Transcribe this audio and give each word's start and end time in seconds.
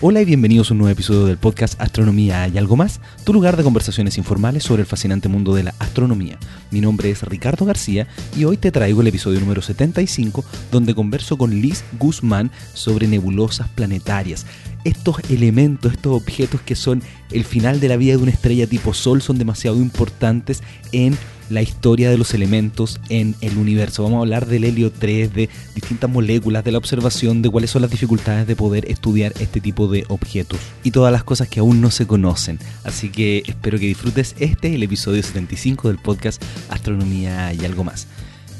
Hola 0.00 0.20
y 0.20 0.24
bienvenidos 0.24 0.70
a 0.70 0.74
un 0.74 0.78
nuevo 0.78 0.92
episodio 0.92 1.24
del 1.24 1.38
podcast 1.38 1.80
Astronomía 1.80 2.48
y 2.48 2.58
algo 2.58 2.76
más, 2.76 3.00
tu 3.22 3.32
lugar 3.32 3.56
de 3.56 3.62
conversaciones 3.62 4.18
informales 4.18 4.64
sobre 4.64 4.82
el 4.82 4.86
fascinante 4.86 5.28
mundo 5.28 5.54
de 5.54 5.62
la 5.62 5.74
astronomía. 5.78 6.36
Mi 6.72 6.80
nombre 6.80 7.10
es 7.10 7.22
Ricardo 7.22 7.64
García 7.64 8.08
y 8.36 8.44
hoy 8.44 8.56
te 8.56 8.72
traigo 8.72 9.00
el 9.00 9.06
episodio 9.06 9.38
número 9.38 9.62
75 9.62 10.44
donde 10.72 10.96
converso 10.96 11.38
con 11.38 11.60
Liz 11.60 11.84
Guzmán 11.98 12.50
sobre 12.74 13.06
nebulosas 13.06 13.68
planetarias. 13.68 14.46
Estos 14.82 15.16
elementos, 15.30 15.92
estos 15.92 16.20
objetos 16.20 16.60
que 16.60 16.74
son 16.74 17.00
el 17.30 17.44
final 17.44 17.78
de 17.78 17.88
la 17.88 17.96
vida 17.96 18.16
de 18.16 18.22
una 18.22 18.32
estrella 18.32 18.66
tipo 18.66 18.92
Sol 18.94 19.22
son 19.22 19.38
demasiado 19.38 19.76
importantes 19.76 20.62
en 20.92 21.16
la 21.50 21.62
historia 21.62 22.10
de 22.10 22.18
los 22.18 22.34
elementos 22.34 23.00
en 23.08 23.34
el 23.40 23.56
universo. 23.56 24.02
Vamos 24.02 24.18
a 24.18 24.20
hablar 24.20 24.46
del 24.46 24.64
helio 24.64 24.90
3, 24.90 25.32
de 25.32 25.48
distintas 25.74 26.10
moléculas, 26.10 26.64
de 26.64 26.72
la 26.72 26.78
observación, 26.78 27.42
de 27.42 27.50
cuáles 27.50 27.70
son 27.70 27.82
las 27.82 27.90
dificultades 27.90 28.46
de 28.46 28.56
poder 28.56 28.90
estudiar 28.90 29.32
este 29.40 29.60
tipo 29.60 29.88
de 29.88 30.04
objetos 30.08 30.58
y 30.82 30.90
todas 30.90 31.12
las 31.12 31.24
cosas 31.24 31.48
que 31.48 31.60
aún 31.60 31.80
no 31.80 31.90
se 31.90 32.06
conocen. 32.06 32.58
Así 32.84 33.10
que 33.10 33.42
espero 33.46 33.78
que 33.78 33.86
disfrutes 33.86 34.34
este, 34.38 34.74
el 34.74 34.82
episodio 34.82 35.22
75 35.22 35.88
del 35.88 35.98
podcast 35.98 36.42
Astronomía 36.68 37.52
y 37.52 37.64
algo 37.64 37.84
más. 37.84 38.06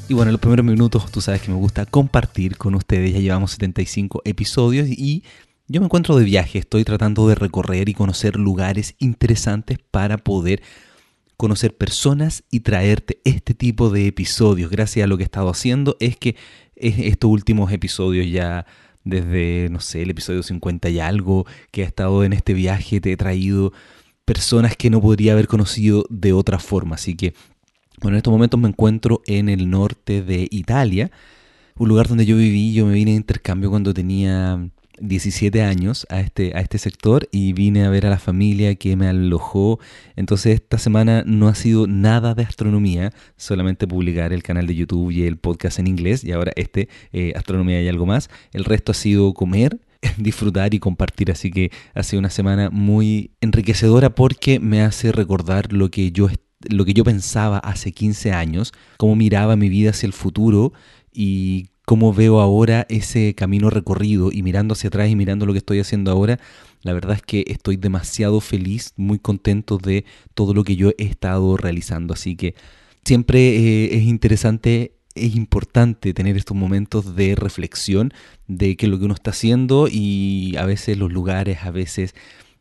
Y 0.07 0.13
bueno, 0.13 0.29
en 0.29 0.33
los 0.33 0.41
primeros 0.41 0.65
minutos 0.65 1.11
tú 1.11 1.19
sabes 1.19 1.41
que 1.41 1.49
me 1.49 1.57
gusta 1.57 1.85
compartir 1.85 2.57
con 2.57 2.75
ustedes, 2.75 3.13
ya 3.13 3.19
llevamos 3.19 3.51
75 3.51 4.21
episodios 4.23 4.87
y 4.87 5.23
yo 5.67 5.81
me 5.81 5.85
encuentro 5.85 6.15
de 6.15 6.25
viaje, 6.25 6.59
estoy 6.59 6.83
tratando 6.83 7.27
de 7.27 7.33
recorrer 7.33 7.89
y 7.89 7.95
conocer 7.95 8.35
lugares 8.35 8.93
interesantes 8.99 9.79
para 9.79 10.19
poder 10.19 10.61
conocer 11.37 11.75
personas 11.75 12.43
y 12.51 12.61
traerte 12.61 13.19
este 13.23 13.53
tipo 13.53 13.89
de 13.89 14.07
episodios. 14.07 14.69
Gracias 14.69 15.03
a 15.03 15.07
lo 15.07 15.17
que 15.17 15.23
he 15.23 15.25
estado 15.25 15.49
haciendo 15.49 15.97
es 15.99 16.17
que 16.17 16.35
estos 16.75 17.29
últimos 17.29 17.71
episodios 17.71 18.29
ya 18.29 18.65
desde, 19.05 19.69
no 19.69 19.79
sé, 19.79 20.01
el 20.01 20.09
episodio 20.09 20.43
50 20.43 20.89
y 20.89 20.99
algo 20.99 21.45
que 21.71 21.81
he 21.81 21.85
estado 21.85 22.23
en 22.23 22.33
este 22.33 22.53
viaje, 22.53 22.99
te 22.99 23.11
he 23.11 23.17
traído 23.17 23.71
personas 24.25 24.75
que 24.75 24.89
no 24.89 24.99
podría 24.99 25.33
haber 25.33 25.47
conocido 25.47 26.05
de 26.09 26.33
otra 26.33 26.59
forma. 26.59 26.95
Así 26.95 27.15
que, 27.15 27.33
bueno, 28.01 28.15
en 28.15 28.17
estos 28.17 28.31
momentos 28.31 28.59
me 28.59 28.67
encuentro 28.67 29.21
en 29.27 29.47
el 29.47 29.69
norte 29.69 30.21
de 30.23 30.47
Italia, 30.51 31.11
un 31.77 31.87
lugar 31.87 32.07
donde 32.07 32.25
yo 32.25 32.35
viví, 32.35 32.73
yo 32.73 32.85
me 32.85 32.93
vine 32.93 33.11
de 33.11 33.17
intercambio 33.17 33.69
cuando 33.69 33.93
tenía 33.93 34.69
17 34.99 35.61
años 35.61 36.05
a 36.09 36.19
este, 36.19 36.55
a 36.55 36.61
este 36.61 36.77
sector 36.77 37.27
y 37.31 37.53
vine 37.53 37.85
a 37.85 37.89
ver 37.89 38.05
a 38.05 38.09
la 38.09 38.17
familia 38.17 38.75
que 38.75 38.95
me 38.95 39.07
alojó. 39.07 39.79
Entonces 40.15 40.55
esta 40.55 40.77
semana 40.77 41.23
no 41.25 41.47
ha 41.47 41.55
sido 41.55 41.87
nada 41.87 42.33
de 42.33 42.43
astronomía, 42.43 43.11
solamente 43.37 43.87
publicar 43.87 44.33
el 44.33 44.43
canal 44.43 44.67
de 44.67 44.75
YouTube 44.75 45.11
y 45.11 45.23
el 45.23 45.37
podcast 45.37 45.79
en 45.79 45.87
inglés 45.87 46.23
y 46.23 46.31
ahora 46.31 46.51
este, 46.55 46.89
eh, 47.11 47.33
Astronomía 47.35 47.81
y 47.81 47.87
algo 47.87 48.05
más. 48.05 48.29
El 48.53 48.65
resto 48.65 48.91
ha 48.91 48.95
sido 48.95 49.33
comer, 49.33 49.79
disfrutar 50.17 50.73
y 50.73 50.79
compartir, 50.79 51.31
así 51.31 51.51
que 51.51 51.71
ha 51.93 52.03
sido 52.03 52.19
una 52.19 52.29
semana 52.29 52.69
muy 52.69 53.31
enriquecedora 53.41 54.15
porque 54.15 54.59
me 54.59 54.81
hace 54.81 55.11
recordar 55.11 55.73
lo 55.73 55.89
que 55.89 56.11
yo 56.11 56.29
lo 56.67 56.85
que 56.85 56.93
yo 56.93 57.03
pensaba 57.03 57.59
hace 57.59 57.91
15 57.91 58.31
años, 58.31 58.73
cómo 58.97 59.15
miraba 59.15 59.55
mi 59.55 59.69
vida 59.69 59.91
hacia 59.91 60.07
el 60.07 60.13
futuro 60.13 60.73
y 61.11 61.69
cómo 61.85 62.13
veo 62.13 62.41
ahora 62.41 62.85
ese 62.89 63.35
camino 63.35 63.69
recorrido 63.69 64.31
y 64.31 64.41
mirando 64.41 64.73
hacia 64.73 64.87
atrás 64.87 65.09
y 65.09 65.15
mirando 65.15 65.45
lo 65.45 65.53
que 65.53 65.59
estoy 65.59 65.79
haciendo 65.79 66.11
ahora, 66.11 66.39
la 66.81 66.93
verdad 66.93 67.15
es 67.15 67.21
que 67.21 67.45
estoy 67.47 67.77
demasiado 67.77 68.41
feliz, 68.41 68.93
muy 68.97 69.19
contento 69.19 69.77
de 69.77 70.05
todo 70.33 70.53
lo 70.53 70.63
que 70.63 70.75
yo 70.75 70.89
he 70.97 71.03
estado 71.05 71.57
realizando. 71.57 72.13
Así 72.13 72.35
que 72.35 72.55
siempre 73.03 73.39
eh, 73.39 73.95
es 73.97 74.03
interesante, 74.03 74.95
es 75.13 75.35
importante 75.35 76.13
tener 76.13 76.35
estos 76.37 76.57
momentos 76.57 77.15
de 77.15 77.35
reflexión 77.35 78.13
de 78.47 78.75
qué 78.75 78.87
es 78.87 78.91
lo 78.91 78.99
que 78.99 79.05
uno 79.05 79.13
está 79.13 79.31
haciendo 79.31 79.87
y 79.89 80.55
a 80.57 80.65
veces 80.65 80.97
los 80.97 81.11
lugares, 81.11 81.59
a 81.63 81.71
veces 81.71 82.15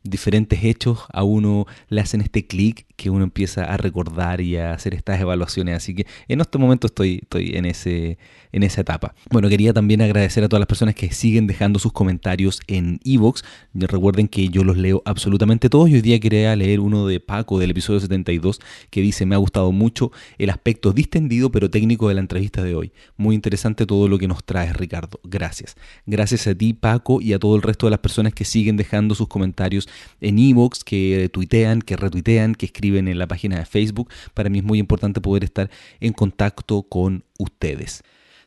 diferentes 0.04 0.62
hechos 0.64 1.00
a 1.12 1.24
uno 1.24 1.66
le 1.88 2.00
hacen 2.00 2.20
este 2.20 2.46
clic 2.46 2.86
que 2.96 3.10
uno 3.10 3.24
empieza 3.24 3.64
a 3.64 3.76
recordar 3.76 4.40
y 4.40 4.56
a 4.56 4.72
hacer 4.72 4.94
estas 4.94 5.20
evaluaciones. 5.20 5.76
Así 5.76 5.94
que 5.94 6.06
en 6.28 6.40
este 6.40 6.58
momento 6.58 6.86
estoy, 6.86 7.20
estoy 7.22 7.56
en, 7.56 7.64
ese, 7.64 8.18
en 8.52 8.62
esa 8.62 8.82
etapa. 8.82 9.14
Bueno, 9.30 9.48
quería 9.48 9.72
también 9.72 10.00
agradecer 10.00 10.44
a 10.44 10.48
todas 10.48 10.60
las 10.60 10.66
personas 10.66 10.94
que 10.94 11.12
siguen 11.12 11.46
dejando 11.46 11.78
sus 11.78 11.92
comentarios 11.92 12.60
en 12.66 13.00
Evox. 13.04 13.44
Recuerden 13.74 14.28
que 14.28 14.48
yo 14.48 14.64
los 14.64 14.76
leo 14.76 15.02
absolutamente 15.04 15.68
todos 15.68 15.88
y 15.88 15.94
hoy 15.94 16.02
día 16.02 16.20
quería 16.20 16.54
leer 16.56 16.80
uno 16.80 17.06
de 17.06 17.20
Paco 17.20 17.58
del 17.58 17.70
episodio 17.70 18.00
72 18.00 18.60
que 18.90 19.00
dice 19.00 19.26
me 19.26 19.34
ha 19.34 19.38
gustado 19.38 19.72
mucho 19.72 20.12
el 20.38 20.50
aspecto 20.50 20.92
distendido 20.92 21.50
pero 21.50 21.70
técnico 21.70 22.08
de 22.08 22.14
la 22.14 22.20
entrevista 22.20 22.62
de 22.62 22.74
hoy. 22.74 22.92
Muy 23.16 23.34
interesante 23.34 23.86
todo 23.86 24.08
lo 24.08 24.18
que 24.18 24.28
nos 24.28 24.44
traes 24.44 24.76
Ricardo. 24.76 25.20
Gracias. 25.24 25.76
Gracias 26.06 26.46
a 26.46 26.54
ti 26.54 26.74
Paco 26.74 27.20
y 27.20 27.32
a 27.32 27.38
todo 27.38 27.56
el 27.56 27.62
resto 27.62 27.86
de 27.86 27.90
las 27.90 28.00
personas 28.00 28.34
que 28.34 28.44
siguen 28.44 28.76
dejando 28.76 29.14
sus 29.14 29.28
comentarios 29.28 29.88
en 30.20 30.38
Evox, 30.38 30.84
que 30.84 31.28
tuitean, 31.32 31.82
que 31.82 31.96
retuitean, 31.96 32.54
que 32.54 32.66
escriben 32.66 32.83
en 32.84 33.18
la 33.18 33.26
página 33.26 33.58
de 33.58 33.64
Facebook. 33.64 34.10
Para 34.34 34.50
mí 34.50 34.58
es 34.58 34.64
muy 34.64 34.78
importante 34.78 35.20
poder 35.20 35.44
estar 35.44 35.70
en 36.00 36.12
contacto 36.12 36.82
con 36.82 37.24
ustedes. 37.38 38.02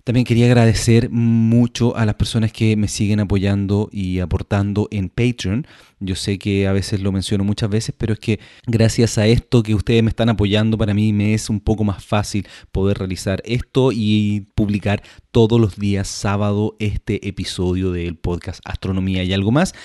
También 0.07 0.23
quería 0.23 0.45
agradecer 0.45 1.09
mucho 1.09 1.97
a 1.97 2.05
las 2.05 2.15
personas 2.15 2.53
que 2.53 2.77
me 2.77 2.87
siguen 2.87 3.19
apoyando 3.19 3.89
y 3.91 4.19
aportando 4.19 4.87
en 4.89 5.09
Patreon. 5.09 5.67
Yo 5.99 6.15
sé 6.15 6.39
que 6.39 6.65
a 6.65 6.71
veces 6.71 7.01
lo 7.01 7.11
menciono 7.11 7.43
muchas 7.43 7.69
veces, 7.69 7.93
pero 7.97 8.13
es 8.13 8.19
que 8.19 8.39
gracias 8.65 9.17
a 9.17 9.27
esto 9.27 9.63
que 9.63 9.75
ustedes 9.75 10.01
me 10.03 10.09
están 10.09 10.29
apoyando, 10.29 10.77
para 10.77 10.93
mí 10.93 11.11
me 11.11 11.33
es 11.33 11.49
un 11.49 11.59
poco 11.59 11.83
más 11.83 12.05
fácil 12.05 12.47
poder 12.71 12.99
realizar 12.99 13.41
esto 13.43 13.91
y 13.91 14.47
publicar 14.55 15.03
todos 15.31 15.59
los 15.59 15.75
días 15.75 16.07
sábado 16.07 16.77
este 16.79 17.27
episodio 17.27 17.91
del 17.91 18.15
podcast 18.15 18.61
Astronomía 18.63 19.25
y 19.25 19.33
algo 19.33 19.51
más. 19.51 19.75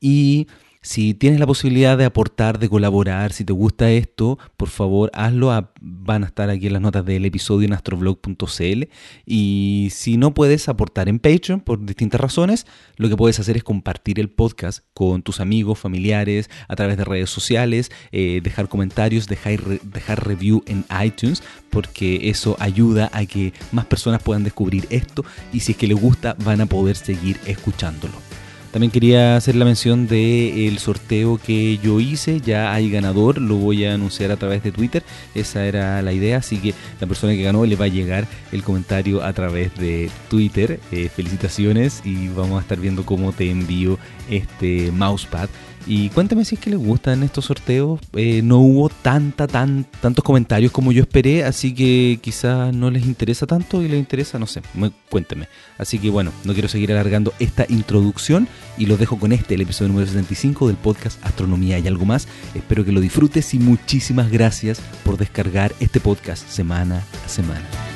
Y 0.00 0.46
si 0.82 1.14
tienes 1.14 1.38
la 1.38 1.46
posibilidad 1.46 1.96
de 1.96 2.04
aportar, 2.04 2.58
de 2.58 2.68
colaborar, 2.68 3.32
si 3.32 3.44
te 3.44 3.52
gusta 3.52 3.90
esto, 3.92 4.38
por 4.56 4.68
favor 4.68 5.10
hazlo. 5.14 5.70
van 5.80 6.24
a 6.24 6.26
estar 6.26 6.50
aquí 6.50 6.66
en 6.66 6.72
las 6.72 6.82
notas 6.82 7.06
del 7.06 7.24
episodio 7.24 7.68
en 7.68 7.72
astroblog.cl. 7.72 8.82
Y 9.24 9.88
si 9.92 10.16
no 10.16 10.34
puedes 10.34 10.68
aportar 10.68 11.08
en 11.08 11.20
Patreon 11.20 11.60
por 11.60 11.84
distintas 11.84 12.20
razones, 12.20 12.66
lo 12.96 13.08
que 13.08 13.16
puedes 13.16 13.38
hacer 13.38 13.56
es 13.56 13.62
compartir 13.62 14.18
el 14.18 14.28
podcast 14.28 14.84
con 14.92 15.22
tus 15.22 15.38
amigos, 15.38 15.78
familiares, 15.78 16.50
a 16.66 16.74
través 16.74 16.96
de 16.96 17.04
redes 17.04 17.30
sociales, 17.30 17.92
eh, 18.10 18.40
dejar 18.42 18.68
comentarios, 18.68 19.28
dejar, 19.28 19.60
dejar 19.82 20.26
review 20.26 20.64
en 20.66 20.84
iTunes, 21.04 21.44
porque 21.70 22.28
eso 22.28 22.56
ayuda 22.58 23.08
a 23.12 23.24
que 23.24 23.52
más 23.70 23.86
personas 23.86 24.20
puedan 24.20 24.42
descubrir 24.42 24.86
esto 24.90 25.24
y 25.52 25.60
si 25.60 25.72
es 25.72 25.78
que 25.78 25.86
les 25.86 26.00
gusta 26.00 26.34
van 26.44 26.60
a 26.60 26.66
poder 26.66 26.96
seguir 26.96 27.38
escuchándolo. 27.46 28.41
También 28.72 28.90
quería 28.90 29.36
hacer 29.36 29.54
la 29.54 29.66
mención 29.66 30.06
del 30.08 30.78
sorteo 30.78 31.38
que 31.38 31.78
yo 31.78 32.00
hice. 32.00 32.40
Ya 32.40 32.72
hay 32.72 32.90
ganador, 32.90 33.38
lo 33.38 33.56
voy 33.56 33.84
a 33.84 33.92
anunciar 33.92 34.32
a 34.32 34.36
través 34.36 34.62
de 34.62 34.72
Twitter. 34.72 35.02
Esa 35.34 35.66
era 35.66 36.00
la 36.00 36.14
idea, 36.14 36.38
así 36.38 36.56
que 36.56 36.72
la 36.98 37.06
persona 37.06 37.34
que 37.34 37.42
ganó 37.42 37.66
le 37.66 37.76
va 37.76 37.84
a 37.84 37.88
llegar 37.88 38.26
el 38.50 38.62
comentario 38.62 39.22
a 39.22 39.32
través 39.34 39.74
de 39.76 40.10
Twitter. 40.30 40.80
Eh, 40.90 41.10
felicitaciones 41.14 42.00
y 42.02 42.28
vamos 42.28 42.58
a 42.58 42.62
estar 42.62 42.80
viendo 42.80 43.04
cómo 43.04 43.32
te 43.32 43.50
envío 43.50 43.98
este 44.30 44.90
mousepad 44.90 45.50
y 45.86 46.08
cuéntame 46.10 46.44
si 46.44 46.54
es 46.54 46.60
que 46.60 46.70
les 46.70 46.78
gustan 46.78 47.22
estos 47.22 47.46
sorteos. 47.46 48.00
Eh, 48.14 48.40
no 48.42 48.58
hubo 48.58 48.88
tanta, 48.88 49.46
tan, 49.46 49.84
tantos 50.00 50.24
comentarios 50.24 50.72
como 50.72 50.92
yo 50.92 51.02
esperé, 51.02 51.44
así 51.44 51.74
que 51.74 52.18
quizás 52.20 52.74
no 52.74 52.90
les 52.90 53.06
interesa 53.06 53.46
tanto 53.46 53.82
y 53.82 53.88
les 53.88 53.98
interesa, 53.98 54.38
no 54.38 54.46
sé, 54.46 54.62
cuénteme. 55.10 55.48
Así 55.78 55.98
que 55.98 56.10
bueno, 56.10 56.32
no 56.44 56.52
quiero 56.52 56.68
seguir 56.68 56.92
alargando 56.92 57.32
esta 57.38 57.66
introducción 57.68 58.48
y 58.78 58.86
los 58.86 58.98
dejo 58.98 59.18
con 59.18 59.32
este, 59.32 59.54
el 59.54 59.62
episodio 59.62 59.88
número 59.88 60.06
75 60.06 60.68
del 60.68 60.76
podcast 60.76 61.24
Astronomía 61.24 61.78
y 61.78 61.86
algo 61.86 62.04
más. 62.04 62.28
Espero 62.54 62.84
que 62.84 62.92
lo 62.92 63.00
disfrutes 63.00 63.52
y 63.54 63.58
muchísimas 63.58 64.30
gracias 64.30 64.80
por 65.04 65.16
descargar 65.16 65.74
este 65.80 66.00
podcast 66.00 66.48
semana 66.48 67.02
a 67.24 67.28
semana. 67.28 67.91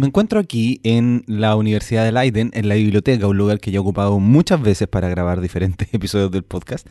Me 0.00 0.06
encuentro 0.06 0.40
aquí 0.40 0.80
en 0.82 1.24
la 1.26 1.56
Universidad 1.56 2.06
de 2.06 2.10
Leiden, 2.10 2.50
en 2.54 2.70
la 2.70 2.76
biblioteca, 2.76 3.26
un 3.26 3.36
lugar 3.36 3.60
que 3.60 3.70
ya 3.70 3.76
he 3.76 3.80
ocupado 3.80 4.18
muchas 4.18 4.58
veces 4.62 4.88
para 4.88 5.10
grabar 5.10 5.42
diferentes 5.42 5.88
episodios 5.92 6.30
del 6.30 6.42
podcast, 6.42 6.86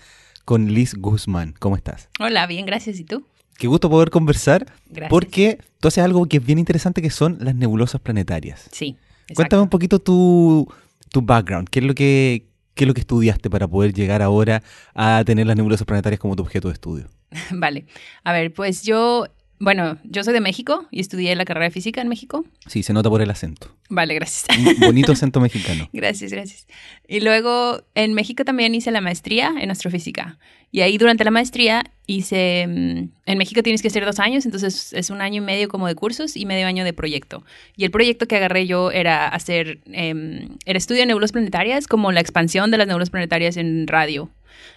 con 0.46 0.72
Liz 0.72 0.94
Guzmán. 0.94 1.56
¿Cómo 1.58 1.76
estás? 1.76 2.08
Hola, 2.20 2.46
bien, 2.46 2.68
gracias. 2.68 3.00
¿Y 3.00 3.06
tú? 3.06 3.26
Qué 3.58 3.66
gusto 3.66 3.90
poder 3.90 4.12
conversar, 4.12 4.68
gracias. 4.90 5.10
porque 5.10 5.58
tú 5.80 5.88
haces 5.88 6.04
algo 6.04 6.24
que 6.28 6.38
es 6.38 6.46
bien 6.46 6.60
interesante, 6.60 7.02
que 7.02 7.10
son 7.10 7.40
las 7.40 7.56
nebulosas 7.56 8.00
planetarias. 8.00 8.70
Sí. 8.72 8.96
Cuéntame 9.34 9.64
un 9.64 9.70
poquito 9.70 9.98
tu, 9.98 10.72
tu 11.12 11.24
background, 11.24 11.68
qué 11.68 11.80
es 11.80 11.86
lo 11.86 11.96
que 11.96 12.46
qué 12.76 12.84
es 12.84 12.88
lo 12.88 12.94
que 12.94 13.02
estudiaste 13.02 13.50
para 13.50 13.68
poder 13.68 13.92
llegar 13.92 14.22
ahora 14.22 14.62
a 14.94 15.24
tener 15.26 15.48
las 15.48 15.58
nebulosas 15.58 15.88
planetarias 15.88 16.20
como 16.20 16.36
tu 16.36 16.44
objeto 16.44 16.68
de 16.68 16.76
estudio. 16.76 17.10
vale. 17.52 17.88
A 18.24 18.34
ver, 18.34 18.54
pues 18.54 18.84
yo 18.84 19.26
Bueno, 19.60 19.98
yo 20.06 20.24
soy 20.24 20.34
de 20.34 20.40
México 20.40 20.88
y 20.90 21.02
estudié 21.02 21.36
la 21.36 21.44
carrera 21.44 21.66
de 21.66 21.72
física 21.72 22.02
en 22.02 22.08
México. 22.08 22.46
Sí, 22.68 22.82
se 22.82 22.94
nota 22.94 23.10
por 23.10 23.22
el 23.22 23.30
acento. 23.30 23.76
Vale, 23.90 24.14
gracias. 24.16 24.46
Un 24.58 24.80
bonito 24.80 25.12
acento 25.12 25.40
mexicano. 25.42 25.90
gracias, 25.92 26.32
gracias. 26.32 26.66
Y 27.08 27.20
luego 27.20 27.84
en 27.94 28.14
México 28.14 28.46
también 28.46 28.74
hice 28.74 28.90
la 28.92 29.02
maestría 29.02 29.54
en 29.60 29.70
astrofísica. 29.70 30.40
Y 30.72 30.82
ahí 30.82 30.98
durante 30.98 31.24
la 31.26 31.32
maestría 31.32 31.84
hice... 32.08 32.68
mm, 32.68 33.10
En 33.26 33.38
México 33.38 33.62
tienes 33.62 33.82
que 33.82 33.90
hacer 33.90 34.06
dos 34.06 34.20
años, 34.20 34.46
entonces 34.46 34.94
es 34.94 35.10
un 35.10 35.20
año 35.20 35.42
y 35.42 35.46
medio 35.46 35.68
como 35.68 35.88
de 35.88 35.96
cursos 35.96 36.38
y 36.38 36.46
medio 36.46 36.66
año 36.68 36.86
de 36.86 36.94
proyecto. 36.94 37.44
Y 37.76 37.84
el 37.84 37.92
proyecto 37.92 38.28
que 38.28 38.38
agarré 38.38 38.66
yo 38.66 38.92
era 38.92 39.28
hacer 39.28 39.80
em, 39.92 40.58
el 40.66 40.78
estudio 40.78 41.02
de 41.02 41.08
nebulas 41.08 41.32
planetarias 41.34 41.88
como 41.88 42.12
la 42.14 42.22
expansión 42.22 42.72
de 42.72 42.78
las 42.78 42.88
nebulas 42.88 43.10
planetarias 43.10 43.58
en 43.58 43.88
radio. 43.88 44.30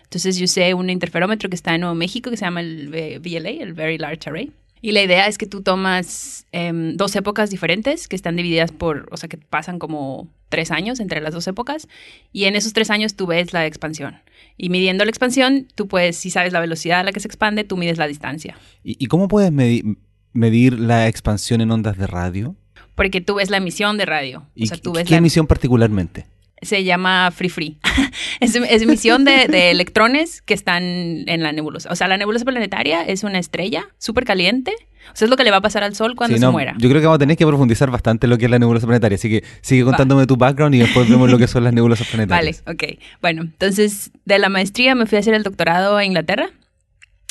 Entonces 0.05 0.37
yo 0.39 0.45
usé 0.45 0.75
un 0.75 0.91
interferómetro 0.91 1.49
que 1.51 1.57
está 1.57 1.75
en 1.75 1.83
Nuevo 1.83 1.95
México 1.95 2.31
que 2.31 2.37
se 2.37 2.45
llama 2.45 2.61
el 2.63 2.89
V- 2.89 3.19
VLA, 3.21 3.63
el 3.63 3.75
Very 3.75 3.99
Large 3.99 4.29
Array. 4.31 4.51
Y 4.83 4.93
la 4.93 5.01
idea 5.03 5.29
es 5.29 5.39
que 5.39 5.47
tú 5.47 5.63
tomas 5.63 6.45
em, 6.53 6.97
dos 6.97 7.15
épocas 7.17 7.49
diferentes 7.51 8.09
que 8.09 8.17
están 8.17 8.35
divididas 8.37 8.73
por, 8.73 9.09
o 9.13 9.17
sea, 9.17 9.29
que 9.29 9.39
pasan 9.39 9.79
como 9.79 10.29
tres 10.49 10.71
años 10.73 10.99
entre 11.01 11.21
las 11.21 11.33
dos 11.33 11.47
épocas. 11.47 11.89
Y 12.33 12.45
en 12.45 12.57
esos 12.57 12.73
tres 12.73 12.91
años 12.91 13.15
tú 13.15 13.27
ves 13.27 13.53
la 13.53 13.65
expansión. 13.65 14.17
Y 14.59 14.69
midiendo 14.69 15.05
la 15.05 15.11
expansión, 15.11 15.69
tú 15.77 15.87
puedes, 15.89 16.17
si 16.17 16.31
sabes 16.31 16.53
la 16.53 16.61
velocidad 16.61 17.01
a 17.01 17.05
la 17.05 17.13
que 17.13 17.21
se 17.21 17.29
expande, 17.29 17.63
tú 17.65 17.77
mides 17.77 17.97
la 17.97 18.09
distancia. 18.09 18.57
¿Y, 18.85 19.03
y 19.03 19.07
cómo 19.07 19.29
puedes 19.29 19.53
medi- 19.53 19.97
medir 20.33 20.79
la 20.79 21.07
expansión 21.09 21.61
en 21.61 21.71
ondas 21.71 21.97
de 21.97 22.07
radio? 22.09 22.57
Porque 22.97 23.21
tú 23.21 23.37
ves 23.37 23.51
la 23.51 23.57
emisión 23.59 23.97
de 23.97 24.05
radio. 24.05 24.47
¿Y 24.55 24.65
o 24.65 24.67
sea, 24.67 24.77
tú 24.79 24.93
qué 24.93 25.05
la- 25.09 25.17
emisión 25.17 25.47
particularmente? 25.47 26.27
Se 26.63 26.85
llama 26.85 27.31
Free 27.31 27.49
Free. 27.49 27.79
es, 28.41 28.55
es 28.55 28.83
emisión 28.83 29.25
de, 29.25 29.49
de 29.49 29.71
electrones 29.73 30.43
que 30.43 30.55
están 30.55 30.83
en 30.83 31.43
la 31.43 31.53
nebulosa. 31.53 31.91
O 31.91 31.97
sea, 31.97 32.09
la 32.09 32.17
nebulosa 32.17 32.45
planetaria 32.45 33.03
es 33.03 33.23
una 33.25 33.39
estrella 33.39 33.85
súper 33.99 34.25
caliente. 34.25 34.73
O 35.13 35.17
sea, 35.17 35.27
es 35.27 35.31
lo 35.31 35.37
que 35.37 35.43
le 35.43 35.51
va 35.51 35.57
a 35.57 35.61
pasar 35.61 35.83
al 35.83 35.97
Sol 35.97 36.15
cuando 36.15 36.37
Sí, 36.37 36.41
se 36.41 36.47
no, 36.47 36.53
muera. 36.53 36.75
Yo 36.79 36.89
creo 36.89 37.01
que 37.01 37.07
vamos 37.07 37.17
a 37.17 37.19
tener 37.19 37.37
que 37.37 37.45
profundizar 37.45 37.91
bastante 37.91 38.29
lo 38.29 38.39
que 38.39 38.45
es 38.45 38.51
la 38.53 38.61
nebulosa 38.61 38.87
planetaria. 38.87 39.17
Así 39.17 39.29
que 39.29 39.45
sigue 39.61 39.83
contándome 39.85 40.27
tu 40.27 40.37
background 40.37 40.77
y 40.77 40.79
después 40.79 41.09
vemos 41.11 41.29
lo 41.29 41.39
que 41.39 41.49
son 41.49 41.65
las 41.65 41.73
nebulosas 41.73 42.07
Vale, 42.13 42.27
planetarias. 42.27 42.63
ok. 42.67 42.85
Bueno, 43.21 43.43
entonces 43.43 44.13
de 44.25 44.39
la 44.39 44.49
maestría 44.49 44.95
me 44.95 45.07
fui 45.07 45.17
a 45.17 45.21
hacer 45.21 45.35
el 45.35 45.43
doctorado 45.43 45.97
a 45.97 46.05
Inglaterra. 46.05 46.51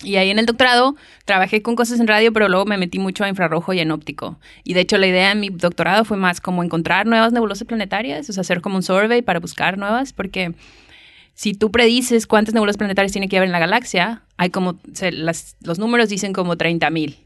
Y 0.03 0.15
ahí 0.15 0.29
en 0.29 0.39
el 0.39 0.45
doctorado 0.45 0.95
trabajé 1.25 1.61
con 1.61 1.75
cosas 1.75 1.99
en 1.99 2.07
radio, 2.07 2.33
pero 2.33 2.49
luego 2.49 2.65
me 2.65 2.77
metí 2.77 2.97
mucho 2.99 3.23
a 3.23 3.29
infrarrojo 3.29 3.73
y 3.73 3.79
en 3.79 3.91
óptico. 3.91 4.39
Y 4.63 4.73
de 4.73 4.81
hecho 4.81 4.97
la 4.97 5.07
idea 5.07 5.29
de 5.29 5.35
mi 5.35 5.49
doctorado 5.49 6.05
fue 6.05 6.17
más 6.17 6.41
como 6.41 6.63
encontrar 6.63 7.05
nuevas 7.05 7.31
nebulosas 7.33 7.67
planetarias, 7.67 8.29
o 8.29 8.33
sea, 8.33 8.41
hacer 8.41 8.61
como 8.61 8.77
un 8.77 8.83
survey 8.83 9.21
para 9.21 9.39
buscar 9.39 9.77
nuevas, 9.77 10.13
porque 10.13 10.53
si 11.33 11.53
tú 11.53 11.71
predices 11.71 12.27
cuántas 12.27 12.53
nebulosas 12.53 12.77
planetarias 12.77 13.11
tiene 13.11 13.29
que 13.29 13.37
haber 13.37 13.47
en 13.47 13.53
la 13.53 13.59
galaxia, 13.59 14.23
hay 14.37 14.49
como, 14.49 14.79
se- 14.93 15.11
las- 15.11 15.55
los 15.61 15.79
números 15.79 16.09
dicen 16.09 16.33
como 16.33 16.55
30.000 16.57 17.17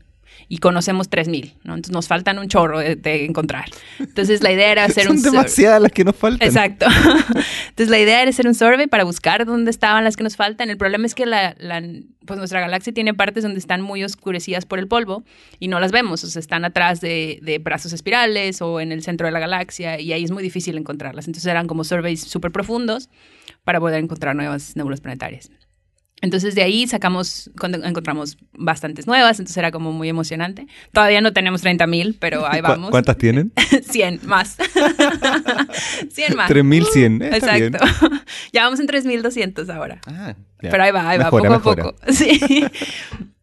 y 0.48 0.58
conocemos 0.60 1.10
3.000, 1.10 1.54
¿no? 1.64 1.76
Entonces 1.76 1.94
nos 1.94 2.08
faltan 2.08 2.38
un 2.40 2.48
chorro 2.48 2.80
de, 2.80 2.96
de 2.96 3.26
encontrar. 3.26 3.66
Entonces 4.00 4.42
la 4.44 4.52
idea 4.52 4.72
era 4.72 4.84
hacer 4.86 5.06
Son 5.06 5.18
un... 5.18 5.22
demasiadas 5.22 5.82
las 5.82 5.92
que 5.92 6.04
nos 6.04 6.16
faltan. 6.16 6.48
Exacto. 6.48 6.86
Entonces 7.70 7.90
la 7.90 8.00
idea 8.00 8.22
era 8.22 8.30
hacer 8.30 8.48
un 8.48 8.56
survey 8.56 8.88
para 8.88 9.04
buscar 9.04 9.46
dónde 9.46 9.72
estaban 9.72 10.04
las 10.04 10.16
que 10.18 10.24
nos 10.24 10.36
faltan. 10.36 10.70
El 10.70 10.78
problema 10.78 11.06
es 11.06 11.16
que 11.16 11.26
la, 11.26 11.56
la- 11.60 11.82
pues 12.26 12.38
nuestra 12.40 12.60
galaxia 12.60 12.92
tiene 12.94 13.14
partes 13.14 13.44
donde 13.44 13.60
están 13.60 13.82
muy 13.82 14.04
oscurecidas 14.04 14.66
por 14.66 14.80
el 14.80 14.88
polvo 14.88 15.24
y 15.60 15.68
no 15.68 15.80
las 15.80 15.92
vemos. 15.92 16.24
O 16.24 16.28
sea, 16.28 16.40
están 16.40 16.66
atrás 16.66 17.02
de, 17.02 17.40
de 17.42 17.60
brazos 17.60 17.94
espirales 17.94 18.62
o 18.62 18.80
en 18.80 18.92
el 18.92 19.04
centro 19.04 19.28
de 19.28 19.32
la 19.32 19.40
galaxia 19.40 20.00
y 20.00 20.12
ahí 20.14 20.24
es 20.24 20.32
muy 20.32 20.42
difícil 20.42 20.78
encontrarlas. 20.78 21.28
Entonces 21.28 21.50
eran 21.50 21.68
como 21.68 21.84
surveys 21.84 22.22
súper 22.22 22.52
profundos 22.52 23.10
para 23.64 23.80
poder 23.80 24.04
encontrar 24.04 24.36
nuevas 24.36 24.76
nebulas 24.76 25.02
planetarias. 25.02 25.52
Entonces 26.26 26.56
de 26.56 26.64
ahí 26.64 26.88
sacamos, 26.88 27.50
cuando 27.58 27.82
encontramos 27.84 28.38
bastantes 28.54 29.08
nuevas, 29.08 29.40
entonces 29.40 29.56
era 29.58 29.72
como 29.72 29.92
muy 29.94 30.10
emocionante. 30.10 30.68
Todavía 30.92 31.22
no 31.22 31.32
tenemos 31.34 31.64
30.000, 31.64 32.18
pero 32.20 32.46
ahí 32.46 32.62
¿Cu- 32.62 32.68
vamos. 32.68 32.90
¿Cuántas 32.92 33.18
tienen? 33.18 33.54
100 33.90 34.22
más. 34.26 34.58
100 36.12 36.36
más. 36.36 36.48
3100. 36.50 37.14
eh, 37.14 37.18
bien. 37.20 37.34
Exacto. 37.34 37.86
ya 38.52 38.64
vamos 38.64 38.80
en 38.80 38.88
3200 38.88 39.70
ahora. 39.70 40.02
Ah. 40.08 40.36
Pero 40.60 40.84
ahí 40.84 40.92
va, 40.92 41.08
ahí 41.10 41.18
va, 41.20 41.30
poco 41.30 41.44
mejora. 41.48 41.84
a 41.84 41.86
poco. 41.92 41.96
Sí. 42.12 42.66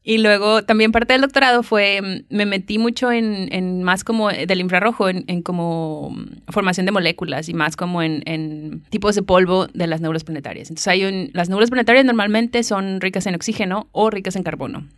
Y 0.04 0.18
luego 0.18 0.64
también 0.64 0.90
parte 0.90 1.12
del 1.12 1.22
doctorado 1.22 1.62
fue, 1.62 2.00
mm, 2.02 2.34
me 2.34 2.46
metí 2.46 2.78
mucho 2.78 3.12
en, 3.12 3.52
en 3.52 3.82
más 3.82 4.02
como 4.04 4.30
del 4.30 4.60
infrarrojo, 4.60 5.08
en, 5.08 5.24
en 5.28 5.42
como 5.42 6.10
mm, 6.10 6.50
formación 6.52 6.86
de 6.86 6.92
moléculas 6.92 7.48
y 7.48 7.54
más 7.54 7.76
como 7.76 8.02
en, 8.02 8.82
tipos 8.90 9.14
de 9.14 9.22
polvo 9.22 9.68
de 9.68 9.86
las 9.86 10.00
nebulas 10.00 10.24
planetarias. 10.24 10.70
Entonces 10.70 10.88
hay 10.88 11.04
un, 11.04 11.30
las 11.32 11.48
nebulas 11.48 11.70
planetarias 11.70 12.04
normalmente 12.04 12.64
son 12.64 13.00
ricas 13.00 13.26
en 13.26 13.34
oxígeno 13.34 13.88
o 13.92 14.10
ricas 14.10 14.34
en 14.36 14.42
carbono. 14.42 14.88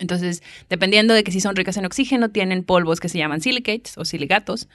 Entonces, 0.00 0.42
dependiendo 0.68 1.14
de 1.14 1.22
que 1.22 1.30
si 1.30 1.40
son 1.40 1.54
ricas 1.54 1.76
en 1.76 1.86
oxígeno, 1.86 2.30
tienen 2.30 2.64
polvos 2.64 2.98
que 2.98 3.08
se 3.08 3.18
llaman 3.18 3.40
silicates 3.40 3.96
o 3.96 4.04
silicatos. 4.04 4.68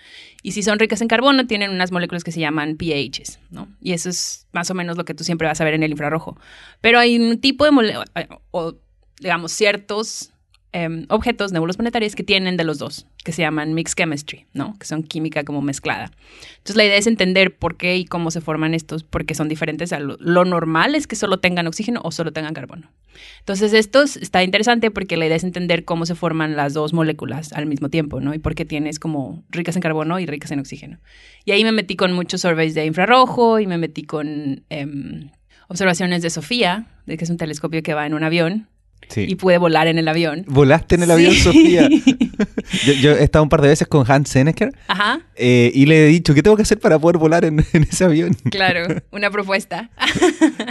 Y 0.43 0.53
si 0.53 0.63
son 0.63 0.79
ricas 0.79 1.01
en 1.01 1.09
carbono, 1.09 1.45
tienen 1.45 1.71
unas 1.71 1.91
moléculas 1.91 2.23
que 2.23 2.31
se 2.31 2.39
llaman 2.39 2.77
pHs, 2.77 3.39
¿no? 3.49 3.67
Y 3.81 3.91
eso 3.91 4.07
es 4.07 4.47
más 4.53 4.71
o 4.71 4.73
menos 4.75 4.95
lo 4.95 5.03
que 5.03 5.13
tú 5.13 5.25
siempre 5.25 5.45
vas 5.45 5.59
a 5.59 5.65
ver 5.65 5.73
en 5.73 5.83
el 5.83 5.91
infrarrojo. 5.91 6.37
Pero 6.79 6.99
hay 6.99 7.19
un 7.19 7.41
tipo 7.41 7.65
de 7.65 7.71
moléculas, 7.71 8.09
o 8.51 8.77
digamos, 9.19 9.51
ciertos 9.51 10.31
em, 10.71 11.07
objetos, 11.09 11.51
nebulos 11.51 11.77
planetarios, 11.77 12.13
que 12.13 12.21
tienen 12.23 12.55
de 12.55 12.63
los 12.63 12.77
dos, 12.77 13.07
que 13.25 13.31
se 13.31 13.41
llaman 13.41 13.73
mixed 13.73 13.95
chemistry, 13.95 14.45
¿no? 14.53 14.77
Que 14.77 14.85
son 14.85 15.01
química 15.01 15.43
como 15.43 15.63
mezclada. 15.63 16.11
Entonces, 16.51 16.75
la 16.75 16.85
idea 16.85 16.95
es 16.97 17.07
entender 17.07 17.57
por 17.57 17.75
qué 17.75 17.97
y 17.97 18.05
cómo 18.05 18.29
se 18.29 18.39
forman 18.39 18.75
estos, 18.75 19.03
porque 19.03 19.33
son 19.33 19.49
diferentes 19.49 19.91
a 19.93 19.99
lo, 19.99 20.15
lo 20.19 20.45
normal 20.45 20.93
es 20.93 21.07
que 21.07 21.15
solo 21.15 21.39
tengan 21.39 21.65
oxígeno 21.65 22.01
o 22.03 22.11
solo 22.11 22.33
tengan 22.33 22.53
carbono. 22.53 22.91
Entonces, 23.39 23.73
esto 23.73 24.03
es- 24.03 24.15
está 24.17 24.43
interesante 24.43 24.91
porque 24.91 25.17
la 25.17 25.25
idea 25.25 25.37
es 25.37 25.43
entender 25.43 25.85
cómo 25.85 26.05
se 26.05 26.13
forman 26.13 26.55
las 26.55 26.75
dos 26.75 26.93
moléculas 26.93 27.51
al 27.53 27.65
mismo 27.65 27.89
tiempo, 27.89 28.21
¿no? 28.21 28.35
Y 28.35 28.37
por 28.37 28.53
qué 28.53 28.63
tienes 28.63 28.99
como 28.99 29.43
ricas 29.49 29.75
en 29.75 29.81
carbono 29.81 30.19
y 30.19 30.27
ricas 30.27 30.51
en 30.51 30.59
oxígeno. 30.59 30.99
Y 31.45 31.51
ahí 31.51 31.63
me 31.63 31.71
metí 31.71 31.95
con 31.95 32.13
muchos 32.13 32.41
surveys 32.41 32.75
de 32.75 32.85
infrarrojo 32.85 33.59
y 33.59 33.65
me 33.65 33.79
metí 33.79 34.03
con 34.03 34.63
em, 34.69 35.31
observaciones 35.67 36.21
de 36.21 36.29
Sofía, 36.29 36.85
que 37.07 37.15
es 37.15 37.29
un 37.31 37.37
telescopio 37.37 37.81
que 37.81 37.95
va 37.95 38.05
en 38.05 38.13
un 38.13 38.23
avión 38.23 38.67
Sí. 39.07 39.25
y 39.27 39.35
pude 39.35 39.57
volar 39.57 39.87
en 39.87 39.97
el 39.97 40.07
avión. 40.07 40.43
¿Volaste 40.47 40.95
en 40.95 41.01
el 41.03 41.07
Sí. 41.07 41.13
avión, 41.13 41.33
Sofía? 41.33 41.89
yo, 42.85 42.93
yo 42.93 43.11
he 43.13 43.23
estado 43.23 43.41
un 43.43 43.49
par 43.49 43.61
de 43.61 43.69
veces 43.69 43.87
con 43.87 44.05
Hans 44.09 44.29
Seneker 44.29 44.71
Ajá, 44.87 45.21
eh, 45.35 45.71
y 45.73 45.85
le 45.87 46.03
he 46.05 46.07
dicho, 46.07 46.33
¿qué 46.35 46.43
tengo 46.43 46.55
que 46.55 46.61
hacer 46.61 46.79
para 46.79 46.99
poder 46.99 47.17
volar 47.17 47.43
en, 47.45 47.65
en 47.73 47.83
ese 47.83 48.03
avión? 48.05 48.35
claro, 48.51 49.01
una 49.11 49.31
propuesta. 49.31 49.89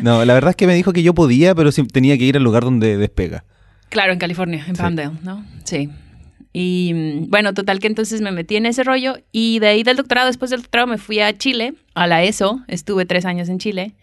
No, 0.02 0.24
la 0.24 0.34
verdad 0.34 0.50
es 0.50 0.56
que 0.56 0.66
me 0.66 0.74
dijo 0.74 0.92
que 0.92 1.02
yo 1.02 1.14
podía, 1.14 1.54
pero 1.54 1.70
tenía 1.72 2.16
que 2.18 2.24
ir 2.24 2.36
al 2.36 2.44
lugar 2.44 2.62
donde 2.62 2.96
despega. 2.96 3.44
Claro, 3.88 4.12
en 4.12 4.18
California, 4.18 4.64
en 4.68 4.76
Sí. 4.76 4.82
Palmdale, 4.82 5.16
¿no? 5.24 5.44
Sí. 5.64 5.88
Y 6.52 6.92
mm, 6.94 7.30
bueno, 7.30 7.54
total 7.54 7.78
que 7.80 7.86
entonces 7.88 8.20
me 8.20 8.30
metí 8.32 8.56
en 8.56 8.66
ese 8.66 8.84
rollo 8.84 9.16
y 9.32 9.58
de 9.58 9.66
ahí 9.68 9.82
del 9.82 9.96
doctorado, 9.96 10.28
después 10.28 10.50
del 10.50 10.60
doctorado 10.62 10.86
me 10.86 10.98
fui 10.98 11.20
a 11.20 11.36
Chile, 11.36 11.74
a 11.94 12.06
la 12.06 12.22
ESO, 12.22 12.60
estuve 12.68 13.04
tres 13.04 13.24
años 13.24 13.48
en 13.48 13.58
Chile, 13.58 13.94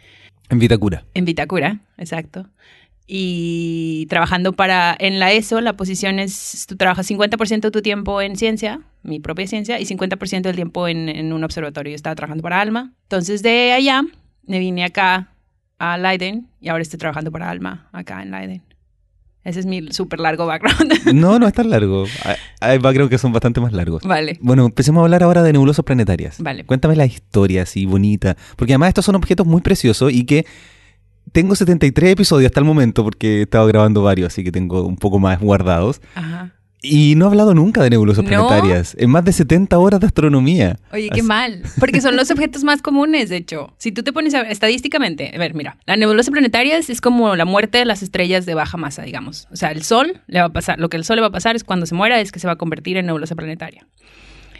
En 0.50 0.60
Vitacura. 0.60 1.06
en 1.14 1.26
Vitacura, 1.26 1.80
exacto. 1.98 2.48
Y 3.08 4.08
trabajando 4.10 4.54
para, 4.54 4.96
en 5.00 5.20
la 5.20 5.32
ESO, 5.32 5.62
la 5.62 5.74
posición 5.78 6.18
es, 6.20 6.66
tú 6.68 6.76
trabajas 6.76 7.10
50% 7.10 7.62
de 7.62 7.72
tu 7.72 7.82
tiempo 7.82 8.20
en 8.22 8.36
ciencia, 8.36 8.82
mi 9.04 9.20
propia 9.20 9.46
ciencia, 9.48 9.80
y 9.80 9.86
50% 9.86 10.42
del 10.42 10.56
tiempo 10.56 10.88
en, 10.88 11.10
en 11.10 11.32
un 11.32 11.44
observatorio. 11.44 11.92
Yo 11.92 11.96
estaba 11.96 12.16
trabajando 12.16 12.42
para 12.42 12.60
ALMA. 12.62 12.94
Entonces 13.04 13.44
de 13.44 13.74
allá 13.74 14.02
me 14.48 14.60
vine 14.60 14.84
acá 14.86 15.32
a 15.78 15.98
Leiden 15.98 16.48
y 16.60 16.70
ahora 16.70 16.82
estoy 16.82 16.98
trabajando 16.98 17.32
para 17.32 17.50
ALMA 17.50 17.90
acá 17.92 18.22
en 18.24 18.32
Leiden. 18.32 18.62
Ese 19.44 19.60
es 19.60 19.68
mi 19.68 19.92
súper 19.92 20.20
largo 20.20 20.48
background. 20.48 20.92
No, 21.14 21.38
no 21.38 21.46
es 21.48 21.54
tan 21.54 21.70
largo. 21.70 22.06
Hay- 22.24 22.36
Hay 22.62 22.78
background 22.80 23.12
que 23.12 23.20
son 23.20 23.32
bastante 23.32 23.62
más 23.62 23.72
largos. 23.74 24.02
vale. 24.02 24.40
Bueno, 24.42 24.66
empecemos 24.66 25.02
a 25.02 25.04
hablar 25.04 25.22
ahora 25.22 25.44
de 25.44 25.54
nebulosas 25.54 25.86
planetarias. 25.86 26.38
Vale. 26.42 26.64
Cuéntame 26.66 26.96
la 26.96 27.06
historia 27.06 27.62
así 27.62 27.86
bonita. 27.86 28.36
Porque 28.56 28.74
además 28.74 28.88
estos 28.90 29.06
son 29.06 29.14
objetos 29.14 29.46
muy 29.46 29.62
preciosos 29.62 30.12
y 30.12 30.26
que 30.26 30.48
tengo 31.36 31.54
73 31.54 32.14
episodios 32.14 32.48
hasta 32.50 32.62
el 32.62 32.66
momento 32.66 33.04
porque 33.04 33.40
he 33.40 33.42
estado 33.42 33.68
grabando 33.68 34.02
varios, 34.02 34.28
así 34.32 34.42
que 34.42 34.54
tengo 34.54 34.84
un 34.84 34.96
poco 34.96 35.20
más 35.20 35.38
guardados. 35.42 36.00
Ajá. 36.16 36.54
Y 36.82 37.16
no 37.16 37.26
he 37.26 37.28
hablado 37.30 37.54
nunca 37.54 37.84
de 37.84 37.90
nebulosas 37.90 38.24
¿No? 38.24 38.30
planetarias. 38.30 38.96
En 38.98 39.10
más 39.10 39.26
de 39.26 39.34
70 39.34 39.78
horas 39.78 40.00
de 40.00 40.06
astronomía. 40.08 40.80
Oye, 40.94 41.10
qué 41.10 41.20
Así- 41.22 41.28
mal. 41.28 41.64
Porque 41.80 42.00
son 42.00 42.16
los 42.16 42.32
objetos 42.32 42.64
más 42.64 42.82
comunes, 42.82 43.28
de 43.30 43.38
hecho. 43.38 43.74
Si 43.80 43.92
tú 43.92 44.02
te 44.04 44.14
pones 44.14 44.34
a 44.34 44.44
ver 44.44 44.52
estadísticamente, 44.52 45.32
a 45.36 45.38
ver, 45.40 45.56
mira, 45.56 45.78
la 45.88 45.98
nebulosa 45.98 46.32
planetaria 46.32 46.78
es 46.78 47.02
como 47.02 47.36
la 47.36 47.44
muerte 47.44 47.80
de 47.80 47.86
las 47.86 48.02
estrellas 48.02 48.46
de 48.46 48.54
baja 48.54 48.78
masa, 48.78 49.02
digamos. 49.02 49.48
O 49.52 49.56
sea, 49.58 49.72
el 49.72 49.84
Sol 49.84 50.22
le 50.28 50.40
va 50.40 50.46
a 50.46 50.54
pasar, 50.54 50.80
lo 50.80 50.88
que 50.88 50.96
el 50.98 51.04
Sol 51.04 51.18
le 51.18 51.22
va 51.22 51.28
a 51.28 51.32
pasar 51.32 51.56
es 51.56 51.64
cuando 51.64 51.86
se 51.86 51.96
muera, 51.96 52.22
es 52.22 52.32
que 52.32 52.40
se 52.40 52.48
va 52.48 52.54
a 52.54 52.58
convertir 52.58 52.96
en 52.98 53.08
nebulosa 53.08 53.36
planetaria. 53.36 53.86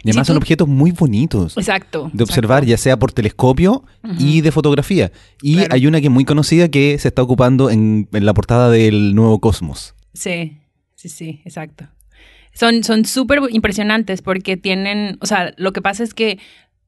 Y 0.06 0.10
además 0.10 0.26
Si 0.26 0.30
son 0.32 0.36
objetos 0.38 0.68
muy 0.68 0.92
bonitos. 0.92 1.56
Exacto. 1.56 2.10
de 2.12 2.22
observar, 2.24 2.64
ya 2.64 2.76
sea 2.76 2.98
por 2.98 3.12
telescopio 3.12 3.84
y 4.18 4.40
de 4.40 4.52
fotografía. 4.52 5.10
Y 5.42 5.54
Claro. 5.56 5.74
hay 5.74 5.86
una 5.86 6.00
que 6.00 6.06
es 6.06 6.12
muy 6.12 6.24
conocida 6.24 6.68
que 6.68 6.98
se 6.98 7.08
está 7.08 7.22
ocupando 7.22 7.70
en, 7.70 8.08
en 8.12 8.24
la 8.26 8.32
portada 8.34 8.70
del 8.70 9.14
Nuevo 9.14 9.40
Cosmos. 9.40 9.94
Sí, 10.14 10.58
sí, 10.94 11.08
sí, 11.08 11.40
exacto. 11.44 11.88
Son 12.54 12.82
son 12.84 13.04
súper 13.04 13.40
impresionantes 13.50 14.22
porque 14.22 14.56
tienen, 14.56 15.18
o 15.20 15.26
sea, 15.26 15.52
lo 15.58 15.72
que 15.72 15.82
pasa 15.82 16.02
es 16.02 16.14
que, 16.14 16.38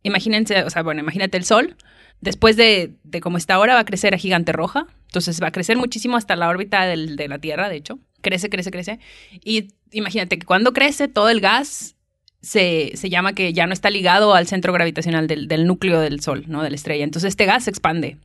imagínense, 0.02 0.62
o 0.64 0.70
sea, 0.70 0.82
bueno, 0.82 1.00
imagínate 1.02 1.36
el 1.36 1.44
Sol, 1.44 1.76
después 2.20 2.56
de, 2.56 2.94
de 3.04 3.20
como 3.20 3.36
está 3.36 3.54
ahora 3.54 3.74
va 3.74 3.80
a 3.80 3.84
crecer 3.84 4.14
a 4.14 4.18
gigante 4.18 4.52
roja, 4.52 4.86
entonces 5.06 5.42
va 5.42 5.48
a 5.48 5.52
crecer 5.52 5.76
muchísimo 5.76 6.16
hasta 6.16 6.36
la 6.36 6.48
órbita 6.48 6.84
del- 6.86 7.16
de 7.16 7.28
la 7.28 7.38
Tierra, 7.38 7.68
de 7.68 7.76
hecho, 7.76 7.98
crece, 8.22 8.48
crece, 8.48 8.70
crece, 8.70 8.98
y 9.44 9.68
imagínate 9.92 10.38
que 10.38 10.46
cuando 10.46 10.72
crece 10.72 11.06
todo 11.08 11.28
el 11.28 11.40
gas 11.40 11.96
se, 12.40 12.92
se, 12.94 13.10
llama 13.10 13.32
que 13.32 13.52
ya 13.52 13.66
no 13.66 13.72
está 13.72 13.90
ligado 13.90 14.34
al 14.34 14.46
centro 14.46 14.72
gravitacional 14.72 15.26
del, 15.26 15.48
del, 15.48 15.66
núcleo 15.66 16.00
del 16.00 16.20
Sol, 16.20 16.44
¿no? 16.46 16.62
De 16.62 16.70
la 16.70 16.76
estrella. 16.76 17.04
Entonces 17.04 17.28
este 17.28 17.46
gas 17.46 17.64
se 17.64 17.70
expande 17.70 18.18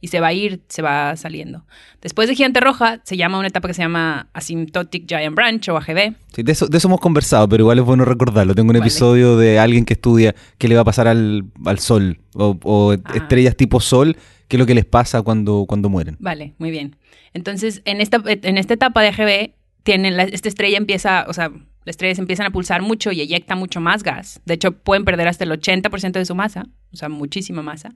y 0.00 0.08
se 0.08 0.20
va 0.20 0.28
a 0.28 0.32
ir, 0.32 0.62
se 0.68 0.82
va 0.82 1.16
saliendo. 1.16 1.64
Después 2.00 2.28
de 2.28 2.34
gigante 2.34 2.60
roja 2.60 3.00
se 3.04 3.16
llama 3.16 3.38
una 3.38 3.48
etapa 3.48 3.68
que 3.68 3.74
se 3.74 3.82
llama 3.82 4.28
Asymptotic 4.32 5.06
Giant 5.06 5.34
Branch 5.34 5.68
o 5.68 5.76
AGB. 5.76 6.14
Sí, 6.34 6.42
de 6.42 6.52
eso, 6.52 6.66
de 6.66 6.78
eso 6.78 6.88
hemos 6.88 7.00
conversado, 7.00 7.48
pero 7.48 7.62
igual 7.62 7.78
es 7.78 7.84
bueno 7.84 8.04
recordarlo. 8.04 8.54
Tengo 8.54 8.70
un 8.70 8.78
vale. 8.78 8.86
episodio 8.86 9.36
de 9.36 9.58
alguien 9.58 9.84
que 9.84 9.94
estudia 9.94 10.34
qué 10.58 10.68
le 10.68 10.74
va 10.74 10.82
a 10.82 10.84
pasar 10.84 11.08
al, 11.08 11.44
al 11.64 11.78
Sol 11.78 12.20
o, 12.34 12.58
o 12.62 12.92
ah. 12.92 13.12
estrellas 13.14 13.56
tipo 13.56 13.80
Sol, 13.80 14.16
qué 14.48 14.56
es 14.56 14.58
lo 14.58 14.66
que 14.66 14.74
les 14.74 14.84
pasa 14.84 15.22
cuando, 15.22 15.64
cuando 15.66 15.88
mueren. 15.88 16.16
Vale, 16.20 16.54
muy 16.58 16.70
bien. 16.70 16.96
Entonces, 17.32 17.82
en 17.84 18.00
esta, 18.00 18.22
en 18.24 18.58
esta 18.58 18.74
etapa 18.74 19.02
de 19.02 19.08
AGB, 19.08 19.52
tienen 19.82 20.16
la, 20.16 20.24
esta 20.24 20.48
estrella 20.48 20.78
empieza, 20.78 21.26
o 21.28 21.32
sea, 21.32 21.52
las 21.86 21.92
estrellas 21.92 22.18
empiezan 22.18 22.46
a 22.46 22.50
pulsar 22.50 22.82
mucho 22.82 23.12
y 23.12 23.20
eyecta 23.20 23.54
mucho 23.54 23.80
más 23.80 24.02
gas. 24.02 24.40
De 24.44 24.54
hecho, 24.54 24.72
pueden 24.72 25.04
perder 25.04 25.28
hasta 25.28 25.44
el 25.44 25.52
80% 25.52 26.10
de 26.10 26.24
su 26.24 26.34
masa, 26.34 26.66
o 26.92 26.96
sea, 26.96 27.08
muchísima 27.08 27.62
masa. 27.62 27.94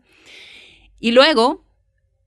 Y 1.01 1.11
luego, 1.11 1.65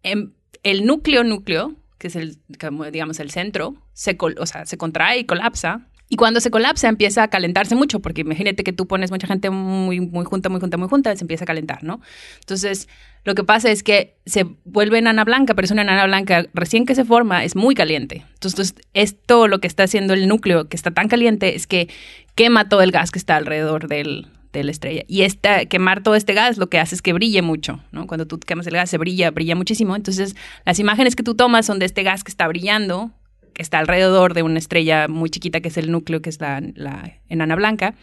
en 0.04 0.36
el 0.64 0.86
núcleo 0.86 1.24
núcleo, 1.24 1.74
que 2.00 2.08
es 2.08 2.18
el, 2.18 2.38
digamos, 2.50 3.20
el 3.22 3.32
centro, 3.32 3.76
se, 3.94 4.18
o 4.20 4.46
sea, 4.46 4.66
se 4.66 4.78
contrae 4.78 5.20
y 5.20 5.24
colapsa. 5.24 5.88
Y 6.10 6.16
cuando 6.16 6.40
se 6.42 6.52
colapsa 6.52 6.90
empieza 6.90 7.24
a 7.24 7.28
calentarse 7.30 7.76
mucho, 7.76 8.00
porque 8.00 8.22
imagínate 8.22 8.64
que 8.64 8.74
tú 8.74 8.88
pones 8.88 9.10
mucha 9.10 9.26
gente 9.26 9.50
muy, 9.50 10.00
muy 10.00 10.26
junta, 10.26 10.50
muy 10.50 10.60
junta, 10.60 10.78
muy 10.78 10.88
junta, 10.88 11.16
se 11.16 11.24
empieza 11.24 11.46
a 11.46 11.48
calentar, 11.48 11.84
¿no? 11.84 12.02
Entonces, 12.42 12.88
lo 13.24 13.36
que 13.36 13.44
pasa 13.44 13.72
es 13.72 13.84
que 13.84 14.18
se 14.26 14.46
vuelve 14.66 15.00
enana 15.00 15.24
blanca, 15.24 15.54
pero 15.54 15.66
es 15.66 15.72
una 15.72 15.82
enana 15.82 16.06
blanca 16.06 16.46
recién 16.54 16.86
que 16.86 16.94
se 16.94 17.06
forma, 17.06 17.44
es 17.44 17.56
muy 17.56 17.74
caliente. 17.74 18.26
Entonces, 18.34 18.76
esto 18.94 19.48
lo 19.48 19.60
que 19.60 19.68
está 19.68 19.84
haciendo 19.84 20.14
el 20.14 20.28
núcleo, 20.28 20.68
que 20.68 20.76
está 20.76 20.92
tan 20.92 21.08
caliente, 21.08 21.56
es 21.56 21.68
que 21.68 21.90
quema 22.36 22.70
todo 22.70 22.82
el 22.82 22.92
gas 22.92 23.12
que 23.12 23.20
está 23.20 23.38
alrededor 23.38 23.88
del, 23.88 24.28
de 24.54 24.64
la 24.64 24.72
estrella. 24.72 25.04
Y 25.08 25.24
esta, 25.24 25.66
quemar 25.66 26.04
todo 26.04 26.16
este 26.16 26.34
gas 26.34 26.58
lo 26.58 26.68
que 26.68 26.80
hace 26.80 26.96
es 26.96 27.02
que 27.02 27.12
brille 27.12 27.42
mucho, 27.42 27.80
¿no? 27.92 28.08
Cuando 28.08 28.28
tú 28.28 28.40
quemas 28.40 28.68
el 28.68 28.74
gas 28.74 28.90
se 28.90 28.98
brilla, 28.98 29.32
brilla 29.32 29.56
muchísimo. 29.56 29.96
Entonces, 29.96 30.36
las 30.66 30.80
imágenes 30.80 31.16
que 31.16 31.24
tú 31.24 31.36
tomas 31.36 31.66
son 31.66 31.80
de 31.80 31.86
este 31.86 32.04
gas 32.04 32.24
que 32.24 32.32
está 32.32 32.48
brillando, 32.48 33.12
que 33.54 33.62
está 33.62 33.80
alrededor 33.80 34.34
de 34.34 34.44
una 34.44 34.60
estrella 34.60 35.08
muy 35.08 35.30
chiquita 35.30 35.62
que 35.62 35.70
es 35.70 35.78
el 35.78 35.92
núcleo, 35.92 36.22
que 36.22 36.30
es 36.30 36.40
la, 36.40 36.62
la 36.76 37.18
enana 37.30 37.56
blanca. 37.56 37.96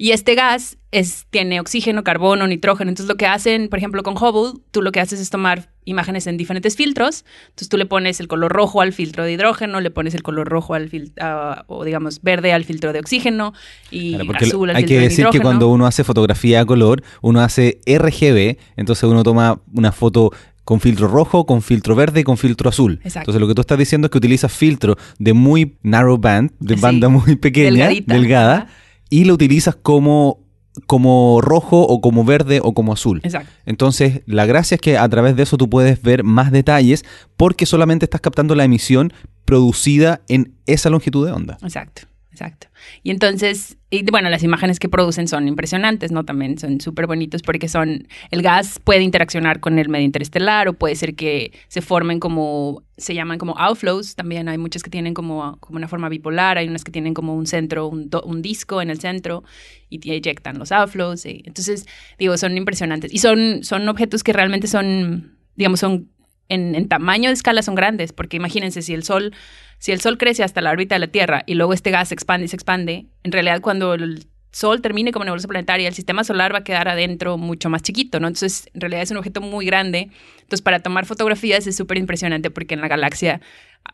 Y 0.00 0.12
este 0.12 0.36
gas 0.36 0.78
es, 0.92 1.26
tiene 1.30 1.58
oxígeno, 1.58 2.04
carbono, 2.04 2.46
nitrógeno. 2.46 2.88
Entonces 2.88 3.08
lo 3.08 3.16
que 3.16 3.26
hacen, 3.26 3.68
por 3.68 3.80
ejemplo, 3.80 4.04
con 4.04 4.16
Hubble, 4.16 4.60
tú 4.70 4.80
lo 4.80 4.92
que 4.92 5.00
haces 5.00 5.18
es 5.18 5.28
tomar 5.28 5.70
imágenes 5.84 6.28
en 6.28 6.36
diferentes 6.36 6.76
filtros. 6.76 7.24
Entonces 7.46 7.68
tú 7.68 7.76
le 7.76 7.84
pones 7.84 8.20
el 8.20 8.28
color 8.28 8.52
rojo 8.52 8.80
al 8.80 8.92
filtro 8.92 9.24
de 9.24 9.32
hidrógeno, 9.32 9.80
le 9.80 9.90
pones 9.90 10.14
el 10.14 10.22
color 10.22 10.48
rojo 10.48 10.74
al 10.74 10.88
filtro, 10.88 11.26
uh, 11.26 11.62
o 11.66 11.82
digamos 11.82 12.22
verde 12.22 12.52
al 12.52 12.64
filtro 12.64 12.92
de 12.92 13.00
oxígeno 13.00 13.54
y 13.90 14.14
claro, 14.14 14.46
azul 14.46 14.70
al 14.70 14.76
hay 14.76 14.82
filtro 14.82 14.94
que 14.94 15.00
de 15.00 15.08
decir 15.08 15.26
que 15.32 15.40
cuando 15.40 15.68
uno 15.68 15.84
hace 15.84 16.04
fotografía 16.04 16.60
a 16.60 16.64
color, 16.64 17.02
uno 17.20 17.40
hace 17.40 17.80
RGB, 17.84 18.56
entonces 18.76 19.02
uno 19.02 19.24
toma 19.24 19.60
una 19.74 19.90
foto 19.90 20.30
con 20.68 20.80
filtro 20.80 21.08
rojo, 21.08 21.46
con 21.46 21.62
filtro 21.62 21.94
verde 21.94 22.20
y 22.20 22.24
con 22.24 22.36
filtro 22.36 22.68
azul. 22.68 23.00
Exacto. 23.02 23.20
Entonces 23.30 23.40
lo 23.40 23.48
que 23.48 23.54
tú 23.54 23.62
estás 23.62 23.78
diciendo 23.78 24.04
es 24.04 24.10
que 24.10 24.18
utilizas 24.18 24.52
filtro 24.52 24.96
de 25.18 25.32
muy 25.32 25.78
narrow 25.82 26.18
band, 26.18 26.50
de 26.60 26.74
Sí. 26.74 26.80
banda 26.82 27.08
muy 27.08 27.36
pequeña, 27.36 27.70
Delgadita. 27.86 28.12
delgada, 28.12 28.66
y 29.08 29.24
lo 29.24 29.32
utilizas 29.32 29.76
como, 29.76 30.40
como 30.86 31.40
rojo 31.40 31.80
o 31.80 32.02
como 32.02 32.22
verde 32.22 32.60
o 32.62 32.74
como 32.74 32.92
azul. 32.92 33.22
Exacto. 33.24 33.50
Entonces, 33.64 34.20
la 34.26 34.44
gracia 34.44 34.74
es 34.74 34.80
que 34.82 34.98
a 34.98 35.08
través 35.08 35.36
de 35.36 35.44
eso 35.44 35.56
tú 35.56 35.70
puedes 35.70 36.02
ver 36.02 36.22
más 36.22 36.52
detalles 36.52 37.02
porque 37.38 37.64
solamente 37.64 38.04
estás 38.04 38.20
captando 38.20 38.54
la 38.54 38.64
emisión 38.64 39.10
producida 39.46 40.20
en 40.28 40.52
esa 40.66 40.90
longitud 40.90 41.24
de 41.24 41.32
onda. 41.32 41.56
Exacto, 41.62 42.02
exacto. 42.30 42.66
Y 43.02 43.10
entonces, 43.10 43.78
y 43.90 44.08
bueno, 44.10 44.28
las 44.30 44.42
imágenes 44.42 44.78
que 44.78 44.88
producen 44.88 45.28
son 45.28 45.48
impresionantes, 45.48 46.12
¿no? 46.12 46.24
También 46.24 46.58
son 46.58 46.80
súper 46.80 47.06
bonitos 47.06 47.42
porque 47.42 47.68
son, 47.68 48.06
el 48.30 48.42
gas 48.42 48.80
puede 48.82 49.02
interaccionar 49.02 49.60
con 49.60 49.78
el 49.78 49.88
medio 49.88 50.04
interestelar 50.04 50.68
o 50.68 50.74
puede 50.74 50.94
ser 50.94 51.14
que 51.14 51.52
se 51.68 51.80
formen 51.80 52.20
como, 52.20 52.82
se 52.96 53.14
llaman 53.14 53.38
como 53.38 53.56
outflows, 53.58 54.14
también 54.14 54.48
hay 54.48 54.58
muchas 54.58 54.82
que 54.82 54.90
tienen 54.90 55.14
como, 55.14 55.56
como 55.60 55.76
una 55.76 55.88
forma 55.88 56.08
bipolar, 56.08 56.58
hay 56.58 56.68
unas 56.68 56.84
que 56.84 56.92
tienen 56.92 57.14
como 57.14 57.34
un 57.34 57.46
centro, 57.46 57.88
un, 57.88 58.42
disco 58.42 58.82
en 58.82 58.90
el 58.90 59.00
centro 59.00 59.42
y 59.88 59.98
te 59.98 60.12
eyectan 60.12 60.58
los 60.58 60.70
outflows. 60.72 61.24
y- 61.26 61.42
entonces, 61.44 61.86
digo, 62.18 62.36
son 62.36 62.56
impresionantes. 62.56 63.12
Y 63.12 63.18
son, 63.18 63.64
son 63.64 63.88
objetos 63.88 64.22
que 64.22 64.32
realmente 64.32 64.66
son, 64.68 65.38
digamos, 65.56 65.80
son 65.80 66.08
en, 66.48 66.88
tamaño 66.88 67.30
de 67.30 67.34
escala 67.34 67.62
son 67.62 67.74
grandes, 67.74 68.12
porque 68.12 68.36
imagínense 68.36 68.82
si 68.82 68.94
el 68.94 69.02
Sol, 69.02 69.34
si 69.78 69.92
el 69.92 70.00
Sol 70.00 70.18
crece 70.18 70.42
hasta 70.42 70.60
la 70.60 70.70
órbita 70.70 70.94
de 70.94 71.00
la 71.00 71.06
Tierra 71.08 71.42
y 71.46 71.54
luego 71.54 71.72
este 71.72 71.90
gas 71.90 72.08
se 72.08 72.14
expande 72.14 72.46
y 72.46 72.48
se 72.48 72.56
expande, 72.56 73.06
en 73.22 73.32
realidad 73.32 73.60
cuando 73.60 73.94
el 73.94 74.26
Sol 74.50 74.80
termine 74.80 75.12
como 75.12 75.24
nebulosa 75.24 75.46
planetaria, 75.46 75.88
el 75.88 75.94
sistema 75.94 76.24
solar 76.24 76.54
va 76.54 76.58
a 76.58 76.64
quedar 76.64 76.88
adentro 76.88 77.36
mucho 77.36 77.68
más 77.68 77.82
chiquito, 77.82 78.18
¿no? 78.18 78.28
Entonces, 78.28 78.70
en 78.72 78.80
realidad 78.80 79.02
es 79.02 79.10
un 79.10 79.18
objeto 79.18 79.42
muy 79.42 79.66
grande. 79.66 80.08
Entonces, 80.40 80.62
para 80.62 80.80
tomar 80.80 81.04
fotografías 81.04 81.66
es 81.66 81.76
súper 81.76 81.98
impresionante 81.98 82.50
porque 82.50 82.74
en 82.74 82.80
la 82.80 82.88
galaxia, 82.88 83.42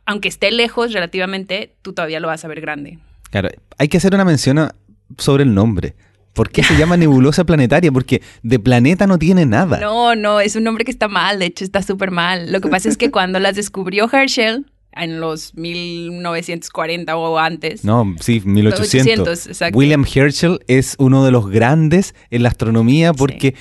aunque 0.06 0.28
esté 0.28 0.52
lejos 0.52 0.92
relativamente, 0.92 1.74
tú 1.82 1.92
todavía 1.92 2.20
lo 2.20 2.28
vas 2.28 2.44
a 2.44 2.48
ver 2.48 2.60
grande. 2.60 2.98
Claro, 3.30 3.48
hay 3.78 3.88
que 3.88 3.96
hacer 3.96 4.14
una 4.14 4.24
mención 4.24 4.70
sobre 5.18 5.42
el 5.42 5.54
nombre. 5.54 5.96
¿Por 6.34 6.50
qué 6.50 6.62
se 6.64 6.76
llama 6.76 6.96
nebulosa 6.96 7.44
planetaria? 7.44 7.90
Porque 7.90 8.20
de 8.42 8.58
planeta 8.58 9.06
no 9.06 9.18
tiene 9.18 9.46
nada. 9.46 9.78
No, 9.80 10.14
no, 10.14 10.40
es 10.40 10.56
un 10.56 10.64
nombre 10.64 10.84
que 10.84 10.90
está 10.90 11.08
mal, 11.08 11.38
de 11.38 11.46
hecho 11.46 11.64
está 11.64 11.82
súper 11.82 12.10
mal. 12.10 12.52
Lo 12.52 12.60
que 12.60 12.68
pasa 12.68 12.88
es 12.88 12.98
que 12.98 13.10
cuando 13.10 13.38
las 13.38 13.56
descubrió 13.56 14.10
Herschel, 14.12 14.66
en 14.96 15.20
los 15.20 15.54
1940 15.54 17.16
o 17.16 17.38
antes, 17.38 17.84
No, 17.84 18.14
sí, 18.20 18.42
1800. 18.44 19.00
1800, 19.00 19.46
exacto. 19.48 19.78
William 19.78 20.04
Herschel 20.04 20.60
es 20.68 20.94
uno 20.98 21.24
de 21.24 21.30
los 21.30 21.50
grandes 21.50 22.14
en 22.30 22.42
la 22.42 22.48
astronomía 22.48 23.12
porque 23.12 23.54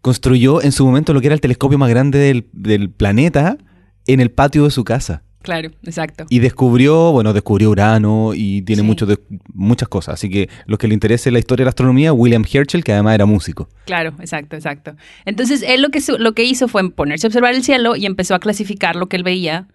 construyó 0.00 0.62
en 0.62 0.72
su 0.72 0.86
momento 0.86 1.12
lo 1.12 1.20
que 1.20 1.26
era 1.26 1.34
el 1.34 1.40
telescopio 1.40 1.76
más 1.76 1.90
grande 1.90 2.18
del, 2.18 2.48
del 2.52 2.90
planeta 2.90 3.58
en 4.06 4.20
el 4.20 4.30
patio 4.30 4.64
de 4.64 4.70
su 4.70 4.84
casa. 4.84 5.22
Claro, 5.42 5.70
exacto. 5.84 6.26
Y 6.28 6.38
descubrió, 6.40 7.12
bueno, 7.12 7.32
descubrió 7.32 7.70
Urano 7.70 8.32
y 8.34 8.60
tiene 8.62 8.82
Sí. 8.82 8.86
mucho 8.86 9.06
de- 9.06 9.18
muchas 9.54 9.88
cosas. 9.88 10.14
Así 10.14 10.28
que 10.28 10.48
los 10.66 10.78
que 10.78 10.86
le 10.86 10.94
interese 10.94 11.30
la 11.30 11.38
historia 11.38 11.62
de 11.62 11.66
la 11.66 11.70
astronomía, 11.70 12.12
William 12.12 12.44
Herschel, 12.50 12.84
que 12.84 12.92
además 12.92 13.14
era 13.14 13.24
músico. 13.26 13.68
Claro, 13.86 14.12
exacto, 14.20 14.56
exacto. 14.56 14.96
Entonces, 15.24 15.62
él 15.66 15.80
lo 15.82 15.88
que, 15.88 16.00
su- 16.02 16.18
lo 16.18 16.32
que 16.32 16.44
hizo 16.44 16.68
fue 16.68 16.90
ponerse 16.90 17.26
a 17.26 17.28
observar 17.28 17.54
el 17.54 17.62
cielo 17.62 17.96
y 17.96 18.04
empezó 18.06 18.34
a 18.34 18.38
clasificar 18.38 18.96
lo 18.96 19.06
que 19.08 19.16
él 19.16 19.22
veía 19.22 19.66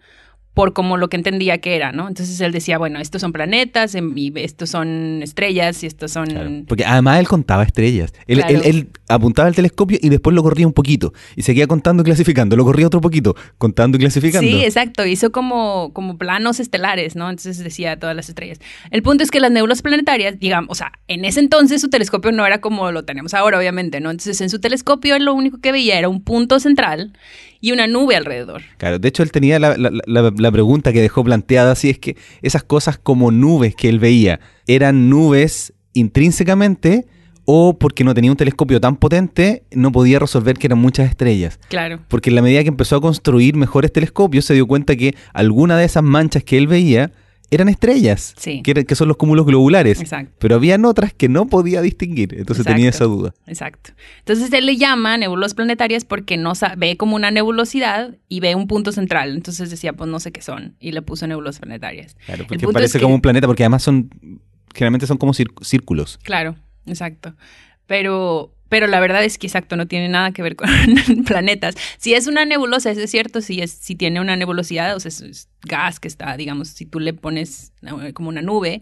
por 0.56 0.74
como 0.74 0.98
lo 0.98 1.10
que 1.10 1.18
entendía 1.18 1.60
que 1.60 1.76
era, 1.76 1.92
¿no? 1.92 2.08
Entonces 2.08 2.42
él 2.42 2.52
decía, 2.52 2.80
bueno, 2.80 3.00
estos 3.00 3.22
son 3.22 3.32
planetas, 3.32 3.94
em, 3.94 4.18
y 4.18 4.32
estos 4.38 4.72
son 4.72 5.20
estrellas, 5.22 5.84
y 5.84 5.86
estos 5.86 6.12
son... 6.14 6.66
Porque 6.68 6.86
además 6.86 7.20
él 7.20 7.28
contaba 7.28 7.62
estrellas. 7.64 8.14
Él, 8.26 8.40
Claro. 8.40 8.56
él- 8.56 8.62
él 8.66 8.88
apuntaba 9.08 9.48
el 9.50 9.54
telescopio 9.54 10.00
y 10.02 10.10
después 10.10 10.34
lo 10.34 10.42
corría 10.42 10.66
un 10.66 10.74
poquito. 10.74 11.14
Y 11.36 11.44
seguía 11.44 11.68
contando 11.68 12.02
y 12.02 12.06
clasificando. 12.06 12.56
Lo 12.56 12.64
corría 12.64 12.88
otro 12.88 13.02
poquito, 13.02 13.36
contando 13.60 13.98
y 13.98 14.00
clasificando. 14.00 14.50
Sí, 14.50 14.64
exacto. 14.64 15.06
Hizo 15.06 15.32
como, 15.32 15.92
como 15.94 16.18
planos 16.18 16.60
estelares, 16.60 17.16
¿no? 17.16 17.30
Entonces 17.30 17.58
decía 17.64 18.00
todas 18.00 18.16
las 18.16 18.30
estrellas. 18.30 18.60
El 18.92 19.04
punto 19.04 19.24
es 19.24 19.30
que 19.32 19.40
las 19.42 19.52
nebulosas 19.52 19.82
planetarias, 19.84 20.40
digamos, 20.40 20.72
o 20.72 20.76
sea, 20.76 20.94
en 21.08 21.26
ese 21.26 21.42
entonces 21.42 21.82
su 21.82 21.90
telescopio 21.90 22.32
no 22.32 22.46
era 22.46 22.62
como 22.62 22.92
lo 22.92 23.04
tenemos 23.04 23.34
ahora, 23.34 23.58
obviamente, 23.60 24.00
¿no? 24.00 24.10
Entonces 24.10 24.40
en 24.40 24.50
su 24.50 24.60
telescopio 24.60 25.18
él 25.18 25.26
lo 25.26 25.34
único 25.34 25.60
que 25.60 25.74
veía 25.74 26.00
era 26.00 26.08
un 26.08 26.24
punto 26.24 26.60
central 26.62 27.12
y 27.62 27.72
una 27.72 27.88
nube 27.88 28.16
alrededor. 28.16 28.62
Claro, 28.78 29.00
de 29.00 29.08
hecho 29.08 29.24
él 29.24 29.32
tenía 29.32 29.60
la, 29.60 29.78
la- 29.78 29.92
la- 30.06 30.34
la 30.36 30.52
pregunta 30.52 30.92
que 30.94 31.02
dejó 31.02 31.24
planteada, 31.24 31.76
si 31.76 31.90
es 31.90 32.00
que 32.00 32.16
esas 32.42 32.64
cosas 32.64 32.98
como 32.98 33.32
nubes 33.32 33.76
que 33.76 33.90
él 33.90 34.00
veía, 34.00 34.40
¿eran 34.68 35.10
nubes 35.10 35.74
intrínsecamente 35.94 37.06
o 37.48 37.78
porque 37.78 38.04
no 38.04 38.14
tenía 38.16 38.32
un 38.32 38.38
telescopio 38.38 38.82
tan 38.82 38.96
potente 38.96 39.64
no 39.72 39.92
podía 39.92 40.18
resolver 40.18 40.58
que 40.58 40.68
eran 40.68 40.80
muchas 40.80 41.10
estrellas? 41.10 41.60
Claro. 41.70 42.00
Porque 42.08 42.30
en 42.32 42.36
la 42.36 42.42
medida 42.42 42.64
que 42.64 42.70
empezó 42.70 42.96
a 42.96 43.02
construir 43.02 43.56
mejores 43.56 43.92
telescopios 43.94 44.46
se 44.46 44.54
dio 44.56 44.66
cuenta 44.66 44.96
que 44.96 45.16
alguna 45.34 45.78
de 45.78 45.86
esas 45.86 46.04
manchas 46.04 46.44
que 46.44 46.58
él 46.58 46.68
veía 46.68 47.12
eran 47.56 47.70
estrellas, 47.70 48.34
Sí. 48.38 48.62
que, 48.64 48.96
son 48.96 49.08
los 49.08 49.18
cúmulos 49.18 49.46
globulares. 49.46 50.00
Exacto. 50.00 50.34
Pero 50.40 50.56
habían 50.56 50.86
otras 50.86 51.14
que 51.14 51.28
no 51.30 51.48
podía 51.48 51.82
distinguir, 51.82 52.36
entonces 52.38 52.66
tenía 52.66 52.90
esa 52.90 53.06
duda. 53.06 53.34
Exacto. 53.48 53.92
Entonces 54.20 54.52
él 54.54 54.66
le 54.66 54.78
llama 54.78 55.18
nebulosas 55.18 55.54
planetarias 55.56 56.06
porque 56.06 56.38
no 56.38 56.54
ve 56.78 56.98
como 56.98 57.16
una 57.16 57.32
nebulosidad 57.32 58.16
y 58.30 58.40
ve 58.40 58.56
un 58.56 58.68
punto 58.68 58.92
central. 58.92 59.34
Entonces 59.36 59.70
decía, 59.70 59.94
pues 59.94 60.10
no 60.10 60.20
sé 60.20 60.32
qué 60.32 60.42
son. 60.42 60.76
Y 60.80 60.92
le 60.92 61.02
puso 61.02 61.28
nebulosas 61.28 61.60
planetarias. 61.62 62.16
Claro, 62.26 62.46
porque 62.48 62.66
parece 62.68 62.86
es 62.86 62.94
que- 62.94 63.00
como 63.04 63.16
un 63.16 63.22
planeta, 63.22 63.48
porque 63.48 63.64
además 63.64 63.84
son, 63.84 64.10
generalmente 64.74 65.08
son 65.08 65.18
como 65.18 65.34
círculos. 65.34 66.20
Claro, 66.24 66.56
exacto. 66.86 67.36
Pero, 67.88 68.55
pero 68.70 68.88
la 68.88 69.00
verdad 69.00 69.24
es 69.24 69.38
que 69.38 69.48
exacto, 69.48 69.76
no 69.76 69.88
tiene 69.88 70.10
nada 70.10 70.32
que 70.32 70.42
ver 70.42 70.56
con 70.56 70.70
planetas. 71.26 71.76
Si 71.98 72.14
es 72.14 72.28
una 72.28 72.46
nebulosa, 72.46 72.92
eso 72.92 73.02
es 73.02 73.12
cierto, 73.12 73.42
si, 73.42 73.62
es, 73.62 73.72
si 73.72 73.96
tiene 73.96 74.20
una 74.20 74.36
nebulosidad, 74.36 74.96
o 74.96 75.00
sea, 75.00 75.10
es, 75.10 75.50
gas 75.64 76.00
que 76.00 76.08
está, 76.08 76.38
digamos, 76.38 76.70
si 76.70 76.86
tú 76.86 77.00
le 77.00 77.14
pones 77.14 77.74
como 78.14 78.30
una 78.30 78.42
nube, 78.42 78.82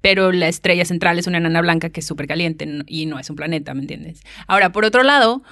pero 0.00 0.32
la 0.32 0.48
estrella 0.48 0.84
central 0.84 1.18
es 1.18 1.26
una 1.26 1.38
enana 1.38 1.60
blanca 1.60 1.90
que 1.90 2.00
es 2.00 2.06
súper 2.06 2.26
caliente 2.26 2.66
y 2.86 3.06
no 3.06 3.18
es 3.18 3.28
un 3.30 3.36
planeta, 3.36 3.74
¿me 3.74 3.82
entiendes? 3.82 4.22
Ahora, 4.46 4.72
por 4.72 4.84
otro 4.84 5.02
lado, 5.02 5.42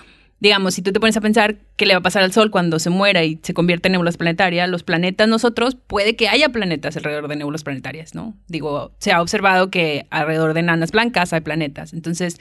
digamos, 0.41 0.75
si 0.75 0.83
tú 0.83 0.93
te 0.93 1.00
pones 1.00 1.17
a 1.17 1.21
pensar 1.21 1.57
qué 1.77 1.85
le 1.85 1.95
va 1.95 1.99
a 1.99 2.03
pasar 2.03 2.23
al 2.23 2.33
Sol 2.33 2.50
cuando 2.50 2.79
se 2.79 2.91
muera 2.91 3.25
y 3.25 3.38
se 3.43 3.55
convierte 3.55 3.88
en 3.88 3.93
nebulosa 3.93 4.19
planetaria, 4.19 4.67
los 4.67 4.83
planetas 4.85 5.29
nosotros, 5.29 5.75
puede 5.75 6.17
que 6.17 6.29
haya 6.29 6.49
planetas 6.50 6.97
alrededor 6.97 7.29
de 7.29 7.37
nebulosas 7.37 7.65
planetarias, 7.65 8.15
¿no? 8.15 8.37
Digo, 8.47 8.93
se 8.99 9.12
ha 9.12 9.21
observado 9.21 9.71
que 9.71 10.07
alrededor 10.11 10.55
de 10.55 10.62
nanas 10.62 10.93
blancas 10.93 11.33
hay 11.33 11.41
planetas. 11.41 11.93
Entonces, 11.93 12.38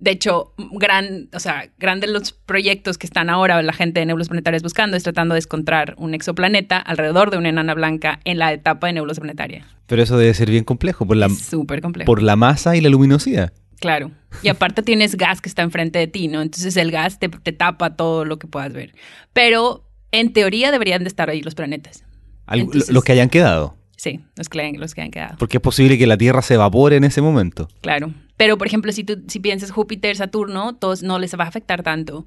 de 0.00 0.10
hecho, 0.12 0.54
gran, 0.72 1.28
o 1.32 1.40
sea, 1.40 1.70
grandes 1.78 2.10
los 2.10 2.32
proyectos 2.32 2.98
que 2.98 3.06
están 3.06 3.30
ahora 3.30 3.60
la 3.62 3.72
gente 3.72 4.00
de 4.00 4.06
nebulosas 4.06 4.28
planetarias 4.28 4.62
buscando 4.62 4.96
es 4.96 5.02
tratando 5.02 5.34
de 5.34 5.40
encontrar 5.40 5.94
un 5.98 6.14
exoplaneta 6.14 6.78
alrededor 6.78 7.30
de 7.30 7.38
una 7.38 7.48
enana 7.48 7.74
blanca 7.74 8.20
en 8.24 8.38
la 8.38 8.52
etapa 8.52 8.86
de 8.86 8.92
nebulosa 8.94 9.20
planetaria. 9.20 9.66
Pero 9.86 10.02
eso 10.02 10.16
debe 10.18 10.34
ser 10.34 10.50
bien 10.50 10.64
complejo 10.64 11.06
por 11.06 11.16
la, 11.16 11.28
Súper 11.28 11.80
complejo. 11.80 12.06
por 12.06 12.22
la 12.22 12.36
masa 12.36 12.76
y 12.76 12.80
la 12.80 12.88
luminosidad. 12.90 13.52
Claro. 13.80 14.10
Y 14.42 14.48
aparte 14.48 14.82
tienes 14.82 15.16
gas 15.16 15.40
que 15.40 15.48
está 15.48 15.62
enfrente 15.62 15.98
de 15.98 16.06
ti, 16.08 16.28
¿no? 16.28 16.42
Entonces 16.42 16.76
el 16.76 16.90
gas 16.90 17.18
te, 17.18 17.28
te 17.28 17.52
tapa 17.52 17.96
todo 17.96 18.24
lo 18.24 18.38
que 18.38 18.46
puedas 18.46 18.72
ver. 18.72 18.92
Pero 19.32 19.88
en 20.12 20.32
teoría 20.32 20.70
deberían 20.72 21.02
de 21.04 21.08
estar 21.08 21.30
ahí 21.30 21.42
los 21.42 21.54
planetas. 21.54 22.04
Entonces- 22.50 22.90
los 22.90 23.04
que 23.04 23.12
hayan 23.12 23.28
quedado. 23.28 23.77
Sí, 23.98 24.20
los 24.36 24.48
que, 24.48 24.72
los 24.78 24.94
que 24.94 25.02
han 25.02 25.10
quedado. 25.10 25.36
Porque 25.38 25.56
es 25.56 25.60
posible 25.60 25.98
que 25.98 26.06
la 26.06 26.16
Tierra 26.16 26.40
se 26.40 26.54
evapore 26.54 26.96
en 26.96 27.02
ese 27.02 27.20
momento. 27.20 27.68
Claro. 27.80 28.14
Pero, 28.36 28.56
por 28.56 28.68
ejemplo, 28.68 28.92
si 28.92 29.02
tú 29.02 29.24
si 29.26 29.40
piensas 29.40 29.72
Júpiter, 29.72 30.14
Saturno, 30.14 30.76
todos 30.76 31.02
no 31.02 31.18
les 31.18 31.34
va 31.34 31.44
a 31.44 31.48
afectar 31.48 31.82
tanto. 31.82 32.24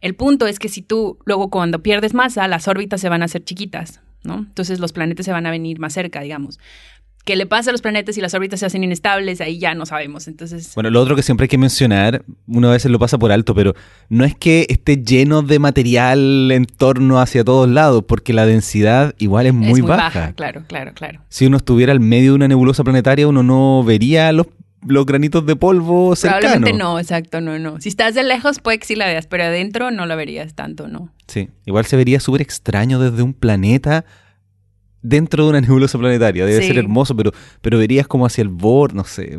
El 0.00 0.14
punto 0.14 0.46
es 0.46 0.58
que 0.58 0.70
si 0.70 0.80
tú 0.80 1.18
luego 1.26 1.50
cuando 1.50 1.82
pierdes 1.82 2.14
masa, 2.14 2.48
las 2.48 2.68
órbitas 2.68 3.02
se 3.02 3.10
van 3.10 3.20
a 3.20 3.26
hacer 3.26 3.44
chiquitas, 3.44 4.00
¿no? 4.22 4.38
Entonces 4.38 4.80
los 4.80 4.92
planetas 4.92 5.26
se 5.26 5.32
van 5.32 5.44
a 5.44 5.50
venir 5.50 5.78
más 5.78 5.92
cerca, 5.92 6.22
digamos. 6.22 6.58
¿Qué 7.24 7.36
le 7.36 7.46
pasa 7.46 7.70
a 7.70 7.72
los 7.72 7.80
planetas 7.80 8.14
si 8.14 8.20
las 8.20 8.34
órbitas 8.34 8.60
se 8.60 8.66
hacen 8.66 8.84
inestables? 8.84 9.40
Ahí 9.40 9.58
ya 9.58 9.74
no 9.74 9.86
sabemos. 9.86 10.28
Entonces, 10.28 10.72
Bueno, 10.74 10.90
lo 10.90 11.00
otro 11.00 11.16
que 11.16 11.22
siempre 11.22 11.44
hay 11.44 11.48
que 11.48 11.56
mencionar, 11.56 12.22
uno 12.46 12.68
a 12.68 12.72
veces 12.72 12.90
lo 12.90 12.98
pasa 12.98 13.16
por 13.18 13.32
alto, 13.32 13.54
pero 13.54 13.74
no 14.10 14.26
es 14.26 14.34
que 14.34 14.66
esté 14.68 14.98
lleno 14.98 15.40
de 15.40 15.58
material 15.58 16.50
en 16.52 16.66
torno 16.66 17.20
hacia 17.20 17.42
todos 17.42 17.66
lados, 17.68 18.04
porque 18.06 18.34
la 18.34 18.44
densidad 18.44 19.14
igual 19.18 19.46
es 19.46 19.54
muy, 19.54 19.66
es 19.66 19.70
muy 19.70 19.80
baja. 19.80 20.02
baja. 20.02 20.32
Claro, 20.34 20.64
claro, 20.68 20.92
claro. 20.92 21.20
Si 21.30 21.46
uno 21.46 21.56
estuviera 21.56 21.92
al 21.92 22.00
medio 22.00 22.32
de 22.32 22.36
una 22.36 22.48
nebulosa 22.48 22.84
planetaria, 22.84 23.26
uno 23.26 23.42
no 23.42 23.82
vería 23.84 24.30
los, 24.32 24.48
los 24.86 25.06
granitos 25.06 25.46
de 25.46 25.56
polvo 25.56 26.14
cercanos. 26.16 26.42
Probablemente 26.42 26.78
no, 26.78 26.98
exacto, 26.98 27.40
no, 27.40 27.58
no. 27.58 27.80
Si 27.80 27.88
estás 27.88 28.14
de 28.14 28.22
lejos 28.22 28.58
puede 28.60 28.78
que 28.78 28.86
sí 28.86 28.96
la 28.96 29.06
veas, 29.06 29.26
pero 29.26 29.44
adentro 29.44 29.90
no 29.90 30.04
la 30.04 30.14
verías 30.14 30.54
tanto, 30.54 30.88
¿no? 30.88 31.08
Sí, 31.26 31.48
igual 31.64 31.86
se 31.86 31.96
vería 31.96 32.20
súper 32.20 32.42
extraño 32.42 32.98
desde 32.98 33.22
un 33.22 33.32
planeta 33.32 34.04
dentro 35.04 35.44
de 35.44 35.50
una 35.50 35.60
nebulosa 35.60 35.98
planetaria. 35.98 36.44
Debe 36.46 36.60
Sí. 36.62 36.66
ser 36.68 36.78
hermoso, 36.78 37.14
pero, 37.14 37.30
pero 37.60 37.78
verías 37.78 38.08
como 38.08 38.26
hacia 38.26 38.42
el 38.42 38.48
borde, 38.48 38.94
no 38.96 39.04
sé. 39.04 39.38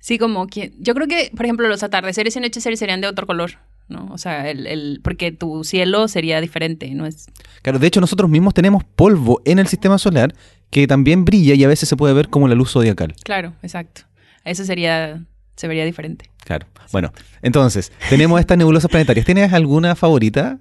Sí, 0.00 0.18
como 0.18 0.46
que 0.48 0.72
yo 0.80 0.94
creo 0.94 1.06
que, 1.06 1.30
por 1.36 1.44
ejemplo, 1.46 1.68
los 1.68 1.82
atardeceres 1.82 2.34
y 2.34 2.38
anocheceres 2.38 2.78
serían 2.78 3.00
de 3.00 3.06
otro 3.06 3.26
color, 3.26 3.52
¿no? 3.88 4.08
O 4.12 4.18
sea, 4.18 4.50
el, 4.50 4.66
el, 4.66 5.00
porque 5.04 5.30
tu 5.30 5.62
cielo 5.64 6.08
sería 6.08 6.40
diferente, 6.40 6.90
¿no? 6.94 7.06
Es, 7.06 7.26
Claro, 7.62 7.78
de 7.78 7.86
hecho 7.86 8.00
nosotros 8.00 8.28
mismos 8.28 8.52
tenemos 8.54 8.82
polvo 8.84 9.40
en 9.44 9.58
el 9.58 9.66
sistema 9.66 9.96
solar 9.98 10.34
que 10.70 10.86
también 10.86 11.24
brilla 11.24 11.54
y 11.54 11.62
a 11.64 11.68
veces 11.68 11.88
se 11.88 11.96
puede 11.96 12.12
ver 12.14 12.28
como 12.28 12.48
la 12.48 12.54
luz 12.54 12.72
zodiacal. 12.72 13.14
claro, 13.22 13.54
exacto. 13.62 14.02
Eso 14.44 14.64
sería, 14.64 15.22
se 15.56 15.68
vería 15.68 15.84
diferente. 15.86 16.28
Claro. 16.44 16.66
Bueno, 16.92 17.12
entonces, 17.40 17.92
tenemos 18.10 18.38
estas 18.40 18.58
nebulosas 18.58 18.90
planetarias. 18.90 19.24
¿Tienes 19.24 19.52
alguna 19.54 19.94
favorita? 19.94 20.58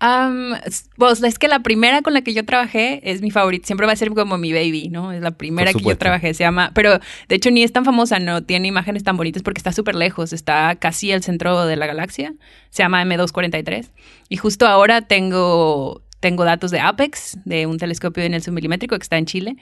Pues 0.00 1.22
es 1.22 1.38
que 1.38 1.48
la 1.48 1.60
primera 1.60 2.02
con 2.02 2.14
la 2.14 2.22
que 2.22 2.32
yo 2.32 2.44
trabajé 2.44 3.00
es 3.10 3.20
mi 3.20 3.30
favorita. 3.30 3.66
Siempre 3.66 3.86
va 3.86 3.92
a 3.92 3.96
ser 3.96 4.10
como 4.10 4.38
mi 4.38 4.52
baby, 4.52 4.88
¿no? 4.90 5.12
Es 5.12 5.20
la 5.20 5.32
primera 5.32 5.72
que 5.72 5.82
yo 5.82 5.98
trabajé. 5.98 6.34
Se 6.34 6.44
llama. 6.44 6.70
Pero 6.74 7.00
de 7.28 7.34
hecho 7.34 7.50
ni 7.50 7.64
es 7.64 7.72
tan 7.72 7.84
famosa, 7.84 8.20
no 8.20 8.44
tiene 8.44 8.68
imágenes 8.68 9.02
tan 9.02 9.16
bonitas 9.16 9.42
porque 9.42 9.58
está 9.58 9.72
súper 9.72 9.96
lejos. 9.96 10.32
Está 10.32 10.76
casi 10.76 11.10
al 11.10 11.22
centro 11.22 11.66
de 11.66 11.76
la 11.76 11.86
galaxia. 11.86 12.34
Se 12.70 12.82
llama 12.82 13.02
M243. 13.04 13.90
Y 14.28 14.36
justo 14.36 14.66
ahora 14.66 15.02
tengo. 15.02 16.02
Tengo 16.20 16.44
datos 16.44 16.72
de 16.72 16.80
Apex, 16.80 17.38
de 17.44 17.66
un 17.66 17.78
telescopio 17.78 18.24
de 18.24 18.28
Nelson 18.28 18.52
milimétrico 18.52 18.96
que 18.98 19.02
está 19.04 19.18
en 19.18 19.26
Chile. 19.26 19.56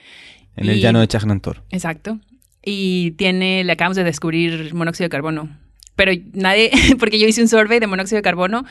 En 0.57 0.71
el 0.71 0.81
llano 0.81 1.01
de 1.01 1.07
Chajnantor. 1.09 1.63
Exacto. 1.69 2.19
Y 2.65 3.11
tiene, 3.13 3.63
le 3.63 3.73
acabamos 3.73 3.97
de 3.97 4.05
descubrir 4.05 4.73
monóxido 4.73 5.05
de 5.05 5.11
carbono. 5.11 5.55
Pero 5.97 6.13
nadie, 6.33 6.71
porque 6.99 7.19
yo 7.19 7.27
hice 7.29 7.43
un 7.43 7.49
survey 7.49 7.79
de 7.79 7.87
monóxido 7.87 8.17
de 8.17 8.23
carbono 8.23 8.65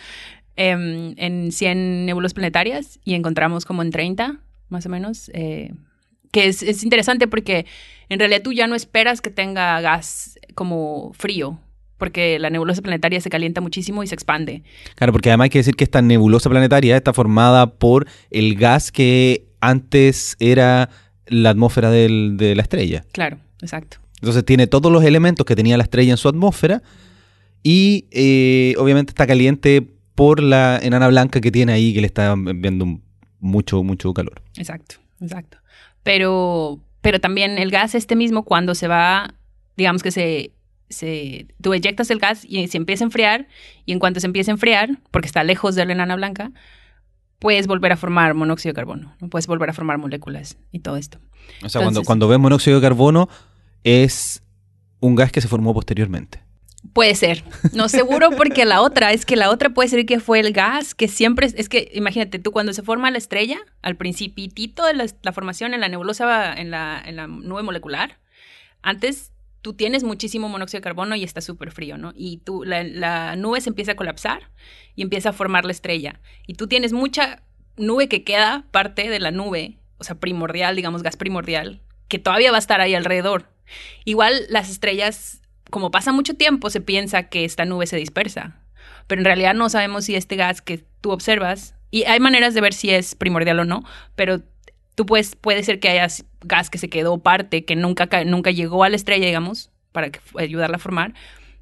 em, 0.56 1.14
en 1.18 1.52
100 1.52 2.06
nebulosas 2.06 2.34
planetarias 2.34 3.00
y 3.04 3.14
encontramos 3.14 3.66
como 3.66 3.82
en 3.82 3.92
30, 3.92 4.40
más 4.70 4.86
o 4.86 4.90
menos. 4.90 5.30
eh, 5.34 5.72
que 6.32 6.48
es, 6.48 6.64
es 6.64 6.84
interesante 6.84 7.28
porque 7.30 7.66
en 8.10 8.20
realidad 8.20 8.42
tú 8.44 8.52
ya 8.52 8.68
no 8.68 8.76
esperas 8.76 9.22
que 9.22 9.30
tenga 9.30 9.80
gas 9.80 10.38
como 10.54 11.14
frío, 11.14 11.60
porque 11.98 12.40
la 12.40 12.50
nebulosa 12.50 12.82
planetaria 12.82 13.22
se 13.22 13.30
calienta 13.30 13.62
muchísimo 13.62 14.04
y 14.04 14.08
se 14.08 14.16
expande. 14.16 14.62
Claro, 14.96 15.14
porque 15.14 15.30
además 15.30 15.46
hay 15.46 15.50
que 15.52 15.60
decir 15.60 15.76
que 15.76 15.86
esta 15.86 16.02
nebulosa 16.02 16.50
planetaria 16.50 16.98
está 16.98 17.14
formada 17.14 17.68
por 17.76 18.06
el 18.32 18.56
gas 18.56 18.92
que 18.92 19.46
antes 19.62 20.36
era 20.42 20.90
la 21.28 21.52
atmósfera 21.52 21.90
del- 21.90 22.36
de 22.36 22.54
la 22.54 22.64
estrella. 22.64 23.06
Claro, 23.14 23.38
exacto. 23.62 23.98
Entonces 24.20 24.44
tiene 24.44 24.68
todos 24.68 24.92
los 24.92 25.06
elementos 25.06 25.46
que 25.46 25.56
tenía 25.56 25.78
la 25.78 25.84
estrella 25.84 26.12
en 26.12 26.18
su 26.18 26.28
atmósfera 26.28 26.84
y 27.64 28.08
eh, 28.12 28.76
obviamente 28.78 29.12
está 29.12 29.26
caliente 29.26 29.88
por 30.16 30.42
la 30.42 30.80
enana 30.82 31.08
blanca 31.10 31.42
que 31.42 31.52
tiene 31.52 31.74
ahí 31.74 31.94
que 31.94 32.02
le 32.02 32.08
está 32.08 32.32
enviando 32.32 33.00
mucho, 33.40 33.84
mucho 33.84 34.14
calor. 34.14 34.42
Exacto, 34.56 34.96
exacto. 35.22 35.58
Pero, 36.04 36.80
pero 37.02 37.20
también 37.20 37.58
el 37.58 37.70
gas 37.70 37.96
este 37.96 38.16
mismo, 38.16 38.44
cuando 38.44 38.76
se 38.76 38.88
va, 38.88 39.34
digamos 39.76 40.02
que 40.02 40.12
se, 40.12 40.52
se, 40.90 41.48
tú 41.62 41.74
eyectas 41.74 42.10
el 42.10 42.20
gas 42.20 42.46
y 42.46 42.68
se 42.68 42.78
empieza 42.78 43.04
a 43.04 43.08
enfriar, 43.08 43.48
y 43.86 43.92
en 43.92 44.00
cuanto 44.00 44.20
se 44.20 44.28
empieza 44.28 44.52
a 44.52 44.54
enfriar, 44.54 44.98
porque 45.12 45.28
está 45.28 45.44
lejos 45.44 45.76
de 45.76 45.86
la 45.86 45.94
enana 45.94 46.16
blanca, 46.16 46.52
puedes 47.40 47.68
volver 47.68 47.92
a 47.92 47.98
formar 47.98 48.34
monóxido 48.34 48.72
de 48.72 48.76
carbono, 48.76 49.16
¿no? 49.20 49.30
puedes 49.30 49.48
volver 49.48 49.70
a 49.70 49.74
formar 49.74 49.98
moléculas 49.98 50.58
y 50.72 50.80
todo 50.80 50.96
esto. 50.96 51.20
O 51.64 51.70
sea, 51.70 51.82
cuando, 51.82 52.04
cuando 52.04 52.28
ves 52.28 52.40
monóxido 52.40 52.78
de 52.80 52.82
carbono 52.82 53.30
es 53.84 54.42
un 55.00 55.16
gas 55.16 55.32
que 55.32 55.42
se 55.42 55.48
formó 55.48 55.74
posteriormente. 55.74 56.45
Puede 56.94 57.16
ser. 57.16 57.44
No 57.74 57.90
seguro 57.90 58.32
porque 58.32 58.66
la 58.66 58.82
otra 58.82 59.12
es 59.12 59.26
que 59.26 59.36
la 59.36 59.50
otra 59.50 59.70
puede 59.70 59.90
ser 59.90 60.06
que 60.06 60.20
fue 60.20 60.40
el 60.40 60.54
gas 60.54 60.96
que 60.96 61.08
siempre 61.08 61.48
es 61.56 61.70
que 61.70 61.92
imagínate 61.94 62.40
tú 62.40 62.52
cuando 62.52 62.74
se 62.74 62.84
forma 62.84 63.12
la 63.12 63.18
estrella 63.18 63.58
al 63.82 63.96
principitito 63.96 64.86
de 64.86 64.94
la, 64.94 65.34
formación 65.34 65.74
en 65.74 65.82
la 65.82 65.90
nebulosa 65.90 66.54
en 66.54 66.72
la, 66.72 67.02
en 67.04 67.16
la 67.16 67.28
nube 67.28 67.64
molecular 67.64 68.20
antes 68.82 69.32
tú 69.66 69.74
tienes 69.74 70.04
muchísimo 70.04 70.48
monóxido 70.48 70.78
de 70.78 70.84
carbono 70.84 71.16
y 71.16 71.24
está 71.24 71.42
súper 71.42 71.72
frío, 71.72 71.98
¿no? 71.98 72.14
Y 72.16 72.38
tú, 72.38 72.64
la, 72.64 72.84
la 72.84 73.36
nube 73.36 73.62
se 73.62 73.70
empieza 73.70 73.94
a 73.94 73.96
colapsar 73.96 74.52
y 74.96 75.02
empieza 75.02 75.30
a 75.30 75.34
formar 75.34 75.66
la 75.66 75.72
estrella. 75.72 76.22
Y 76.46 76.54
tú 76.54 76.68
tienes 76.68 76.94
mucha 76.94 77.42
nube 77.76 78.08
que 78.08 78.24
queda 78.24 78.68
parte 78.70 79.10
de 79.10 79.20
la 79.20 79.32
nube, 79.32 79.80
o 79.98 80.04
sea, 80.04 80.20
primordial, 80.20 80.76
digamos, 80.76 81.02
gas 81.02 81.18
primordial, 81.18 81.82
que 82.08 82.20
todavía 82.20 82.52
va 82.52 82.58
a 82.58 82.60
estar 82.60 82.80
ahí 82.80 82.94
alrededor. 82.94 83.50
Igual 84.04 84.46
las 84.50 84.70
estrellas, 84.70 85.42
como 85.70 85.92
pasa 85.92 86.12
mucho 86.12 86.36
tiempo, 86.36 86.70
se 86.70 86.82
piensa 86.82 87.24
que 87.24 87.46
esta 87.46 87.66
nube 87.66 87.88
se 87.88 87.98
dispersa. 87.98 88.60
Pero 89.08 89.22
en 89.22 89.26
realidad 89.26 89.54
no 89.54 89.70
sabemos 89.70 90.06
si 90.06 90.16
este 90.16 90.36
gas 90.36 90.62
que 90.62 90.84
tú 91.02 91.12
observas, 91.12 91.76
y 91.92 92.04
hay 92.04 92.20
maneras 92.20 92.54
de 92.54 92.62
ver 92.62 92.74
si 92.74 92.90
es 92.90 93.16
primordial 93.16 93.60
o 93.60 93.66
no, 93.66 93.84
pero 94.16 94.42
tú 94.96 95.06
puedes, 95.06 95.36
puede 95.36 95.64
ser 95.64 95.80
que 95.80 95.90
haya 95.90 96.08
gas 96.42 96.70
que 96.70 96.78
se 96.78 96.90
quedó 96.90 97.18
parte, 97.20 97.66
que 97.66 97.76
nunca, 97.76 98.08
ca- 98.08 98.24
nunca 98.26 98.52
llegó 98.52 98.84
a 98.84 98.90
la 98.90 98.96
estrella, 98.96 99.26
digamos, 99.28 99.72
para 99.92 100.10
ayudarla 100.38 100.78
a 100.78 100.80
formar, 100.80 101.14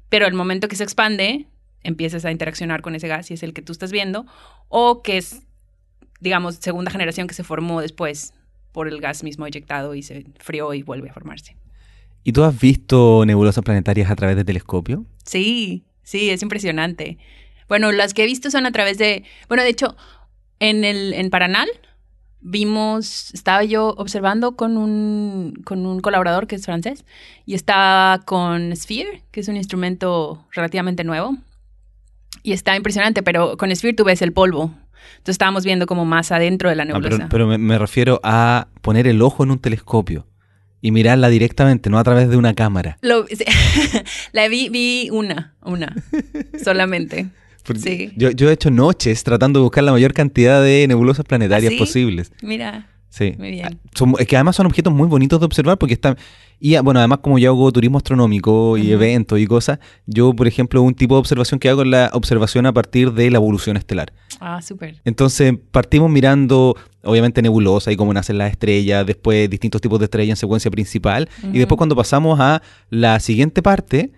pero 0.08 0.26
el 0.26 0.34
momento 0.34 0.68
que 0.68 0.76
se 0.76 0.84
expande, 0.84 1.46
empiezas 1.82 2.24
a 2.24 2.30
interaccionar 2.32 2.82
con 2.82 2.94
ese 2.94 3.08
gas 3.08 3.30
y 3.30 3.34
es 3.34 3.42
el 3.42 3.52
que 3.52 3.62
tú 3.62 3.72
estás 3.72 3.92
viendo, 3.92 4.26
o 4.68 5.02
que 5.02 5.18
es, 5.18 5.42
digamos, 6.20 6.56
segunda 6.56 6.90
generación 6.90 7.26
que 7.26 7.34
se 7.34 7.44
formó 7.44 7.80
después 7.80 8.32
por 8.72 8.88
el 8.88 9.00
gas 9.00 9.22
mismo 9.22 9.46
eyectado 9.46 9.94
y 9.94 10.02
se 10.02 10.24
frió 10.38 10.72
y 10.74 10.82
vuelve 10.82 11.10
a 11.10 11.12
formarse. 11.12 11.56
¿Y 12.24 12.32
tú 12.32 12.42
has 12.42 12.58
visto 12.58 13.24
nebulosas 13.26 13.62
planetarias 13.62 14.10
a 14.10 14.16
través 14.16 14.34
de 14.36 14.44
telescopio? 14.44 15.04
Sí, 15.24 15.84
sí, 16.02 16.30
es 16.30 16.42
impresionante. 16.42 17.18
Bueno, 17.68 17.92
las 17.92 18.14
que 18.14 18.24
he 18.24 18.26
visto 18.26 18.50
son 18.50 18.66
a 18.66 18.72
través 18.72 18.98
de, 18.98 19.24
bueno, 19.48 19.62
de 19.62 19.68
hecho, 19.68 19.94
en 20.58 20.84
el 20.84 21.12
en 21.14 21.30
Paranal 21.30 21.68
vimos, 22.40 23.32
estaba 23.34 23.64
yo 23.64 23.94
observando 23.96 24.54
con 24.56 24.76
un 24.76 25.54
con 25.64 25.86
un 25.86 26.00
colaborador 26.00 26.46
que 26.46 26.56
es 26.56 26.64
francés 26.64 27.04
y 27.46 27.54
estaba 27.54 28.20
con 28.24 28.74
Sphere, 28.76 29.22
que 29.30 29.40
es 29.40 29.48
un 29.48 29.56
instrumento 29.56 30.46
relativamente 30.52 31.04
nuevo. 31.04 31.36
Y 32.42 32.52
está 32.52 32.76
impresionante, 32.76 33.22
pero 33.22 33.56
con 33.56 33.74
Sphere 33.74 33.94
tú 33.94 34.04
ves 34.04 34.20
el 34.22 34.32
polvo. 34.32 34.74
Entonces 35.12 35.34
estábamos 35.34 35.64
viendo 35.64 35.86
como 35.86 36.04
más 36.04 36.32
adentro 36.32 36.68
de 36.68 36.76
la 36.76 36.84
No, 36.84 36.94
nebulosa. 36.94 37.16
pero 37.16 37.28
pero 37.30 37.46
me, 37.46 37.58
me 37.58 37.78
refiero 37.78 38.20
a 38.22 38.68
poner 38.82 39.06
el 39.06 39.22
ojo 39.22 39.42
en 39.44 39.50
un 39.50 39.58
telescopio 39.58 40.26
y 40.84 40.90
mirarla 40.90 41.30
directamente, 41.30 41.88
no 41.88 41.98
a 41.98 42.04
través 42.04 42.28
de 42.28 42.36
una 42.36 42.52
cámara. 42.52 42.98
Lo- 43.00 43.24
la 44.32 44.48
vi, 44.48 44.68
vi 44.68 45.08
una, 45.10 45.54
una, 45.62 45.96
solamente. 46.62 47.28
Sí. 47.76 48.12
Yo, 48.16 48.30
yo 48.30 48.50
he 48.50 48.52
hecho 48.52 48.70
noches 48.70 49.24
tratando 49.24 49.58
de 49.60 49.62
buscar 49.62 49.82
la 49.84 49.92
mayor 49.92 50.12
cantidad 50.12 50.62
de 50.62 50.86
nebulosas 50.86 51.24
planetarias 51.24 51.70
¿Ah, 51.70 51.72
sí? 51.72 51.78
posibles. 51.78 52.30
Mira, 52.42 52.88
Sí. 53.08 53.32
Muy 53.38 53.52
bien. 53.52 53.80
Ah, 53.82 53.88
son- 53.94 54.14
es 54.18 54.26
que 54.26 54.36
además 54.36 54.56
son 54.56 54.66
objetos 54.66 54.92
muy 54.92 55.08
bonitos 55.08 55.40
de 55.40 55.46
observar 55.46 55.78
porque 55.78 55.94
están 55.94 56.18
Y 56.60 56.76
ah, 56.76 56.82
bueno, 56.82 57.00
además 57.00 57.18
como 57.18 57.38
yo 57.38 57.50
hago 57.50 57.70
turismo 57.72 57.98
astronómico 57.98 58.76
y 58.78 58.90
eventos 58.92 59.38
y 59.38 59.46
cosas, 59.46 59.78
yo, 60.06 60.34
por 60.34 60.46
ejemplo, 60.46 60.80
un 60.82 60.94
tipo 60.94 61.14
de 61.14 61.20
observación 61.20 61.58
que 61.60 61.68
hago 61.68 61.82
es 61.82 61.88
la 61.88 62.10
observación 62.14 62.66
a 62.66 62.72
partir 62.72 63.12
de 63.12 63.30
la 63.30 63.36
evolución 63.38 63.76
estelar. 63.76 64.12
Ah, 64.40 64.62
súper. 64.62 65.00
Entonces 65.04 65.54
partimos 65.70 66.10
mirando, 66.10 66.76
obviamente, 67.02 67.42
nebulosa 67.42 67.92
y 67.92 67.96
cómo 67.96 68.12
nacen 68.14 68.38
las 68.38 68.50
estrellas, 68.50 69.04
después 69.06 69.48
distintos 69.50 69.80
tipos 69.80 69.98
de 69.98 70.04
estrellas 70.06 70.30
en 70.30 70.36
secuencia 70.40 70.70
principal, 70.70 71.28
y 71.52 71.58
después 71.58 71.76
cuando 71.76 71.96
pasamos 71.96 72.38
a 72.40 72.62
la 72.90 73.20
siguiente 73.20 73.62
parte, 73.62 74.12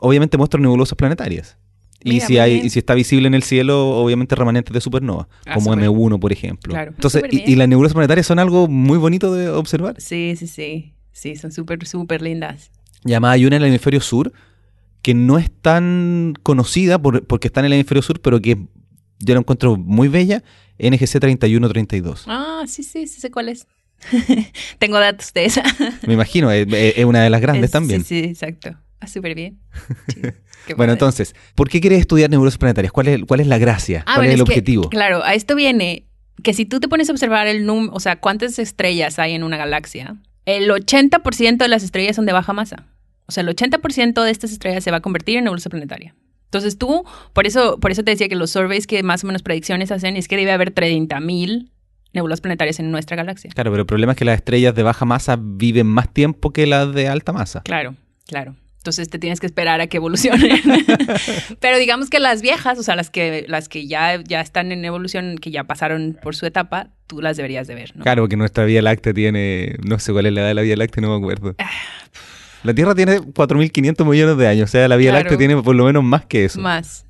obviamente 0.00 0.36
muestro 0.38 0.60
nebulosas 0.60 0.96
planetarias. 0.96 1.56
Y 2.04 2.20
si, 2.20 2.38
hay, 2.38 2.54
bien. 2.54 2.66
y 2.66 2.70
si 2.70 2.80
está 2.80 2.94
visible 2.94 3.28
en 3.28 3.34
el 3.34 3.44
cielo, 3.44 3.90
obviamente 3.90 4.34
remanentes 4.34 4.72
de 4.74 4.80
supernova, 4.80 5.28
Ah, 5.46 5.54
como 5.54 5.72
súper. 5.72 5.88
M1, 5.88 6.18
por 6.18 6.32
ejemplo. 6.32 6.72
Claro. 6.72 6.90
Entonces, 6.96 7.22
y, 7.30 7.52
y 7.52 7.54
las 7.54 7.68
nebulosas 7.68 7.94
planetarias 7.94 8.26
son 8.26 8.40
algo 8.40 8.66
muy 8.66 8.98
bonito 8.98 9.32
de 9.32 9.48
observar. 9.48 9.94
Sí, 10.00 10.34
sí, 10.36 10.48
sí. 10.48 10.94
Sí, 11.12 11.36
son 11.36 11.52
súper, 11.52 11.86
súper 11.86 12.22
lindas. 12.22 12.70
Y 13.04 13.12
además 13.12 13.32
hay 13.34 13.46
una 13.46 13.56
en 13.56 13.62
el 13.62 13.68
hemisferio 13.68 14.00
sur 14.00 14.32
que 15.02 15.14
no 15.14 15.38
es 15.38 15.50
tan 15.50 16.34
conocida 16.42 17.00
por- 17.00 17.26
porque 17.26 17.48
está 17.48 17.60
en 17.60 17.66
el 17.66 17.72
hemisferio 17.74 18.02
sur, 18.02 18.20
pero 18.20 18.40
que 18.40 18.56
yo 19.18 19.34
la 19.34 19.40
encuentro 19.40 19.76
muy 19.76 20.08
bella, 20.08 20.42
NGC 20.78 21.18
3132. 21.20 22.24
Ah, 22.28 22.62
sí, 22.66 22.82
sí, 22.82 23.06
sí 23.06 23.20
sé 23.20 23.30
cuál 23.30 23.48
es. 23.48 23.66
Tengo 24.78 24.98
datos 24.98 25.32
de 25.32 25.44
esa. 25.44 25.62
Me 26.06 26.14
imagino, 26.14 26.50
es, 26.50 26.66
una 27.04 27.22
de 27.22 27.30
las 27.30 27.40
grandes 27.40 27.66
Es- 27.66 27.70
también. 27.70 28.04
Sí, 28.04 28.22
sí, 28.22 28.28
exacto. 28.30 28.76
Ah, 29.00 29.06
súper 29.06 29.34
bien. 29.34 29.58
Bueno, 30.68 30.76
padre. 30.76 30.92
entonces, 30.92 31.34
¿por 31.56 31.68
qué 31.68 31.80
quieres 31.80 31.98
estudiar 31.98 32.30
nebulosas 32.30 32.56
planetarias? 32.56 32.92
¿Cuál 32.92 33.08
es, 33.08 33.24
cuál 33.26 33.40
es 33.40 33.48
la 33.48 33.58
gracia? 33.58 34.04
Ah, 34.06 34.14
¿Cuál 34.14 34.26
bueno, 34.28 34.34
es 34.34 34.38
el 34.40 34.44
que, 34.46 34.52
objetivo? 34.52 34.90
claro, 34.90 35.24
a 35.24 35.34
esto 35.34 35.56
viene 35.56 36.06
que 36.44 36.54
si 36.54 36.66
tú 36.66 36.78
te 36.78 36.86
pones 36.86 37.08
a 37.08 37.12
observar 37.12 37.48
el 37.48 37.66
número, 37.66 37.92
o 37.92 37.98
sea, 37.98 38.20
cuántas 38.20 38.60
estrellas 38.60 39.18
hay 39.18 39.32
en 39.32 39.42
una 39.42 39.56
galaxia, 39.56 40.14
el 40.46 40.70
80% 40.70 41.56
de 41.56 41.68
las 41.68 41.82
estrellas 41.82 42.16
son 42.16 42.26
de 42.26 42.32
baja 42.32 42.52
masa. 42.52 42.86
O 43.26 43.32
sea, 43.32 43.42
el 43.42 43.48
80% 43.48 44.22
de 44.22 44.30
estas 44.30 44.52
estrellas 44.52 44.84
se 44.84 44.90
va 44.90 44.98
a 44.98 45.00
convertir 45.00 45.38
en 45.38 45.44
nebulosa 45.44 45.70
planetaria. 45.70 46.14
Entonces 46.44 46.76
tú, 46.76 47.04
por 47.32 47.46
eso, 47.46 47.78
por 47.80 47.90
eso 47.90 48.04
te 48.04 48.10
decía 48.10 48.28
que 48.28 48.36
los 48.36 48.50
surveys 48.50 48.86
que 48.86 49.02
más 49.02 49.24
o 49.24 49.26
menos 49.26 49.42
predicciones 49.42 49.90
hacen 49.90 50.16
es 50.16 50.28
que 50.28 50.36
debe 50.36 50.52
haber 50.52 50.74
30.000 50.74 51.70
nebulosas 52.12 52.42
planetarias 52.42 52.78
en 52.78 52.90
nuestra 52.90 53.16
galaxia. 53.16 53.50
Claro, 53.54 53.70
pero 53.70 53.82
el 53.82 53.86
problema 53.86 54.12
es 54.12 54.18
que 54.18 54.24
las 54.24 54.36
estrellas 54.36 54.74
de 54.74 54.82
baja 54.82 55.04
masa 55.06 55.38
viven 55.40 55.86
más 55.86 56.12
tiempo 56.12 56.52
que 56.52 56.66
las 56.66 56.92
de 56.92 57.08
alta 57.08 57.32
masa. 57.32 57.62
Claro, 57.62 57.94
claro. 58.26 58.54
Entonces 58.82 59.08
te 59.08 59.20
tienes 59.20 59.38
que 59.38 59.46
esperar 59.46 59.80
a 59.80 59.86
que 59.86 59.98
evolucionen. 59.98 60.60
Pero 61.60 61.78
digamos 61.78 62.10
que 62.10 62.18
las 62.18 62.42
viejas, 62.42 62.80
o 62.80 62.82
sea, 62.82 62.96
las 62.96 63.10
que, 63.10 63.44
las 63.46 63.68
que 63.68 63.86
ya, 63.86 64.20
ya 64.24 64.40
están 64.40 64.72
en 64.72 64.84
evolución, 64.84 65.38
que 65.38 65.52
ya 65.52 65.62
pasaron 65.62 66.18
por 66.20 66.34
su 66.34 66.46
etapa, 66.46 66.88
tú 67.06 67.22
las 67.22 67.36
deberías 67.36 67.68
de 67.68 67.76
ver, 67.76 67.96
¿no? 67.96 68.02
Claro, 68.02 68.22
porque 68.24 68.36
nuestra 68.36 68.64
Vía 68.64 68.82
Láctea 68.82 69.14
tiene, 69.14 69.76
no 69.84 70.00
sé 70.00 70.12
cuál 70.12 70.26
es 70.26 70.32
la 70.32 70.40
edad 70.40 70.48
de 70.48 70.54
la 70.54 70.62
Vía 70.62 70.76
Láctea, 70.76 71.00
no 71.00 71.10
me 71.10 71.16
acuerdo. 71.16 71.54
Ah, 71.58 71.70
La 72.64 72.74
Tierra 72.74 72.94
tiene 72.96 73.20
4.500 73.20 74.04
millones 74.04 74.36
de 74.36 74.48
años, 74.48 74.68
o 74.68 74.72
sea, 74.72 74.88
la 74.88 74.96
Vía 74.96 75.10
Claro. 75.10 75.22
Láctea 75.22 75.38
tiene 75.38 75.62
por 75.62 75.76
lo 75.76 75.84
menos 75.84 76.02
más 76.02 76.26
que 76.26 76.44
eso. 76.46 76.60
Más. 76.60 77.06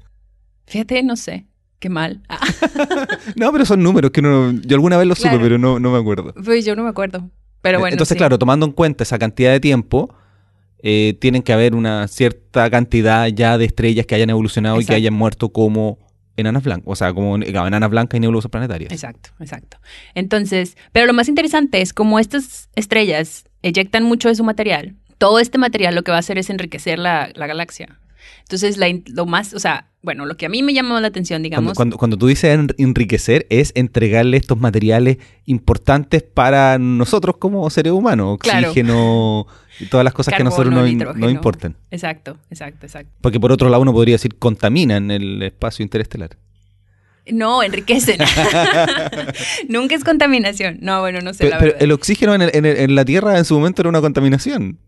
Fíjate, 0.67 1.03
no 1.03 1.17
sé. 1.17 1.47
Qué 1.79 1.89
mal. 1.89 2.21
Ah, 2.29 2.39
No, 3.37 3.51
pero 3.51 3.65
son 3.65 3.83
números 3.83 4.11
que 4.11 4.21
uno, 4.21 4.53
yo 4.63 4.77
alguna 4.77 4.99
vez 4.99 5.07
los 5.07 5.19
supe, 5.19 5.39
pero 5.39 5.57
no, 5.57 5.79
no 5.81 5.91
me 5.91 5.99
acuerdo. 5.99 6.35
pues 6.45 6.67
yo 6.67 6.77
no 6.77 6.83
me 6.83 6.91
acuerdo. 6.91 7.31
Pero 7.63 7.79
bueno. 7.79 7.95
Entonces, 7.95 8.15
sí. 8.15 8.19
claro, 8.19 8.39
tomando 8.39 8.67
en 8.67 8.73
cuenta 8.73 9.05
esa 9.05 9.19
cantidad 9.19 9.53
de 9.53 9.61
tiempo, 9.61 10.15
eh, 10.83 11.17
tienen 11.21 11.43
que 11.43 11.53
haber 11.53 11.75
una 11.75 12.09
cierta 12.09 12.69
cantidad 12.71 13.29
ya 13.29 13.57
de 13.57 13.65
estrellas 13.65 14.07
que 14.07 14.15
hayan 14.15 14.31
evolucionado 14.31 14.81
y 14.81 14.85
que 14.85 14.95
hayan 14.95 15.15
muerto 15.15 15.51
como 15.51 15.99
enanas 16.37 16.63
blancas, 16.63 16.85
o 16.87 16.97
sea, 16.97 17.13
como 17.13 17.37
enanas 17.37 17.91
blancas 17.91 18.19
y 18.19 18.21
nebulosas 18.21 18.51
planetarias. 18.51 18.93
Exacto, 18.93 19.31
exacto. 19.39 19.79
Entonces, 20.15 20.77
pero 20.93 21.07
lo 21.07 21.13
más 21.13 21.29
interesante 21.29 21.81
es 21.81 21.93
como 21.93 22.19
estas 22.19 22.69
estrellas 22.75 23.45
eyectan 23.63 24.03
mucho 24.03 24.29
de 24.29 24.35
su 24.35 24.45
material, 24.45 24.97
todo 25.19 25.39
este 25.39 25.57
material 25.57 25.95
lo 25.95 26.03
que 26.03 26.11
va 26.11 26.17
a 26.17 26.21
hacer 26.21 26.37
es 26.37 26.51
enriquecer 26.51 26.99
la, 26.99 27.31
la 27.35 27.47
galaxia. 27.47 28.01
Entonces, 28.43 28.77
la 28.77 28.87
lo 29.07 29.27
más, 29.27 29.55
o 29.55 29.59
sea, 29.61 29.87
bueno, 30.03 30.27
lo 30.27 30.37
que 30.37 30.47
a 30.47 30.49
mí 30.49 30.63
me 30.63 30.75
llamó 30.75 30.99
la 31.01 31.09
atención, 31.09 31.37
Cuando, 31.43 31.49
digamos, 31.49 31.75
cuando, 31.75 31.97
cuando 31.97 32.17
tú 32.19 32.27
dices 32.27 32.55
en- 32.59 32.69
enriquecer, 32.77 33.47
es 33.51 33.73
entregarle 33.77 34.37
estos 34.37 34.59
materiales 34.59 35.19
importantes 35.47 36.23
para 36.23 36.79
nosotros 36.79 37.37
como 37.39 37.69
seres 37.71 37.93
humanos, 37.93 38.39
Claro. 38.41 38.69
oxígeno 38.69 39.47
y 39.81 39.87
todas 39.87 40.05
las 40.05 40.13
cosas 40.13 40.35
que 40.35 40.43
a 40.43 40.45
nosotros 40.45 40.75
Carbono, 40.75 41.15
no, 41.15 41.31
importan. 41.31 41.77
exacto, 41.91 42.37
exacto, 42.51 42.85
exacto. 42.87 43.11
Porque 43.21 43.39
por 43.41 43.53
otro 43.53 43.69
lado 43.71 43.81
uno 43.83 43.93
podría 43.93 44.15
decir 44.17 44.35
contaminan 44.39 45.11
el 45.11 45.41
espacio 45.43 45.83
interestelar. 45.83 46.37
No, 47.31 47.63
enriquecen. 47.63 48.19
Nunca 49.69 49.95
es 49.95 50.05
contaminación. 50.05 50.79
No, 50.81 51.01
bueno, 51.01 51.21
no 51.21 51.33
sé, 51.33 51.49
la 51.49 51.59
pero 51.59 51.71
verdad. 51.73 51.83
el 51.85 51.93
oxígeno 51.93 52.35
en, 52.35 52.43
el- 52.43 52.51
en 52.55 52.67
el- 52.67 52.77
en 52.79 52.95
la 52.95 53.05
Tierra 53.05 53.39
en 53.39 53.45
su 53.45 53.55
momento 53.55 53.83
era 53.83 53.89
una 53.89 54.01
contaminación. 54.01 54.79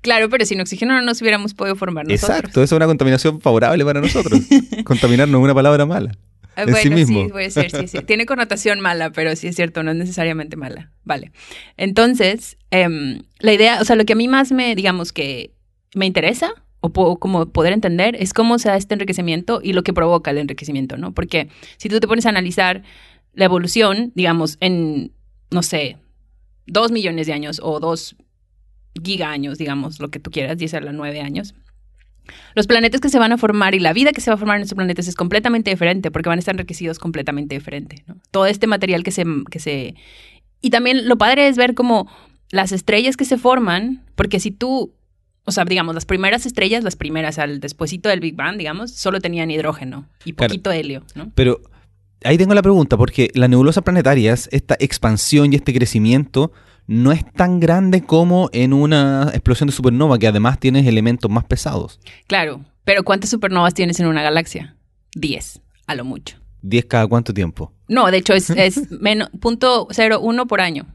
Claro, 0.00 0.28
pero 0.28 0.44
sin 0.46 0.60
oxígeno 0.60 0.94
no 0.94 1.02
nos 1.02 1.20
hubiéramos 1.22 1.54
podido 1.54 1.76
formar 1.76 2.06
nosotros. 2.06 2.38
Exacto, 2.38 2.62
eso 2.62 2.74
es 2.74 2.76
una 2.78 2.86
contaminación 2.86 3.40
favorable 3.40 3.84
para 3.84 4.00
nosotros. 4.00 4.40
Contaminar 4.84 5.28
no 5.28 5.38
es 5.38 5.44
una 5.44 5.54
palabra 5.54 5.86
mala. 5.86 6.12
Ah, 6.56 6.62
en 6.62 6.70
bueno, 6.70 6.82
sí 6.82 6.90
mismo. 6.90 7.24
sí, 7.24 7.28
puede 7.32 7.50
ser, 7.50 7.70
sí, 7.70 7.88
sí. 7.88 7.98
Tiene 8.06 8.26
connotación 8.26 8.78
mala, 8.80 9.10
pero 9.10 9.34
sí 9.34 9.48
es 9.48 9.56
cierto, 9.56 9.82
no 9.82 9.90
es 9.90 9.96
necesariamente 9.96 10.56
mala. 10.56 10.92
Vale. 11.02 11.32
Entonces, 11.76 12.56
em, 12.70 13.22
la 13.40 13.52
idea, 13.52 13.80
o 13.80 13.84
sea, 13.84 13.96
lo 13.96 14.04
que 14.04 14.12
a 14.12 14.16
mí 14.16 14.28
más 14.28 14.52
me, 14.52 14.74
digamos, 14.76 15.12
que 15.12 15.50
me 15.94 16.06
interesa, 16.06 16.52
o 16.80 16.90
po- 16.92 17.18
como 17.18 17.46
poder 17.46 17.72
entender, 17.72 18.16
es 18.18 18.32
cómo 18.32 18.58
se 18.58 18.68
da 18.68 18.76
este 18.76 18.94
enriquecimiento 18.94 19.60
y 19.62 19.72
lo 19.72 19.82
que 19.82 19.92
provoca 19.92 20.30
el 20.30 20.38
enriquecimiento, 20.38 20.96
¿no? 20.96 21.12
Porque 21.12 21.48
si 21.76 21.88
tú 21.88 21.98
te 22.00 22.06
pones 22.06 22.26
a 22.26 22.28
analizar 22.28 22.82
la 23.32 23.46
evolución, 23.46 24.12
digamos, 24.14 24.56
en, 24.60 25.12
no 25.50 25.62
sé, 25.62 25.96
dos 26.66 26.92
millones 26.92 27.26
de 27.26 27.32
años 27.32 27.60
o 27.62 27.80
dos 27.80 28.16
gigaños, 29.02 29.58
digamos, 29.58 30.00
lo 30.00 30.08
que 30.10 30.20
tú 30.20 30.30
quieras, 30.30 30.56
10 30.58 30.74
a 30.74 30.80
la 30.80 30.92
9 30.92 31.20
años, 31.20 31.54
los 32.54 32.66
planetas 32.66 33.00
que 33.00 33.08
se 33.08 33.18
van 33.18 33.32
a 33.32 33.38
formar 33.38 33.74
y 33.74 33.80
la 33.80 33.92
vida 33.92 34.12
que 34.12 34.20
se 34.20 34.30
va 34.30 34.34
a 34.34 34.38
formar 34.38 34.56
en 34.56 34.62
estos 34.62 34.76
planetas 34.76 35.08
es 35.08 35.14
completamente 35.14 35.70
diferente 35.70 36.10
porque 36.10 36.28
van 36.28 36.38
a 36.38 36.40
estar 36.40 36.54
enriquecidos 36.54 36.98
completamente 36.98 37.54
diferente. 37.54 38.04
¿no? 38.06 38.16
Todo 38.30 38.46
este 38.46 38.66
material 38.66 39.02
que 39.02 39.10
se, 39.10 39.24
que 39.50 39.58
se... 39.58 39.94
Y 40.60 40.70
también 40.70 41.08
lo 41.08 41.18
padre 41.18 41.48
es 41.48 41.56
ver 41.56 41.74
como 41.74 42.08
las 42.50 42.72
estrellas 42.72 43.16
que 43.16 43.24
se 43.24 43.36
forman, 43.36 44.04
porque 44.14 44.40
si 44.40 44.50
tú, 44.50 44.94
o 45.44 45.52
sea, 45.52 45.64
digamos, 45.64 45.94
las 45.94 46.06
primeras 46.06 46.46
estrellas, 46.46 46.84
las 46.84 46.96
primeras 46.96 47.38
al 47.38 47.60
despuesito 47.60 48.08
del 48.08 48.20
Big 48.20 48.36
Bang, 48.36 48.56
digamos, 48.56 48.92
solo 48.92 49.20
tenían 49.20 49.50
hidrógeno 49.50 50.08
y 50.24 50.32
Claro. 50.32 50.48
poquito 50.48 50.72
helio, 50.72 51.02
¿no? 51.14 51.30
Pero 51.34 51.60
ahí 52.22 52.38
tengo 52.38 52.54
la 52.54 52.62
pregunta, 52.62 52.96
porque 52.96 53.30
las 53.34 53.50
nebulosas 53.50 53.84
planetarias, 53.84 54.48
esta 54.52 54.76
expansión 54.78 55.52
y 55.52 55.56
este 55.56 55.74
crecimiento, 55.74 56.52
no 56.86 57.12
es 57.12 57.24
tan 57.32 57.60
grande 57.60 58.02
como 58.02 58.50
en 58.52 58.72
una 58.72 59.30
explosión 59.32 59.68
de 59.68 59.72
supernova, 59.72 60.18
que 60.18 60.28
además 60.28 60.58
tienes 60.58 60.86
elementos 60.86 61.30
más 61.30 61.44
pesados. 61.44 62.00
Claro, 62.26 62.60
pero 62.84 63.04
¿cuántas 63.04 63.30
supernovas 63.30 63.74
tienes 63.74 63.98
en 64.00 64.06
una 64.06 64.22
galaxia? 64.22 64.76
10, 65.14 65.60
a 65.86 65.94
lo 65.94 66.04
mucho. 66.04 66.38
¿10 66.62 66.86
cada 66.86 67.06
cuánto 67.06 67.32
tiempo? 67.32 67.72
No, 67.88 68.10
de 68.10 68.18
hecho 68.18 68.34
es, 68.34 68.50
es 68.50 68.90
menos, 69.00 69.30
punto 69.40 69.88
cero 69.90 70.20
uno 70.20 70.46
por 70.46 70.60
año. 70.60 70.86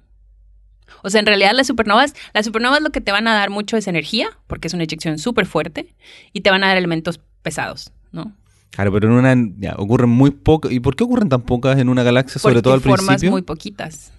O 1.03 1.09
sea, 1.09 1.19
en 1.19 1.25
realidad 1.25 1.51
las 1.53 1.67
supernovas, 1.67 2.13
las 2.33 2.45
supernovas 2.45 2.81
lo 2.81 2.89
que 2.89 3.01
te 3.01 3.11
van 3.11 3.27
a 3.27 3.33
dar 3.33 3.49
mucho 3.49 3.77
es 3.77 3.87
energía, 3.87 4.29
porque 4.47 4.67
es 4.67 4.73
una 4.73 4.83
eyección 4.83 5.17
súper 5.17 5.45
fuerte, 5.45 5.95
y 6.33 6.41
te 6.41 6.49
van 6.49 6.63
a 6.63 6.67
dar 6.67 6.77
elementos 6.77 7.19
pesados, 7.41 7.91
¿no? 8.11 8.35
Claro, 8.71 8.91
pero 8.91 9.07
en 9.07 9.13
una 9.13 9.35
ya, 9.57 9.75
ocurren 9.77 10.09
muy 10.09 10.31
pocas. 10.31 10.71
¿Y 10.71 10.79
por 10.79 10.95
qué 10.95 11.03
ocurren 11.03 11.29
tan 11.29 11.41
pocas 11.41 11.79
en 11.79 11.89
una 11.89 12.03
galaxia, 12.03 12.39
sobre 12.39 12.55
Porque 12.55 12.63
todo 12.63 12.73
al 12.75 12.81
formas 12.81 13.07
principio? 13.07 13.31
muy 13.31 13.41
poquitas. 13.41 14.11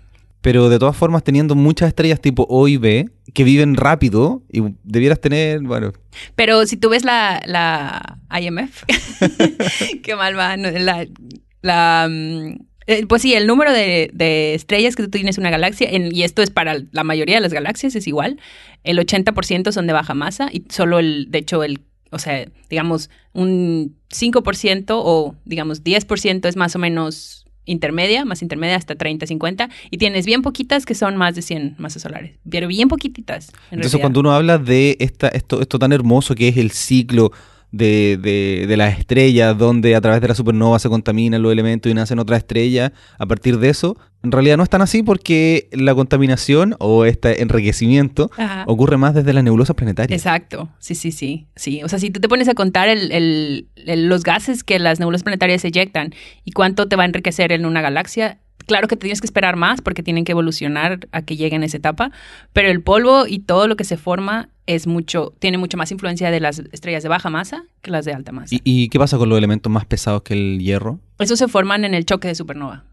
Pero 0.42 0.68
de 0.70 0.78
todas 0.78 0.96
formas, 0.96 1.22
teniendo 1.22 1.54
muchas 1.54 1.88
estrellas 1.88 2.20
tipo 2.20 2.46
O 2.48 2.66
y 2.66 2.76
B, 2.78 3.10
que 3.34 3.44
viven 3.44 3.74
rápido, 3.76 4.42
y 4.50 4.62
debieras 4.84 5.20
tener, 5.20 5.60
bueno, 5.60 5.92
Pero 6.34 6.66
si 6.66 6.76
tú 6.76 6.88
ves 6.88 7.04
la, 7.04 7.42
la 7.46 8.18
IMF, 8.40 8.84
qué 10.02 10.16
mal 10.16 10.38
va, 10.38 10.56
la, 10.56 11.06
la, 11.62 12.08
mm, 12.10 12.54
eh, 12.86 13.06
pues 13.06 13.22
sí, 13.22 13.34
el 13.34 13.46
número 13.46 13.72
de, 13.72 14.10
de 14.12 14.54
estrellas 14.54 14.96
que 14.96 15.02
tú 15.04 15.10
tienes 15.10 15.36
en 15.38 15.42
una 15.42 15.50
galaxia, 15.50 15.88
en- 15.90 16.14
y 16.14 16.22
esto 16.22 16.42
es 16.42 16.50
para 16.50 16.76
la 16.90 17.04
mayoría 17.04 17.36
de 17.36 17.40
las 17.42 17.52
galaxias, 17.52 17.94
es 17.94 18.06
igual, 18.06 18.38
el 18.82 18.98
80% 18.98 19.72
son 19.72 19.86
de 19.86 19.92
baja 19.92 20.14
masa 20.14 20.48
y 20.50 20.64
solo 20.70 20.98
el, 20.98 21.30
de 21.30 21.38
hecho, 21.38 21.62
el, 21.62 21.80
o 22.10 22.18
sea, 22.18 22.46
digamos, 22.68 23.10
un 23.32 23.96
5% 24.08 24.86
o 24.90 25.36
digamos 25.44 25.84
10% 25.84 26.48
es 26.48 26.56
más 26.56 26.74
o 26.74 26.78
menos 26.78 27.39
intermedia, 27.64 28.24
más 28.24 28.42
intermedia 28.42 28.76
hasta 28.76 28.94
30, 28.94 29.26
50, 29.26 29.68
y 29.90 29.98
tienes 29.98 30.26
bien 30.26 30.42
poquitas 30.42 30.86
que 30.86 30.94
son 30.94 31.16
más 31.16 31.34
de 31.34 31.42
100 31.42 31.76
masas 31.78 32.02
solares, 32.02 32.32
pero 32.48 32.68
bien 32.68 32.88
poquititas. 32.88 33.48
en 33.48 33.54
Entonces, 33.54 33.92
realidad. 33.92 34.00
cuando 34.00 34.20
uno 34.20 34.32
habla 34.32 34.58
de 34.58 34.96
esta, 35.00 35.28
esto, 35.28 35.60
esto 35.60 35.78
tan 35.78 35.92
hermoso 35.92 36.34
que 36.34 36.48
es 36.48 36.56
el 36.56 36.70
ciclo 36.70 37.32
de, 37.72 38.18
de, 38.20 38.66
de 38.66 38.76
las 38.76 38.98
estrellas, 38.98 39.56
donde 39.56 39.94
a 39.94 40.00
través 40.00 40.20
de 40.20 40.28
la 40.28 40.34
supernova 40.34 40.78
se 40.78 40.88
contaminan 40.88 41.40
los 41.42 41.52
elementos 41.52 41.90
y 41.90 41.94
nacen 41.94 42.18
otras 42.18 42.38
estrellas, 42.38 42.92
a 43.18 43.26
partir 43.26 43.58
de 43.58 43.68
eso, 43.68 43.96
en 44.22 44.32
realidad 44.32 44.56
no 44.56 44.62
es 44.64 44.68
tan 44.70 44.82
así 44.82 45.02
porque 45.02 45.68
la 45.72 45.94
contaminación 45.94 46.74
o 46.78 47.04
este 47.04 47.42
enriquecimiento 47.42 48.30
Ajá. 48.36 48.64
ocurre 48.66 48.96
más 48.96 49.14
desde 49.14 49.32
las 49.32 49.44
nebulosas 49.44 49.76
planetarias. 49.76 50.20
Exacto, 50.20 50.68
sí, 50.78 50.94
sí, 50.94 51.12
sí, 51.12 51.46
sí. 51.56 51.82
O 51.84 51.88
sea, 51.88 51.98
si 51.98 52.10
tú 52.10 52.20
te 52.20 52.28
pones 52.28 52.48
a 52.48 52.54
contar 52.54 52.88
el, 52.88 53.12
el- 53.12 53.68
el- 53.86 54.08
los 54.08 54.22
gases 54.24 54.64
que 54.64 54.78
las 54.78 54.98
nebulosas 54.98 55.22
planetarias 55.22 55.64
eyectan 55.64 56.12
y 56.44 56.52
cuánto 56.52 56.88
te 56.88 56.96
va 56.96 57.04
a 57.04 57.06
enriquecer 57.06 57.52
en 57.52 57.64
una 57.66 57.80
galaxia, 57.80 58.38
claro 58.66 58.88
que 58.88 58.96
tienes 58.96 59.20
que 59.20 59.26
esperar 59.26 59.56
más 59.56 59.80
porque 59.80 60.02
tienen 60.02 60.24
que 60.24 60.32
evolucionar 60.32 61.08
a 61.12 61.22
que 61.22 61.36
lleguen 61.36 61.62
a 61.62 61.66
esa 61.66 61.78
etapa, 61.78 62.10
pero 62.52 62.68
el 62.68 62.82
polvo 62.82 63.26
y 63.26 63.38
todo 63.38 63.68
lo 63.68 63.76
que 63.76 63.84
se 63.84 63.96
forma 63.96 64.50
es 64.74 64.86
mucho, 64.86 65.32
tiene 65.38 65.58
mucho 65.58 65.76
más 65.76 65.90
influencia 65.92 66.30
de 66.30 66.40
las 66.40 66.58
estrellas 66.72 67.02
de 67.02 67.08
baja 67.08 67.30
masa 67.30 67.64
que 67.82 67.90
las 67.90 68.04
de 68.04 68.12
alta 68.12 68.32
masa. 68.32 68.54
¿Y, 68.54 68.60
y 68.64 68.88
qué 68.88 68.98
pasa 68.98 69.18
con 69.18 69.28
los 69.28 69.38
elementos 69.38 69.70
más 69.72 69.84
pesados 69.84 70.22
que 70.22 70.34
el 70.34 70.58
hierro? 70.60 71.00
Esos 71.18 71.38
se 71.38 71.48
forman 71.48 71.84
en 71.84 71.94
el 71.94 72.04
choque 72.06 72.28
de 72.28 72.34
supernova. 72.34 72.84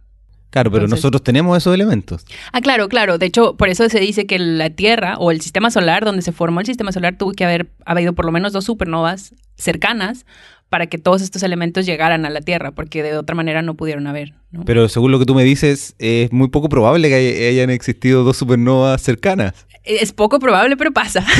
Claro, 0.50 0.72
pero 0.72 0.86
Entonces- 0.86 1.04
nosotros 1.04 1.24
tenemos 1.24 1.58
esos 1.58 1.74
elementos. 1.74 2.26
Ah, 2.54 2.62
claro, 2.62 2.88
claro. 2.88 3.18
De 3.18 3.26
hecho, 3.26 3.58
por 3.58 3.68
eso 3.68 3.88
se 3.90 4.00
dice 4.00 4.26
que 4.26 4.40
la 4.40 4.70
Tierra 4.70 5.16
o 5.18 5.32
el 5.32 5.42
sistema 5.42 5.70
solar, 5.72 6.06
donde 6.06 6.22
se 6.22 6.32
formó 6.32 6.62
el 6.62 6.66
sistema 6.66 6.92
solar, 6.94 7.18
tuvo 7.18 7.34
que 7.34 7.44
haber 7.44 7.70
habido 7.86 8.14
por 8.14 8.26
lo 8.26 8.32
menos 8.32 8.54
dos 8.54 8.64
supernovas 8.66 9.36
cercanas 9.56 10.26
para 10.70 10.88
que 10.88 10.98
todos 10.98 11.22
estos 11.22 11.44
elementos 11.44 11.86
llegaran 11.86 12.26
a 12.26 12.30
la 12.30 12.42
Tierra, 12.42 12.72
porque 12.72 13.02
de 13.04 13.16
otra 13.18 13.36
manera 13.36 13.62
no 13.62 13.76
pudieron 13.76 14.06
haber. 14.08 14.34
¿no? 14.52 14.66
Pero 14.66 14.90
según 14.90 15.12
lo 15.12 15.20
que 15.20 15.26
tú 15.26 15.34
me 15.36 15.44
dices, 15.44 15.96
es 15.98 16.32
muy 16.34 16.50
poco 16.50 16.68
probable 16.70 17.08
que 17.10 17.16
hay- 17.16 17.46
hayan 17.46 17.70
existido 17.70 18.24
dos 18.24 18.38
supernovas 18.38 19.02
cercanas. 19.02 19.54
Es 19.84 20.12
poco 20.12 20.40
probable, 20.40 20.76
pero 20.76 20.92
pasa. 20.92 21.26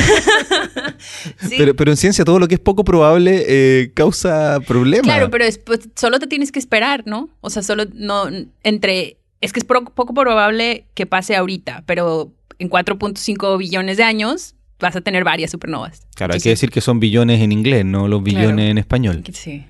Sí. 1.40 1.54
Pero, 1.58 1.74
pero 1.76 1.90
en 1.92 1.96
ciencia 1.96 2.24
todo 2.24 2.38
lo 2.38 2.48
que 2.48 2.54
es 2.54 2.60
poco 2.60 2.82
probable 2.84 3.44
eh, 3.46 3.92
causa 3.94 4.58
problemas. 4.66 5.04
Claro, 5.06 5.30
pero 5.30 5.44
es- 5.44 5.58
pues, 5.58 5.80
solo 5.94 6.18
te 6.18 6.26
tienes 6.26 6.50
que 6.52 6.58
esperar, 6.58 7.04
¿no? 7.06 7.28
O 7.40 7.50
sea, 7.50 7.62
solo 7.62 7.84
no 7.94 8.24
entre 8.62 9.18
es 9.40 9.52
que 9.52 9.60
es 9.60 9.64
poco 9.64 10.14
probable 10.14 10.86
que 10.94 11.06
pase 11.06 11.36
ahorita, 11.36 11.84
pero 11.86 12.32
en 12.58 12.68
4.5 12.68 13.56
billones 13.58 13.96
de 13.96 14.02
años 14.02 14.56
vas 14.80 14.96
a 14.96 15.00
tener 15.00 15.24
varias 15.24 15.50
supernovas. 15.50 16.06
Claro, 16.14 16.34
hay 16.34 16.40
que 16.40 16.50
decir 16.50 16.70
que 16.70 16.80
son 16.80 17.00
billones 17.00 17.40
en 17.40 17.52
inglés, 17.52 17.84
no 17.84 18.08
los 18.08 18.22
billones 18.22 18.54
Claro. 18.54 18.62
en 18.70 18.78
español. 18.78 19.24
Sí. 19.32 19.64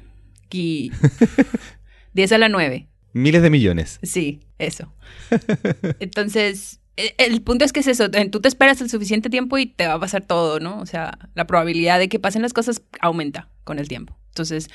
Y 0.50 0.92
10 2.14 2.32
a 2.32 2.38
la 2.38 2.48
9. 2.48 2.88
Miles 3.14 3.42
de 3.42 3.50
millones. 3.50 3.98
Sí, 4.02 4.40
eso. 4.58 4.92
Entonces, 6.00 6.80
e- 6.96 7.14
el 7.18 7.40
punto 7.42 7.64
es 7.64 7.72
que 7.72 7.80
es 7.80 7.86
eso, 7.86 8.10
tú 8.30 8.40
te 8.40 8.48
esperas 8.48 8.80
el 8.80 8.90
suficiente 8.90 9.30
tiempo 9.30 9.58
y 9.58 9.66
te 9.66 9.86
va 9.86 9.94
a 9.94 10.00
pasar 10.00 10.22
todo, 10.24 10.60
¿no? 10.60 10.78
O 10.80 10.86
sea, 10.86 11.18
la 11.34 11.46
probabilidad 11.46 11.98
de 11.98 12.08
que 12.08 12.18
pasen 12.18 12.42
las 12.42 12.52
cosas 12.52 12.82
aumenta 13.00 13.48
con 13.64 13.78
el 13.78 13.88
tiempo. 13.88 14.16
Entonces, 14.28 14.68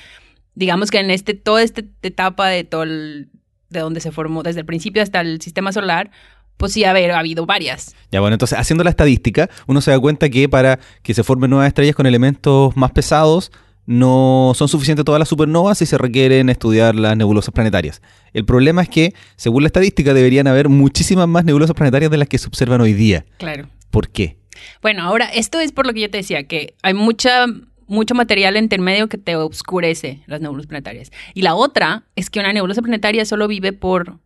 digamos 0.54 0.90
que 0.90 0.98
en 0.98 1.10
este, 1.10 1.34
toda 1.34 1.62
esta 1.62 1.82
etapa 2.02 2.48
de 2.48 2.64
todo 2.64 2.82
el- 2.82 3.30
de 3.70 3.80
donde 3.80 4.00
se 4.00 4.12
formó, 4.12 4.42
desde 4.42 4.60
el 4.60 4.66
principio 4.66 5.02
hasta 5.02 5.20
el 5.20 5.40
sistema 5.40 5.72
solar, 5.72 6.10
pues 6.56 6.72
sí, 6.72 6.84
haber 6.84 7.10
ha 7.10 7.18
habido 7.18 7.46
varias. 7.46 7.94
Ya 8.10 8.20
bueno, 8.20 8.34
entonces 8.34 8.58
haciendo 8.58 8.84
la 8.84 8.90
estadística, 8.90 9.50
uno 9.66 9.80
se 9.80 9.90
da 9.90 9.98
cuenta 9.98 10.28
que 10.28 10.48
para 10.48 10.78
que 11.02 11.14
se 11.14 11.24
formen 11.24 11.50
nuevas 11.50 11.68
estrellas 11.68 11.94
con 11.94 12.06
elementos 12.06 12.76
más 12.76 12.92
pesados, 12.92 13.50
no 13.86 14.52
son 14.54 14.68
suficientes 14.68 15.04
todas 15.04 15.18
las 15.18 15.28
supernovas 15.28 15.82
y 15.82 15.86
se 15.86 15.98
requieren 15.98 16.48
estudiar 16.48 16.94
las 16.94 17.16
nebulosas 17.16 17.52
planetarias. 17.52 18.00
El 18.32 18.44
problema 18.44 18.82
es 18.82 18.88
que, 18.88 19.14
según 19.36 19.62
la 19.62 19.66
estadística, 19.66 20.14
deberían 20.14 20.46
haber 20.46 20.68
muchísimas 20.68 21.28
más 21.28 21.44
nebulosas 21.44 21.74
planetarias 21.74 22.10
de 22.10 22.18
las 22.18 22.28
que 22.28 22.38
se 22.38 22.46
observan 22.46 22.80
hoy 22.80 22.94
día. 22.94 23.26
Claro. 23.36 23.68
¿Por 23.90 24.08
qué? 24.08 24.38
Bueno, 24.80 25.02
ahora, 25.02 25.26
esto 25.26 25.60
es 25.60 25.72
por 25.72 25.86
lo 25.86 25.92
que 25.92 26.00
yo 26.00 26.10
te 26.10 26.18
decía, 26.18 26.44
que 26.44 26.74
hay 26.82 26.94
mucha, 26.94 27.46
mucho 27.86 28.14
material 28.14 28.56
intermedio 28.56 29.08
que 29.08 29.18
te 29.18 29.36
oscurece 29.36 30.22
las 30.26 30.40
nebulosas 30.40 30.68
planetarias. 30.68 31.12
Y 31.34 31.42
la 31.42 31.54
otra 31.54 32.04
es 32.16 32.30
que 32.30 32.40
una 32.40 32.52
nebulosa 32.52 32.80
planetaria 32.80 33.24
solo 33.26 33.48
vive 33.48 33.72
por 33.72 34.18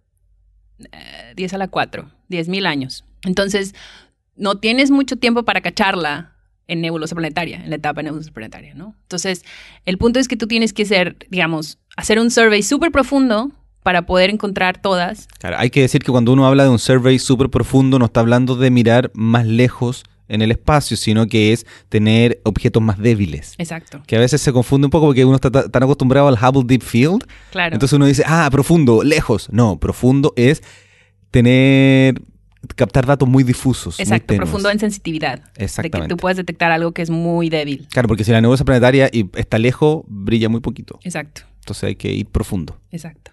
eh, 0.92 1.32
10 1.34 1.54
a 1.54 1.58
la 1.58 1.68
4, 1.68 2.08
10 2.28 2.48
mil 2.48 2.66
años. 2.66 3.04
Entonces, 3.24 3.74
no 4.36 4.58
tienes 4.58 4.90
mucho 4.90 5.16
tiempo 5.16 5.44
para 5.44 5.60
cacharla 5.60 6.32
en 6.66 6.80
nebulosa 6.82 7.14
planetaria, 7.14 7.62
en 7.64 7.70
la 7.70 7.76
etapa 7.76 8.00
de 8.00 8.04
nebulosa 8.04 8.30
planetaria, 8.30 8.74
¿no? 8.74 8.94
Entonces, 9.02 9.42
el 9.86 9.96
punto 9.98 10.18
es 10.20 10.28
que 10.28 10.36
tú 10.36 10.46
tienes 10.46 10.72
que 10.72 10.84
ser, 10.84 11.16
digamos, 11.30 11.78
hacer 11.96 12.18
un 12.18 12.30
survey 12.30 12.62
súper 12.62 12.92
profundo 12.92 13.50
para 13.82 14.02
poder 14.06 14.28
encontrar 14.28 14.80
todas 14.82 15.28
Claro, 15.38 15.56
hay 15.58 15.70
que 15.70 15.80
decir 15.80 16.02
que 16.02 16.12
cuando 16.12 16.32
uno 16.32 16.46
habla 16.46 16.64
de 16.64 16.68
un 16.68 16.78
survey 16.78 17.18
súper 17.18 17.48
profundo, 17.48 17.98
no 17.98 18.04
está 18.04 18.20
hablando 18.20 18.54
de 18.54 18.70
mirar 18.70 19.10
más 19.14 19.46
lejos 19.46 20.04
en 20.28 20.42
el 20.42 20.50
espacio, 20.50 20.94
sino 20.98 21.26
que 21.26 21.54
es 21.54 21.64
tener 21.88 22.38
objetos 22.44 22.82
más 22.82 22.98
débiles. 22.98 23.54
Exacto. 23.56 24.02
Que 24.06 24.16
a 24.16 24.20
veces 24.20 24.42
se 24.42 24.52
confunde 24.52 24.84
un 24.88 24.90
poco 24.90 25.06
porque 25.06 25.24
uno 25.24 25.36
está 25.36 25.50
ta- 25.50 25.70
tan 25.70 25.82
acostumbrado 25.82 26.28
al 26.28 26.34
Hubble 26.34 26.64
Deep 26.66 26.82
Field 26.82 27.24
Claro. 27.50 27.72
Entonces 27.74 27.96
uno 27.96 28.04
dice, 28.04 28.24
ah, 28.26 28.46
profundo, 28.52 29.02
lejos. 29.02 29.48
No, 29.50 29.78
profundo 29.80 30.34
es 30.36 30.62
tener, 31.30 32.20
captar 32.76 33.06
datos 33.06 33.28
muy 33.28 33.44
difusos. 33.44 33.98
muy 33.98 34.02
Exacto, 34.04 34.26
tenues. 34.28 34.48
profundo 34.48 34.70
en 34.70 34.78
sensitividad. 34.78 35.38
De 35.44 35.52
que 35.54 35.64
Exactamente. 35.64 36.08
tú 36.14 36.16
puedas 36.16 36.36
detectar 36.36 36.70
algo 36.72 36.92
que 36.92 37.02
es 37.02 37.10
muy 37.10 37.48
débil. 37.50 37.86
Claro, 37.90 38.08
porque 38.08 38.24
si 38.24 38.32
la 38.32 38.40
nebulosa 38.40 38.64
planetaria 38.64 39.08
y 39.12 39.28
está 39.36 39.58
lejos, 39.58 40.02
brilla 40.06 40.48
muy 40.48 40.60
poquito. 40.60 40.98
Exacto, 41.04 41.42
Entonces 41.60 41.84
hay 41.84 41.96
que 41.96 42.12
ir 42.12 42.26
profundo. 42.26 42.78
exacto. 42.90 43.32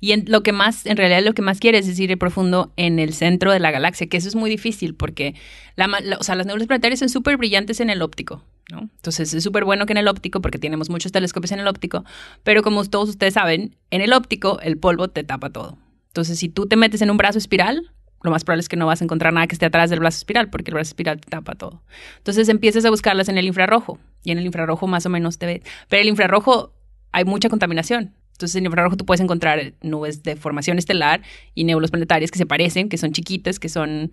Y 0.00 0.12
en 0.12 0.24
lo 0.28 0.42
que 0.42 0.52
más, 0.52 0.86
en 0.86 0.96
realidad 0.96 1.22
lo 1.24 1.34
que 1.34 1.42
más 1.42 1.58
quieres 1.58 1.86
es 1.88 1.98
ir 1.98 2.16
profundo 2.16 2.72
en 2.76 2.98
el 2.98 3.12
centro 3.12 3.52
de 3.52 3.58
la 3.60 3.70
galaxia, 3.70 4.06
que 4.06 4.16
eso 4.16 4.28
es 4.28 4.34
muy 4.34 4.48
difícil 4.48 4.94
porque 4.94 5.34
la, 5.76 5.88
la- 5.88 6.16
o 6.18 6.22
sea, 6.22 6.36
las 6.36 6.46
nebulosas 6.46 6.68
planetarias 6.68 7.00
son 7.00 7.08
súper 7.08 7.36
brillantes 7.36 7.80
en 7.80 7.90
el 7.90 8.00
óptico, 8.00 8.42
¿no? 8.70 8.80
Entonces 8.82 9.34
es 9.34 9.42
súper 9.44 9.64
bueno 9.64 9.84
que 9.84 9.92
en 9.92 9.98
el 9.98 10.08
óptico, 10.08 10.40
porque 10.40 10.58
tenemos 10.58 10.88
muchos 10.90 11.12
telescopios 11.12 11.52
en 11.52 11.58
el 11.60 11.66
óptico, 11.66 12.04
pero 12.44 12.62
como 12.62 12.84
todos 12.84 13.10
ustedes 13.10 13.34
saben, 13.34 13.76
en 13.90 14.00
el 14.00 14.12
óptico 14.12 14.58
el 14.60 14.78
polvo 14.78 15.08
te 15.08 15.22
tapa 15.24 15.50
todo. 15.50 15.76
Entonces 16.14 16.38
si 16.38 16.48
tú 16.48 16.66
te 16.66 16.76
metes 16.76 17.02
en 17.02 17.10
un 17.10 17.16
brazo 17.16 17.38
espiral, 17.38 17.90
lo 18.22 18.30
más 18.30 18.44
probable 18.44 18.60
es 18.60 18.68
que 18.68 18.76
no 18.76 18.86
vas 18.86 19.00
a 19.00 19.04
encontrar 19.04 19.32
nada 19.32 19.48
que 19.48 19.54
esté 19.56 19.66
atrás 19.66 19.90
del 19.90 19.98
brazo 19.98 20.18
espiral, 20.18 20.48
porque 20.48 20.70
el 20.70 20.74
brazo 20.74 20.90
espiral 20.90 21.20
te 21.20 21.28
tapa 21.28 21.56
todo. 21.56 21.82
Entonces 22.18 22.48
empiezas 22.48 22.84
a 22.84 22.90
buscarlas 22.90 23.28
en 23.28 23.36
el 23.36 23.46
infrarrojo, 23.46 23.98
y 24.22 24.30
en 24.30 24.38
el 24.38 24.46
infrarrojo 24.46 24.86
más 24.86 25.04
o 25.06 25.10
menos 25.10 25.38
te 25.38 25.46
ves. 25.46 25.60
Pero 25.88 26.02
el 26.02 26.08
infrarrojo 26.08 26.72
hay 27.10 27.24
mucha 27.24 27.48
contaminación. 27.48 28.14
Entonces, 28.32 28.56
en 28.56 28.62
el 28.62 28.66
infrarrojo 28.66 28.96
tú 28.96 29.04
puedes 29.04 29.20
encontrar 29.20 29.74
nubes 29.82 30.22
de 30.24 30.34
formación 30.34 30.78
estelar 30.78 31.22
y 31.54 31.64
nebulas 31.64 31.90
planetarias 31.90 32.30
que 32.32 32.38
se 32.38 32.46
parecen, 32.46 32.88
que 32.88 32.96
son 32.96 33.12
chiquitas, 33.12 33.60
que 33.60 33.68
son 33.68 34.10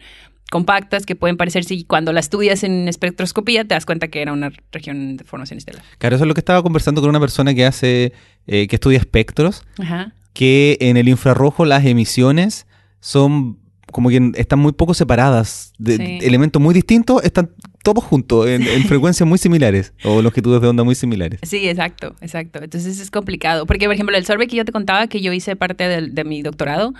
compactas, 0.51 1.05
que 1.05 1.15
pueden 1.15 1.37
parecerse 1.37 1.73
y 1.73 1.85
cuando 1.85 2.13
las 2.13 2.25
estudias 2.25 2.63
en 2.63 2.87
espectroscopía 2.87 3.63
te 3.63 3.73
das 3.73 3.85
cuenta 3.85 4.09
que 4.09 4.21
era 4.21 4.33
una 4.33 4.51
región 4.71 5.17
de 5.17 5.23
formación 5.23 5.57
estelar. 5.57 5.81
Claro, 5.97 6.17
eso 6.17 6.25
es 6.25 6.27
lo 6.27 6.33
que 6.33 6.41
estaba 6.41 6.61
conversando 6.61 6.99
con 7.01 7.09
una 7.09 7.19
persona 7.19 7.53
que 7.53 7.65
hace, 7.65 8.13
eh, 8.47 8.67
que 8.67 8.75
estudia 8.75 8.97
espectros, 8.97 9.63
Ajá. 9.79 10.13
Que 10.33 10.77
en 10.81 10.97
el 10.97 11.07
infrarrojo 11.09 11.65
las 11.65 11.85
emisiones 11.85 12.67
son 12.99 13.59
como 13.91 14.07
que 14.09 14.31
están 14.35 14.59
muy 14.59 14.71
poco 14.71 14.93
separadas. 14.93 15.73
De, 15.77 15.97
Sí. 15.97 16.19
Elementos 16.21 16.61
muy 16.61 16.73
distintos 16.73 17.21
están 17.25 17.51
todos 17.83 18.03
juntos 18.03 18.47
en, 18.47 18.61
en 18.65 18.83
frecuencias 18.87 19.27
muy 19.27 19.37
similares 19.37 19.93
o 20.05 20.21
longitudes 20.21 20.61
de 20.61 20.67
onda 20.69 20.83
muy 20.85 20.95
similares. 20.95 21.41
Sí, 21.43 21.67
exacto, 21.67 22.15
exacto. 22.21 22.63
Entonces 22.63 22.99
es 22.99 23.11
complicado. 23.11 23.65
Porque, 23.65 23.85
por 23.87 23.93
ejemplo, 23.95 24.15
el 24.15 24.25
survey 24.25 24.47
que 24.47 24.55
yo 24.55 24.63
te 24.63 24.71
contaba, 24.71 25.07
que 25.07 25.19
yo 25.19 25.33
hice 25.33 25.57
parte 25.57 25.87
del- 25.89 26.15
de, 26.15 26.23
mi 26.23 26.41
doctorado, 26.41 26.93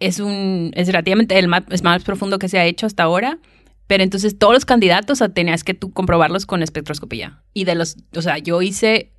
es 0.00 0.20
un 0.20 0.72
es 0.74 0.88
relativamente 0.88 1.38
el 1.38 1.48
más, 1.48 1.62
es 1.70 1.82
más 1.82 2.02
profundo 2.04 2.38
que 2.38 2.48
se 2.48 2.58
ha 2.58 2.64
hecho 2.66 2.84
hasta 2.86 3.04
ahora. 3.04 3.38
Pero 3.86 4.04
entonces 4.04 4.38
todos 4.38 4.52
los 4.54 4.64
candidatos 4.64 5.22
tenías 5.34 5.64
que 5.64 5.74
tú 5.74 5.92
comprobarlos 5.92 6.44
con 6.46 6.62
espectroscopía. 6.62 7.42
Y 7.54 7.64
de 7.64 7.74
los, 7.74 7.96
o 8.14 8.20
sea, 8.22 8.38
yo 8.38 8.60
hice 8.62 9.11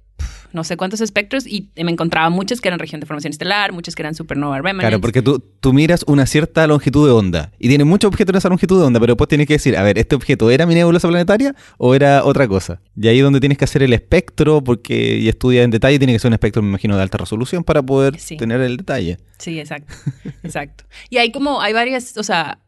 no 0.53 0.63
sé 0.63 0.77
cuántos 0.77 1.01
espectros 1.01 1.45
y 1.47 1.69
me 1.75 1.91
encontraba 1.91 2.29
muchos 2.29 2.61
que 2.61 2.67
eran 2.69 2.79
región 2.79 3.01
de 3.01 3.07
formación 3.07 3.31
estelar, 3.31 3.71
muchos 3.73 3.95
que 3.95 4.01
eran 4.03 4.15
supernova 4.15 4.57
remnants. 4.57 4.81
Claro, 4.81 5.01
porque 5.01 5.21
tú, 5.21 5.43
tú 5.59 5.73
miras 5.73 6.03
una 6.07 6.25
cierta 6.25 6.65
longitud 6.67 7.05
de 7.07 7.11
onda 7.13 7.51
y 7.59 7.67
tiene 7.67 7.83
muchos 7.83 8.07
objetos 8.09 8.33
en 8.33 8.37
esa 8.37 8.49
longitud 8.49 8.79
de 8.79 8.85
onda, 8.85 8.99
pero 8.99 9.13
después 9.13 9.27
tienes 9.27 9.47
que 9.47 9.53
decir, 9.53 9.75
a 9.77 9.83
ver, 9.83 9.97
¿este 9.97 10.15
objeto 10.15 10.49
era 10.51 10.65
mi 10.65 10.75
nebulosa 10.75 11.07
planetaria 11.07 11.55
o 11.77 11.95
era 11.95 12.23
otra 12.23 12.47
cosa? 12.47 12.79
Y 12.95 13.07
ahí 13.07 13.17
es 13.17 13.23
donde 13.23 13.39
tienes 13.39 13.57
que 13.57 13.65
hacer 13.65 13.83
el 13.83 13.93
espectro, 13.93 14.63
porque 14.63 15.17
y 15.17 15.27
estudia 15.27 15.63
en 15.63 15.71
detalle, 15.71 15.97
tiene 15.97 16.13
que 16.13 16.19
ser 16.19 16.29
un 16.29 16.33
espectro, 16.33 16.61
me 16.61 16.69
imagino, 16.69 16.95
de 16.95 17.01
alta 17.01 17.17
resolución 17.17 17.63
para 17.63 17.81
poder 17.81 18.19
Sí. 18.19 18.37
tener 18.37 18.61
el 18.61 18.77
detalle. 18.77 19.17
Sí, 19.39 19.59
exacto, 19.59 19.93
exacto. 20.43 20.83
Y 21.09 21.17
hay 21.17 21.31
como, 21.31 21.61
hay 21.61 21.73
varias, 21.73 22.15
o 22.17 22.23
sea, 22.23 22.59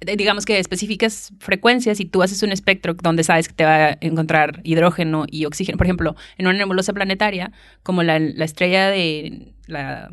digamos 0.00 0.46
que 0.46 0.58
específicas 0.58 1.32
frecuencias 1.38 2.00
y 2.00 2.06
tú 2.06 2.22
haces 2.22 2.42
un 2.42 2.52
espectro 2.52 2.94
donde 2.94 3.24
sabes 3.24 3.48
que 3.48 3.54
te 3.54 3.64
va 3.64 3.86
a 3.88 3.98
encontrar 4.00 4.60
hidrógeno 4.64 5.26
y 5.30 5.44
oxígeno. 5.44 5.76
Por 5.76 5.86
ejemplo, 5.86 6.16
en 6.38 6.46
una 6.46 6.56
nebulosa 6.56 6.92
planetaria, 6.92 7.52
como 7.82 8.02
la, 8.02 8.18
la 8.18 8.44
estrella 8.44 8.88
de 8.88 9.52
la 9.66 10.10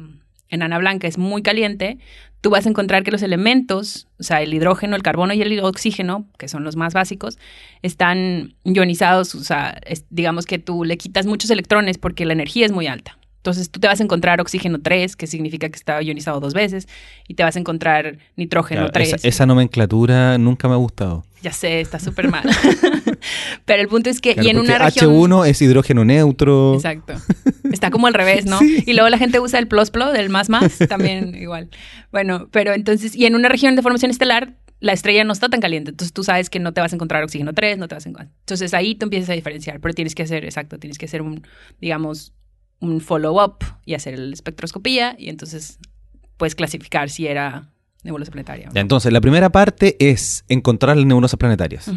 enana 0.49 0.77
blanca 0.77 1.07
es 1.07 1.17
muy 1.17 1.41
caliente, 1.41 1.97
tú 2.41 2.49
vas 2.49 2.65
a 2.65 2.69
encontrar 2.69 3.03
que 3.03 3.11
los 3.11 3.21
elementos, 3.21 4.07
o 4.19 4.23
sea, 4.23 4.41
el 4.41 4.53
hidrógeno, 4.53 4.95
el 4.95 5.03
carbono 5.03 5.33
y 5.33 5.41
el 5.41 5.59
oxígeno, 5.59 6.27
que 6.37 6.47
son 6.47 6.63
los 6.63 6.75
más 6.75 6.93
básicos, 6.93 7.37
están 7.81 8.55
ionizados, 8.63 9.35
o 9.35 9.43
sea, 9.43 9.79
digamos 10.09 10.45
que 10.45 10.59
tú 10.59 10.83
le 10.83 10.97
quitas 10.97 11.25
muchos 11.25 11.49
electrones 11.49 11.97
porque 11.97 12.25
la 12.25 12.33
energía 12.33 12.65
es 12.65 12.71
muy 12.71 12.87
alta. 12.87 13.17
Entonces 13.47 13.69
tú 13.69 13.79
te 13.79 13.87
vas 13.87 14.01
a 14.01 14.03
encontrar 14.03 14.41
oxígeno 14.41 14.81
3, 14.81 15.15
que 15.15 15.25
significa 15.25 15.69
que 15.69 15.77
está 15.77 16.01
ionizado 16.01 16.41
dos 16.41 16.53
veces, 16.53 16.85
y 17.29 17.35
te 17.35 17.43
vas 17.43 17.55
a 17.55 17.59
encontrar 17.59 18.17
nitrógeno 18.35 18.81
Claro, 18.81 18.91
3. 18.91 19.13
esa, 19.13 19.27
esa 19.27 19.45
nomenclatura 19.45 20.37
nunca 20.37 20.67
me 20.67 20.73
ha 20.73 20.77
gustado. 20.77 21.23
Ya 21.41 21.53
sé, 21.53 21.79
está 21.79 21.97
súper 21.97 22.27
mal. 22.29 22.43
Pero 23.65 23.81
el 23.81 23.87
punto 23.87 24.09
es 24.09 24.19
que, 24.19 24.33
Claro, 24.33 24.47
y 24.47 24.51
en 24.51 24.59
una 24.59 24.77
región... 24.79 25.13
H1 25.15 25.47
es 25.47 25.61
hidrógeno 25.61 26.03
neutro. 26.03 26.75
Exacto. 26.75 27.13
Está 27.71 27.89
como 27.89 28.07
al 28.07 28.13
revés, 28.21 28.45
¿no? 28.45 28.59
Sí. 28.59 28.83
Y 28.85 28.91
luego 28.91 29.07
la 29.07 29.17
gente 29.17 29.39
usa 29.39 29.59
el 29.59 29.67
plus 29.69 29.91
plus, 29.91 30.11
del 30.11 30.29
más 30.29 30.49
más, 30.49 30.77
también 30.89 31.33
igual. 31.41 31.69
Bueno, 32.11 32.49
pero 32.51 32.73
entonces, 32.73 33.15
y 33.15 33.27
en 33.27 33.35
una 33.35 33.47
región 33.47 33.77
de 33.77 33.81
formación 33.81 34.11
estelar, 34.11 34.55
la 34.81 34.91
estrella 34.91 35.23
no 35.23 35.31
está 35.31 35.47
tan 35.47 35.61
caliente, 35.61 35.91
entonces 35.91 36.11
tú 36.13 36.23
sabes 36.23 36.49
que 36.49 36.59
no 36.59 36.71
te 36.73 36.81
vas 36.81 36.91
a 36.91 36.95
encontrar 36.95 37.23
oxígeno 37.23 37.53
3, 37.53 37.77
no 37.77 37.87
te 37.87 37.95
vas 37.95 38.05
a 38.05 38.09
encontrar. 38.09 38.33
Entonces 38.41 38.73
ahí 38.73 38.93
tú 38.95 39.05
empiezas 39.05 39.29
a 39.29 39.33
diferenciar, 39.33 39.79
pero 39.79 39.93
tienes 39.93 40.13
que 40.15 40.23
hacer, 40.23 40.43
exacto, 40.43 40.77
tienes 40.77 40.97
que 40.97 41.05
hacer 41.05 41.21
un, 41.21 41.47
digamos, 41.81 42.33
un 42.79 43.01
follow-up 43.01 43.57
y 43.85 43.93
hacer 43.93 44.17
la 44.19 44.33
espectroscopía 44.33 45.15
y 45.17 45.29
entonces 45.29 45.79
puedes 46.37 46.55
clasificar 46.55 47.09
si 47.09 47.27
era 47.27 47.71
nebulosa 48.03 48.31
planetaria. 48.31 48.69
Entonces, 48.73 49.11
la 49.11 49.21
primera 49.21 49.49
parte 49.49 49.97
es 49.99 50.45
encontrar 50.47 50.95
las 50.97 51.05
nebulosas 51.05 51.37
planetarias. 51.37 51.89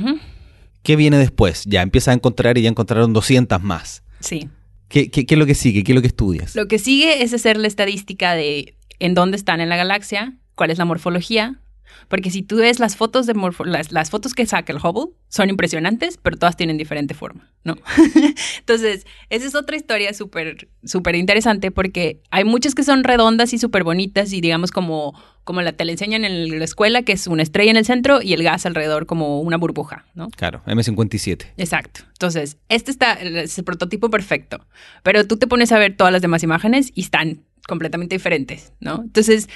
¿Qué 0.82 0.96
viene 0.96 1.18
después? 1.18 1.64
Ya 1.66 1.82
empiezas 1.82 2.08
a 2.08 2.14
encontrar 2.14 2.56
y 2.58 2.62
ya 2.62 2.68
encontraron 2.68 3.12
200 3.12 3.62
más. 3.62 4.02
Sí. 4.20 4.48
¿Qué, 4.88 5.10
qué, 5.10 5.26
qué 5.26 5.34
es 5.34 5.38
lo 5.38 5.46
que 5.46 5.54
sigue? 5.54 5.84
¿Qué 5.84 5.92
es 5.92 5.96
lo 5.96 6.00
que 6.00 6.08
estudias? 6.08 6.56
Lo 6.56 6.66
que 6.66 6.78
sigue 6.78 7.22
es 7.22 7.32
hacer 7.32 7.56
la 7.58 7.68
estadística 7.68 8.34
de 8.34 8.76
en 8.98 9.14
dónde 9.14 9.36
están 9.36 9.60
en 9.60 9.68
la 9.68 9.76
galaxia, 9.76 10.38
cuál 10.54 10.70
es 10.70 10.78
la 10.78 10.84
morfología. 10.84 11.60
Porque 12.08 12.30
si 12.30 12.42
tú 12.42 12.56
ves 12.56 12.78
las 12.80 12.96
fotos 12.96 13.26
de 13.26 13.34
morfo- 13.34 13.64
las, 13.66 13.92
las 13.92 14.10
fotos 14.10 14.34
que 14.34 14.46
saca 14.46 14.72
el 14.72 14.78
Hubble, 14.78 15.12
son 15.28 15.48
impresionantes, 15.50 16.18
pero 16.20 16.36
todas 16.36 16.56
tienen 16.56 16.76
diferente 16.76 17.14
forma, 17.14 17.50
¿no? 17.64 17.76
Entonces, 18.58 19.06
esa 19.28 19.46
es 19.46 19.54
otra 19.54 19.76
historia 19.76 20.12
súper, 20.14 20.68
súper 20.84 21.14
interesante 21.14 21.70
porque 21.70 22.20
hay 22.30 22.44
muchas 22.44 22.74
que 22.74 22.82
son 22.82 23.04
redondas 23.04 23.52
y 23.52 23.58
súper 23.58 23.84
bonitas 23.84 24.32
y 24.32 24.40
digamos 24.40 24.70
como, 24.70 25.14
como 25.44 25.62
la 25.62 25.72
te 25.72 25.84
la 25.84 25.92
enseñan 25.92 26.24
en 26.24 26.58
la 26.58 26.64
escuela, 26.64 27.02
que 27.02 27.12
es 27.12 27.26
una 27.26 27.42
estrella 27.42 27.70
en 27.70 27.76
el 27.76 27.84
centro 27.84 28.20
y 28.22 28.32
el 28.32 28.42
gas 28.42 28.66
alrededor 28.66 29.06
como 29.06 29.40
una 29.40 29.56
burbuja, 29.56 30.04
¿no? 30.14 30.28
Claro, 30.30 30.62
M57. 30.66 31.46
Exacto. 31.56 32.00
Entonces, 32.12 32.58
este 32.68 32.90
está, 32.90 33.12
es 33.14 33.56
el 33.58 33.64
prototipo 33.64 34.10
perfecto. 34.10 34.66
Pero 35.02 35.26
tú 35.26 35.36
te 35.36 35.46
pones 35.46 35.72
a 35.72 35.78
ver 35.78 35.96
todas 35.96 36.12
las 36.12 36.22
demás 36.22 36.42
imágenes 36.42 36.90
y 36.94 37.02
están 37.02 37.44
completamente 37.68 38.14
diferentes, 38.16 38.72
¿no? 38.80 39.02
Entonces, 39.04 39.48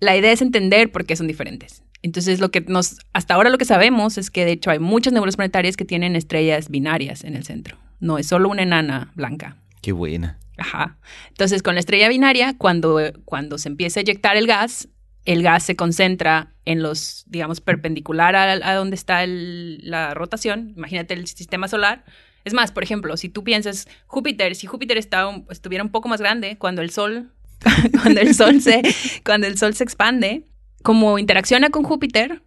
la 0.00 0.16
idea 0.16 0.32
es 0.32 0.42
entender 0.42 0.90
por 0.92 1.04
qué 1.06 1.16
son 1.16 1.26
diferentes. 1.26 1.82
Entonces, 2.02 2.38
lo 2.40 2.50
que 2.50 2.60
nos, 2.60 2.98
hasta 3.12 3.34
ahora 3.34 3.50
lo 3.50 3.58
que 3.58 3.64
sabemos 3.64 4.18
es 4.18 4.30
que 4.30 4.44
de 4.44 4.52
hecho 4.52 4.70
hay 4.70 4.78
muchas 4.78 5.12
nebulosas 5.12 5.36
planetarias 5.36 5.76
que 5.76 5.84
tienen 5.84 6.14
estrellas 6.14 6.68
binarias 6.70 7.24
en 7.24 7.34
el 7.34 7.44
centro. 7.44 7.76
No 7.98 8.18
es 8.18 8.28
solo 8.28 8.48
una 8.48 8.62
enana 8.62 9.12
blanca. 9.16 9.56
Qué 9.82 9.90
buena. 9.92 10.38
Ajá. 10.56 10.98
Entonces, 11.28 11.62
con 11.62 11.74
la 11.74 11.80
estrella 11.80 12.08
binaria, 12.08 12.56
cuando, 12.56 13.00
cuando 13.24 13.58
se 13.58 13.68
empieza 13.68 13.98
a 14.00 14.02
eyectar 14.02 14.36
el 14.36 14.46
gas, 14.46 14.88
el 15.24 15.42
gas 15.42 15.64
se 15.64 15.74
concentra 15.76 16.54
en 16.64 16.82
los, 16.82 17.24
digamos, 17.26 17.60
perpendicular 17.60 18.36
a, 18.36 18.52
a 18.52 18.74
donde 18.74 18.94
está 18.94 19.24
el- 19.24 19.78
la 19.82 20.14
rotación. 20.14 20.72
Imagínate 20.76 21.14
el 21.14 21.26
sistema 21.26 21.66
solar. 21.68 22.04
Es 22.44 22.54
más, 22.54 22.70
por 22.72 22.82
ejemplo, 22.84 23.16
si 23.16 23.28
tú 23.28 23.42
piensas 23.44 23.88
Júpiter, 24.06 24.54
si 24.54 24.66
Júpiter 24.68 24.96
está 24.98 25.26
un- 25.26 25.46
estuviera 25.50 25.82
un 25.84 25.90
poco 25.90 26.08
más 26.08 26.20
grande, 26.20 26.56
cuando 26.58 26.80
el 26.82 26.90
Sol, 26.90 27.32
cuando 28.02 28.20
el 28.20 28.34
Sol 28.34 28.60
se, 28.60 28.82
cuando 29.24 29.46
el 29.46 29.58
Sol 29.58 29.74
se 29.74 29.84
expande, 29.84 30.44
como 30.82 31.18
interacciona 31.18 31.70
con 31.70 31.82
Júpiter, 31.82 32.42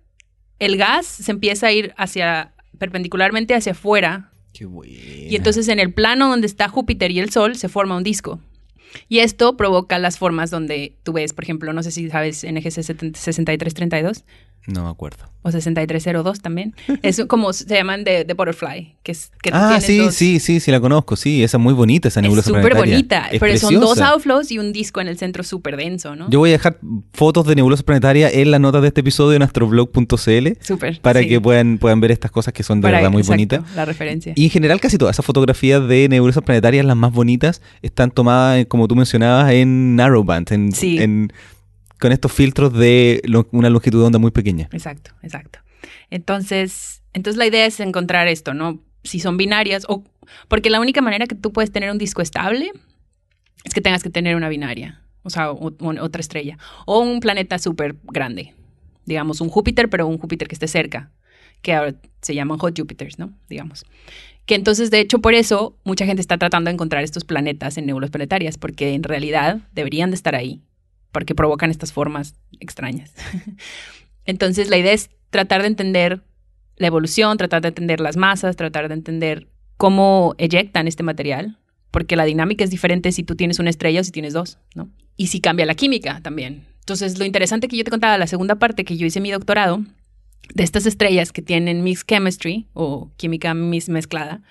el 0.60 0.78
gas 0.78 1.06
se 1.06 1.32
empieza 1.32 1.68
a 1.68 1.72
ir 1.72 1.94
hacia 1.98 2.54
perpendicularmente 2.78 3.54
hacia 3.54 3.74
afuera 3.74 4.32
Qué 4.54 4.66
buena. 4.66 4.94
y 4.94 5.36
entonces 5.36 5.68
en 5.68 5.80
el 5.80 5.94
plano 5.94 6.30
donde 6.30 6.48
está 6.48 6.68
Júpiter 6.68 7.12
y 7.12 7.20
el 7.20 7.32
Sol 7.32 7.56
se 7.56 7.70
forma 7.70 7.98
un 7.98 8.04
disco. 8.04 8.40
Y 9.08 9.20
esto 9.20 9.56
provoca 9.56 10.00
las 10.00 10.18
formas 10.18 10.52
donde 10.52 10.98
tú 11.04 11.14
ves, 11.14 11.34
por 11.34 11.46
ejemplo, 11.46 11.72
no 11.72 11.82
sé 11.82 11.92
si 11.92 12.10
sabes 12.10 12.46
NGC 12.46 12.84
70 12.84 13.20
6332 13.20 14.26
No 14.68 14.84
me 14.84 14.90
acuerdo. 14.92 15.26
o 15.42 15.50
6302 15.52 16.40
también. 16.42 16.76
Es 17.02 17.20
como 17.26 17.52
se 17.52 17.66
llaman 17.66 18.04
de, 18.04 18.24
de 18.26 18.34
Butterfly, 18.36 18.96
que 19.02 19.12
es 19.12 19.32
que 19.42 19.50
Ah, 19.52 19.80
sí, 19.82 19.98
dos- 19.98 20.14
sí, 20.14 20.40
sí, 20.40 20.60
sí, 20.60 20.70
la 20.72 20.80
conozco. 20.80 21.16
Sí, 21.16 21.44
esa 21.44 21.58
es 21.58 21.64
muy 21.64 21.74
bonita, 21.74 22.10
esa 22.10 22.20
Es 22.20 22.24
nebulosa 22.24 22.48
súper 22.50 22.62
planetaria. 22.62 22.94
bonita, 22.96 23.28
Es 23.32 23.40
pero 23.40 23.58
son 23.58 23.74
dos 23.80 24.00
outflows 24.00 24.52
y 24.52 24.60
un 24.60 24.72
disco 24.72 25.02
en 25.02 25.08
el 25.08 25.18
centro 25.18 25.44
súper 25.44 25.78
denso, 25.78 26.16
¿no? 26.16 26.30
Yo 26.30 26.38
voy 26.40 26.50
a 26.50 26.54
dejar 26.54 26.78
fotos 27.14 27.48
de 27.48 27.56
nebulosas 27.56 27.84
planetarias 27.84 28.34
en 28.36 28.52
las 28.52 28.60
notas 28.62 28.84
de 28.84 28.90
este 28.90 29.02
episodio 29.02 29.36
en 29.36 29.42
astroblog.cl 29.42 30.48
Súper. 30.62 31.02
para 31.02 31.22
sí. 31.22 31.28
que 31.28 31.42
puedan, 31.42 31.78
puedan 31.80 32.00
ver 32.00 32.12
estas 32.12 32.30
cosas 32.32 32.54
que 32.54 32.62
son 32.64 32.80
de 32.82 32.84
Para- 32.84 32.98
verdad 32.98 33.12
muy 33.12 33.22
exacto, 33.22 33.34
bonitas. 33.58 33.76
La 33.76 33.86
referencia. 33.86 34.34
Y 34.36 34.44
en 34.46 34.50
general 34.52 34.80
casi 34.80 34.98
todas 34.98 35.16
esas 35.16 35.26
fotografías 35.26 35.88
de 35.88 36.08
nebulosas 36.08 36.44
planetarias, 36.44 36.86
las 36.86 36.96
más 36.96 37.12
bonitas, 37.12 37.62
están 37.82 38.12
tomadas, 38.12 38.66
como 38.68 38.88
tú 38.88 38.96
mencionabas, 38.96 39.52
en 39.54 39.96
narrowband, 39.96 40.52
en, 40.52 40.72
Sí. 40.72 41.00
en- 41.00 41.34
con 42.02 42.12
estos 42.12 42.34
filtros 42.34 42.74
de 42.74 43.22
una 43.52 43.70
longitud 43.70 44.00
de 44.00 44.06
onda 44.08 44.20
muy 44.20 44.32
pequeña. 44.32 44.68
Exacto, 44.74 45.12
exacto. 45.22 45.60
Entonces, 46.10 47.04
entonces 47.14 47.38
la 47.38 47.46
idea 47.46 47.66
es 47.66 47.80
encontrar 47.80 48.28
esto, 48.28 48.54
¿no? 48.54 48.82
Si 49.04 49.20
son 49.20 49.38
binarias 49.38 49.86
o 49.88 50.04
porque 50.48 50.70
la 50.70 50.80
única 50.80 51.02
manera 51.02 51.28
que 51.28 51.36
tú 51.36 51.54
puedes 51.54 51.72
tener 51.72 51.92
un 51.92 51.98
disco 51.98 52.22
estable 52.22 52.72
es 53.64 53.74
que 53.74 53.82
tengas 53.82 54.04
que 54.04 54.10
tener 54.10 54.36
una 54.36 54.50
binaria, 54.50 55.02
o 55.24 55.30
sea, 55.30 55.52
otra 55.52 56.20
estrella 56.20 56.58
o 56.86 57.00
un 57.00 57.20
planeta 57.20 57.60
súper 57.60 57.96
grande, 58.04 58.54
digamos 59.06 59.40
un 59.40 59.50
Júpiter, 59.50 59.90
pero 59.90 60.08
un 60.08 60.18
Júpiter 60.18 60.48
que 60.48 60.56
esté 60.56 60.68
cerca, 60.68 61.12
que 61.62 61.74
ahora 61.74 61.96
se 62.22 62.34
llaman 62.34 62.58
hot 62.58 62.78
Jupiters, 62.78 63.20
¿no? 63.20 63.32
Digamos. 63.48 63.86
Que 64.48 64.56
entonces, 64.56 64.90
de 64.90 65.00
hecho, 65.00 65.20
por 65.20 65.36
eso 65.36 65.78
mucha 65.84 66.06
gente 66.06 66.22
está 66.22 66.38
tratando 66.38 66.70
de 66.70 66.74
encontrar 66.74 67.04
estos 67.04 67.26
planetas 67.26 67.78
en 67.78 67.86
nebulosas 67.86 68.12
planetarias, 68.12 68.58
porque 68.58 68.94
en 68.96 69.04
realidad 69.04 69.60
deberían 69.72 70.10
de 70.10 70.16
estar 70.16 70.34
ahí, 70.34 70.62
porque 71.12 71.36
provocan 71.36 71.72
estas 71.72 71.94
formas 71.94 72.36
extrañas. 72.60 73.14
Entonces, 74.26 74.70
la 74.70 74.78
idea 74.78 74.94
es 74.94 75.10
tratar 75.30 75.62
de 75.62 75.68
entender 75.68 76.22
la 76.78 76.88
evolución, 76.88 77.38
tratar 77.38 77.62
de 77.62 77.70
entender 77.70 78.00
las 78.00 78.18
masas, 78.18 78.56
tratar 78.56 78.88
de 78.88 78.94
entender 78.96 79.48
cómo 79.78 80.36
eyectan 80.38 80.88
este 80.88 81.04
material, 81.04 81.58
porque 81.92 82.16
la 82.16 82.26
dinámica 82.26 82.64
es 82.64 82.70
diferente 82.70 83.12
si 83.12 83.24
tú 83.24 83.36
tienes 83.36 83.60
una 83.60 83.70
estrella 83.70 84.02
o 84.02 84.04
si 84.04 84.12
tienes 84.12 84.34
dos, 84.34 84.58
¿no? 84.76 84.90
Y 85.18 85.28
si 85.28 85.42
cambia 85.42 85.66
la 85.66 85.76
química 85.76 86.22
también. 86.22 86.66
Entonces, 86.80 87.20
lo 87.20 87.26
interesante 87.26 87.68
que 87.68 87.78
yo 87.78 87.84
te 87.84 87.92
contaba, 87.92 88.18
la 88.18 88.28
segunda 88.28 88.56
parte 88.56 88.86
que 88.86 88.98
yo 88.98 89.06
hice 89.06 89.20
mi 89.20 89.32
doctorado, 89.32 89.84
de 90.54 90.64
estas 90.64 90.86
estrellas 90.86 91.32
que 91.32 91.42
tienen 91.42 91.84
mixed 91.84 92.06
chemistry 92.08 92.68
o 92.74 93.12
química 93.18 93.54
mezclada, 93.54 94.42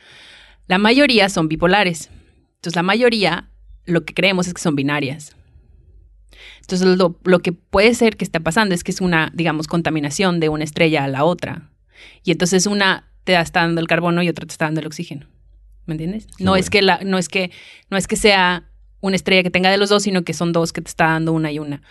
la 0.67 0.79
mayoría 0.79 1.29
son 1.29 1.49
bipolares. 1.49 2.11
Entonces, 2.57 2.77
la 2.77 2.83
mayoría 2.83 3.51
lo 3.85 4.05
que 4.05 4.15
creemos 4.15 4.47
es 4.47 4.55
que 4.55 4.63
son 4.63 4.77
binarias. 4.77 5.37
Entonces, 6.61 6.87
lo, 6.97 7.19
lo 7.25 7.39
que 7.41 7.53
puede 7.53 7.95
ser 7.95 8.17
que 8.17 8.25
está 8.25 8.41
pasando 8.41 8.75
es 8.75 8.85
que 8.85 8.91
es 8.93 9.01
una, 9.01 9.31
digamos, 9.35 9.67
contaminación 9.67 10.41
de 10.41 10.49
una 10.49 10.65
estrella 10.65 11.05
a 11.05 11.09
la 11.09 11.25
otra. 11.25 11.71
Y 12.25 12.31
entonces 12.33 12.67
una 12.67 13.07
te 13.25 13.39
está 13.39 13.61
dando 13.61 13.81
el 13.81 13.87
carbono 13.87 14.23
y 14.23 14.29
otra 14.29 14.47
te 14.47 14.53
está 14.53 14.67
dando 14.67 14.81
el 14.81 14.87
oxígeno. 14.87 15.27
¿Me 15.87 15.95
entiendes? 15.95 16.27
No 16.39 16.53
bueno. 16.53 16.57
es 16.57 16.71
que 16.71 16.83
la, 16.83 17.01
no 17.05 17.19
es 17.19 17.29
que, 17.29 17.51
no 17.91 17.97
es 17.97 18.07
que 18.07 18.17
sea 18.17 18.65
una 19.01 19.17
estrella 19.17 19.43
que 19.43 19.51
tenga 19.51 19.71
de 19.71 19.79
los 19.79 19.89
dos, 19.89 20.03
sino 20.05 20.23
que 20.23 20.33
son 20.35 20.53
dos 20.53 20.73
que 20.73 20.81
te 20.81 20.89
está 20.89 21.07
dando 21.07 21.33
una 21.33 21.51
y 21.51 21.59
una. 21.59 21.83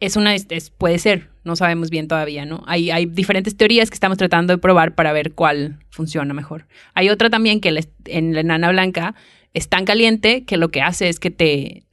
Es 0.00 0.16
una, 0.16 0.34
es- 0.34 0.70
puede 0.70 0.98
ser, 0.98 1.30
no 1.44 1.56
sabemos 1.56 1.90
bien 1.90 2.06
todavía, 2.08 2.44
¿no? 2.44 2.62
Hay, 2.66 2.90
hay 2.90 3.06
diferentes 3.06 3.56
teorías 3.56 3.90
que 3.90 3.94
estamos 3.94 4.18
tratando 4.18 4.52
de 4.52 4.58
probar 4.58 4.94
para 4.94 5.12
ver 5.12 5.32
cuál 5.32 5.78
funciona 5.90 6.34
mejor. 6.34 6.66
Hay 6.94 7.08
otra 7.08 7.30
también 7.30 7.60
que 7.60 7.84
en 8.04 8.34
la 8.34 8.40
enana 8.40 8.70
blanca 8.70 9.14
es 9.54 9.68
tan 9.68 9.84
caliente 9.84 10.44
que 10.44 10.56
lo 10.56 10.68
que 10.68 10.82
hace 10.82 11.08
es 11.08 11.18
que 11.18 11.30
te, 11.30 11.84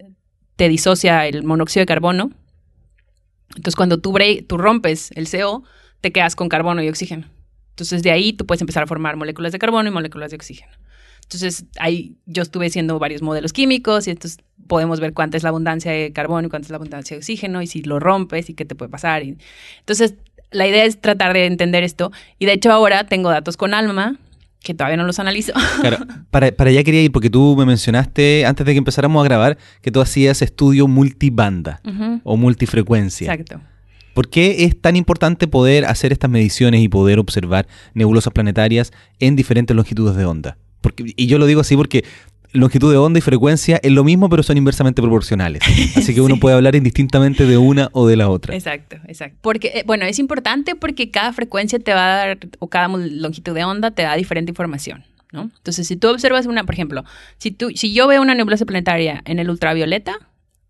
te 0.55 0.69
disocia 0.69 1.25
el 1.27 1.43
monóxido 1.43 1.81
de 1.81 1.85
carbono. 1.87 2.31
Entonces, 3.49 3.75
cuando 3.75 3.99
tú, 3.99 4.11
bre- 4.11 4.45
tú 4.45 4.57
rompes 4.57 5.11
el 5.15 5.27
CO, 5.27 5.63
te 6.01 6.11
quedas 6.11 6.35
con 6.35 6.49
carbono 6.49 6.83
y 6.83 6.89
oxígeno. 6.89 7.27
Entonces, 7.71 8.03
de 8.03 8.11
ahí 8.11 8.33
tú 8.33 8.45
puedes 8.45 8.61
empezar 8.61 8.83
a 8.83 8.87
formar 8.87 9.15
moléculas 9.17 9.51
de 9.51 9.59
carbono 9.59 9.89
y 9.89 9.91
moléculas 9.91 10.31
de 10.31 10.35
oxígeno. 10.37 10.71
Entonces, 11.23 11.65
ahí 11.79 12.17
yo 12.25 12.43
estuve 12.43 12.67
haciendo 12.67 12.99
varios 12.99 13.21
modelos 13.21 13.51
químicos 13.51 14.07
y 14.07 14.11
entonces 14.11 14.39
podemos 14.67 14.99
ver 14.99 15.13
cuánta 15.13 15.37
es 15.37 15.43
la 15.43 15.49
abundancia 15.49 15.91
de 15.91 16.13
carbono 16.13 16.47
y 16.47 16.49
cuánta 16.49 16.67
es 16.67 16.69
la 16.71 16.77
abundancia 16.77 17.15
de 17.15 17.19
oxígeno 17.19 17.61
y 17.61 17.67
si 17.67 17.81
lo 17.81 17.99
rompes 17.99 18.49
y 18.49 18.53
qué 18.53 18.65
te 18.65 18.75
puede 18.75 18.89
pasar. 18.89 19.23
Y- 19.23 19.37
entonces, 19.79 20.15
la 20.51 20.67
idea 20.67 20.85
es 20.85 21.01
tratar 21.01 21.33
de 21.33 21.45
entender 21.47 21.83
esto. 21.83 22.11
Y 22.39 22.45
de 22.45 22.53
hecho, 22.53 22.71
ahora 22.71 23.05
tengo 23.07 23.29
datos 23.29 23.57
con 23.57 23.73
ALMA, 23.73 24.17
que 24.65 24.73
todavía 24.73 24.97
no 24.97 25.05
los 25.05 25.19
analizo. 25.19 25.53
Claro, 25.79 25.99
para, 26.31 26.51
para 26.51 26.71
allá 26.71 26.83
quería 26.83 27.01
ir 27.01 27.11
porque 27.11 27.29
tú 27.29 27.55
me 27.55 27.65
mencionaste 27.65 28.45
antes 28.45 28.65
de 28.65 28.73
que 28.73 28.77
empezáramos 28.79 29.21
a 29.21 29.23
grabar 29.23 29.57
que 29.81 29.91
tú 29.91 30.01
hacías 30.01 30.41
estudio 30.41 30.87
multibanda 30.87 31.79
o 32.23 32.35
multifrecuencia. 32.35 33.31
Exacto. 33.31 33.61
¿Por 34.15 34.29
qué 34.29 34.63
es 34.63 34.79
tan 34.79 34.95
importante 34.95 35.47
poder 35.47 35.85
hacer 35.85 36.11
estas 36.11 36.31
mediciones 36.31 36.81
y 36.81 36.87
poder 36.87 37.19
observar 37.19 37.67
nebulosas 37.93 38.33
planetarias 38.33 38.91
en 39.19 39.35
diferentes 39.35 39.75
longitudes 39.75 40.15
de 40.15 40.25
onda? 40.25 40.57
Porque, 40.81 41.03
y 41.15 41.27
yo 41.27 41.37
lo 41.37 41.45
digo 41.45 41.61
así 41.61 41.75
porque 41.75 42.03
longitud 42.55 42.91
de 42.91 42.97
onda 42.97 43.19
y 43.19 43.21
frecuencia 43.21 43.79
es 43.83 43.91
lo 43.91 44.03
mismo, 44.03 44.29
pero 44.29 44.41
son 44.43 44.57
inversamente 44.57 45.01
proporcionales. 45.01 45.61
Así 45.95 46.13
que 46.13 46.21
uno 46.21 46.35
Sí. 46.35 46.41
puede 46.41 46.55
hablar 46.55 46.75
indistintamente 46.75 47.45
de 47.45 47.57
una 47.57 47.89
o 47.93 48.07
de 48.07 48.15
la 48.15 48.29
otra. 48.29 48.55
Exacto, 48.55 48.97
exacto. 49.07 49.37
Porque, 49.41 49.67
eh, 49.75 49.83
bueno, 49.85 50.05
es 50.05 50.17
importante 50.19 50.75
porque 50.75 51.11
cada 51.11 51.31
frecuencia 51.33 51.77
te 51.79 51.93
va 51.93 52.05
a 52.13 52.15
dar, 52.27 52.37
o 52.59 52.67
cada 52.69 52.87
longitud 52.87 53.53
de 53.53 53.63
onda 53.63 53.91
te 53.91 54.01
da 54.03 54.15
diferente 54.15 54.51
información, 54.51 55.03
¿no? 55.31 55.51
Entonces, 55.57 55.87
si 55.87 55.95
tú 55.95 56.07
observas 56.09 56.45
una, 56.45 56.63
por 56.63 56.73
ejemplo, 56.75 57.03
si, 57.37 57.51
tú, 57.51 57.69
si 57.75 57.93
yo 57.93 58.07
veo 58.07 58.21
una 58.21 58.35
nebulosa 58.35 58.65
planetaria 58.65 59.21
en 59.25 59.39
el 59.39 59.49
ultravioleta, 59.49 60.15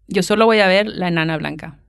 yo 0.08 0.21
solo 0.24 0.45
voy 0.45 0.60
a 0.60 0.67
ver 0.67 0.88
la 0.88 1.08
enana 1.08 1.38
blanca. 1.38 1.80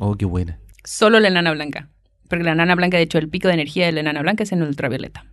Oh, 0.00 0.14
qué 0.16 0.24
buena. 0.24 0.58
Solo 0.84 1.18
la 1.20 1.28
enana 1.28 1.52
blanca. 1.52 1.88
Porque 2.28 2.44
la 2.44 2.52
enana 2.52 2.74
blanca, 2.74 2.96
de 2.96 3.04
hecho, 3.04 3.18
el 3.18 3.28
pico 3.28 3.48
de 3.48 3.54
energía 3.54 3.86
de 3.86 3.92
la 3.92 4.00
enana 4.00 4.20
blanca 4.22 4.42
es 4.42 4.52
en 4.52 4.60
el 4.62 4.68
ultravioleta. 4.68 5.24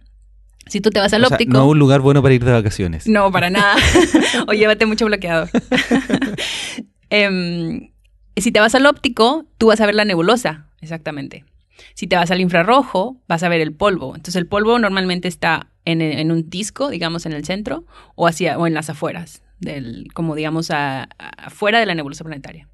Si 0.67 0.80
tú 0.82 0.89
te 0.89 0.99
vas 0.99 1.13
al 1.13 1.23
O 1.23 1.28
sea, 1.28 1.36
óptico... 1.36 1.52
no 1.54 1.67
un 1.67 1.78
lugar 1.80 2.02
bueno 2.02 2.21
para 2.21 2.34
ir 2.34 2.43
de 2.43 2.52
vacaciones. 2.52 3.08
No, 3.08 3.32
para 3.32 3.49
nada. 3.52 3.76
o 4.47 4.54
llévate 4.54 4.86
mucho 4.86 5.06
bloqueador. 5.06 5.49
Em, 7.10 7.91
si 8.36 8.52
te 8.52 8.60
vas 8.60 8.73
al 8.76 8.86
óptico, 8.86 9.45
tú 9.58 9.67
vas 9.67 9.80
a 9.82 9.86
ver 9.86 9.95
la 9.95 10.06
nebulosa, 10.06 10.67
exactamente. 10.82 11.45
Si 11.93 12.08
te 12.08 12.15
vas 12.15 12.32
al 12.32 12.41
infrarrojo, 12.41 13.21
vas 13.27 13.44
a 13.44 13.50
ver 13.50 13.62
el 13.62 13.73
polvo. 13.73 14.15
Entonces 14.15 14.35
el 14.35 14.48
polvo 14.48 14.79
normalmente 14.79 15.27
está 15.27 15.69
en, 15.85 16.02
en 16.02 16.31
un 16.31 16.50
disco, 16.50 16.90
digamos, 16.90 17.25
en 17.25 17.33
el 17.33 17.46
centro, 17.46 17.85
o 18.15 18.27
hacia, 18.27 18.58
o 18.58 18.65
en 18.67 18.73
las 18.73 18.90
afueras, 18.90 19.44
del, 19.60 20.08
como 20.13 20.33
digamos, 20.35 20.71
a- 20.71 21.04
a- 21.04 21.29
afuera 21.38 21.79
de 21.79 21.85
la 21.85 21.94
nebulosa 21.96 22.23
planetaria. 22.23 22.67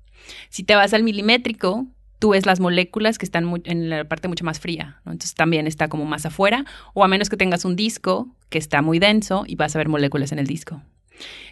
Si 0.49 0.63
te 0.63 0.75
vas 0.75 0.93
al 0.93 1.03
milimétrico, 1.03 1.87
tú 2.19 2.29
ves 2.29 2.45
las 2.45 2.59
moléculas 2.59 3.17
que 3.17 3.25
están 3.25 3.61
en 3.63 3.89
la 3.89 4.03
parte 4.03 4.27
mucho 4.27 4.45
más 4.45 4.59
fría, 4.59 5.01
entonces 5.05 5.33
también 5.33 5.67
está 5.67 5.87
como 5.87 6.05
más 6.05 6.25
afuera, 6.25 6.65
o 6.93 7.03
a 7.03 7.07
menos 7.07 7.29
que 7.29 7.37
tengas 7.37 7.65
un 7.65 7.75
disco 7.75 8.27
que 8.49 8.57
está 8.57 8.81
muy 8.81 8.99
denso 8.99 9.45
y 9.47 9.55
vas 9.55 9.75
a 9.75 9.79
ver 9.79 9.87
moléculas 9.87 10.31
en 10.31 10.39
el 10.39 10.45
disco. 10.45 10.83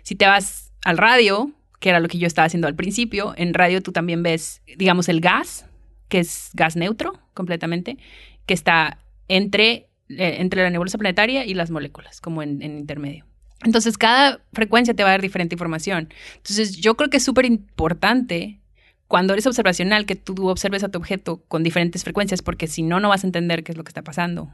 Si 0.03 0.15
te 0.15 0.26
vas 0.26 0.72
al 0.84 0.97
radio, 0.97 1.51
que 1.80 1.89
era 1.89 1.99
lo 1.99 2.07
que 2.07 2.18
yo 2.18 2.28
estaba 2.28 2.45
haciendo 2.45 2.68
al 2.68 2.76
principio, 2.76 3.34
en 3.38 3.53
radio 3.53 3.82
tú 3.82 3.91
también 3.91 4.24
ves, 4.24 4.61
digamos, 4.78 5.09
el 5.09 5.22
gas, 5.22 5.65
que 6.09 6.20
es 6.20 6.49
gas 6.53 6.76
neutro 6.76 7.20
completamente, 7.34 7.97
que 8.45 8.53
está 8.53 8.99
entre, 9.28 9.89
eh, 10.09 10.38
entre 10.39 10.63
la 10.63 10.70
nebulosa 10.70 10.97
planetaria 10.97 11.45
y 11.45 11.53
las 11.53 11.72
moléculas, 11.72 12.22
como 12.22 12.43
en, 12.43 12.61
en 12.61 12.78
intermedio. 12.78 13.26
Entonces, 13.63 13.97
cada 13.97 14.39
frecuencia 14.53 14.93
te 14.93 15.03
va 15.03 15.09
a 15.09 15.13
dar 15.13 15.22
diferente 15.22 15.55
información. 15.55 16.09
Entonces, 16.36 16.78
yo 16.78 16.95
creo 16.95 17.09
que 17.09 17.18
es 17.18 17.24
súper 17.24 17.45
importante 17.45 18.59
cuando 19.08 19.34
eres 19.34 19.47
observacional 19.47 20.05
que 20.05 20.16
tú 20.16 20.49
observes 20.49 20.84
a 20.84 20.89
tu 20.89 20.97
objeto 20.97 21.41
con 21.47 21.64
diferentes 21.64 22.03
frecuencias, 22.03 22.41
porque 22.41 22.68
si 22.68 22.84
no, 22.84 22.99
no 22.99 23.10
vas 23.10 23.24
a 23.24 23.28
entender 23.28 23.64
qué 23.64 23.72
es 23.72 23.78
lo 23.78 23.84
que 23.84 23.89
está 23.89 24.01
pasando. 24.01 24.49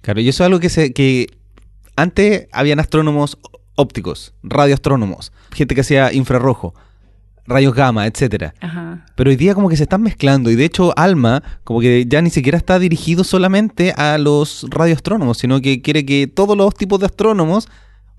Claro, 0.00 0.20
y 0.20 0.28
eso 0.28 0.42
es 0.42 0.46
algo 0.46 0.60
que, 0.60 0.68
se, 0.68 0.92
que 0.92 1.28
antes 1.96 2.48
habían 2.52 2.80
astrónomos 2.80 3.38
ópticos, 3.76 4.34
radioastrónomos, 4.42 5.32
gente 5.52 5.74
que 5.74 5.80
hacía 5.82 6.12
infrarrojo, 6.12 6.74
rayos 7.46 7.74
gamma, 7.74 8.06
etcétera. 8.06 8.54
Pero 9.14 9.30
hoy 9.30 9.36
día 9.36 9.54
como 9.54 9.68
que 9.68 9.76
se 9.76 9.84
están 9.84 10.02
mezclando 10.02 10.50
y 10.50 10.56
de 10.56 10.64
hecho 10.64 10.96
Alma 10.96 11.42
como 11.62 11.80
que 11.80 12.06
ya 12.06 12.22
ni 12.22 12.30
siquiera 12.30 12.58
está 12.58 12.78
dirigido 12.78 13.24
solamente 13.24 13.92
a 13.92 14.18
los 14.18 14.66
radioastrónomos, 14.70 15.38
sino 15.38 15.60
que 15.60 15.82
quiere 15.82 16.04
que 16.04 16.26
todos 16.26 16.56
los 16.56 16.74
tipos 16.74 17.00
de 17.00 17.06
astrónomos 17.06 17.68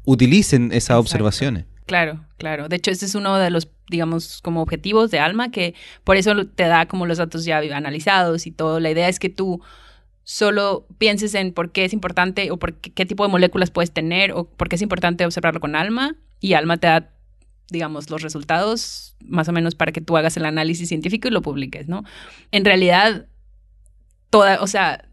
utilicen 0.05 0.71
esas 0.71 0.97
observaciones. 0.97 1.65
Claro, 1.85 2.25
claro. 2.37 2.67
De 2.67 2.77
hecho, 2.77 2.91
ese 2.91 3.05
es 3.05 3.15
uno 3.15 3.37
de 3.37 3.49
los, 3.49 3.67
digamos, 3.89 4.41
como 4.41 4.61
objetivos 4.61 5.11
de 5.11 5.19
Alma, 5.19 5.51
que 5.51 5.75
por 6.03 6.17
eso 6.17 6.45
te 6.47 6.63
da 6.63 6.87
como 6.87 7.05
los 7.05 7.17
datos 7.17 7.45
ya 7.45 7.57
analizados 7.57 8.47
y 8.47 8.51
todo. 8.51 8.79
La 8.79 8.91
idea 8.91 9.09
es 9.09 9.19
que 9.19 9.29
tú 9.29 9.61
solo 10.23 10.87
pienses 10.97 11.35
en 11.35 11.53
por 11.53 11.71
qué 11.71 11.85
es 11.85 11.93
importante 11.93 12.51
o 12.51 12.57
por 12.57 12.75
qué, 12.75 13.05
tipo 13.05 13.23
de 13.23 13.29
moléculas 13.29 13.71
puedes 13.71 13.91
tener 13.91 14.31
o 14.31 14.45
por 14.45 14.69
qué 14.69 14.75
es 14.75 14.81
importante 14.81 15.25
observarlo 15.25 15.59
con 15.59 15.75
Alma 15.75 16.15
y 16.39 16.53
Alma 16.53 16.77
te 16.77 16.87
da 16.87 17.11
digamos, 17.71 18.11
los 18.11 18.21
resultados 18.21 19.15
más 19.21 19.47
o 19.49 19.51
menos 19.51 19.73
para 19.73 19.91
que 19.91 20.01
tú 20.01 20.17
hagas 20.17 20.37
el 20.37 20.45
análisis 20.45 20.87
científico 20.87 21.27
y 21.27 21.31
lo 21.31 21.41
publiques, 21.41 21.87
¿no? 21.87 22.03
En 22.51 22.63
realidad, 22.63 23.25
toda, 24.29 24.61
o 24.61 24.67
sea, 24.67 25.09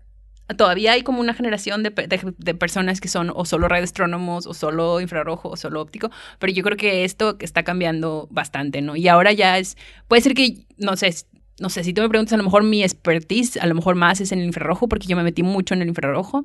todavía 0.57 0.93
hay 0.93 1.03
como 1.03 1.21
una 1.21 1.35
generación 1.35 1.83
de, 1.83 1.91
personas 1.91 3.01
que 3.01 3.09
son 3.09 3.33
o 3.35 3.45
solo 3.45 3.69
radioastrónomos 3.69 4.47
o 4.47 4.55
solo 4.55 5.01
infrarrojo 5.01 5.51
o 5.51 5.57
solo 5.57 5.81
óptico, 5.81 6.11
pero 6.39 6.53
yo 6.53 6.63
creo 6.63 6.77
que 6.77 7.05
esto 7.05 7.37
está 7.41 7.63
cambiando 7.63 8.29
bastante, 8.31 8.81
¿no? 8.83 8.97
Y 8.97 9.09
ahora 9.09 9.33
ya 9.33 9.59
es, 9.59 9.77
puede 10.09 10.23
ser 10.23 10.35
que, 10.35 10.67
no 10.79 10.97
sé, 10.97 11.15
no 11.63 11.71
sé, 11.71 11.85
si 11.85 11.93
tú 11.93 12.03
me 12.03 12.09
preguntas, 12.09 12.33
a 12.33 12.37
lo 12.37 12.43
mejor 12.43 12.65
mi 12.65 12.83
expertise, 12.83 13.57
a 13.57 13.67
lo 13.67 13.77
mejor 13.77 13.95
más 13.95 14.21
es 14.21 14.33
en 14.33 14.41
el 14.41 14.47
infrarrojo, 14.47 14.89
porque 14.89 15.07
yo 15.07 15.17
me 15.17 15.23
metí 15.23 15.45
mucho 15.45 15.75
en 15.75 15.83
el 15.83 15.89
infrarrojo. 15.89 16.45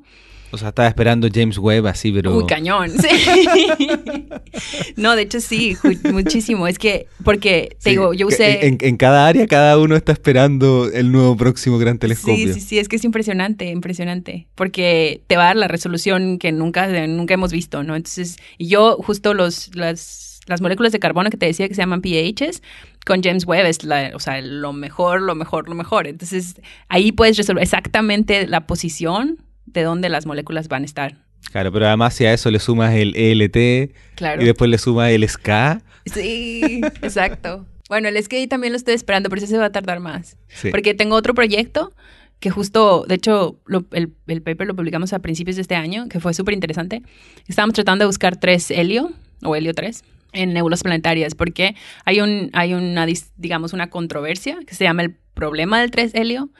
O 0.52 0.56
sea, 0.56 0.68
estaba 0.68 0.88
esperando 0.88 1.28
James 1.30 1.58
Webb 1.58 1.88
así, 1.88 2.12
pero... 2.12 2.34
Uy, 2.36 2.46
cañón, 2.46 2.90
sí. 2.90 3.68
no, 4.96 5.16
de 5.16 5.22
hecho 5.22 5.40
sí, 5.40 5.76
muchísimo. 6.04 6.68
Es 6.68 6.78
que, 6.78 7.06
porque, 7.24 7.76
te 7.82 7.90
digo, 7.90 8.14
yo 8.14 8.28
usé... 8.28 8.66
En, 8.66 8.96
cada 8.96 9.26
área, 9.26 9.46
cada 9.48 9.76
uno 9.76 9.96
está 9.96 10.12
esperando 10.12 10.88
el 10.90 11.10
nuevo 11.10 11.36
próximo 11.36 11.78
gran 11.78 11.98
telescopio. 11.98 12.54
Sí, 12.54 12.54
sí, 12.54 12.60
sí, 12.60 12.78
es 12.78 12.88
que 12.88 12.96
es 12.96 13.04
impresionante, 13.04 13.66
impresionante. 13.66 14.46
Porque 14.54 15.20
te 15.26 15.36
va 15.36 15.42
a 15.42 15.46
dar 15.46 15.56
la 15.56 15.68
resolución 15.68 16.38
que 16.38 16.52
nunca, 16.52 16.86
nunca 17.08 17.34
hemos 17.34 17.52
visto, 17.52 17.82
¿no? 17.82 17.96
Entonces, 17.96 18.36
y 18.56 18.68
yo 18.68 18.96
justo 19.02 19.34
los, 19.34 19.74
las, 19.74 20.40
las 20.46 20.62
moléculas 20.62 20.92
de 20.92 21.00
carbono 21.00 21.28
que 21.28 21.36
te 21.36 21.46
decía 21.46 21.68
que 21.68 21.74
se 21.74 21.82
llaman 21.82 22.00
pHs, 22.00 22.62
con 23.08 23.22
James 23.22 23.46
Webb 23.46 23.66
es 23.66 23.84
la, 23.84 24.12
o 24.14 24.20
sea, 24.20 24.40
lo 24.42 24.74
mejor, 24.74 25.22
lo 25.22 25.34
mejor, 25.34 25.66
lo 25.68 25.74
mejor. 25.74 26.06
Entonces, 26.06 26.60
ahí 26.88 27.10
puedes 27.10 27.38
resolver 27.38 27.62
exactamente 27.62 28.46
la 28.46 28.66
posición 28.66 29.42
de 29.64 29.82
dónde 29.82 30.10
las 30.10 30.26
moléculas 30.26 30.68
van 30.68 30.82
a 30.82 30.84
estar. 30.84 31.16
Claro, 31.50 31.72
pero 31.72 31.86
además 31.86 32.14
si 32.14 32.26
a 32.26 32.34
eso 32.34 32.50
le 32.50 32.58
sumas 32.58 32.94
el 32.94 33.16
ELT 33.16 33.56
y 33.56 34.44
después 34.44 34.70
le 34.70 34.76
sumas 34.76 35.10
el 35.10 35.26
SK. 35.26 35.82
Sí, 36.04 36.82
exacto. 37.02 37.66
Bueno, 37.88 38.08
el 38.08 38.22
SK 38.22 38.46
también 38.50 38.74
lo 38.74 38.76
estoy 38.76 38.94
esperando, 38.94 39.30
pero 39.30 39.40
ese 39.40 39.46
se 39.46 39.56
va 39.56 39.66
a 39.66 39.72
tardar 39.72 40.00
más. 40.00 40.36
Porque 40.70 40.92
tengo 40.92 41.16
otro 41.16 41.32
proyecto 41.32 41.94
que 42.40 42.50
justo, 42.50 43.06
de 43.08 43.14
hecho, 43.14 43.58
el, 43.92 44.12
el, 44.26 44.42
paper 44.42 44.66
lo 44.66 44.76
publicamos 44.76 45.12
a 45.14 45.18
principios 45.20 45.56
de 45.56 45.62
este 45.62 45.74
año, 45.74 46.08
que 46.08 46.20
fue 46.20 46.34
súper 46.34 46.54
interesante. 46.54 47.02
Estábamos 47.48 47.74
tratando 47.74 48.04
de 48.04 48.06
buscar 48.06 48.36
tres 48.36 48.70
helio, 48.70 49.12
o 49.42 49.56
helio 49.56 49.74
3, 49.74 50.04
en 50.32 50.52
nebulosas 50.52 50.82
planetarias, 50.82 51.34
porque 51.34 51.74
hay, 52.04 52.20
un, 52.20 52.50
hay 52.52 52.74
una, 52.74 53.06
digamos, 53.36 53.72
una 53.72 53.90
controversia 53.90 54.58
que 54.66 54.74
se 54.74 54.84
llama 54.84 55.02
el 55.02 55.16
problema 55.34 55.80
del 55.80 55.90
3 55.90 56.14
helio, 56.14 56.50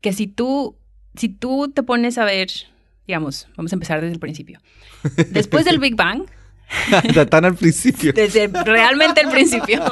que 0.00 0.12
si 0.12 0.26
tú 0.26 0.76
si 1.16 1.28
tú 1.28 1.70
te 1.72 1.82
pones 1.82 2.18
a 2.18 2.24
ver, 2.24 2.48
digamos, 3.06 3.48
vamos 3.56 3.72
a 3.72 3.76
empezar 3.76 4.00
desde 4.00 4.14
el 4.14 4.20
principio. 4.20 4.60
Después 5.30 5.64
del 5.64 5.78
Big 5.78 5.96
Bang. 5.96 6.24
Tan 7.30 7.44
al 7.44 7.54
principio. 7.54 8.12
Desde 8.12 8.48
realmente 8.48 9.20
el 9.20 9.28
principio. 9.28 9.82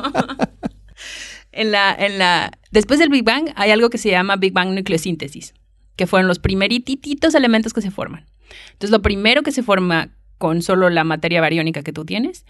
en 1.52 1.70
la, 1.70 1.94
en 1.94 2.18
la, 2.18 2.50
después 2.70 2.98
del 2.98 3.10
Big 3.10 3.24
Bang 3.24 3.50
hay 3.54 3.70
algo 3.70 3.90
que 3.90 3.98
se 3.98 4.10
llama 4.10 4.36
Big 4.36 4.52
Bang 4.52 4.70
nucleosíntesis, 4.70 5.54
que 5.96 6.06
fueron 6.06 6.28
los 6.28 6.38
primerititos 6.38 7.34
elementos 7.34 7.72
que 7.72 7.82
se 7.82 7.90
forman. 7.90 8.26
Entonces, 8.72 8.90
lo 8.90 9.02
primero 9.02 9.42
que 9.42 9.52
se 9.52 9.62
forma 9.62 10.10
con 10.38 10.62
solo 10.62 10.90
la 10.90 11.04
materia 11.04 11.40
bariónica 11.40 11.82
que 11.82 11.92
tú 11.92 12.04
tienes 12.04 12.44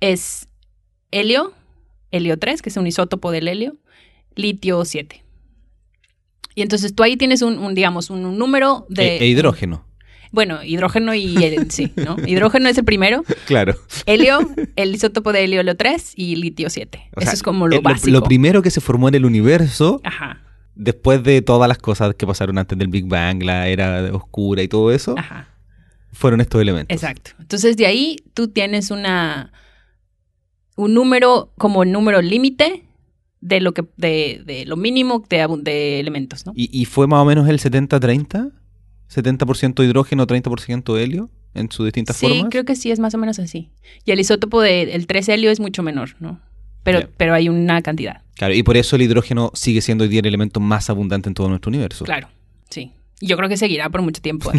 es 0.00 0.48
helio, 1.10 1.52
helio 2.10 2.38
3, 2.38 2.62
que 2.62 2.68
es 2.68 2.76
un 2.76 2.86
isótopo 2.86 3.30
del 3.30 3.48
helio, 3.48 3.76
litio 4.34 4.84
7. 4.84 5.22
Y 6.54 6.62
entonces 6.62 6.94
tú 6.94 7.02
ahí 7.02 7.16
tienes 7.16 7.42
un, 7.42 7.74
digamos, 7.74 8.08
un, 8.10 8.38
número 8.38 8.86
de... 8.88 9.18
E, 9.18 9.24
e, 9.24 9.26
hidrógeno. 9.26 9.84
Bueno, 10.32 10.62
hidrógeno 10.64 11.14
y 11.14 11.36
sí, 11.68 11.92
¿no? 11.96 12.16
Hidrógeno 12.26 12.68
es 12.68 12.76
el 12.76 12.84
primero. 12.84 13.24
Claro. 13.46 13.74
Helio, 14.06 14.40
el 14.76 14.94
isótopo 14.94 15.32
de 15.32 15.44
helio, 15.44 15.60
helio 15.60 15.76
3 15.76 16.14
y 16.16 16.36
litio 16.36 16.68
7. 16.68 17.10
Eso 17.16 17.30
es 17.30 17.42
como 17.42 17.68
lo 17.68 17.80
básico. 17.80 18.10
Lo, 18.10 18.22
primero 18.22 18.60
que 18.62 18.70
se 18.70 18.80
formó 18.80 19.08
en 19.08 19.14
el 19.14 19.24
universo. 19.24 20.00
Ajá. 20.02 20.42
Después 20.74 21.22
de 21.22 21.40
todas 21.42 21.68
las 21.68 21.78
cosas 21.78 22.14
que 22.14 22.26
pasaron 22.26 22.58
antes 22.58 22.76
del 22.76 22.88
Big 22.88 23.06
Bang, 23.06 23.42
la 23.42 23.68
era 23.68 24.10
oscura 24.12 24.62
y 24.62 24.68
todo 24.68 24.92
eso. 24.92 25.14
Ajá. 25.16 25.48
Fueron 26.12 26.40
estos 26.40 26.60
elementos. 26.60 26.94
Exacto. 26.94 27.32
Entonces 27.38 27.76
de 27.76 27.86
ahí 27.86 28.16
tú 28.34 28.48
tienes 28.48 28.90
una 28.90 29.52
un 30.76 30.94
número 30.94 31.52
como 31.58 31.84
número 31.84 32.22
límite 32.22 32.84
de 33.40 33.60
lo 33.60 33.72
que 33.74 33.84
de, 33.96 34.42
de 34.44 34.64
lo 34.66 34.76
mínimo 34.76 35.24
de, 35.28 35.46
de 35.62 36.00
elementos, 36.00 36.46
¿no? 36.46 36.52
¿Y, 36.54 36.68
¿Y, 36.72 36.84
fue 36.84 37.06
más 37.06 37.20
o 37.20 37.24
menos 37.24 37.48
el 37.48 37.58
70-30? 37.58 38.52
¿70% 39.12 39.84
hidrógeno, 39.84 40.26
30% 40.26 40.98
helio? 40.98 41.30
En 41.54 41.70
sus 41.70 41.86
distintas 41.86 42.18
formas. 42.18 42.38
Sí, 42.38 42.44
creo 42.50 42.64
que 42.66 42.76
sí, 42.76 42.90
es 42.90 42.98
más 42.98 43.14
o 43.14 43.18
menos 43.18 43.38
así. 43.38 43.70
Y 44.04 44.10
el 44.10 44.20
isótopo 44.20 44.60
del 44.60 45.06
3 45.06 45.28
helio 45.30 45.50
es 45.50 45.58
mucho 45.58 45.82
menor, 45.82 46.14
¿no? 46.20 46.38
Pero, 46.82 47.08
pero 47.16 47.32
hay 47.32 47.48
una 47.48 47.80
cantidad. 47.80 48.22
Claro, 48.34 48.52
y 48.52 48.62
por 48.62 48.76
eso 48.76 48.96
el 48.96 49.02
hidrógeno 49.02 49.50
sigue 49.54 49.80
siendo 49.80 50.04
hoy 50.04 50.08
día 50.08 50.20
el 50.20 50.26
elemento 50.26 50.60
más 50.60 50.90
abundante 50.90 51.30
en 51.30 51.34
todo 51.34 51.48
nuestro 51.48 51.70
universo. 51.70 52.04
Claro, 52.04 52.28
sí. 52.68 52.92
Yo 53.20 53.36
creo 53.36 53.48
que 53.48 53.56
seguirá 53.56 53.88
por 53.88 54.02
mucho 54.02 54.20
tiempo. 54.20 54.52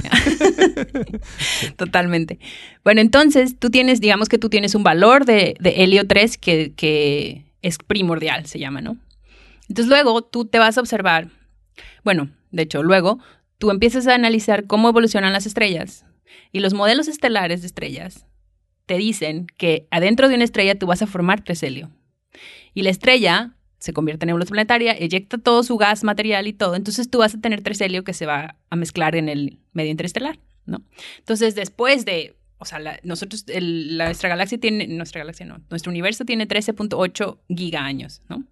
Totalmente. 1.76 2.40
Bueno, 2.84 3.02
entonces 3.02 3.58
tú 3.60 3.70
tienes, 3.70 4.02
digamos 4.02 4.30
que 4.30 4.40
tú 4.40 4.50
tienes 4.50 4.74
un 4.74 4.84
valor 4.84 5.26
de, 5.26 5.56
de 5.60 5.84
helio 5.84 6.08
3 6.08 6.38
que, 6.38 6.74
que 6.76 7.46
es 7.62 7.78
primordial, 7.78 8.46
se 8.48 8.60
llama, 8.60 8.82
¿no? 8.82 8.98
Entonces 9.70 9.88
luego 9.88 10.24
tú 10.24 10.46
te 10.46 10.60
vas 10.60 10.78
a 10.78 10.82
observar, 10.82 11.30
bueno, 12.04 12.30
de 12.52 12.64
hecho, 12.64 12.82
luego 12.82 13.20
tú 13.58 13.70
empiezas 13.70 14.08
a 14.08 14.16
analizar 14.16 14.66
cómo 14.66 14.90
evolucionan 14.90 15.34
las 15.34 15.46
estrellas 15.46 16.06
y 16.52 16.60
los 16.60 16.74
modelos 16.74 17.08
estelares 17.08 17.62
de 17.62 17.68
estrellas 17.68 18.26
te 18.86 18.98
dicen 18.98 19.48
que 19.58 19.88
adentro 19.92 20.30
de 20.30 20.36
una 20.36 20.46
estrella 20.46 20.80
tú 20.80 20.88
vas 20.88 21.02
a 21.02 21.08
formar 21.08 21.44
tres 21.44 21.62
helio. 21.62 21.92
Y 22.74 22.84
la 22.84 22.90
estrella 22.90 23.56
se 23.80 23.94
convierte 23.94 24.26
en 24.26 24.28
nebulosa 24.28 24.50
planetaria, 24.50 24.94
eyecta 24.94 25.38
todo 25.38 25.64
su 25.64 25.78
gas 25.78 26.04
material 26.04 26.48
y 26.48 26.54
todo, 26.54 26.76
entonces 26.76 27.10
tú 27.10 27.20
vas 27.20 27.36
a 27.36 27.42
tener 27.42 27.62
tres 27.62 27.80
helio 27.82 28.04
que 28.04 28.14
se 28.14 28.26
va 28.26 28.58
a 28.70 28.76
mezclar 28.76 29.16
en 29.16 29.30
el 29.30 29.60
medio 29.74 29.92
interestelar, 29.92 30.40
¿no? 30.66 30.82
Entonces, 31.20 31.56
después 31.56 32.06
de 32.06 32.36
o 32.60 32.66
sea, 32.66 32.80
nosotros, 33.04 33.46
nuestra 33.62 34.30
galaxia 34.30 34.58
tiene, 34.58 34.88
nuestra 34.88 35.20
galaxia 35.20 35.46
no, 35.46 35.62
nuestro 35.70 35.92
universo 35.92 36.26
tiene 36.26 36.48
13.8 36.48 37.38
gigaños, 37.56 38.22
¿no? 38.30 38.44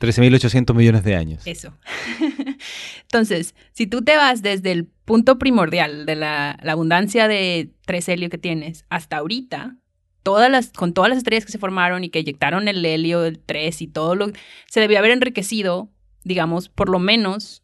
13.800 0.00 0.74
millones 0.74 1.04
de 1.04 1.14
años. 1.14 1.46
Eso. 1.46 1.78
Entonces, 3.02 3.54
si 3.70 3.86
tú 3.86 4.02
te 4.02 4.16
vas 4.16 4.42
desde 4.42 4.72
el 4.72 4.86
punto 4.86 5.38
primordial 5.38 6.06
de 6.06 6.16
la, 6.16 6.50
abundancia 6.50 7.28
de 7.28 7.70
tres 7.86 8.08
helio 8.08 8.28
que 8.28 8.38
tienes 8.38 8.84
hasta 8.88 9.18
ahorita, 9.18 9.76
todas 10.22 10.50
las, 10.50 10.70
con 10.70 10.92
todas 10.92 11.08
las 11.08 11.18
estrellas 11.18 11.44
que 11.44 11.52
se 11.52 11.58
formaron 11.58 12.04
y 12.04 12.10
que 12.10 12.20
eyectaron 12.20 12.68
el 12.68 12.84
helio 12.84 13.20
del 13.20 13.38
3 13.38 13.82
y 13.82 13.86
todo 13.88 14.14
lo 14.14 14.30
se 14.66 14.80
debió 14.80 14.98
haber 14.98 15.10
enriquecido, 15.10 15.90
digamos, 16.24 16.68
por 16.68 16.88
lo 16.88 16.98
menos, 16.98 17.62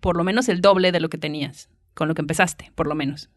por 0.00 0.16
lo 0.16 0.24
menos 0.24 0.48
el 0.48 0.60
doble 0.60 0.92
de 0.92 1.00
lo 1.00 1.08
que 1.08 1.18
tenías, 1.18 1.68
con 1.94 2.08
lo 2.08 2.14
que 2.14 2.22
empezaste, 2.22 2.72
por 2.74 2.86
lo 2.86 2.94
menos. 2.94 3.30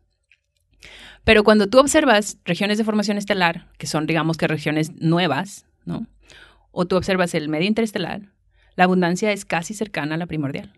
Pero 1.23 1.43
cuando 1.43 1.67
tú 1.67 1.79
observas 1.79 2.37
regiones 2.45 2.77
de 2.77 2.83
formación 2.83 3.17
estelar, 3.17 3.67
que 3.77 3.87
son, 3.87 4.05
digamos 4.05 4.37
que 4.37 4.47
regiones 4.47 4.91
nuevas, 4.95 5.65
¿no? 5.85 6.07
o 6.71 6.85
tú 6.85 6.97
observas 6.97 7.33
el 7.33 7.49
medio 7.49 7.67
interestelar, 7.67 8.33
la 8.75 8.83
abundancia 8.83 9.31
es 9.31 9.45
casi 9.45 9.73
cercana 9.73 10.15
a 10.15 10.17
la 10.17 10.27
primordial. 10.27 10.73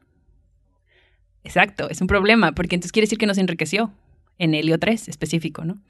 Exacto, 1.43 1.89
es 1.89 2.01
un 2.01 2.07
problema, 2.07 2.51
porque 2.51 2.75
entonces 2.75 2.91
quiere 2.91 3.05
decir 3.05 3.17
que 3.17 3.25
nos 3.25 3.39
enriqueció 3.39 3.91
en 4.38 4.53
helio 4.53 4.78
3 4.78 5.07
específico, 5.07 5.65
¿no? 5.65 5.82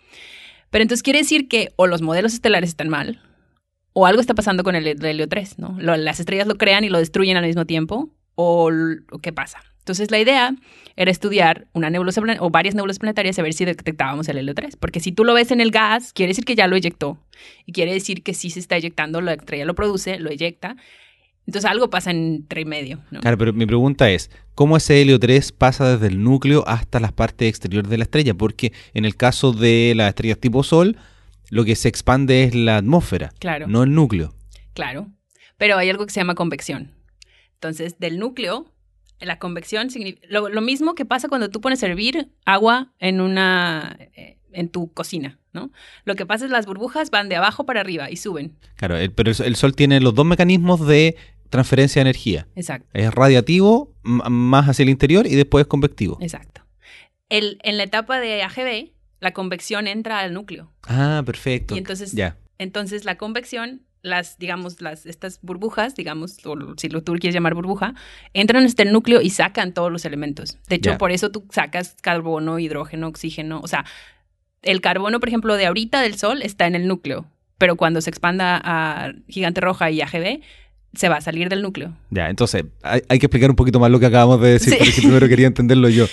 Pero 0.70 0.82
entonces 0.82 1.04
quiere 1.04 1.20
decir 1.20 1.48
que 1.48 1.70
o 1.76 1.88
los 1.88 2.02
modelos 2.02 2.34
estelares 2.34 2.70
están 2.70 2.90
mal, 2.90 3.22
o 3.94 4.06
algo 4.06 4.22
está 4.22 4.36
pasando 4.36 4.64
con 4.64 4.76
el 4.76 5.04
helio 5.04 5.28
3, 5.28 5.58
¿no? 5.58 5.76
las 5.80 6.20
estrellas 6.20 6.48
lo 6.48 6.56
crean 6.56 6.84
y 6.84 6.90
lo 6.90 7.00
destruyen 7.00 7.36
al 7.36 7.46
mismo 7.46 7.66
tiempo, 7.66 8.12
o, 8.36 8.70
qué 9.22 9.34
pasa. 9.34 9.60
Entonces 9.80 10.12
la 10.12 10.20
idea 10.20 10.54
era 10.96 11.10
estudiar 11.10 11.68
una 11.74 11.90
nebulosa 11.90 12.22
o 12.40 12.50
varias 12.50 12.76
nebulosas 12.76 13.00
planetarias 13.00 13.40
a 13.40 13.42
ver 13.42 13.54
si 13.54 13.66
detectábamos 13.66 14.28
el 14.28 14.38
helio 14.38 14.54
3, 14.54 14.76
porque 14.76 15.00
si 15.00 15.12
tú 15.12 15.24
lo 15.24 15.34
ves 15.34 15.50
en 15.50 15.62
el 15.62 15.72
gas, 15.72 16.14
quiere 16.14 16.32
decir 16.32 16.46
que 16.46 16.56
ya 16.56 16.68
lo 16.68 16.76
eyectó 16.76 17.18
y 17.66 17.72
quiere 17.72 17.94
decir 17.94 18.22
que 18.22 18.36
sí 18.36 18.52
se 18.52 18.60
está 18.60 18.76
eyectando, 18.76 19.22
la 19.22 19.34
estrella 19.34 19.66
lo 19.66 19.74
produce, 19.74 20.20
lo 20.20 20.30
eyecta. 20.30 20.76
Entonces 21.48 21.72
algo 21.72 21.90
pasa 21.90 22.12
entre 22.12 22.66
medio. 22.66 23.00
¿no? 23.10 23.22
Claro, 23.22 23.38
pero 23.38 23.54
mi 23.54 23.66
pregunta 23.66 24.10
es, 24.12 24.30
¿cómo 24.54 24.76
ese 24.76 25.02
helio 25.02 25.18
3 25.18 25.54
pasa 25.54 25.94
desde 25.94 26.08
el 26.08 26.22
núcleo 26.22 26.64
hasta 26.68 27.00
las 27.00 27.14
partes 27.14 27.48
exteriores 27.48 27.90
de 27.90 27.98
la 27.98 28.04
estrella? 28.04 28.34
Porque 28.34 28.74
en 28.94 29.06
el 29.06 29.16
caso 29.16 29.54
de 29.54 29.94
las 29.96 30.10
estrellas 30.10 30.40
tipo 30.40 30.62
Sol, 30.62 30.98
lo 31.50 31.64
que 31.64 31.78
se 31.78 31.88
expande 31.88 32.44
es 32.44 32.54
la 32.54 32.78
atmósfera, 32.78 33.32
claro. 33.40 33.68
no 33.68 33.84
el 33.84 33.94
núcleo. 33.94 34.36
Claro, 34.74 35.08
pero 35.58 35.78
hay 35.78 35.90
algo 35.90 36.06
que 36.06 36.12
se 36.12 36.20
llama 36.20 36.36
convección. 36.36 36.92
Entonces, 37.54 37.98
del 37.98 38.20
núcleo, 38.20 38.74
la 39.22 39.40
convección 39.40 39.90
significa 39.90 40.28
lo, 40.30 40.50
lo 40.50 40.62
mismo 40.62 40.96
que 40.96 41.06
pasa 41.06 41.30
cuando 41.30 41.50
tú 41.50 41.62
pones 41.62 41.82
a 41.82 41.88
hervir 41.88 42.30
agua 42.46 42.94
en 43.00 43.22
una 43.22 43.98
eh, 44.16 44.38
en 44.58 44.70
tu 44.70 44.92
cocina, 44.92 45.40
¿no? 45.54 45.72
Lo 46.04 46.16
que 46.16 46.26
pasa 46.26 46.46
es 46.46 46.52
las 46.52 46.66
burbujas 46.66 47.12
van 47.12 47.30
de 47.30 47.36
abajo 47.36 47.66
para 47.66 47.80
arriba 47.80 48.10
y 48.10 48.18
suben. 48.18 48.58
Claro, 48.76 48.96
pero 49.16 49.32
el, 49.32 49.56
Sol 49.56 49.76
tiene 49.76 50.00
los 50.00 50.16
dos 50.16 50.26
mecanismos 50.26 50.86
de 50.88 51.16
transferencia 51.50 52.00
de 52.00 52.10
energía. 52.10 52.48
Exacto. 52.56 52.88
Es 52.94 53.14
radiativo 53.14 53.94
más 54.04 54.68
hacia 54.68 54.84
el 54.84 54.90
interior 54.90 55.28
y 55.28 55.36
después 55.36 55.64
es 55.64 55.68
convectivo. 55.68 56.18
Exacto. 56.22 56.62
El, 57.30 57.60
en 57.64 57.78
la 57.78 57.84
etapa 57.84 58.20
de 58.20 58.44
AGB, 58.44 58.92
la 59.20 59.34
convección 59.34 59.88
entra 59.88 60.20
al 60.20 60.34
núcleo. 60.34 60.72
Ah, 60.84 61.24
perfecto. 61.26 61.76
Y 61.76 61.80
entonces, 61.80 62.12
ya. 62.14 62.38
entonces 62.58 63.06
la 63.06 63.18
convección, 63.18 63.82
las, 64.02 64.38
digamos, 64.38 64.82
las, 64.82 65.06
estas 65.06 65.40
burbujas, 65.42 65.96
digamos, 65.96 66.46
o 66.46 66.56
si 66.78 66.90
lo 66.90 67.04
tú 67.04 67.14
quieres 67.14 67.34
llamar 67.34 67.56
burbuja, 67.56 67.96
entran 68.34 68.64
en 68.64 68.68
este 68.68 68.86
núcleo 68.86 69.22
y 69.22 69.30
sacan 69.32 69.74
todos 69.74 69.92
los 69.92 70.06
elementos. 70.06 70.58
De 70.70 70.76
hecho, 70.76 70.98
por 70.98 71.12
eso 71.12 71.32
tú 71.32 71.46
sacas 71.50 71.96
carbono, 72.02 72.60
hidrógeno, 72.60 73.08
oxígeno. 73.08 73.60
O 73.62 73.68
sea, 73.68 73.86
el 74.62 74.82
carbono, 74.82 75.20
por 75.20 75.30
ejemplo, 75.30 75.56
de 75.56 75.66
ahorita 75.66 76.02
del 76.02 76.18
Sol 76.18 76.42
está 76.42 76.68
en 76.68 76.76
el 76.76 76.88
núcleo, 76.88 77.26
pero 77.58 77.76
cuando 77.76 78.02
se 78.02 78.10
expanda 78.10 78.62
a 78.64 79.14
gigante 79.28 79.62
roja 79.62 79.90
y 79.90 80.02
AGB, 80.02 80.42
se 80.94 81.10
va 81.10 81.18
a 81.18 81.22
salir 81.22 81.50
del 81.50 81.62
núcleo. 81.62 81.94
Ya, 82.10 82.30
entonces 82.30 82.66
hay, 82.84 83.02
que 83.02 83.26
explicar 83.26 83.50
un 83.50 83.56
poquito 83.56 83.80
más 83.80 83.92
lo 83.92 84.00
que 84.00 84.06
acabamos 84.06 84.42
de 84.42 84.52
decir, 84.52 84.76
porque 84.78 84.94
primero 84.98 85.28
quería 85.28 85.48
entenderlo 85.48 85.90
yo. 85.90 86.08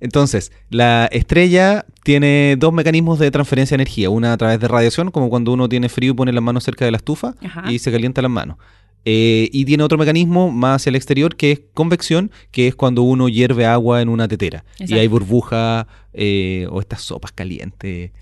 Entonces, 0.00 0.52
la 0.70 1.06
estrella 1.12 1.86
tiene 2.02 2.56
dos 2.58 2.72
mecanismos 2.72 3.18
de 3.18 3.30
transferencia 3.30 3.76
de 3.76 3.82
energía. 3.82 4.10
Una 4.10 4.32
a 4.32 4.36
través 4.36 4.60
de 4.60 4.68
radiación, 4.68 5.10
como 5.10 5.30
cuando 5.30 5.52
uno 5.52 5.68
tiene 5.68 5.88
frío 5.88 6.12
y 6.12 6.14
pone 6.14 6.32
las 6.32 6.42
manos 6.42 6.64
cerca 6.64 6.84
de 6.84 6.90
la 6.90 6.98
estufa 6.98 7.34
y 7.68 7.78
se 7.78 7.90
calienta 7.90 8.20
las 8.20 8.30
manos. 8.30 8.58
Eh, 9.04 9.50
y 9.52 9.64
tiene 9.64 9.82
otro 9.82 9.98
mecanismo 9.98 10.50
más 10.50 10.76
hacia 10.76 10.90
el 10.90 10.96
exterior 10.96 11.36
que 11.36 11.52
es 11.52 11.60
convección, 11.74 12.30
que 12.50 12.68
es 12.68 12.74
cuando 12.74 13.02
uno 13.02 13.28
hierve 13.28 13.66
agua 13.66 14.00
en 14.00 14.08
una 14.08 14.28
tetera. 14.28 14.64
Y 14.78 14.94
hay 14.94 15.06
burbuja 15.08 15.86
eh, 16.14 16.66
o 16.70 16.80
estas 16.80 17.02
sopas 17.02 17.32
calientes, 17.32 18.12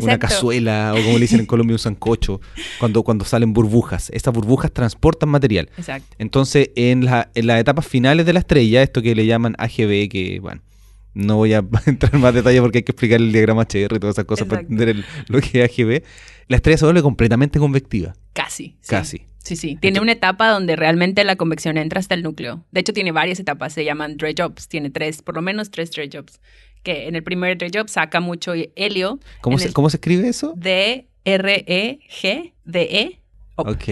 una 0.00 0.18
cazuela 0.18 0.94
o 0.94 1.02
como 1.02 1.14
le 1.14 1.20
dicen 1.20 1.40
en 1.40 1.46
Colombia 1.46 1.74
un 1.74 1.78
sancocho, 1.78 2.40
cuando, 2.80 3.02
cuando 3.02 3.24
salen 3.24 3.52
burbujas. 3.52 4.10
Estas 4.10 4.34
burbujas 4.34 4.72
transportan 4.72 5.28
material. 5.28 5.70
Entonces, 6.18 6.70
en, 6.76 7.04
la, 7.04 7.30
en 7.34 7.46
las 7.46 7.60
etapas 7.60 7.86
finales 7.86 8.26
de 8.26 8.32
la 8.32 8.40
estrella, 8.40 8.82
esto 8.82 9.02
que 9.02 9.14
le 9.14 9.26
llaman 9.26 9.54
AGB, 9.58 10.08
que 10.08 10.38
bueno, 10.40 10.62
no 11.14 11.36
voy 11.36 11.52
a 11.52 11.58
entrar 11.86 12.14
en 12.14 12.20
más 12.20 12.34
detalle 12.34 12.60
porque 12.60 12.78
hay 12.78 12.82
que 12.82 12.92
explicar 12.92 13.20
el 13.20 13.32
diagrama 13.32 13.62
HR 13.62 13.96
y 13.96 13.98
todas 14.00 14.14
esas 14.14 14.24
cosas 14.24 14.48
para 14.48 14.62
entender 14.62 15.04
lo 15.28 15.40
que 15.40 15.62
es 15.62 15.70
AGB. 15.70 16.02
La 16.48 16.56
estrella 16.56 16.78
se 16.78 16.84
vuelve 16.84 17.02
completamente 17.02 17.58
convectiva. 17.58 18.14
Casi. 18.32 18.76
Casi. 18.86 19.18
Sí, 19.18 19.24
sí. 19.42 19.76
Tiene 19.80 20.00
una 20.00 20.12
etapa 20.12 20.48
donde 20.48 20.76
realmente 20.76 21.24
la 21.24 21.36
convección 21.36 21.76
entra 21.76 22.00
hasta 22.00 22.14
el 22.14 22.22
núcleo. 22.22 22.64
De 22.70 22.80
hecho, 22.80 22.92
tiene 22.92 23.12
varias 23.12 23.40
etapas. 23.40 23.72
Se 23.72 23.84
llaman 23.84 24.16
dry 24.16 24.34
jobs. 24.36 24.68
Tiene 24.68 24.90
tres, 24.90 25.22
por 25.22 25.34
lo 25.34 25.42
menos 25.42 25.70
tres 25.70 25.90
dry 25.90 26.08
jobs. 26.12 26.40
Que 26.82 27.08
en 27.08 27.16
el 27.16 27.22
primer 27.22 27.58
dry 27.58 27.70
job 27.74 27.88
saca 27.88 28.20
mucho 28.20 28.54
helio. 28.76 29.18
¿Cómo, 29.40 29.58
se, 29.58 29.72
¿cómo 29.72 29.90
se 29.90 29.96
escribe 29.96 30.28
eso? 30.28 30.54
D-R-E-G-D-E. 30.56 31.08
Ok. 33.56 33.84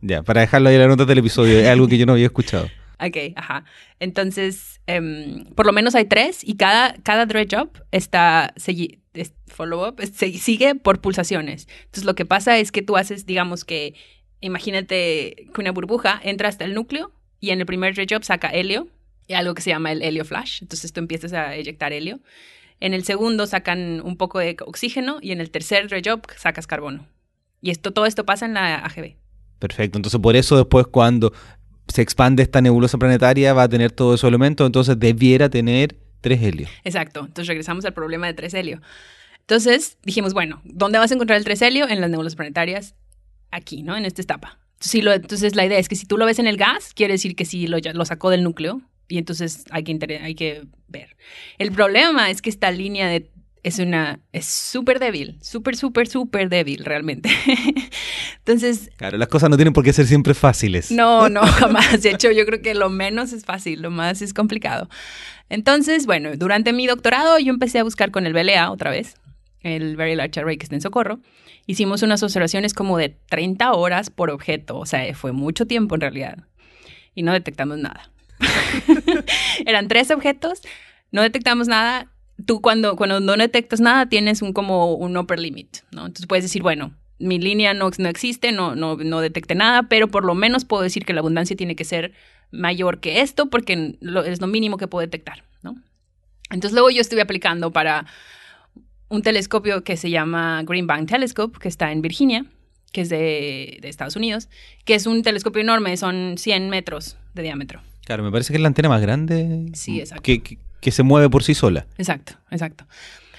Ya, 0.00 0.22
para 0.22 0.40
dejarlo 0.40 0.68
ahí 0.68 0.76
en 0.76 0.80
la 0.80 0.88
nota 0.88 1.04
del 1.04 1.18
episodio. 1.18 1.58
Es 1.60 1.66
algo 1.68 1.88
que 1.88 1.98
yo 1.98 2.06
no 2.06 2.12
había 2.12 2.26
escuchado. 2.26 2.68
Ok, 3.00 3.16
ajá. 3.36 3.64
Entonces, 4.00 4.80
em, 4.88 5.44
por 5.54 5.66
lo 5.66 5.72
menos 5.72 5.94
hay 5.94 6.06
tres 6.06 6.40
y 6.42 6.56
cada, 6.56 6.94
cada 7.04 7.26
dredge 7.26 7.56
up 7.56 7.70
está, 7.92 8.52
follow-up, 9.46 10.00
sigue 10.04 10.74
por 10.74 11.00
pulsaciones. 11.00 11.68
Entonces, 11.84 12.04
lo 12.04 12.14
que 12.16 12.26
pasa 12.26 12.58
es 12.58 12.72
que 12.72 12.82
tú 12.82 12.96
haces, 12.96 13.24
digamos 13.24 13.64
que, 13.64 13.94
imagínate 14.40 15.48
que 15.52 15.60
una 15.60 15.72
burbuja 15.72 16.20
entra 16.22 16.48
hasta 16.48 16.64
el 16.64 16.74
núcleo 16.74 17.12
y 17.40 17.50
en 17.50 17.60
el 17.60 17.66
primer 17.66 17.94
up 18.16 18.24
saca 18.24 18.48
helio, 18.48 18.88
y 19.28 19.34
algo 19.34 19.54
que 19.54 19.62
se 19.62 19.70
llama 19.70 19.92
el 19.92 20.02
helio 20.02 20.24
flash. 20.24 20.60
Entonces, 20.62 20.92
tú 20.92 21.00
empiezas 21.00 21.32
a 21.34 21.54
eyectar 21.54 21.92
helio. 21.92 22.18
En 22.80 22.94
el 22.94 23.04
segundo 23.04 23.46
sacan 23.46 24.00
un 24.00 24.16
poco 24.16 24.38
de 24.38 24.56
oxígeno 24.64 25.18
y 25.20 25.32
en 25.32 25.40
el 25.40 25.50
tercer 25.50 25.86
up 26.12 26.22
sacas 26.36 26.66
carbono. 26.66 27.06
Y 27.60 27.70
esto, 27.70 27.92
todo 27.92 28.06
esto 28.06 28.24
pasa 28.24 28.46
en 28.46 28.54
la 28.54 28.76
AGB. 28.76 29.16
Perfecto, 29.58 29.98
entonces 29.98 30.20
por 30.20 30.36
eso 30.36 30.56
después 30.56 30.86
cuando 30.86 31.32
se 31.88 32.02
expande 32.02 32.42
esta 32.42 32.60
nebulosa 32.60 32.98
planetaria, 32.98 33.52
va 33.52 33.64
a 33.64 33.68
tener 33.68 33.90
todos 33.90 34.20
esos 34.20 34.28
elementos, 34.28 34.64
entonces 34.66 34.98
debiera 34.98 35.48
tener 35.48 35.96
tres 36.20 36.42
helios. 36.42 36.70
Exacto, 36.84 37.20
entonces 37.20 37.48
regresamos 37.48 37.84
al 37.84 37.94
problema 37.94 38.26
de 38.26 38.34
tres 38.34 38.54
helio. 38.54 38.80
Entonces 39.40 39.98
dijimos, 40.04 40.34
bueno, 40.34 40.60
¿dónde 40.64 40.98
vas 40.98 41.10
a 41.10 41.14
encontrar 41.14 41.38
el 41.38 41.44
tres 41.44 41.62
helio? 41.62 41.88
En 41.88 42.00
las 42.00 42.10
nebulosas 42.10 42.36
planetarias, 42.36 42.94
aquí, 43.50 43.82
¿no? 43.82 43.96
En 43.96 44.04
esta 44.04 44.22
etapa. 44.22 44.58
Entonces, 44.74 45.22
entonces 45.22 45.56
la 45.56 45.66
idea 45.66 45.78
es 45.78 45.88
que 45.88 45.96
si 45.96 46.06
tú 46.06 46.16
lo 46.16 46.26
ves 46.26 46.38
en 46.38 46.46
el 46.46 46.56
gas, 46.56 46.94
quiere 46.94 47.14
decir 47.14 47.34
que 47.34 47.44
sí 47.44 47.66
lo, 47.66 47.78
lo 47.78 48.04
sacó 48.04 48.30
del 48.30 48.44
núcleo 48.44 48.80
y 49.08 49.18
entonces 49.18 49.64
hay 49.70 49.82
que, 49.82 50.18
hay 50.22 50.34
que 50.34 50.66
ver. 50.86 51.16
El 51.58 51.72
problema 51.72 52.30
es 52.30 52.42
que 52.42 52.50
esta 52.50 52.70
línea 52.70 53.08
de 53.08 53.30
es 53.62 53.78
una, 53.78 54.20
es 54.32 54.46
súper 54.46 54.98
débil, 54.98 55.38
súper, 55.42 55.76
súper, 55.76 56.08
súper 56.08 56.48
débil 56.48 56.84
realmente. 56.84 57.30
Entonces... 58.38 58.90
Claro, 58.96 59.18
las 59.18 59.28
cosas 59.28 59.50
no 59.50 59.56
tienen 59.56 59.72
por 59.72 59.84
qué 59.84 59.92
ser 59.92 60.06
siempre 60.06 60.34
fáciles. 60.34 60.90
No, 60.90 61.28
no, 61.30 61.42
jamás. 61.42 62.02
De 62.02 62.10
hecho, 62.10 62.30
yo 62.30 62.46
creo 62.46 62.62
que 62.62 62.74
lo 62.74 62.88
menos 62.88 63.32
es 63.32 63.44
fácil, 63.44 63.82
lo 63.82 63.90
más 63.90 64.22
es 64.22 64.32
complicado. 64.32 64.88
Entonces, 65.48 66.06
bueno, 66.06 66.30
durante 66.36 66.72
mi 66.72 66.86
doctorado 66.86 67.38
yo 67.38 67.52
empecé 67.52 67.78
a 67.78 67.84
buscar 67.84 68.10
con 68.10 68.26
el 68.26 68.32
BLA 68.32 68.70
otra 68.70 68.90
vez, 68.90 69.16
el 69.68 69.96
Very 69.96 70.14
Large 70.14 70.40
Array 70.40 70.56
que 70.56 70.64
está 70.64 70.74
en 70.74 70.80
Socorro. 70.80 71.20
Hicimos 71.66 72.02
unas 72.02 72.22
observaciones 72.22 72.74
como 72.74 72.98
de 72.98 73.10
30 73.28 73.72
horas 73.72 74.10
por 74.10 74.30
objeto, 74.30 74.78
o 74.78 74.86
sea, 74.86 75.14
fue 75.14 75.32
mucho 75.32 75.66
tiempo 75.66 75.94
en 75.94 76.00
realidad. 76.00 76.38
Y 77.14 77.22
no 77.22 77.32
detectamos 77.32 77.78
nada. 77.78 78.10
Eran 79.66 79.88
tres 79.88 80.10
objetos, 80.10 80.62
no 81.10 81.22
detectamos 81.22 81.68
nada 81.68 82.10
tú 82.46 82.60
cuando, 82.60 82.96
cuando 82.96 83.20
no 83.20 83.36
detectas 83.36 83.80
nada 83.80 84.06
tienes 84.06 84.42
un 84.42 84.52
como 84.52 84.94
un 84.94 85.16
upper 85.16 85.38
limit, 85.38 85.78
¿no? 85.90 86.06
Entonces 86.06 86.26
puedes 86.26 86.44
decir, 86.44 86.62
bueno, 86.62 86.94
mi 87.18 87.38
línea 87.38 87.74
no, 87.74 87.90
no 87.98 88.08
existe, 88.08 88.52
no, 88.52 88.76
no, 88.76 88.96
no 88.96 89.20
detecte 89.20 89.54
nada, 89.54 89.84
pero 89.84 90.08
por 90.08 90.24
lo 90.24 90.34
menos 90.34 90.64
puedo 90.64 90.82
decir 90.82 91.04
que 91.04 91.12
la 91.12 91.20
abundancia 91.20 91.56
tiene 91.56 91.74
que 91.74 91.84
ser 91.84 92.12
mayor 92.50 93.00
que 93.00 93.20
esto 93.20 93.50
porque 93.50 93.98
es 94.26 94.40
lo 94.40 94.46
mínimo 94.46 94.76
que 94.76 94.86
puedo 94.86 95.04
detectar, 95.04 95.44
¿no? 95.62 95.76
Entonces 96.50 96.72
luego 96.72 96.90
yo 96.90 97.00
estuve 97.00 97.20
aplicando 97.20 97.72
para 97.72 98.06
un 99.08 99.22
telescopio 99.22 99.84
que 99.84 99.96
se 99.96 100.10
llama 100.10 100.62
Green 100.64 100.86
Bank 100.86 101.08
Telescope, 101.08 101.58
que 101.58 101.68
está 101.68 101.92
en 101.92 102.02
Virginia, 102.02 102.44
que 102.92 103.02
es 103.02 103.08
de, 103.08 103.78
de 103.80 103.88
Estados 103.88 104.16
Unidos, 104.16 104.48
que 104.84 104.94
es 104.94 105.06
un 105.06 105.22
telescopio 105.22 105.62
enorme, 105.62 105.96
son 105.96 106.36
100 106.36 106.70
metros 106.70 107.16
de 107.34 107.42
diámetro. 107.42 107.80
Claro, 108.04 108.22
me 108.22 108.30
parece 108.30 108.52
que 108.52 108.56
es 108.56 108.62
la 108.62 108.68
antena 108.68 108.88
más 108.88 109.02
grande. 109.02 109.66
Sí, 109.74 110.00
exacto. 110.00 110.22
Que, 110.22 110.58
que 110.80 110.90
se 110.90 111.02
mueve 111.02 111.28
por 111.28 111.42
sí 111.42 111.54
sola. 111.54 111.86
Exacto, 111.98 112.34
exacto. 112.50 112.86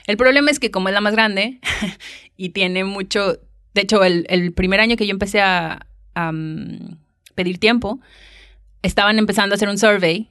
El 0.05 0.17
problema 0.17 0.51
es 0.51 0.59
que 0.59 0.71
como 0.71 0.89
es 0.89 0.93
la 0.93 1.01
más 1.01 1.13
grande 1.13 1.59
y 2.37 2.49
tiene 2.49 2.83
mucho, 2.83 3.39
de 3.73 3.81
hecho 3.81 4.03
el, 4.03 4.53
primer 4.53 4.79
año 4.79 4.95
que 4.95 5.05
yo 5.05 5.11
empecé 5.11 5.41
a, 5.41 5.85
mm, 6.15 6.95
pedir 7.35 7.59
tiempo, 7.59 7.99
estaban 8.81 9.19
empezando 9.19 9.53
a 9.53 9.55
hacer 9.55 9.69
un 9.69 9.77
survey, 9.77 10.27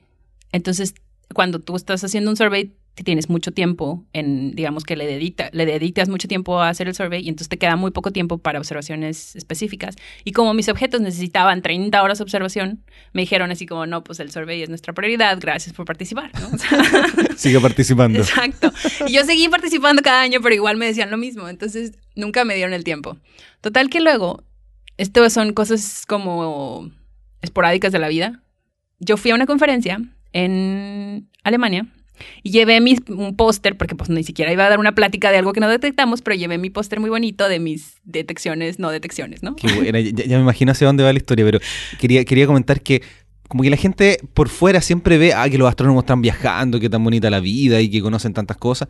entonces 0.52 0.94
cuando 1.34 1.60
tú 1.60 1.76
estás 1.76 2.02
haciendo 2.04 2.30
un 2.30 2.36
survey 2.36 2.74
tienes 3.04 3.28
mucho 3.28 3.52
tiempo 3.52 4.04
en, 4.12 4.52
digamos 4.52 4.84
que 4.84 4.96
le, 4.96 5.06
dedita, 5.06 5.50
le 5.52 5.66
deditas 5.66 6.08
mucho 6.08 6.28
tiempo 6.28 6.60
a 6.60 6.68
hacer 6.68 6.88
el 6.88 6.94
survey 6.94 7.24
y 7.24 7.28
entonces 7.28 7.48
te 7.48 7.58
queda 7.58 7.76
muy 7.76 7.90
poco 7.90 8.10
tiempo 8.10 8.38
para 8.38 8.58
observaciones 8.58 9.36
específicas. 9.36 9.96
Y 10.24 10.32
como 10.32 10.54
mis 10.54 10.68
objetos 10.68 11.00
necesitaban 11.00 11.62
30 11.62 12.02
horas 12.02 12.18
de 12.18 12.24
observación, 12.24 12.84
me 13.12 13.22
dijeron 13.22 13.50
así 13.50 13.66
como, 13.66 13.86
no, 13.86 14.04
pues 14.04 14.20
el 14.20 14.30
survey 14.30 14.62
es 14.62 14.68
nuestra 14.68 14.92
prioridad, 14.92 15.38
gracias 15.40 15.74
por 15.74 15.86
participar. 15.86 16.30
Sigue 17.36 17.60
participando. 17.60 18.18
Exacto. 18.18 18.72
Y 19.06 19.12
yo 19.12 19.24
seguí 19.24 19.48
participando 19.48 20.02
cada 20.02 20.20
año, 20.20 20.40
pero 20.42 20.54
igual 20.54 20.76
me 20.76 20.86
decían 20.86 21.10
lo 21.10 21.16
mismo, 21.16 21.48
entonces 21.48 21.92
nunca 22.14 22.44
me 22.44 22.54
dieron 22.54 22.74
el 22.74 22.84
tiempo. 22.84 23.16
Total 23.60 23.90
que 23.90 24.00
luego 24.00 24.44
esto 24.96 25.28
son 25.30 25.52
cosas 25.52 26.04
como 26.06 26.90
esporádicas 27.40 27.92
de 27.92 27.98
la 27.98 28.08
vida. 28.08 28.42
Yo 28.98 29.16
fui 29.16 29.30
a 29.30 29.34
una 29.36 29.46
conferencia 29.46 30.00
en 30.32 31.28
Alemania 31.44 31.86
y 32.42 32.50
llevé 32.50 32.80
mi, 32.80 32.96
un 33.08 33.36
póster, 33.36 33.76
porque 33.76 33.94
pues 33.94 34.10
ni 34.10 34.24
siquiera 34.24 34.52
iba 34.52 34.66
a 34.66 34.70
dar 34.70 34.78
una 34.78 34.94
plática 34.94 35.30
de 35.30 35.38
algo 35.38 35.52
que 35.52 35.60
no 35.60 35.68
detectamos, 35.68 36.22
pero 36.22 36.36
llevé 36.36 36.58
mi 36.58 36.70
póster 36.70 37.00
muy 37.00 37.10
bonito 37.10 37.48
de 37.48 37.60
mis 37.60 37.96
detecciones, 38.04 38.78
no 38.78 38.90
detecciones, 38.90 39.42
¿no? 39.42 39.56
Qué 39.56 39.72
buena, 39.72 40.00
ya, 40.00 40.24
ya 40.24 40.36
me 40.36 40.42
imagino 40.42 40.72
hacia 40.72 40.86
dónde 40.86 41.04
va 41.04 41.12
la 41.12 41.18
historia, 41.18 41.44
pero 41.44 41.60
quería, 42.00 42.24
quería 42.24 42.46
comentar 42.46 42.80
que 42.80 43.02
como 43.48 43.62
que 43.62 43.70
la 43.70 43.76
gente 43.76 44.18
por 44.34 44.48
fuera 44.50 44.80
siempre 44.80 45.16
ve 45.16 45.32
ah, 45.32 45.48
que 45.48 45.58
los 45.58 45.68
astrónomos 45.68 46.02
están 46.02 46.20
viajando, 46.20 46.78
que 46.78 46.90
tan 46.90 47.02
bonita 47.02 47.30
la 47.30 47.40
vida 47.40 47.80
y 47.80 47.90
que 47.90 48.02
conocen 48.02 48.34
tantas 48.34 48.58
cosas. 48.58 48.88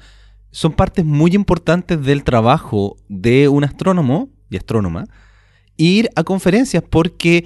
Son 0.50 0.72
partes 0.72 1.04
muy 1.04 1.34
importantes 1.34 2.02
del 2.02 2.24
trabajo 2.24 2.96
de 3.08 3.48
un 3.48 3.64
astrónomo 3.64 4.30
y 4.50 4.56
astrónoma 4.56 5.06
ir 5.76 6.10
a 6.16 6.24
conferencias 6.24 6.82
porque 6.82 7.44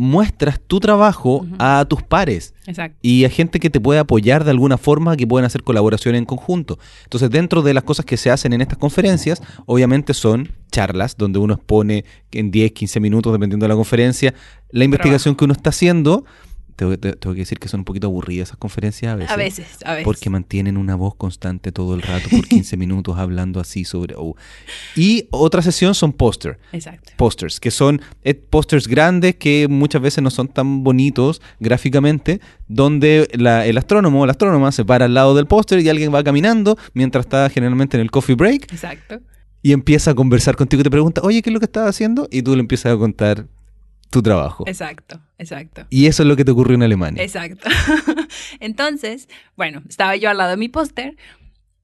muestras 0.00 0.58
tu 0.66 0.80
trabajo 0.80 1.46
a 1.58 1.84
tus 1.86 2.02
pares 2.02 2.54
Exacto. 2.66 2.96
y 3.02 3.26
a 3.26 3.28
gente 3.28 3.60
que 3.60 3.68
te 3.68 3.80
puede 3.80 4.00
apoyar 4.00 4.44
de 4.44 4.50
alguna 4.50 4.78
forma, 4.78 5.14
que 5.14 5.26
pueden 5.26 5.44
hacer 5.44 5.62
colaboración 5.62 6.14
en 6.14 6.24
conjunto. 6.24 6.78
Entonces, 7.04 7.28
dentro 7.28 7.60
de 7.60 7.74
las 7.74 7.84
cosas 7.84 8.06
que 8.06 8.16
se 8.16 8.30
hacen 8.30 8.54
en 8.54 8.62
estas 8.62 8.78
conferencias, 8.78 9.42
obviamente 9.66 10.14
son 10.14 10.52
charlas 10.72 11.18
donde 11.18 11.38
uno 11.38 11.52
expone 11.52 12.06
en 12.32 12.50
10, 12.50 12.72
15 12.72 12.98
minutos, 12.98 13.30
dependiendo 13.30 13.64
de 13.64 13.68
la 13.68 13.74
conferencia, 13.74 14.32
la 14.70 14.84
investigación 14.84 15.34
que 15.34 15.44
uno 15.44 15.52
está 15.52 15.68
haciendo. 15.68 16.24
Tengo, 16.80 16.98
te- 16.98 17.12
tengo 17.12 17.34
que 17.34 17.40
decir 17.40 17.58
que 17.58 17.68
son 17.68 17.80
un 17.80 17.84
poquito 17.84 18.06
aburridas 18.06 18.48
esas 18.48 18.56
conferencias 18.56 19.12
a 19.12 19.16
veces. 19.16 19.30
A 19.30 19.36
veces, 19.36 19.66
a 19.84 19.90
veces. 19.90 20.04
Porque 20.04 20.30
mantienen 20.30 20.78
una 20.78 20.94
voz 20.94 21.14
constante 21.14 21.72
todo 21.72 21.94
el 21.94 22.00
rato 22.00 22.30
por 22.30 22.48
15 22.48 22.76
minutos 22.78 23.18
hablando 23.18 23.60
así 23.60 23.84
sobre... 23.84 24.14
oh. 24.16 24.34
Y 24.96 25.26
otra 25.30 25.60
sesión 25.60 25.94
son 25.94 26.14
póster 26.14 26.58
Exacto. 26.72 27.12
posters, 27.18 27.60
que 27.60 27.70
son 27.70 28.00
eh, 28.24 28.32
posters 28.32 28.88
grandes 28.88 29.34
que 29.34 29.68
muchas 29.68 30.00
veces 30.00 30.24
no 30.24 30.30
son 30.30 30.48
tan 30.48 30.82
bonitos 30.82 31.42
gráficamente, 31.58 32.40
donde 32.66 33.28
la- 33.34 33.66
el 33.66 33.76
astrónomo 33.76 34.22
o 34.22 34.26
la 34.26 34.32
astrónoma 34.32 34.72
se 34.72 34.84
para 34.86 35.04
al 35.04 35.12
lado 35.12 35.34
del 35.34 35.44
póster 35.46 35.80
y 35.80 35.88
alguien 35.90 36.14
va 36.14 36.24
caminando 36.24 36.78
mientras 36.94 37.26
está 37.26 37.50
generalmente 37.50 37.98
en 37.98 38.00
el 38.00 38.10
coffee 38.10 38.36
break 38.36 38.72
Exacto. 38.72 39.20
y 39.62 39.72
empieza 39.72 40.12
a 40.12 40.14
conversar 40.14 40.56
contigo 40.56 40.80
y 40.80 40.84
te 40.84 40.90
pregunta, 40.90 41.20
oye, 41.22 41.42
¿qué 41.42 41.50
es 41.50 41.54
lo 41.54 41.60
que 41.60 41.66
estás 41.66 41.86
haciendo? 41.88 42.26
Y 42.30 42.40
tú 42.40 42.54
le 42.54 42.60
empiezas 42.60 42.94
a 42.94 42.96
contar 42.96 43.46
tu 44.10 44.22
trabajo. 44.22 44.64
Exacto. 44.66 45.20
Exacto. 45.38 45.86
Y 45.88 46.06
eso 46.06 46.22
es 46.22 46.28
lo 46.28 46.36
que 46.36 46.44
te 46.44 46.50
ocurrió 46.50 46.74
en 46.74 46.82
Alemania. 46.82 47.22
Exacto. 47.22 47.68
Entonces, 48.60 49.28
bueno, 49.56 49.82
estaba 49.88 50.16
yo 50.16 50.28
al 50.28 50.36
lado 50.36 50.50
de 50.50 50.56
mi 50.56 50.68
póster 50.68 51.16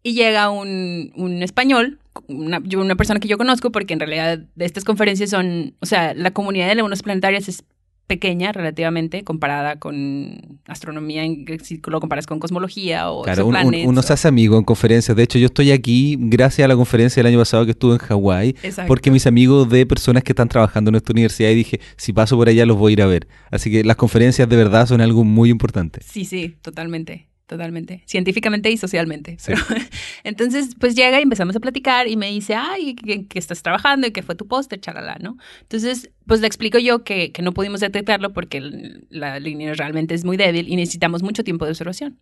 y 0.03 0.15
llega 0.15 0.51
un, 0.51 1.13
un 1.17 1.43
español, 1.43 1.99
una, 2.29 2.61
una 2.77 2.97
persona 2.97 3.19
que 3.19 3.29
yo 3.29 3.39
conozco, 3.39 3.73
porque 3.73 3.95
en 3.95 4.01
realidad 4.01 4.39
de 4.55 4.65
estas 4.65 4.85
conferencias 4.85 5.31
son, 5.31 5.75
o 5.81 5.87
sea, 5.87 6.15
la 6.15 6.33
comunidad 6.33 6.69
de 6.69 6.75
lagunas 6.75 7.03
planetarias 7.03 7.49
es 7.49 7.65
pequeña 8.07 8.53
relativamente 8.53 9.25
comparada 9.25 9.79
con 9.79 10.59
astronomía, 10.67 11.25
si 11.63 11.81
lo 11.87 12.01
comparas 12.01 12.27
con 12.27 12.39
cosmología 12.39 13.11
o 13.11 13.23
Claro, 13.23 13.47
un- 13.47 13.51
un- 13.51 13.57
exoplanes 13.57 13.87
uno 13.89 14.03
se 14.03 14.13
hace 14.13 14.29
amigo 14.29 14.57
en 14.59 14.65
conferencias. 14.65 15.17
De 15.17 15.23
hecho, 15.23 15.39
yo 15.39 15.47
estoy 15.47 15.73
aquí 15.73 16.17
gracias 16.19 16.65
a 16.65 16.69
la 16.69 16.77
conferencia 16.77 17.21
del 17.23 17.33
año 17.33 17.39
pasado 17.41 17.65
que 17.65 17.73
estuve 17.73 17.95
en 17.95 17.99
Hawái, 17.99 18.55
porque 18.87 19.11
mis 19.11 19.27
amigos 19.27 19.69
de 19.69 19.87
personas 19.87 20.23
que 20.23 20.33
están 20.33 20.49
trabajando 20.49 20.89
en 20.91 20.95
esta 20.97 21.13
universidad 21.13 21.51
y 21.51 21.55
dije, 21.57 21.81
si 21.97 22.13
paso 22.13 22.37
por 22.37 22.49
allá 22.49 22.65
los 22.67 22.77
voy 22.77 22.93
a 22.93 22.95
ir 22.95 23.03
a 23.03 23.07
ver. 23.07 23.27
Así 23.51 23.71
que 23.71 23.83
las 23.85 23.97
conferencias 23.97 24.49
de 24.49 24.57
verdad 24.57 24.87
son 24.87 25.01
algo 25.01 25.25
muy 25.25 25.51
importante. 25.51 26.01
Sí, 26.05 26.25
sí, 26.25 26.57
totalmente, 26.63 27.27
totalmente. 27.47 28.03
Científicamente 28.07 28.71
y 28.71 28.77
socialmente. 28.77 29.37
Sí. 29.39 29.53
Pero, 29.53 29.63
entonces, 30.25 30.75
pues 30.79 30.95
llega 30.95 31.19
y 31.19 31.23
empezamos 31.23 31.57
a 31.57 31.61
platicar 31.61 32.09
y 32.09 32.17
me 32.17 32.31
dice, 32.31 32.55
ay, 32.55 32.95
que, 32.95 33.27
que 33.27 33.39
estás 33.39 33.63
trabajando 33.63 34.07
y 34.07 34.11
que 34.11 34.23
fue 34.23 34.35
tu 34.35 34.47
póster, 34.47 34.81
chalala, 34.81 35.17
¿no? 35.21 35.37
Entonces, 35.63 36.11
pues 36.27 36.41
le 36.41 36.47
explico 36.47 36.79
yo 36.79 37.05
que, 37.05 37.33
que 37.33 37.43
no 37.43 37.53
pudimos 37.53 37.81
detectarlo 37.81 38.33
porque 38.33 38.61
la 39.09 39.39
línea 39.41 39.75
realmente 39.75 40.15
es 40.15 40.25
muy 40.25 40.37
débil 40.37 40.69
y 40.69 40.77
necesitamos 40.77 41.23
mucho 41.23 41.45
tiempo 41.45 41.65
de 41.65 41.73
observación. 41.73 42.19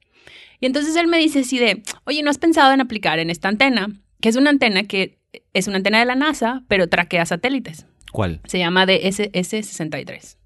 Y 0.60 0.66
entonces 0.66 0.96
él 0.96 1.08
me 1.08 1.18
dice 1.18 1.40
así 1.40 1.58
de, 1.58 1.82
oye, 2.04 2.22
¿no 2.22 2.30
has 2.30 2.38
pensado 2.38 2.72
en 2.72 2.80
aplicar 2.80 3.18
en 3.18 3.30
esta 3.30 3.48
antena? 3.48 3.88
Que 4.20 4.28
es 4.28 4.36
una 4.36 4.50
antena 4.50 4.84
que 4.84 5.18
es 5.52 5.66
una 5.66 5.78
antena 5.78 5.98
de 5.98 6.04
la 6.04 6.14
NASA, 6.14 6.64
pero 6.68 6.88
traquea 6.88 7.26
satélites. 7.26 7.86
¿Cuál? 8.12 8.40
Se 8.44 8.58
llama 8.58 8.86
DSS-63. 8.86 10.36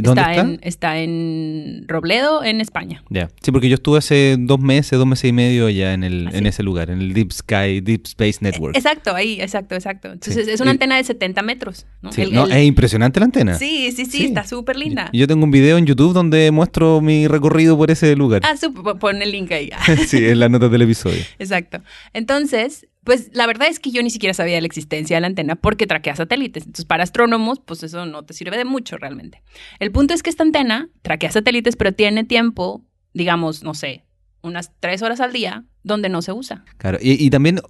¿Y 0.00 0.02
dónde 0.02 0.20
está? 0.22 0.34
En, 0.40 0.60
está 0.62 0.98
en 0.98 1.84
Robledo, 1.88 2.42
en 2.44 2.60
España. 2.60 3.02
Ya. 3.10 3.28
Sí, 3.42 3.52
porque 3.52 3.68
yo 3.68 3.74
estuve 3.74 3.98
hace 3.98 4.36
dos 4.38 4.58
meses, 4.60 4.98
dos 4.98 5.06
meses 5.06 5.26
y 5.28 5.32
medio 5.32 5.66
allá 5.66 5.92
en, 5.94 6.04
el, 6.04 6.28
ese 6.46 6.62
lugar, 6.62 6.90
en 6.90 7.00
el 7.00 7.12
Deep 7.12 7.32
Sky, 7.32 7.80
Deep 7.80 8.02
Space 8.06 8.38
Network. 8.40 8.76
Exacto, 8.76 9.14
ahí, 9.14 9.40
exacto, 9.40 9.74
exacto. 9.74 10.12
Entonces 10.12 10.46
Sí. 10.46 10.50
es 10.52 10.60
una 10.60 10.70
Y- 10.70 10.72
antena 10.72 10.96
de 10.96 11.04
70 11.04 11.42
metros. 11.42 11.86
¿no? 12.02 12.12
Sí, 12.12 12.22
El- 12.22 12.32
no, 12.34 12.46
el- 12.46 12.52
es 12.52 12.64
impresionante 12.64 13.20
la 13.20 13.26
antena. 13.26 13.54
sí, 13.54 13.92
sí, 13.92 14.04
sí, 14.06 14.18
Sí. 14.18 14.24
está 14.26 14.44
súper 14.44 14.76
linda. 14.76 15.08
Y 15.12 15.18
Yo 15.18 15.26
tengo 15.26 15.44
un 15.44 15.50
video 15.50 15.78
en 15.78 15.86
YouTube 15.86 16.12
donde 16.12 16.50
muestro 16.50 17.00
mi 17.00 17.28
recorrido 17.28 17.76
por 17.76 17.90
ese 17.90 18.16
lugar. 18.16 18.42
Ah, 18.44 18.56
súper, 18.56 18.96
pon 18.98 19.20
el 19.22 19.32
link 19.32 19.52
ahí. 19.52 19.70
sí, 20.08 20.24
en 20.26 20.40
las 20.40 20.50
notas 20.50 20.70
del 20.70 20.82
episodio. 20.82 21.22
Exacto. 21.38 21.80
Entonces, 22.14 22.86
pues 23.04 23.30
la 23.32 23.46
verdad 23.46 23.68
es 23.68 23.80
que 23.80 23.90
yo 23.90 24.02
ni 24.02 24.10
siquiera 24.10 24.34
sabía 24.34 24.56
de 24.56 24.60
la 24.60 24.66
existencia 24.66 25.16
de 25.16 25.20
la 25.22 25.26
antena 25.26 25.56
porque 25.56 25.86
traquea 25.86 26.16
satélites. 26.16 26.64
Entonces, 26.64 26.84
para 26.84 27.02
astrónomos, 27.02 27.60
pues 27.60 27.82
eso 27.82 28.04
no 28.06 28.24
te 28.24 28.34
sirve 28.34 28.56
de 28.56 28.64
mucho 28.64 28.98
realmente. 28.98 29.42
El 29.78 29.90
punto 29.90 30.14
es 30.14 30.22
que 30.22 30.30
esta 30.30 30.42
antena 30.42 30.88
traquea 31.02 31.30
satélites, 31.30 31.76
pero 31.76 31.92
tiene 31.92 32.24
tiempo, 32.24 32.84
digamos, 33.14 33.62
no 33.62 33.74
sé, 33.74 34.04
unas 34.42 34.72
tres 34.80 35.02
horas 35.02 35.20
al 35.20 35.32
día 35.32 35.64
donde 35.82 36.08
no 36.08 36.22
se 36.22 36.32
usa. 36.32 36.64
Claro. 36.76 36.98
Y, 37.00 37.24
y 37.24 37.30
también 37.30 37.60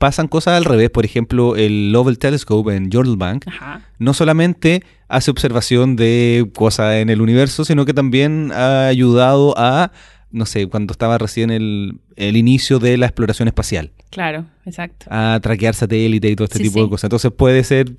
pasan 0.00 0.28
cosas 0.28 0.54
al 0.54 0.64
revés. 0.64 0.90
Por 0.90 1.04
ejemplo, 1.04 1.54
el 1.56 1.92
Lovell 1.92 2.18
Telescope 2.18 2.74
en 2.74 2.88
Bank 3.18 3.44
Ajá. 3.46 3.82
no 3.98 4.14
solamente 4.14 4.82
hace 5.08 5.30
observación 5.30 5.94
de 5.94 6.50
cosas 6.56 6.96
en 6.96 7.10
el 7.10 7.20
universo, 7.20 7.64
sino 7.64 7.84
que 7.84 7.92
también 7.92 8.50
ha 8.52 8.86
ayudado 8.86 9.54
a, 9.58 9.92
no 10.30 10.46
sé, 10.46 10.66
cuando 10.66 10.92
estaba 10.92 11.18
recién 11.18 11.50
el, 11.50 12.00
el 12.16 12.36
inicio 12.36 12.78
de 12.78 12.96
la 12.96 13.06
exploración 13.06 13.48
espacial, 13.48 13.92
Claro, 14.10 14.46
exacto. 14.64 15.06
a 15.10 15.38
traquear 15.42 15.74
satélites 15.74 16.30
y 16.30 16.36
todo 16.36 16.44
este 16.44 16.58
Sí, 16.58 16.64
tipo 16.64 16.78
sí. 16.78 16.84
de 16.84 16.88
cosas. 16.88 17.04
Entonces 17.04 17.32
puede 17.32 17.64
ser, 17.64 17.92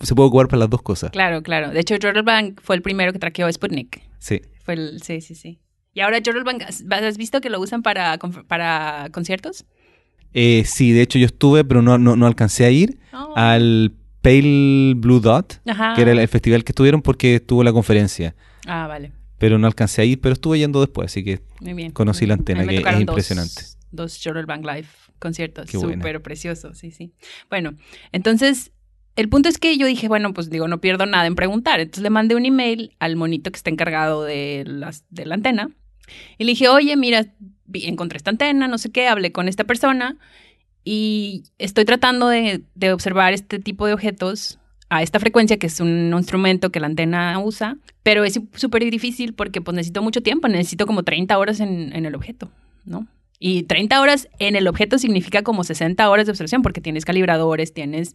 se 0.00 0.14
puede 0.14 0.28
ocupar 0.28 0.48
para 0.48 0.60
las 0.60 0.70
dos 0.70 0.82
cosas. 0.82 1.10
Claro, 1.10 1.42
claro. 1.42 1.70
De 1.70 1.80
hecho, 1.80 1.94
Jordan 2.00 2.24
Bank 2.24 2.60
fue 2.62 2.76
el 2.76 2.82
primero 2.82 3.12
que 3.12 3.18
traqueó 3.18 3.50
Sputnik. 3.52 4.00
Sí. 4.18 4.40
Fue 4.64 4.74
el, 4.74 5.02
sí, 5.02 5.20
sí, 5.20 5.34
sí. 5.34 5.58
Y 5.94 6.00
ahora 6.00 6.18
Jordan 6.24 6.44
Bank, 6.44 6.62
¿has 6.90 7.16
visto 7.18 7.40
que 7.40 7.50
lo 7.50 7.60
usan 7.60 7.82
para, 7.82 8.18
para 8.46 9.08
conciertos? 9.12 9.64
Eh, 10.34 10.62
sí, 10.66 10.92
de 10.92 11.02
hecho 11.02 11.18
yo 11.18 11.26
estuve, 11.26 11.64
pero 11.64 11.82
no, 11.82 11.98
no, 11.98 12.14
no 12.16 12.26
alcancé 12.26 12.64
a 12.66 12.70
ir 12.70 12.98
Oh. 13.12 13.32
al 13.36 13.92
Pale 14.20 14.92
Blue 14.96 15.20
Dot, 15.20 15.60
Ajá. 15.66 15.94
que 15.94 16.02
era 16.02 16.12
el, 16.12 16.18
el 16.18 16.28
festival 16.28 16.62
que 16.62 16.72
estuvieron 16.72 17.00
porque 17.02 17.36
estuvo 17.36 17.64
la 17.64 17.72
conferencia. 17.72 18.34
Ah, 18.66 18.86
vale. 18.86 19.12
Pero 19.38 19.58
no 19.58 19.66
alcancé 19.66 20.02
a 20.02 20.04
ir, 20.04 20.20
pero 20.20 20.32
estuve 20.32 20.58
yendo 20.58 20.80
después, 20.80 21.06
así 21.12 21.24
que 21.24 21.40
Muy 21.60 21.74
bien. 21.74 21.92
Conocí 21.92 22.26
la 22.26 22.34
antena, 22.34 22.66
que 22.66 22.76
es 22.78 22.82
dos- 22.84 23.00
impresionante. 23.00 23.62
Dos 23.90 24.20
Jordan 24.22 24.46
Bank 24.46 24.64
Live 24.66 24.88
conciertos. 25.18 25.70
Súper 25.70 26.20
precioso, 26.22 26.74
sí, 26.74 26.90
sí. 26.90 27.12
Bueno, 27.48 27.74
entonces, 28.12 28.72
el 29.16 29.28
punto 29.28 29.48
es 29.48 29.58
que 29.58 29.76
yo 29.78 29.86
dije, 29.86 30.08
bueno, 30.08 30.32
pues 30.34 30.50
digo, 30.50 30.68
no 30.68 30.80
pierdo 30.80 31.06
nada 31.06 31.26
en 31.26 31.34
preguntar. 31.34 31.80
Entonces 31.80 32.02
le 32.02 32.10
mandé 32.10 32.34
un 32.36 32.44
email 32.44 32.94
al 32.98 33.16
monito 33.16 33.50
que 33.50 33.56
está 33.56 33.70
encargado 33.70 34.22
de, 34.24 34.64
las, 34.66 35.04
de 35.10 35.26
la 35.26 35.34
antena. 35.34 35.70
Y 36.38 36.44
le 36.44 36.52
dije, 36.52 36.68
oye, 36.68 36.96
mira, 36.96 37.26
encontré 37.72 38.16
esta 38.18 38.30
antena, 38.30 38.68
no 38.68 38.78
sé 38.78 38.90
qué, 38.90 39.08
hablé 39.08 39.32
con 39.32 39.48
esta 39.48 39.64
persona 39.64 40.16
y 40.84 41.44
estoy 41.58 41.84
tratando 41.84 42.28
de, 42.28 42.62
de 42.74 42.92
observar 42.92 43.32
este 43.32 43.58
tipo 43.58 43.86
de 43.86 43.92
objetos 43.92 44.58
a 44.88 45.02
esta 45.02 45.20
frecuencia, 45.20 45.58
que 45.58 45.66
es 45.66 45.80
un 45.80 46.12
instrumento 46.16 46.70
que 46.70 46.80
la 46.80 46.86
antena 46.86 47.38
usa, 47.38 47.76
pero 48.02 48.24
es 48.24 48.40
súper 48.54 48.90
difícil 48.90 49.34
porque 49.34 49.60
pues 49.60 49.74
necesito 49.74 50.02
mucho 50.02 50.22
tiempo, 50.22 50.48
necesito 50.48 50.86
como 50.86 51.02
30 51.02 51.36
horas 51.38 51.60
en, 51.60 51.94
en 51.94 52.06
el 52.06 52.14
objeto, 52.14 52.50
¿no? 52.84 53.06
Y 53.38 53.64
30 53.64 54.00
horas 54.00 54.28
en 54.38 54.56
el 54.56 54.66
objeto 54.66 54.98
significa 54.98 55.42
como 55.42 55.62
60 55.62 56.08
horas 56.10 56.26
de 56.26 56.32
observación 56.32 56.62
porque 56.62 56.80
tienes 56.80 57.04
calibradores, 57.04 57.72
tienes 57.72 58.14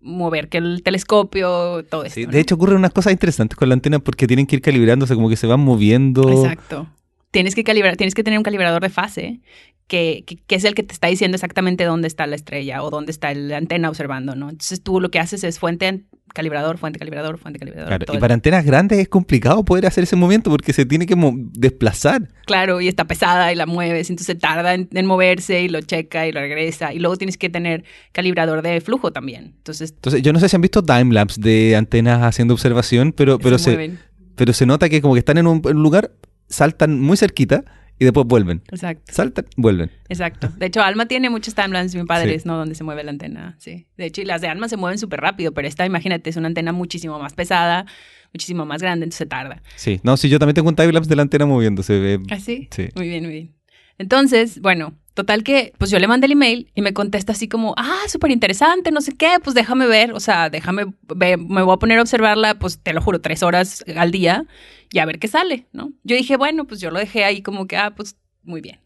mover 0.00 0.48
que 0.48 0.58
el 0.58 0.82
telescopio, 0.82 1.84
todo. 1.84 2.08
Sí, 2.08 2.26
¿no? 2.26 2.32
de 2.32 2.40
hecho 2.40 2.54
ocurren 2.54 2.76
unas 2.76 2.92
cosas 2.92 3.12
interesantes 3.12 3.56
con 3.56 3.68
la 3.68 3.74
antena 3.74 3.98
porque 3.98 4.26
tienen 4.26 4.46
que 4.46 4.56
ir 4.56 4.62
calibrándose, 4.62 5.14
como 5.14 5.28
que 5.28 5.36
se 5.36 5.46
van 5.46 5.60
moviendo. 5.60 6.44
Exacto. 6.44 6.88
Tienes 7.30 7.54
que 7.54 7.64
calibrar, 7.64 7.96
tienes 7.96 8.14
que 8.14 8.24
tener 8.24 8.38
un 8.38 8.42
calibrador 8.44 8.82
de 8.82 8.88
fase 8.90 9.40
que, 9.86 10.22
que, 10.26 10.36
que 10.36 10.54
es 10.54 10.64
el 10.64 10.74
que 10.74 10.82
te 10.84 10.92
está 10.94 11.08
diciendo 11.08 11.34
exactamente 11.36 11.84
dónde 11.84 12.06
está 12.08 12.26
la 12.26 12.36
estrella 12.36 12.82
o 12.82 12.90
dónde 12.90 13.10
está 13.12 13.32
la 13.34 13.56
antena 13.56 13.88
observando, 13.88 14.34
¿no? 14.36 14.48
Entonces 14.50 14.82
tú 14.82 15.00
lo 15.00 15.10
que 15.10 15.18
haces 15.18 15.42
es 15.42 15.58
fuente, 15.58 16.04
calibrador, 16.32 16.78
fuente, 16.78 17.00
calibrador, 17.00 17.38
fuente, 17.38 17.58
calibrador. 17.58 17.88
Claro, 17.88 18.06
todo 18.06 18.14
y 18.14 18.18
el- 18.18 18.20
para 18.20 18.34
antenas 18.34 18.64
grandes 18.64 18.98
es 19.00 19.08
complicado 19.08 19.64
poder 19.64 19.86
hacer 19.86 20.04
ese 20.04 20.14
movimiento 20.14 20.48
porque 20.50 20.72
se 20.72 20.86
tiene 20.86 21.06
que 21.06 21.16
desplazar. 21.54 22.28
Claro, 22.46 22.80
y 22.80 22.86
está 22.88 23.04
pesada 23.06 23.52
y 23.52 23.56
la 23.56 23.66
mueves, 23.66 24.10
entonces 24.10 24.38
tarda 24.38 24.74
en, 24.74 24.88
en 24.92 25.06
moverse 25.06 25.62
y 25.62 25.68
lo 25.68 25.80
checa 25.80 26.26
y 26.28 26.32
lo 26.32 26.40
regresa. 26.40 26.92
Y 26.94 26.98
luego 27.00 27.16
tienes 27.16 27.36
que 27.36 27.48
tener 27.48 27.82
calibrador 28.12 28.62
de 28.62 28.80
flujo 28.80 29.12
también. 29.12 29.54
Entonces, 29.56 29.90
Entonces, 29.92 30.22
yo 30.22 30.32
no 30.32 30.38
sé 30.40 30.48
si 30.48 30.56
han 30.56 30.62
visto 30.62 30.82
timelapse 30.84 31.40
de 31.40 31.74
antenas 31.76 32.22
haciendo 32.22 32.54
observación, 32.54 33.12
pero, 33.12 33.38
pero, 33.40 33.58
se 33.58 33.96
pero 34.36 34.52
se 34.52 34.66
nota 34.66 34.88
que 34.88 35.00
como 35.02 35.14
que 35.14 35.18
están 35.20 35.38
en 35.38 35.46
un, 35.48 35.60
en 35.64 35.76
un 35.76 35.82
lugar, 35.82 36.12
saltan 36.50 37.00
muy 37.00 37.16
cerquita 37.16 37.64
y 37.98 38.04
después 38.04 38.26
vuelven. 38.26 38.62
Exacto. 38.70 39.12
Saltan, 39.12 39.46
vuelven. 39.56 39.90
Exacto. 40.08 40.48
De 40.56 40.66
hecho, 40.66 40.82
Alma 40.82 41.06
tiene 41.06 41.28
muchos 41.28 41.54
timelines 41.54 41.94
bien 41.94 42.06
padres, 42.06 42.46
¿no? 42.46 42.56
Donde 42.56 42.74
se 42.74 42.82
mueve 42.82 43.04
la 43.04 43.10
antena, 43.10 43.56
sí. 43.58 43.86
De 43.96 44.06
hecho, 44.06 44.22
y 44.22 44.24
las 44.24 44.40
de 44.40 44.48
Alma 44.48 44.68
se 44.68 44.78
mueven 44.78 44.98
súper 44.98 45.20
rápido, 45.20 45.52
pero 45.52 45.68
esta, 45.68 45.84
imagínate, 45.84 46.30
es 46.30 46.36
una 46.36 46.48
antena 46.48 46.72
muchísimo 46.72 47.18
más 47.18 47.34
pesada, 47.34 47.84
muchísimo 48.32 48.64
más 48.64 48.80
grande, 48.80 49.04
entonces 49.04 49.18
se 49.18 49.26
tarda. 49.26 49.62
Sí. 49.76 50.00
No, 50.02 50.16
sí, 50.16 50.30
yo 50.30 50.38
también 50.38 50.54
tengo 50.54 50.70
un 50.70 50.76
timelapse 50.76 51.10
de 51.10 51.16
la 51.16 51.22
antena 51.22 51.44
moviéndose. 51.44 52.18
¿Ah, 52.30 52.40
sí? 52.40 52.68
Sí. 52.70 52.88
Muy 52.96 53.08
bien, 53.08 53.24
muy 53.24 53.32
bien. 53.32 53.54
Entonces, 53.98 54.62
bueno, 54.62 54.94
total 55.12 55.42
que, 55.42 55.74
pues 55.76 55.90
yo 55.90 55.98
le 55.98 56.08
mandé 56.08 56.24
el 56.24 56.32
email 56.32 56.70
y 56.74 56.80
me 56.80 56.94
contesta 56.94 57.32
así 57.32 57.48
como, 57.48 57.74
ah, 57.76 58.00
súper 58.08 58.30
interesante, 58.30 58.90
no 58.92 59.02
sé 59.02 59.12
qué, 59.14 59.36
pues 59.44 59.54
déjame 59.54 59.86
ver, 59.86 60.12
o 60.12 60.20
sea, 60.20 60.48
déjame 60.48 60.86
ver, 61.14 61.36
me 61.36 61.60
voy 61.60 61.74
a 61.74 61.76
poner 61.76 61.98
a 61.98 62.00
observarla, 62.02 62.58
pues 62.58 62.78
te 62.82 62.94
lo 62.94 63.02
juro, 63.02 63.20
tres 63.20 63.42
horas 63.42 63.84
al 63.94 64.10
día 64.10 64.46
y 64.92 64.98
a 64.98 65.06
ver 65.06 65.18
qué 65.18 65.28
sale, 65.28 65.66
¿no? 65.72 65.92
Yo 66.04 66.16
dije, 66.16 66.36
bueno, 66.36 66.66
pues 66.66 66.80
yo 66.80 66.90
lo 66.90 66.98
dejé 66.98 67.24
ahí 67.24 67.42
como 67.42 67.66
que, 67.66 67.76
ah, 67.76 67.94
pues 67.94 68.16
muy 68.42 68.60
bien. 68.60 68.80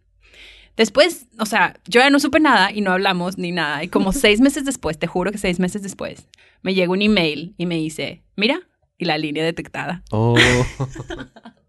Después, 0.76 1.28
o 1.38 1.46
sea, 1.46 1.78
yo 1.86 2.00
ya 2.00 2.10
no 2.10 2.18
supe 2.18 2.40
nada 2.40 2.72
y 2.72 2.80
no 2.80 2.92
hablamos 2.92 3.38
ni 3.38 3.52
nada. 3.52 3.84
Y 3.84 3.88
como 3.88 4.12
seis 4.12 4.40
meses 4.40 4.64
después, 4.64 4.98
te 4.98 5.06
juro 5.06 5.32
que 5.32 5.38
seis 5.38 5.60
meses 5.60 5.82
después, 5.82 6.28
me 6.62 6.74
llega 6.74 6.92
un 6.92 7.02
email 7.02 7.54
y 7.56 7.66
me 7.66 7.76
dice, 7.76 8.22
mira, 8.36 8.60
y 8.98 9.04
la 9.04 9.18
línea 9.18 9.44
detectada. 9.44 10.02
Oh. 10.10 10.36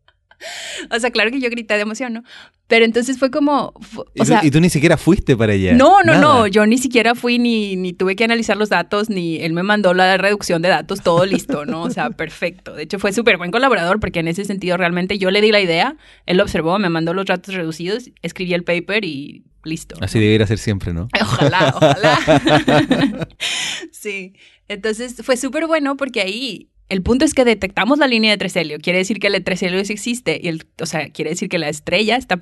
O 0.92 1.00
sea, 1.00 1.10
claro 1.12 1.32
que 1.32 1.40
yo 1.40 1.50
grité 1.50 1.74
de 1.76 1.82
emoción, 1.82 2.14
¿no? 2.14 2.24
Pero 2.68 2.84
entonces 2.86 3.20
fue 3.20 3.30
como, 3.30 3.74
fu- 3.80 4.06
y, 4.16 4.22
o 4.22 4.24
tú, 4.24 4.26
sea, 4.26 4.42
y 4.44 4.50
tú 4.52 4.60
ni 4.60 4.70
siquiera 4.70 4.98
fuiste 4.98 5.38
para 5.38 5.54
allá. 5.54 5.74
no, 5.74 6.02
no, 6.04 6.14
Nada. 6.14 6.20
no, 6.22 6.48
yo 6.48 6.66
ni 6.66 6.78
siquiera 6.80 7.14
fui 7.16 7.38
ni, 7.38 7.76
ni 7.76 7.94
tuve 7.94 8.16
que 8.16 8.24
analizar 8.24 8.58
los 8.58 8.70
datos, 8.70 9.10
ni 9.10 9.38
él 9.38 9.54
me 9.54 9.62
mandó 9.64 9.94
la 9.94 10.18
reducción 10.18 10.62
de 10.64 10.70
datos, 10.70 11.02
todo 11.02 11.26
listo, 11.26 11.66
¿no? 11.66 11.84
O 11.84 11.90
sea, 11.92 12.10
perfecto. 12.10 12.74
De 12.74 12.84
hecho, 12.84 12.98
fue 13.00 13.14
súper 13.14 13.38
buen 13.38 13.52
colaborador 13.52 14.00
porque 14.00 14.20
en 14.20 14.28
ese 14.28 14.46
sentido 14.46 14.78
realmente 14.78 15.18
yo 15.20 15.30
le 15.32 15.42
di 15.42 15.52
la 15.52 15.62
idea, 15.62 15.96
él 16.26 16.38
lo 16.38 16.44
observó, 16.44 16.80
me 16.80 16.90
mandó 16.90 17.14
los 17.14 17.26
datos 17.26 17.54
reducidos, 17.54 18.10
escribí 18.24 18.54
el 18.54 18.64
paper 18.64 19.06
y 19.06 19.44
listo. 19.64 19.96
Así 20.02 20.20
debería 20.20 20.48
ser 20.48 20.58
siempre, 20.58 20.94
¿no? 20.94 21.08
Ojalá, 21.22 21.74
ojalá. 21.76 23.28
sí. 23.92 24.34
Entonces 24.68 25.16
fue 25.24 25.38
súper 25.38 25.68
bueno 25.68 25.96
porque 25.98 26.22
ahí 26.22 26.70
el 26.88 27.02
punto 27.02 27.26
es 27.26 27.34
que 27.34 27.46
detectamos 27.46 27.98
la 27.98 28.08
línea 28.08 28.32
de 28.32 28.38
tres 28.38 28.56
helio. 28.56 28.78
Quiere 28.80 29.00
decir 29.00 29.20
que 29.20 29.28
el 29.28 29.44
tres 29.44 29.64
helio 29.64 29.84
sí 29.84 29.94
existe. 29.94 30.40
Y 30.42 30.50
o 30.82 30.86
sea, 30.86 31.10
quiere 31.10 31.32
decir 31.32 31.50
que 31.50 31.58
la 31.58 31.70
estrella 31.70 32.16
está, 32.16 32.38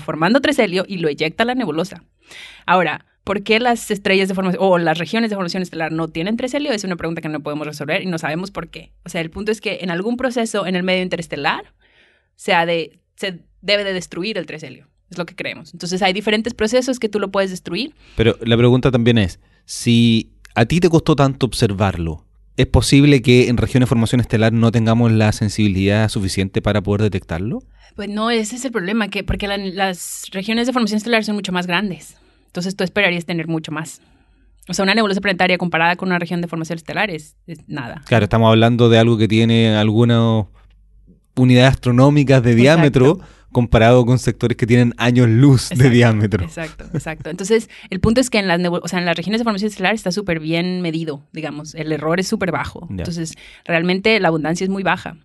formando 0.00 0.40
tres 0.40 0.58
helio 0.58 0.84
y 0.86 0.98
lo 0.98 1.08
eyecta 1.08 1.42
a 1.42 1.46
la 1.46 1.54
nebulosa. 1.56 2.04
Ahora, 2.66 3.06
¿por 3.24 3.42
qué 3.42 3.58
las 3.58 3.90
estrellas 3.90 4.28
de 4.28 4.34
formación 4.34 4.62
o 4.62 4.78
las 4.78 4.98
regiones 4.98 5.30
de 5.30 5.36
formación 5.36 5.62
estelar 5.62 5.90
no 5.90 6.08
tienen 6.08 6.36
tres 6.36 6.54
helio? 6.54 6.72
Es 6.72 6.84
una 6.84 6.96
pregunta 6.96 7.20
que 7.20 7.28
no 7.28 7.40
podemos 7.40 7.66
resolver 7.66 8.02
y 8.02 8.06
no 8.06 8.18
sabemos 8.18 8.52
por 8.52 8.68
qué. 8.68 8.92
O 9.04 9.08
sea, 9.08 9.20
el 9.20 9.30
punto 9.30 9.50
es 9.50 9.60
que 9.60 9.78
en 9.80 9.90
algún 9.90 10.16
proceso 10.16 10.66
en 10.66 10.76
el 10.76 10.84
medio 10.84 11.02
interestelar 11.02 11.74
se, 12.36 12.52
debe 13.60 13.84
de 13.84 13.92
destruir 13.92 14.38
el 14.38 14.46
tres 14.46 14.62
helio. 14.62 14.86
Es 15.10 15.18
lo 15.18 15.26
que 15.26 15.34
creemos. 15.34 15.72
Entonces 15.72 16.00
hay 16.02 16.12
diferentes 16.12 16.54
procesos 16.54 17.00
que 17.00 17.08
tú 17.08 17.18
lo 17.18 17.30
puedes 17.30 17.50
destruir 17.50 17.94
Pero 18.14 18.36
la 18.42 18.56
pregunta 18.56 18.90
también 18.90 19.18
es, 19.18 19.40
si 19.64 20.34
a 20.54 20.66
ti 20.66 20.78
te 20.78 20.90
costó 20.90 21.16
tanto 21.16 21.46
observarlo, 21.46 22.27
¿es 22.58 22.66
posible 22.66 23.22
que 23.22 23.48
en 23.48 23.56
regiones 23.56 23.86
de 23.86 23.88
formación 23.88 24.20
estelar 24.20 24.52
no 24.52 24.70
tengamos 24.70 25.10
la 25.12 25.32
sensibilidad 25.32 26.08
suficiente 26.10 26.60
para 26.60 26.82
poder 26.82 27.00
detectarlo? 27.02 27.60
Pues 27.96 28.08
no, 28.10 28.30
ese 28.30 28.56
es 28.56 28.64
el 28.66 28.72
problema, 28.72 29.08
que 29.08 29.24
porque 29.24 29.48
la- 29.48 29.56
las 29.56 30.26
regiones 30.32 30.66
de 30.66 30.72
formación 30.74 30.98
estelar 30.98 31.24
son 31.24 31.34
mucho 31.36 31.52
más 31.52 31.66
grandes. 31.66 32.16
Entonces 32.46 32.76
tú 32.76 32.84
esperarías 32.84 33.24
tener 33.24 33.48
mucho 33.48 33.72
más. 33.72 34.00
O 34.68 34.74
sea, 34.74 34.82
una 34.82 34.94
nebulosa 34.94 35.20
planetaria 35.22 35.56
comparada 35.56 35.96
con 35.96 36.08
una 36.08 36.18
región 36.18 36.40
de 36.42 36.48
formación 36.48 36.76
estelar 36.76 37.10
es, 37.10 37.36
es 37.46 37.60
nada. 37.68 38.02
Claro, 38.06 38.24
estamos 38.24 38.48
hablando 38.50 38.88
de 38.90 38.98
algo 38.98 39.16
que 39.16 39.26
tiene 39.28 39.74
algunas 39.76 40.44
unidades 41.36 41.70
astronómicas 41.74 42.42
de 42.42 42.54
diámetro 42.54 43.20
comparado 43.58 44.06
con 44.06 44.20
sectores 44.20 44.56
que 44.56 44.68
tienen 44.68 44.94
años 44.98 45.28
luz 45.28 45.70
de 45.70 45.90
diámetro. 45.90 46.44
Exacto, 46.44 46.84
exacto. 46.94 47.28
Entonces, 47.28 47.68
el 47.90 47.98
punto 47.98 48.20
es 48.20 48.30
que 48.30 48.38
en 48.38 48.46
las, 48.46 48.60
o 48.64 48.86
sea, 48.86 49.00
en 49.00 49.04
las 49.04 49.16
regiones 49.16 49.40
de 49.40 49.44
formación 49.44 49.68
estelar 49.68 49.94
está 49.96 50.12
súper 50.12 50.38
bien 50.38 50.80
medido, 50.80 51.26
digamos. 51.32 51.74
El 51.74 51.90
error 51.90 52.20
es 52.20 52.28
súper 52.28 52.52
bajo. 52.52 52.86
Entonces, 52.88 53.34
realmente 53.64 54.20
la 54.20 54.28
abundancia 54.28 54.62
es 54.62 54.70
muy 54.70 54.84
baja. 54.84 55.16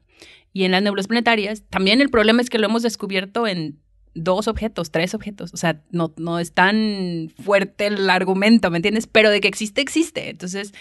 Y 0.51 0.63
en 0.63 0.71
las 0.71 0.81
nebulosas 0.81 1.07
planetarias, 1.07 1.61
también 1.69 2.01
el 2.01 2.09
problema 2.09 2.41
es 2.41 2.49
que 2.49 2.57
lo 2.57 2.65
hemos 2.65 2.81
descubierto 2.81 3.45
en 3.45 3.77
dos 4.15 4.47
objetos, 4.47 4.89
tres 4.89 5.13
objetos. 5.13 5.53
O 5.53 5.57
sea, 5.57 5.79
no, 5.91 6.11
no 6.17 6.39
es 6.39 6.53
tan 6.53 7.31
fuerte 7.39 7.85
el 7.85 8.09
argumento, 8.09 8.71
¿me 8.71 8.77
entiendes? 8.77 9.05
Pero 9.05 9.29
de 9.29 9.41
que 9.41 9.47
existe, 9.47 9.81
existe. 9.81 10.31
Entonces, 10.31 10.73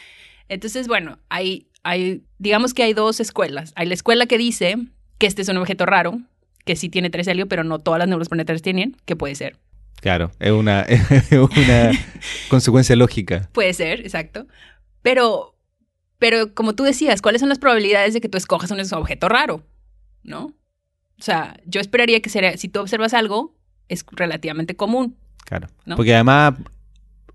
entonces 0.49 0.89
bueno, 0.89 1.19
hay, 1.29 1.69
hay, 1.83 2.23
digamos 2.39 2.73
que 2.73 2.83
hay 2.83 2.95
dos 2.95 3.21
escuelas. 3.21 3.73
Hay 3.77 3.87
la 3.87 3.95
escuela 3.95 4.25
que 4.25 4.39
dice 4.39 4.79
que 5.19 5.27
este 5.27 5.43
es 5.43 5.49
un 5.49 5.59
objeto 5.59 5.85
raro, 5.85 6.19
que 6.65 6.77
sí 6.77 6.89
tiene 6.89 7.11
tres 7.11 7.27
helio, 7.29 7.49
pero 7.49 7.65
no 7.65 7.79
todas 7.79 7.99
las 7.99 8.09
nebulosas 8.09 8.29
planetarias 8.29 8.63
tienen, 8.63 8.97
que 9.05 9.17
puede 9.17 9.35
ser. 9.35 9.59
Claro, 10.01 10.33
es 10.41 10.53
una, 10.53 10.83
es 10.83 11.33
una 11.33 11.93
consecuencia 12.49 12.97
lógica. 12.97 13.49
Puede 13.53 13.73
ser, 13.73 14.01
exacto. 14.01 14.47
Pero, 15.03 15.57
pero 16.19 16.55
como 16.55 16.75
tú 16.75 16.85
decías, 16.85 17.23
¿cuáles 17.23 17.41
son 17.41 17.49
las 17.49 17.59
probabilidades 17.59 18.15
de 18.15 18.21
que 18.21 18.29
tú 18.29 18.39
escojas 18.39 18.71
un 18.71 18.81
objeto 18.81 19.29
raro? 19.29 19.63
¿No? 20.23 20.55
O 21.19 21.25
sea, 21.25 21.57
yo 21.67 21.81
esperaría 21.81 22.21
que 22.21 22.31
sería, 22.31 22.57
si 22.57 22.69
tú 22.69 22.81
observas 22.81 23.15
algo, 23.15 23.55
es 23.89 24.05
relativamente 24.11 24.75
común. 24.75 25.17
Claro. 25.45 25.69
¿No? 25.85 25.97
Porque 25.97 26.15
además, 26.15 26.55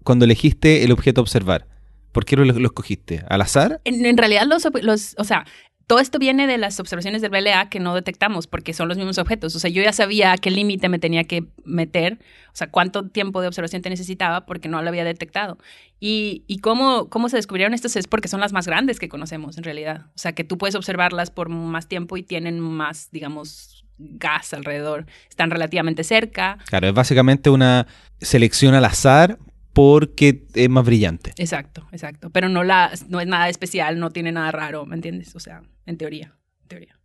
cuando 0.03 0.25
elegiste 0.25 0.83
el 0.83 0.91
objeto 0.91 1.21
a 1.21 1.23
observar, 1.23 1.67
¿por 2.11 2.25
qué 2.25 2.35
lo, 2.35 2.43
lo 2.43 2.65
escogiste? 2.65 3.23
¿Al 3.29 3.41
azar? 3.41 3.79
En, 3.85 4.05
en 4.05 4.17
realidad, 4.17 4.43
los, 4.45 4.67
los, 4.81 5.15
o 5.17 5.23
sea, 5.23 5.45
todo 5.87 5.99
esto 5.99 6.19
viene 6.19 6.47
de 6.47 6.57
las 6.57 6.81
observaciones 6.81 7.21
del 7.21 7.31
BLA 7.31 7.69
que 7.69 7.79
no 7.79 7.95
detectamos 7.95 8.45
porque 8.45 8.73
son 8.73 8.89
los 8.89 8.97
mismos 8.97 9.17
objetos. 9.17 9.55
O 9.55 9.59
sea, 9.59 9.69
yo 9.69 9.81
ya 9.81 9.93
sabía 9.93 10.35
qué 10.37 10.51
límite 10.51 10.89
me 10.89 10.99
tenía 10.99 11.23
que 11.23 11.45
meter, 11.63 12.19
o 12.51 12.55
sea, 12.55 12.69
cuánto 12.69 13.07
tiempo 13.07 13.39
de 13.39 13.47
observación 13.47 13.81
te 13.81 13.89
necesitaba 13.89 14.45
porque 14.45 14.67
no 14.67 14.81
lo 14.81 14.89
había 14.89 15.05
detectado. 15.05 15.57
Y, 16.01 16.43
y 16.45 16.59
cómo, 16.59 17.07
cómo 17.07 17.29
se 17.29 17.37
descubrieron 17.37 17.73
estas 17.73 17.95
es 17.95 18.05
porque 18.05 18.27
son 18.27 18.41
las 18.41 18.51
más 18.51 18.67
grandes 18.67 18.99
que 18.99 19.07
conocemos 19.07 19.57
en 19.57 19.63
realidad. 19.63 20.07
O 20.07 20.17
sea, 20.17 20.33
que 20.33 20.43
tú 20.43 20.57
puedes 20.57 20.75
observarlas 20.75 21.31
por 21.31 21.47
más 21.47 21.87
tiempo 21.87 22.17
y 22.17 22.23
tienen 22.23 22.59
más, 22.59 23.09
digamos, 23.11 23.85
gas 23.97 24.53
alrededor. 24.53 25.05
Están 25.29 25.51
relativamente 25.51 26.03
cerca. 26.03 26.57
Claro, 26.67 26.87
es 26.87 26.93
básicamente 26.93 27.49
una 27.49 27.87
selección 28.19 28.75
al 28.75 28.83
azar 28.83 29.39
porque 29.77 30.47
es 30.55 30.69
más 30.69 30.83
brillante. 30.83 31.33
Exacto, 31.37 31.87
exacto. 31.91 32.31
Pero 32.31 32.49
no, 32.49 32.63
la, 32.63 32.89
es 32.93 33.07
nada 33.07 33.47
especial, 33.47 33.99
no 33.99 34.09
tiene 34.09 34.31
nada 34.31 34.51
raro, 34.51 34.87
¿me 34.87 34.95
entiendes? 34.95 35.35
O 35.35 35.39
sea, 35.39 35.61
en 35.85 35.97
teoría. 35.97 36.33
En 36.63 36.67
teoría. 36.67 36.99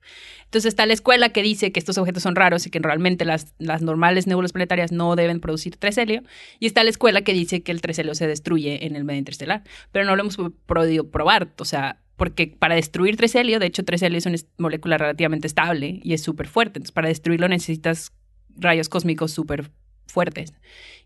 Entonces 0.45 0.71
está 0.71 0.87
la 0.87 0.95
escuela 0.95 1.29
que 1.29 1.43
dice 1.43 1.71
que 1.71 1.79
estos 1.79 1.99
objetos 1.99 2.23
son 2.23 2.35
raros 2.35 2.67
y 2.67 2.71
que 2.71 2.79
realmente 2.79 3.27
las, 3.27 3.53
normales 3.59 4.27
nebulosas 4.27 4.55
planetarias 4.55 4.91
no 4.91 5.17
deben 5.17 5.39
producir 5.39 5.77
tres 5.77 5.99
helio. 5.99 6.23
Y 6.61 6.67
está 6.67 6.83
la 6.83 6.89
escuela 6.89 7.21
que 7.21 7.35
dice 7.35 7.63
que 7.63 7.73
el 7.73 7.83
tres 7.83 7.99
helio 7.99 8.15
se 8.15 8.27
destruye 8.27 8.87
en 8.87 8.97
el 8.97 9.05
medio 9.05 9.19
interestelar. 9.19 9.65
Pero 9.91 10.07
no 10.07 10.17
lo 10.17 10.23
hemos 10.23 10.39
podido 10.65 11.11
probar. 11.11 11.53
O 11.59 11.67
sea, 11.67 12.01
porque 12.17 12.47
para 12.47 12.75
destruir 12.75 13.19
tres 13.19 13.35
helio, 13.35 13.59
de 13.59 13.67
hecho, 13.67 13.85
tres 13.85 14.01
helio 14.01 14.17
es 14.17 14.25
una 14.25 14.39
molécula 14.57 14.97
relativamente 14.97 15.47
estable 15.47 16.01
y 16.03 16.15
es 16.15 16.23
súper 16.23 16.49
fuerte. 16.49 16.79
Entonces, 16.79 16.93
para 16.93 17.09
destruirlo 17.09 17.49
necesitas 17.49 18.13
rayos 18.57 18.89
cósmicos 18.89 19.31
súper 19.31 19.71
fuertes 20.07 20.55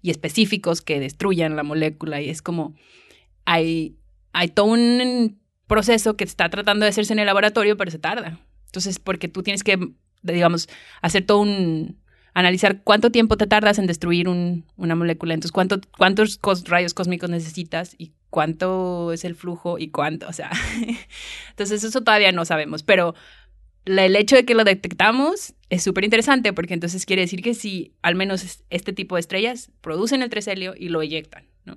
y 0.07 0.11
específicos 0.11 0.82
que 0.82 1.00
destruyan 1.00 1.57
la 1.57 1.64
molécula. 1.64 2.20
Y 2.22 2.30
es 2.30 2.40
como, 2.40 2.74
hay, 3.44 3.96
hay 4.32 4.48
todo 4.48 4.66
un 4.66 5.40
proceso 5.66 6.16
que 6.16 6.22
está 6.22 6.48
tratando 6.48 6.84
de 6.84 6.90
hacerse 6.90 7.12
en 7.12 7.18
el 7.18 7.26
laboratorio, 7.26 7.76
pero 7.76 7.90
se 7.90 7.98
tarda. 7.98 8.38
Entonces, 8.66 9.00
porque 9.00 9.26
tú 9.26 9.42
tienes 9.42 9.64
que, 9.64 9.78
digamos, 10.22 10.68
hacer 11.02 11.26
todo 11.26 11.40
un... 11.40 11.98
analizar 12.34 12.82
cuánto 12.84 13.11
tiempo 13.11 13.36
te 13.36 13.48
tardas 13.48 13.78
en 13.80 13.86
destruir 13.88 14.28
un- 14.28 14.64
una 14.76 14.94
molécula. 14.94 15.34
Entonces, 15.34 15.50
cuánto, 15.50 15.80
cuántos 15.98 16.38
rayos 16.68 16.94
cósmicos 16.94 17.28
necesitas 17.28 17.96
y 17.98 18.12
cuánto 18.30 19.12
es 19.12 19.24
el 19.24 19.34
flujo 19.34 19.76
y 19.78 19.88
cuánto, 19.88 20.28
o 20.28 20.32
sea. 20.32 20.52
Entonces, 21.50 21.82
eso 21.82 22.00
todavía 22.02 22.30
no 22.30 22.44
sabemos, 22.44 22.84
pero 22.84 23.14
la- 23.87 24.05
el 24.05 24.14
hecho 24.16 24.37
de 24.37 24.45
que 24.45 24.55
lo 24.55 24.64
detectamos 24.64 25.55
es 25.70 25.82
súper 25.82 26.05
interesante 26.05 26.53
porque 26.53 26.74
entonces 26.74 27.07
quiere 27.07 27.22
decir 27.22 27.41
que 27.43 27.55
si 27.55 27.93
al 28.03 28.14
menos 28.14 28.45
es- 28.45 28.62
este 28.70 28.93
tipo 28.93 29.14
de 29.16 29.20
estrellas 29.20 29.70
producen 29.80 30.22
el 30.22 30.28
tres 30.30 30.47
helio 30.49 30.74
y 30.78 30.91
lo 30.91 31.01
eyectan, 31.03 31.45
¿no? 31.64 31.76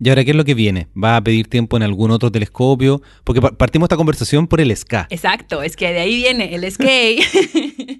¿Y 0.00 0.08
ahora 0.08 0.24
qué 0.24 0.32
es 0.32 0.36
lo 0.36 0.44
que 0.44 0.54
viene? 0.54 0.88
¿Va 1.00 1.16
a 1.16 1.22
pedir 1.24 1.46
tiempo 1.48 1.76
en 1.76 1.84
algún 1.84 2.10
otro 2.10 2.30
telescopio? 2.32 3.00
Porque 3.22 3.40
pa- 3.40 3.52
partimos 3.56 3.86
esta 3.86 3.96
conversación 3.96 4.46
por 4.48 4.60
el 4.60 4.70
SK. 4.72 5.06
Exacto, 5.10 5.62
es 5.62 5.76
que 5.76 5.92
de 5.92 6.00
ahí 6.00 6.16
viene 6.16 6.54
el 6.54 6.64
SKA. 6.70 7.22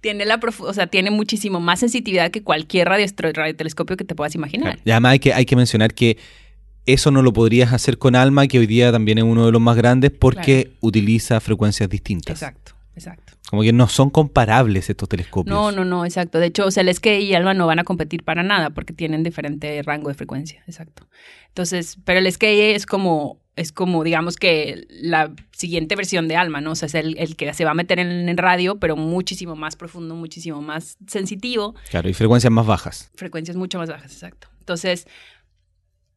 tiene 0.00 0.24
la 0.26 0.38
profu- 0.40 0.66
o 0.68 0.72
sea, 0.74 0.86
tiene 0.86 1.10
muchísimo 1.10 1.60
más 1.60 1.80
sensitividad 1.80 2.30
que 2.30 2.42
cualquier 2.42 2.88
radiotelescopio 2.88 3.96
que 3.96 4.04
te 4.04 4.14
puedas 4.14 4.34
imaginar. 4.34 4.78
Y 4.84 4.90
además 4.90 5.12
hay 5.12 5.18
que, 5.18 5.32
hay 5.32 5.46
que 5.46 5.56
mencionar 5.56 5.94
que 5.94 6.18
eso 6.86 7.10
no 7.10 7.22
lo 7.22 7.32
podrías 7.32 7.72
hacer 7.72 7.98
con 7.98 8.14
ALMA, 8.16 8.46
que 8.46 8.58
hoy 8.58 8.66
día 8.66 8.90
también 8.92 9.18
es 9.18 9.24
uno 9.24 9.44
de 9.46 9.52
los 9.52 9.60
más 9.60 9.76
grandes, 9.76 10.10
porque 10.10 10.64
Claro. 10.64 10.76
utiliza 10.80 11.40
frecuencias 11.40 11.88
distintas. 11.88 12.32
Exacto, 12.42 12.72
exacto. 12.98 13.32
Como 13.48 13.62
que 13.62 13.72
no 13.72 13.88
son 13.88 14.10
comparables 14.10 14.90
estos 14.90 15.08
telescopios. 15.08 15.54
No, 15.54 15.72
no, 15.72 15.84
no, 15.84 16.04
exacto. 16.04 16.38
De 16.38 16.46
hecho, 16.46 16.66
o 16.66 16.70
sea, 16.70 16.82
el 16.82 16.94
SKA 16.94 17.14
y 17.14 17.34
ALMA 17.34 17.54
no 17.54 17.66
van 17.66 17.78
a 17.78 17.84
competir 17.84 18.24
para 18.24 18.42
nada 18.42 18.70
porque 18.70 18.92
tienen 18.92 19.22
diferente 19.22 19.82
rango 19.82 20.08
de 20.08 20.14
frecuencia, 20.14 20.62
exacto. 20.66 21.08
Entonces, 21.48 21.98
pero 22.04 22.18
el 22.18 22.30
SKA 22.30 22.46
es 22.46 22.86
como 22.86 23.40
es 23.58 23.72
como, 23.72 24.04
digamos 24.04 24.36
que 24.36 24.86
la 24.88 25.34
siguiente 25.50 25.96
versión 25.96 26.28
de 26.28 26.36
Alma, 26.36 26.60
¿no? 26.60 26.72
O 26.72 26.74
sea, 26.76 26.86
es 26.86 26.94
el, 26.94 27.18
el 27.18 27.34
que 27.34 27.52
se 27.54 27.64
va 27.64 27.72
a 27.72 27.74
meter 27.74 27.98
en 27.98 28.28
el 28.28 28.36
radio, 28.36 28.78
pero 28.78 28.96
muchísimo 28.96 29.56
más 29.56 29.74
profundo, 29.74 30.14
muchísimo 30.14 30.62
más 30.62 30.96
sensitivo. 31.08 31.74
Claro, 31.90 32.08
y 32.08 32.14
frecuencias 32.14 32.52
más 32.52 32.66
bajas. 32.66 33.10
Frecuencias 33.16 33.56
mucho 33.56 33.78
más 33.78 33.88
bajas, 33.88 34.12
exacto. 34.12 34.48
Entonces, 34.60 35.08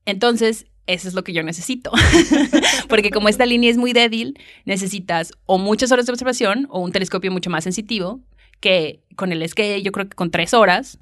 entonces, 0.05 0.67
eso 0.87 1.07
es 1.07 1.13
lo 1.13 1.23
que 1.23 1.33
yo 1.33 1.43
necesito. 1.43 1.91
Porque 2.89 3.11
como 3.11 3.29
esta 3.29 3.45
línea 3.45 3.69
es 3.69 3.77
muy 3.77 3.93
débil, 3.93 4.37
necesitas 4.65 5.33
o 5.45 5.57
muchas 5.57 5.91
horas 5.91 6.05
de 6.05 6.11
observación 6.11 6.67
o 6.69 6.79
un 6.79 6.91
telescopio 6.91 7.31
mucho 7.31 7.49
más 7.49 7.63
sensitivo 7.63 8.21
que 8.61 9.01
con 9.15 9.33
el 9.33 9.47
SK 9.47 9.81
yo 9.83 9.91
creo 9.91 10.07
que 10.07 10.15
con 10.15 10.31
tres 10.31 10.53
horas, 10.53 10.99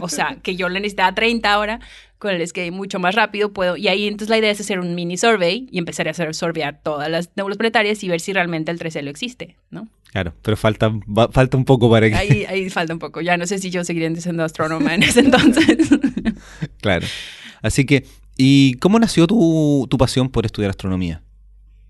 o 0.00 0.08
sea, 0.08 0.38
que 0.42 0.56
yo 0.56 0.68
le 0.68 0.80
necesitaba 0.80 1.14
30 1.14 1.50
ahora, 1.50 1.80
con 2.18 2.34
el 2.34 2.46
SK 2.46 2.72
mucho 2.72 2.98
más 2.98 3.14
rápido 3.14 3.52
puedo, 3.52 3.76
y 3.76 3.88
ahí 3.88 4.06
entonces 4.06 4.28
la 4.28 4.38
idea 4.38 4.50
es 4.50 4.60
hacer 4.60 4.80
un 4.80 4.94
mini 4.94 5.16
survey 5.16 5.68
y 5.70 5.78
empezar 5.78 6.08
a 6.08 6.10
hacer 6.10 6.34
surveyar 6.34 6.80
todas 6.82 7.08
las 7.08 7.30
nebulas 7.36 7.56
planetarias 7.56 8.02
y 8.02 8.08
ver 8.08 8.20
si 8.20 8.32
realmente 8.32 8.72
el 8.72 8.78
3L 8.78 9.08
existe, 9.08 9.56
¿no? 9.70 9.88
Claro, 10.10 10.34
pero 10.42 10.56
falta, 10.56 10.92
falta 11.30 11.56
un 11.56 11.64
poco 11.64 11.90
para 11.90 12.08
que... 12.08 12.16
Ahí, 12.16 12.44
ahí 12.48 12.70
falta 12.70 12.92
un 12.92 12.98
poco, 12.98 13.20
ya 13.20 13.36
no 13.36 13.46
sé 13.46 13.58
si 13.58 13.70
yo 13.70 13.84
seguiré 13.84 14.14
siendo 14.20 14.44
astrónoma 14.44 14.94
en 14.94 15.02
ese 15.02 15.20
entonces. 15.20 15.88
claro, 16.80 17.06
así 17.62 17.86
que, 17.86 18.04
¿y 18.36 18.74
cómo 18.74 18.98
nació 18.98 19.26
tu, 19.26 19.86
tu 19.90 19.98
pasión 19.98 20.28
por 20.28 20.46
estudiar 20.46 20.70
astronomía? 20.70 21.22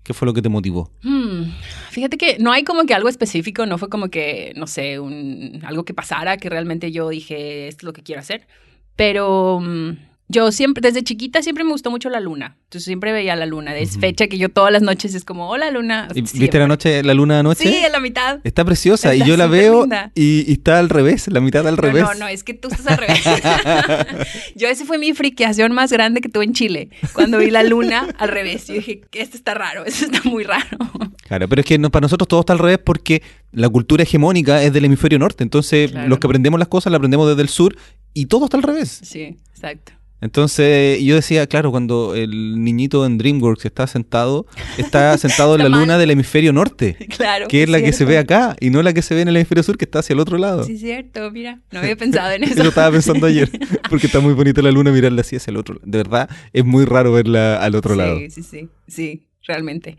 ¿Qué 0.03 0.13
fue 0.13 0.25
lo 0.25 0.33
que 0.33 0.41
te 0.41 0.47
motivó? 0.47 0.89
Hmm, 1.03 1.51
fíjate 1.89 2.17
que 2.17 2.37
no 2.39 2.53
hay 2.53 2.63
como 2.63 2.85
que 2.85 2.93
algo 2.93 3.09
específico, 3.09 3.65
no 3.65 3.77
fue 3.77 3.89
como 3.89 4.07
que, 4.07 4.53
no 4.55 4.65
sé, 4.65 4.99
un, 4.99 5.61
algo 5.65 5.83
que 5.83 5.93
pasara, 5.93 6.37
que 6.37 6.49
realmente 6.49 6.93
yo 6.93 7.09
dije, 7.09 7.67
esto 7.67 7.79
es 7.81 7.83
lo 7.83 7.91
que 7.91 8.03
quiero 8.03 8.21
hacer. 8.21 8.47
Pero 8.95 9.59
mm, 9.59 9.91
yo 10.29 10.51
siempre, 10.51 10.81
desde 10.81 11.03
chiquita, 11.03 11.41
siempre 11.41 11.63
me 11.63 11.71
gustó 11.71 11.89
mucho 11.89 12.09
la 12.09 12.19
luna. 12.19 12.57
Entonces 12.65 12.83
siempre 12.83 13.13
veía 13.13 13.35
la 13.37 13.45
luna. 13.45 13.73
Es 13.77 13.97
fecha 13.97 14.27
que 14.27 14.37
yo 14.37 14.49
todas 14.49 14.73
las 14.73 14.81
noches 14.81 15.15
es 15.15 15.23
como, 15.23 15.49
hola 15.49 15.71
luna. 15.71 16.09
¿Viste 16.13 16.59
la 16.59 16.67
noche, 16.67 17.01
la 17.01 17.13
luna 17.13 17.39
anoche? 17.39 17.63
Sí, 17.63 17.75
en 17.77 17.93
la 17.93 18.01
mitad. 18.01 18.39
Está 18.43 18.65
preciosa 18.65 19.15
y 19.15 19.23
yo 19.23 19.37
la 19.37 19.47
veo 19.47 19.87
y, 20.15 20.51
está 20.51 20.79
al 20.79 20.89
revés, 20.89 21.29
la 21.29 21.39
mitad 21.39 21.65
al 21.65 21.77
revés. 21.77 22.03
No, 22.03 22.13
no, 22.15 22.27
es 22.27 22.43
que 22.43 22.53
tú 22.53 22.67
estás 22.67 22.87
al 22.87 22.97
revés. 22.97 23.23
yo 24.55 24.67
ese 24.67 24.83
fue 24.83 24.97
mi 24.97 25.13
friqueación 25.13 25.71
más 25.71 25.93
grande 25.93 26.19
que 26.19 26.27
tuve 26.27 26.43
en 26.43 26.53
Chile. 26.53 26.89
Cuando 27.13 27.37
vi 27.37 27.49
la 27.49 27.63
luna 27.63 28.07
al 28.17 28.27
revés. 28.27 28.67
Yo 28.67 28.73
dije, 28.73 29.01
esto 29.13 29.37
está 29.37 29.53
raro, 29.53 29.85
esto 29.85 30.05
está 30.11 30.27
muy 30.29 30.43
raro. 30.43 30.77
Claro, 31.25 31.47
pero 31.47 31.61
es 31.61 31.65
que 31.65 31.79
para 31.89 32.01
nosotros 32.01 32.27
todo 32.27 32.41
está 32.41 32.51
al 32.51 32.59
revés 32.59 32.79
porque 32.79 33.21
la 33.53 33.69
cultura 33.69 34.03
hegemónica 34.03 34.61
es 34.61 34.73
del 34.73 34.83
hemisferio 34.83 35.19
norte. 35.19 35.45
Entonces, 35.45 35.93
los 35.93 36.19
que 36.19 36.27
aprendemos 36.27 36.59
las 36.59 36.67
cosas 36.67 36.91
las 36.91 36.97
aprendemos 36.97 37.29
desde 37.29 37.43
el 37.43 37.49
sur 37.49 37.77
y 38.13 38.25
todo 38.25 38.45
está 38.45 38.57
al 38.57 38.63
revés. 38.63 38.99
Sí, 39.03 39.37
exacto. 39.53 39.93
Entonces 40.19 40.99
yo 41.03 41.15
decía, 41.15 41.45
claro, 41.45 41.69
cuando 41.69 42.15
el 42.15 42.63
niñito 42.63 43.05
en 43.05 43.17
DreamWorks 43.17 43.65
está 43.65 43.85
sentado, 43.85 44.47
está 44.77 45.15
sentado 45.17 45.55
en 45.55 45.63
la 45.63 45.69
luna 45.69 45.97
del 45.97 46.09
hemisferio 46.09 46.53
norte, 46.53 46.97
claro, 47.17 47.47
que 47.47 47.63
es 47.63 47.69
la 47.69 47.81
que 47.81 47.93
se 47.93 48.03
ve 48.03 48.17
acá 48.17 48.55
y 48.59 48.71
no 48.71 48.81
la 48.81 48.93
que 48.93 49.01
se 49.03 49.13
ve 49.13 49.21
en 49.21 49.27
el 49.27 49.35
hemisferio 49.35 49.63
sur 49.63 49.77
que 49.77 49.85
está 49.85 49.99
hacia 49.99 50.13
el 50.13 50.19
otro 50.19 50.37
lado. 50.37 50.63
Sí, 50.63 50.77
cierto, 50.77 51.29
mira, 51.31 51.61
no 51.71 51.79
había 51.79 51.95
pensado 51.95 52.31
en 52.31 52.43
eso. 52.45 52.53
eso 52.53 52.69
estaba 52.69 52.91
pensando 52.91 53.27
ayer, 53.27 53.49
porque 53.89 54.07
está 54.07 54.19
muy 54.19 54.33
bonita 54.33 54.61
la 54.61 54.71
luna 54.71 54.91
mirarla 54.91 55.21
así 55.21 55.35
hacia 55.35 55.51
el 55.51 55.57
otro 55.57 55.75
lado. 55.75 55.85
De 55.85 55.97
verdad, 55.99 56.29
es 56.51 56.65
muy 56.65 56.85
raro 56.85 57.11
verla 57.11 57.57
al 57.57 57.75
otro 57.75 57.95
lado. 57.95 58.17
Sí, 58.17 58.29
sí, 58.31 58.43
sí, 58.43 58.69
sí, 58.87 59.27
realmente. 59.45 59.97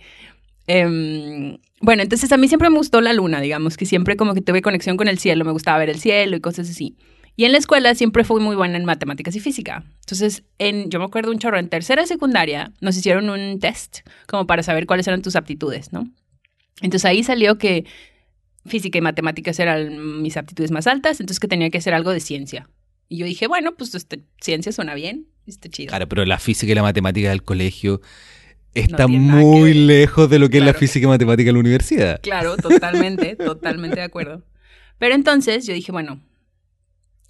Em, 0.67 1.59
bueno, 1.81 2.03
entonces 2.03 2.31
a 2.33 2.37
mí 2.37 2.49
siempre 2.49 2.69
me 2.71 2.77
gustó 2.77 3.01
la 3.01 3.13
luna, 3.13 3.41
digamos, 3.41 3.77
que 3.77 3.87
siempre 3.87 4.17
como 4.17 4.35
que 4.35 4.41
tuve 4.41 4.63
conexión 4.63 4.97
con 4.97 5.07
el 5.07 5.19
cielo, 5.19 5.45
me 5.45 5.53
gustaba 5.53 5.79
ver 5.79 5.91
el 5.91 6.01
cielo 6.01 6.37
y 6.37 6.41
cosas 6.41 6.69
así. 6.69 6.97
Y 7.39 7.45
en 7.45 7.53
la 7.53 7.59
escuela 7.59 7.95
siempre 7.95 8.25
fui 8.25 8.41
muy 8.41 8.57
buena 8.57 8.79
en 8.79 8.85
matemáticas 8.85 9.37
y 9.37 9.39
física. 9.39 9.85
Entonces, 10.01 10.43
en, 10.59 10.91
yo 10.91 10.99
me 10.99 11.05
acuerdo 11.05 11.31
un 11.31 11.39
chorro, 11.39 11.57
en 11.57 11.69
tercera 11.69 12.05
secundaria 12.05 12.73
nos 12.81 12.97
hicieron 12.97 13.31
un 13.31 13.61
test 13.61 14.01
como 14.27 14.49
para 14.49 14.65
saber 14.65 14.87
cuáles 14.87 15.07
eran 15.07 15.23
tus 15.23 15.37
aptitudes, 15.37 15.93
¿no? 15.93 16.11
Entonces 16.81 17.05
ahí 17.05 17.23
salió 17.23 17.57
que 17.57 17.85
física 18.67 18.99
y 18.99 19.03
matemáticas 19.03 19.61
eran 19.61 20.21
mis 20.21 20.37
aptitudes 20.37 20.73
más 20.73 20.89
altas, 20.89 21.21
entonces 21.21 21.39
que 21.39 21.47
tenía 21.47 21.71
que 21.71 21.79
hacer 21.79 21.95
algo 21.95 22.11
de 22.11 22.19
ciencia. 22.19 22.69
Y 23.09 23.19
yo 23.19 23.27
dije, 23.27 23.47
bueno, 23.47 23.77
pues 23.77 23.95
este, 23.95 24.25
ciencia 24.41 24.73
suena 24.73 24.97
bien, 24.97 25.29
está 25.47 25.69
chido. 25.69 25.91
Claro, 25.91 26.09
pero 26.09 26.25
la 26.25 26.41
física 26.41 26.73
y 26.73 26.75
la 26.75 26.83
matemática 26.83 27.29
del 27.29 27.45
colegio 27.45 28.01
está 28.75 29.07
muy 29.07 29.75
lejos 29.75 30.29
de 30.29 30.41
lo 30.41 30.51
que 30.51 30.59
es 30.59 30.65
la 30.65 30.75
física 30.75 31.07
y 31.07 31.09
matemática 31.09 31.51
en 31.51 31.55
la 31.55 31.61
universidad. 31.61 32.21
Claro, 32.21 32.57
totalmente, 32.57 33.37
totalmente 33.37 34.01
de 34.01 34.03
acuerdo. 34.03 34.43
Pero 34.99 35.15
entonces 35.15 35.65
yo 35.69 35.73
dije, 35.73 35.93
bueno, 35.93 36.21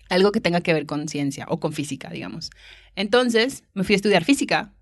algo 0.08 0.32
que 0.32 0.40
tenga 0.40 0.60
que 0.60 0.72
ver 0.72 0.86
con 0.86 1.08
ciencia 1.08 1.46
o 1.48 1.60
con 1.60 1.72
física, 1.72 2.10
digamos. 2.10 2.50
Entonces 2.96 3.64
me 3.74 3.84
fui 3.84 3.94
a 3.94 3.96
estudiar 3.96 4.24
física. 4.24 4.72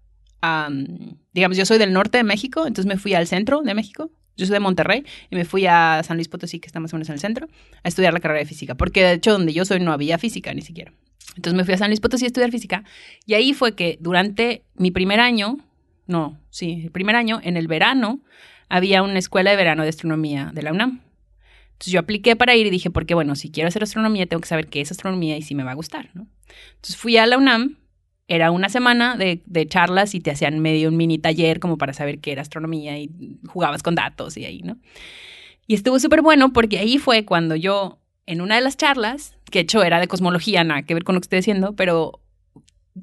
digamos, 1.33 1.57
yo 1.57 1.67
soy 1.67 1.79
del 1.79 1.93
norte 1.93 2.19
de 2.19 2.25
México, 2.25 2.67
entonces 2.67 2.87
me 2.87 2.99
fui 2.99 3.15
al 3.15 3.27
centro 3.27 3.63
de 3.63 3.75
México. 3.75 4.11
Yo 4.37 4.45
soy 4.45 4.53
de 4.53 4.61
Monterrey 4.61 5.05
y 5.31 5.37
me 5.37 5.47
fui 5.47 5.67
a 5.67 6.03
San 6.05 6.19
Luis 6.19 6.29
Potosí, 6.29 6.61
que 6.61 6.67
está 6.67 6.79
más 6.79 6.93
o 6.93 6.97
menos 6.97 7.09
en 7.09 7.15
el 7.15 7.21
centro, 7.21 7.49
a 7.83 7.89
estudiar 7.89 8.13
la 8.13 8.21
carrera 8.21 8.41
de 8.41 8.47
física, 8.47 8.75
porque 8.75 9.03
de 9.03 9.13
hecho 9.15 9.33
donde 9.33 9.55
yo 9.55 9.65
soy 9.65 9.81
no 9.81 9.93
había 9.93 10.19
física 10.19 10.53
ni 10.53 10.61
siquiera. 10.61 10.93
Entonces 11.37 11.57
me 11.57 11.65
fui 11.65 11.75
a 11.75 11.79
San 11.79 11.89
Luis 11.89 12.01
Potosí 12.01 12.25
a 12.25 12.29
estudiar 12.29 12.51
física 12.51 12.85
y 13.25 13.35
ahí 13.35 13.55
fue 13.55 13.75
que 13.75 13.97
durante 14.01 14.63
mi 14.75 14.91
primer 14.91 15.21
año, 15.21 15.59
no, 16.07 16.39
sí, 16.51 16.83
el 16.85 16.91
primer 16.91 17.17
año, 17.17 17.41
en 17.43 17.57
el 17.57 17.67
verano, 17.67 18.21
había 18.69 19.03
una 19.03 19.19
escuela 19.19 19.51
de 19.51 19.57
verano 19.57 19.83
de 19.83 19.89
astronomía 19.89 20.51
de 20.55 20.63
la 20.63 20.73
UNAM. 20.73 21.01
Entonces 21.77 21.93
yo 21.93 22.01
apliqué 22.01 22.37
para 22.37 22.57
ir 22.57 22.67
y 22.67 22.71
dije, 22.71 22.89
porque 22.91 23.13
bueno, 23.13 23.37
si 23.37 23.51
quiero 23.51 23.69
hacer 23.69 23.83
astronomía, 23.83 24.25
tengo 24.25 24.41
que 24.41 24.49
saber 24.49 24.69
qué 24.69 24.81
es 24.81 24.91
astronomía 24.91 25.37
y 25.37 25.43
si 25.43 25.55
me 25.55 25.63
va 25.63 25.73
a 25.73 25.75
gustar, 25.75 26.09
¿no? 26.15 26.27
Entonces 26.71 26.97
fui 26.97 27.19
a 27.19 27.27
la 27.27 27.37
UNAM, 27.37 27.77
era 28.29 28.51
una 28.51 28.71
semana 28.71 29.15
de, 29.19 29.67
charlas 29.69 30.15
y 30.15 30.21
te 30.21 30.31
hacían 30.31 30.59
medio 30.61 30.89
un 30.89 30.97
mini 30.97 31.19
taller 31.19 31.61
como 31.61 31.77
para 31.77 31.93
saber 31.93 32.19
qué 32.21 32.33
era 32.33 32.41
astronomía 32.41 32.99
y 32.99 33.11
jugabas 33.47 33.83
con 33.83 33.95
datos 33.95 34.39
y 34.39 34.47
ahí, 34.47 34.63
¿no? 34.63 34.79
Y 35.67 35.75
estuvo 35.75 35.99
súper 35.99 36.23
bueno 36.23 36.55
porque 36.55 36.79
ahí 36.79 36.97
fue 36.97 37.27
cuando 37.27 37.57
yo, 37.57 37.99
en 38.25 38.41
una 38.41 38.55
de 38.55 38.63
las 38.63 38.79
charlas, 38.79 39.37
que 39.51 39.59
de 39.59 39.65
hecho 39.65 39.83
era 39.83 40.01
de 40.01 40.09
cosmología, 40.09 40.65
nada 40.65 40.83
que 40.83 40.95
ver 40.95 41.05
con 41.05 41.15
lo 41.15 41.21
que 41.21 41.27
estoy 41.27 41.41
diciendo, 41.41 41.77
pero 41.77 42.23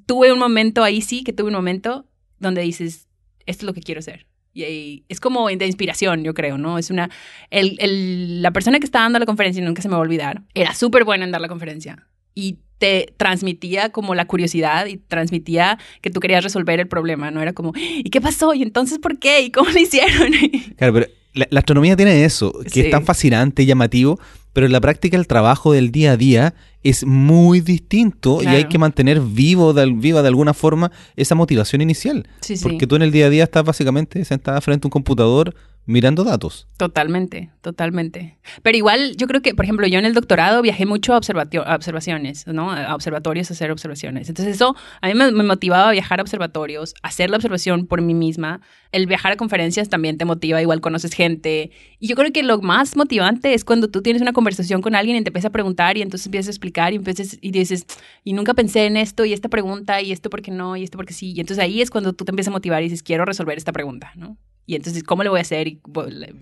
tuve 0.07 0.33
un 0.33 0.39
momento 0.39 0.83
ahí 0.83 1.01
sí, 1.01 1.23
que 1.23 1.31
tuve 1.31 1.49
un 1.49 1.55
momento 1.55 2.07
donde 2.39 2.63
dices, 2.63 3.07
esto 3.45 3.65
es 3.65 3.67
lo 3.67 3.73
que 3.73 3.81
quiero 3.81 3.99
hacer. 3.99 4.25
Y 4.53 5.03
es 5.09 5.19
como 5.19 5.47
de 5.47 5.65
inspiración, 5.65 6.23
yo 6.23 6.33
creo, 6.33 6.57
¿no? 6.57 6.77
Es 6.77 6.89
una... 6.89 7.09
El, 7.49 7.77
el, 7.79 8.41
la 8.41 8.51
persona 8.51 8.79
que 8.79 8.85
estaba 8.85 9.05
dando 9.05 9.19
la 9.19 9.25
conferencia, 9.25 9.63
nunca 9.63 9.81
se 9.81 9.87
me 9.87 9.93
va 9.93 9.99
a 9.99 10.01
olvidar, 10.01 10.43
era 10.53 10.73
súper 10.73 11.03
buena 11.03 11.25
en 11.25 11.31
dar 11.31 11.41
la 11.41 11.47
conferencia. 11.47 12.07
Y 12.35 12.59
te 12.77 13.13
transmitía 13.17 13.89
como 13.89 14.13
la 14.13 14.25
curiosidad 14.25 14.87
y 14.87 14.97
transmitía 14.97 15.79
que 16.01 16.09
tú 16.09 16.19
querías 16.19 16.43
resolver 16.43 16.79
el 16.79 16.87
problema, 16.87 17.31
¿no? 17.31 17.41
Era 17.41 17.53
como, 17.53 17.71
¿y 17.75 18.09
qué 18.09 18.19
pasó? 18.19 18.53
¿Y 18.53 18.61
entonces 18.61 18.99
por 18.99 19.19
qué? 19.19 19.41
¿Y 19.41 19.51
cómo 19.51 19.69
lo 19.69 19.79
hicieron? 19.79 20.33
claro, 20.77 20.93
pero 20.93 21.07
la, 21.33 21.47
astronomía 21.59 21.95
tiene 21.95 22.25
eso, 22.25 22.53
que 22.71 22.81
es 22.81 22.91
tan 22.91 23.05
fascinante 23.05 23.63
y 23.63 23.65
llamativo, 23.65 24.19
pero 24.53 24.67
en 24.67 24.71
la 24.71 24.81
práctica 24.81 25.17
el 25.17 25.27
trabajo 25.27 25.73
del 25.73 25.91
día 25.91 26.11
a 26.11 26.17
día 26.17 26.53
es 26.83 27.05
muy 27.05 27.61
distinto 27.61 28.41
y 28.43 28.47
hay 28.47 28.65
que 28.65 28.77
mantener 28.77 29.19
vivo 29.19 29.73
de, 29.73 29.91
viva 29.91 30.21
de 30.21 30.27
alguna 30.27 30.53
forma 30.53 30.91
esa 31.15 31.33
motivación 31.33 31.81
inicial. 31.81 32.27
porque 32.61 32.85
tú 32.85 32.95
en 32.95 33.01
el 33.01 33.11
día 33.11 33.27
a 33.27 33.29
día 33.29 33.43
estás 33.43 33.63
básicamente 33.63 34.23
sentada 34.25 34.61
frente 34.61 34.85
a 34.85 34.87
un 34.87 34.91
computador 34.91 35.55
mirando 35.85 36.23
datos. 36.23 36.67
Totalmente, 36.77 37.51
totalmente. 37.61 38.37
Pero 38.61 38.77
igual 38.77 39.15
yo 39.17 39.27
creo 39.27 39.41
que, 39.41 39.53
por 39.53 39.65
ejemplo, 39.65 39.85
yo 39.87 39.99
en 39.99 40.05
el 40.05 40.13
doctorado 40.13 40.61
viajé 40.61 40.85
mucho 40.85 41.13
a, 41.13 41.17
observaciones, 41.17 42.47
¿no? 42.47 42.71
A 42.71 42.95
observatorios 42.95 43.51
a 43.51 43.53
hacer 43.53 43.71
observaciones. 43.71 44.29
Entonces 44.29 44.55
eso 44.55 44.75
a 45.01 45.07
mí 45.07 45.13
me, 45.13 45.31
motivaba 45.31 45.89
a 45.89 45.91
viajar 45.91 46.19
a 46.19 46.23
observatorios, 46.23 46.93
hacer 47.03 47.29
la 47.29 47.37
observación 47.37 47.85
por 47.85 48.01
mí 48.01 48.13
misma. 48.13 48.61
El 48.91 49.07
viajar 49.07 49.33
a 49.33 49.35
conferencias 49.35 49.89
también 49.89 50.17
te 50.17 50.25
motiva, 50.25 50.61
igual 50.61 50.79
conoces 50.79 51.13
gente. 51.13 51.71
Y 51.99 52.07
yo 52.07 52.15
creo 52.15 52.31
que 52.31 52.43
lo 52.43 52.61
más 52.61 52.95
motivante 52.95 53.53
es 53.53 53.65
cuando 53.65 53.89
tú 53.89 54.01
tienes 54.01 54.21
una 54.21 54.33
conversación 54.33 54.81
con 54.81 54.95
alguien 54.95 55.17
y 55.17 55.23
te 55.23 55.29
empieza 55.29 55.49
a 55.49 55.51
preguntar 55.51 55.97
y 55.97 56.01
entonces 56.01 56.27
empiezas 56.27 56.47
a 56.47 56.51
explicar 56.51 56.93
y, 56.93 56.97
empiezas, 56.97 57.37
y 57.41 57.51
dices, 57.51 57.85
y 58.23 58.33
nunca 58.33 58.53
pensé 58.53 58.85
en 58.85 58.97
esto 58.97 59.25
y 59.25 59.33
esta 59.33 59.49
pregunta 59.49 60.01
y 60.01 60.11
esto 60.11 60.29
porque 60.29 60.51
no 60.51 60.77
y 60.77 60.83
esto 60.83 60.97
porque 60.97 61.13
sí. 61.13 61.33
Y 61.35 61.41
entonces 61.41 61.63
ahí 61.63 61.81
es 61.81 61.89
cuando 61.89 62.13
tú 62.13 62.23
te 62.23 62.31
empiezas 62.31 62.51
a 62.51 62.55
motivar 62.55 62.81
y 62.81 62.85
dices, 62.85 63.03
quiero 63.03 63.25
resolver 63.25 63.57
esta 63.57 63.73
pregunta, 63.73 64.11
¿no? 64.15 64.37
Y 64.65 64.75
entonces, 64.75 65.03
¿cómo 65.03 65.23
le 65.23 65.29
voy 65.29 65.39
a 65.39 65.41
hacer? 65.41 65.67
Y, 65.67 65.81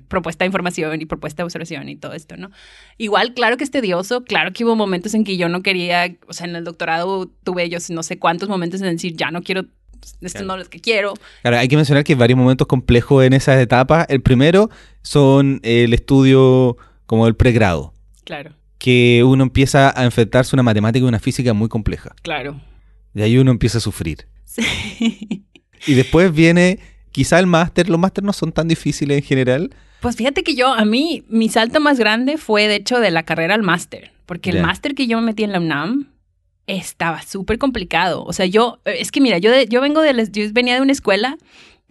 propuesta 0.07 0.43
de 0.43 0.47
información 0.47 1.01
y 1.01 1.05
propuesta 1.05 1.41
de 1.41 1.45
observación 1.45 1.89
y 1.89 1.95
todo 1.95 2.13
esto, 2.13 2.37
¿no? 2.37 2.51
Igual, 2.97 3.33
claro 3.33 3.57
que 3.57 3.63
es 3.63 3.71
tedioso, 3.71 4.23
claro 4.23 4.53
que 4.53 4.63
hubo 4.63 4.75
momentos 4.75 5.13
en 5.13 5.23
que 5.23 5.37
yo 5.37 5.49
no 5.49 5.63
quería, 5.63 6.15
o 6.27 6.33
sea, 6.33 6.47
en 6.47 6.55
el 6.55 6.63
doctorado 6.63 7.31
tuve 7.43 7.69
yo 7.69 7.79
no 7.89 8.03
sé 8.03 8.19
cuántos 8.19 8.47
momentos 8.47 8.81
en 8.81 8.93
decir, 8.93 9.15
ya 9.15 9.31
no 9.31 9.41
quiero, 9.41 9.65
esto 10.21 10.43
no 10.43 10.55
es 10.55 10.65
lo 10.65 10.69
que 10.69 10.79
quiero. 10.79 11.13
Claro, 11.41 11.57
hay 11.57 11.67
que 11.67 11.75
mencionar 11.75 12.03
que 12.03 12.13
hay 12.13 12.19
varios 12.19 12.37
momentos 12.37 12.67
complejos 12.67 13.23
en 13.23 13.33
esas 13.33 13.59
etapas. 13.59 14.05
El 14.09 14.21
primero 14.21 14.69
son 15.01 15.59
el 15.63 15.93
estudio 15.93 16.77
como 17.07 17.27
el 17.27 17.35
pregrado. 17.35 17.93
Claro. 18.23 18.53
Que 18.77 19.23
uno 19.25 19.43
empieza 19.43 19.99
a 19.99 20.05
enfrentarse 20.05 20.55
a 20.55 20.57
una 20.57 20.63
matemática 20.63 21.03
y 21.03 21.07
una 21.07 21.19
física 21.19 21.53
muy 21.53 21.69
compleja. 21.69 22.15
Claro. 22.21 22.61
Y 23.15 23.21
ahí 23.23 23.37
uno 23.37 23.51
empieza 23.51 23.79
a 23.79 23.81
sufrir. 23.81 24.27
Sí. 24.45 25.45
Y 25.87 25.93
después 25.95 26.33
viene 26.33 26.79
quizá 27.11 27.39
el 27.39 27.47
máster, 27.47 27.89
los 27.89 27.99
máster 27.99 28.23
no 28.23 28.33
son 28.33 28.51
tan 28.51 28.67
difíciles 28.67 29.17
en 29.17 29.23
general. 29.23 29.75
Pues 30.01 30.15
fíjate 30.15 30.43
que 30.43 30.55
yo, 30.55 30.73
a 30.73 30.85
mí, 30.85 31.23
mi 31.29 31.49
salto 31.49 31.79
más 31.79 31.99
grande 31.99 32.37
fue 32.37 32.67
de 32.67 32.75
hecho 32.75 32.99
de 32.99 33.11
la 33.11 33.23
carrera 33.23 33.53
al 33.55 33.61
máster, 33.63 34.11
porque 34.25 34.49
el 34.49 34.61
máster 34.61 34.95
que 34.95 35.07
yo 35.07 35.19
me 35.19 35.27
metí 35.27 35.43
en 35.43 35.51
la 35.51 35.59
UNAM 35.59 36.07
estaba 36.67 37.21
súper 37.21 37.57
complicado. 37.57 38.23
O 38.23 38.33
sea, 38.33 38.45
yo, 38.45 38.79
es 38.85 39.11
que 39.11 39.21
mira, 39.21 39.37
yo, 39.37 39.51
yo 39.69 39.81
vengo 39.81 40.01
de, 40.01 40.27
yo 40.31 40.43
venía 40.53 40.75
de 40.75 40.81
una 40.81 40.91
escuela 40.91 41.37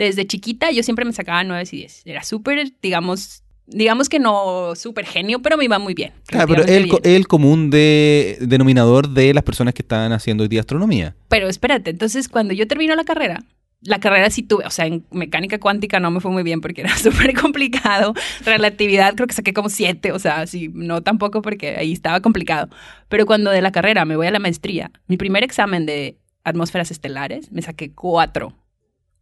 desde 0.01 0.27
chiquita 0.27 0.71
yo 0.71 0.83
siempre 0.83 1.05
me 1.05 1.13
sacaba 1.13 1.45
9 1.45 1.63
y 1.73 1.77
10. 1.77 2.03
Era 2.07 2.25
súper, 2.25 2.73
digamos, 2.83 3.43
digamos 3.67 4.09
que 4.09 4.19
no 4.19 4.75
súper 4.75 5.05
genio, 5.05 5.43
pero 5.43 5.57
me 5.59 5.65
iba 5.65 5.79
muy 5.79 5.93
bien. 5.95 6.13
Claro, 6.27 6.49
pero 6.49 6.63
es 6.63 6.69
el, 6.69 6.75
relativamente 6.85 6.91
co- 6.97 7.03
bien. 7.03 7.17
el 7.17 7.29
común 7.29 7.71
de, 7.71 8.39
denominador 8.41 9.11
de 9.11 9.35
las 9.35 9.45
personas 9.45 9.75
que 9.75 9.83
están 9.83 10.13
haciendo 10.13 10.43
hoy 10.43 10.49
día 10.49 10.61
astronomía. 10.61 11.15
Pero 11.29 11.49
espérate, 11.49 11.91
entonces 11.91 12.29
cuando 12.29 12.55
yo 12.55 12.67
termino 12.67 12.97
la 12.97 13.05
carrera, 13.05 13.45
la 13.83 13.99
carrera 13.99 14.29
sí 14.31 14.43
tuve, 14.43 14.67
o 14.67 14.71
sea, 14.71 14.87
en 14.87 15.07
mecánica 15.11 15.59
cuántica 15.59 16.01
no 16.01 16.11
me 16.11 16.21
fue 16.21 16.31
muy 16.31 16.43
bien 16.43 16.61
porque 16.61 16.83
era 16.83 16.95
súper 16.97 17.35
complicado. 17.35 18.15
Relatividad 18.45 19.15
creo 19.15 19.27
que 19.27 19.35
saqué 19.35 19.53
como 19.53 19.69
siete, 19.69 20.13
o 20.13 20.19
sea, 20.19 20.47
sí, 20.47 20.71
no 20.73 21.03
tampoco 21.03 21.43
porque 21.43 21.77
ahí 21.77 21.93
estaba 21.93 22.21
complicado. 22.21 22.69
Pero 23.09 23.27
cuando 23.27 23.51
de 23.51 23.63
la 23.63 23.73
carrera 23.73 24.05
me 24.05 24.17
voy 24.17 24.27
a 24.27 24.31
la 24.31 24.39
maestría, 24.39 24.91
mi 25.07 25.17
primer 25.17 25.45
examen 25.45 25.87
de 25.87 26.19
atmósferas 26.45 26.91
estelares 26.91 27.53
me 27.53 27.63
saqué 27.63 27.93
cuatro. 27.93 28.55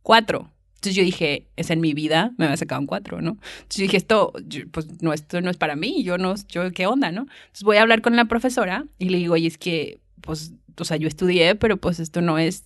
Cuatro. 0.03 0.51
Entonces 0.77 0.95
yo 0.95 1.03
dije, 1.03 1.49
es 1.57 1.71
en 1.71 1.81
mi 1.81 1.93
vida, 1.93 2.33
me 2.39 2.45
había 2.45 2.57
sacado 2.57 2.81
un 2.81 2.87
cuatro, 2.87 3.21
¿no? 3.21 3.31
Entonces 3.31 3.79
yo 3.79 3.83
dije, 3.83 3.97
esto, 3.97 4.33
pues 4.71 5.03
no, 5.03 5.13
esto 5.13 5.41
no 5.41 5.51
es 5.51 5.57
para 5.57 5.75
mí, 5.75 6.05
yo 6.05 6.19
no, 6.19 6.37
yo, 6.49 6.71
¿qué 6.71 6.87
onda, 6.87 7.11
no? 7.11 7.23
Entonces 7.23 7.65
voy 7.65 7.79
a 7.79 7.83
hablar 7.83 8.01
con 8.01 8.15
la 8.15 8.27
profesora 8.27 8.85
y 8.97 9.09
le 9.09 9.19
digo, 9.19 9.35
oye, 9.35 9.49
es 9.49 9.59
que, 9.59 10.01
pues, 10.21 10.53
o 10.79 10.85
sea, 10.85 10.97
yo 10.97 11.09
estudié, 11.09 11.57
pero 11.57 11.79
pues 11.79 11.99
esto 11.99 12.23
no 12.23 12.39
es, 12.39 12.65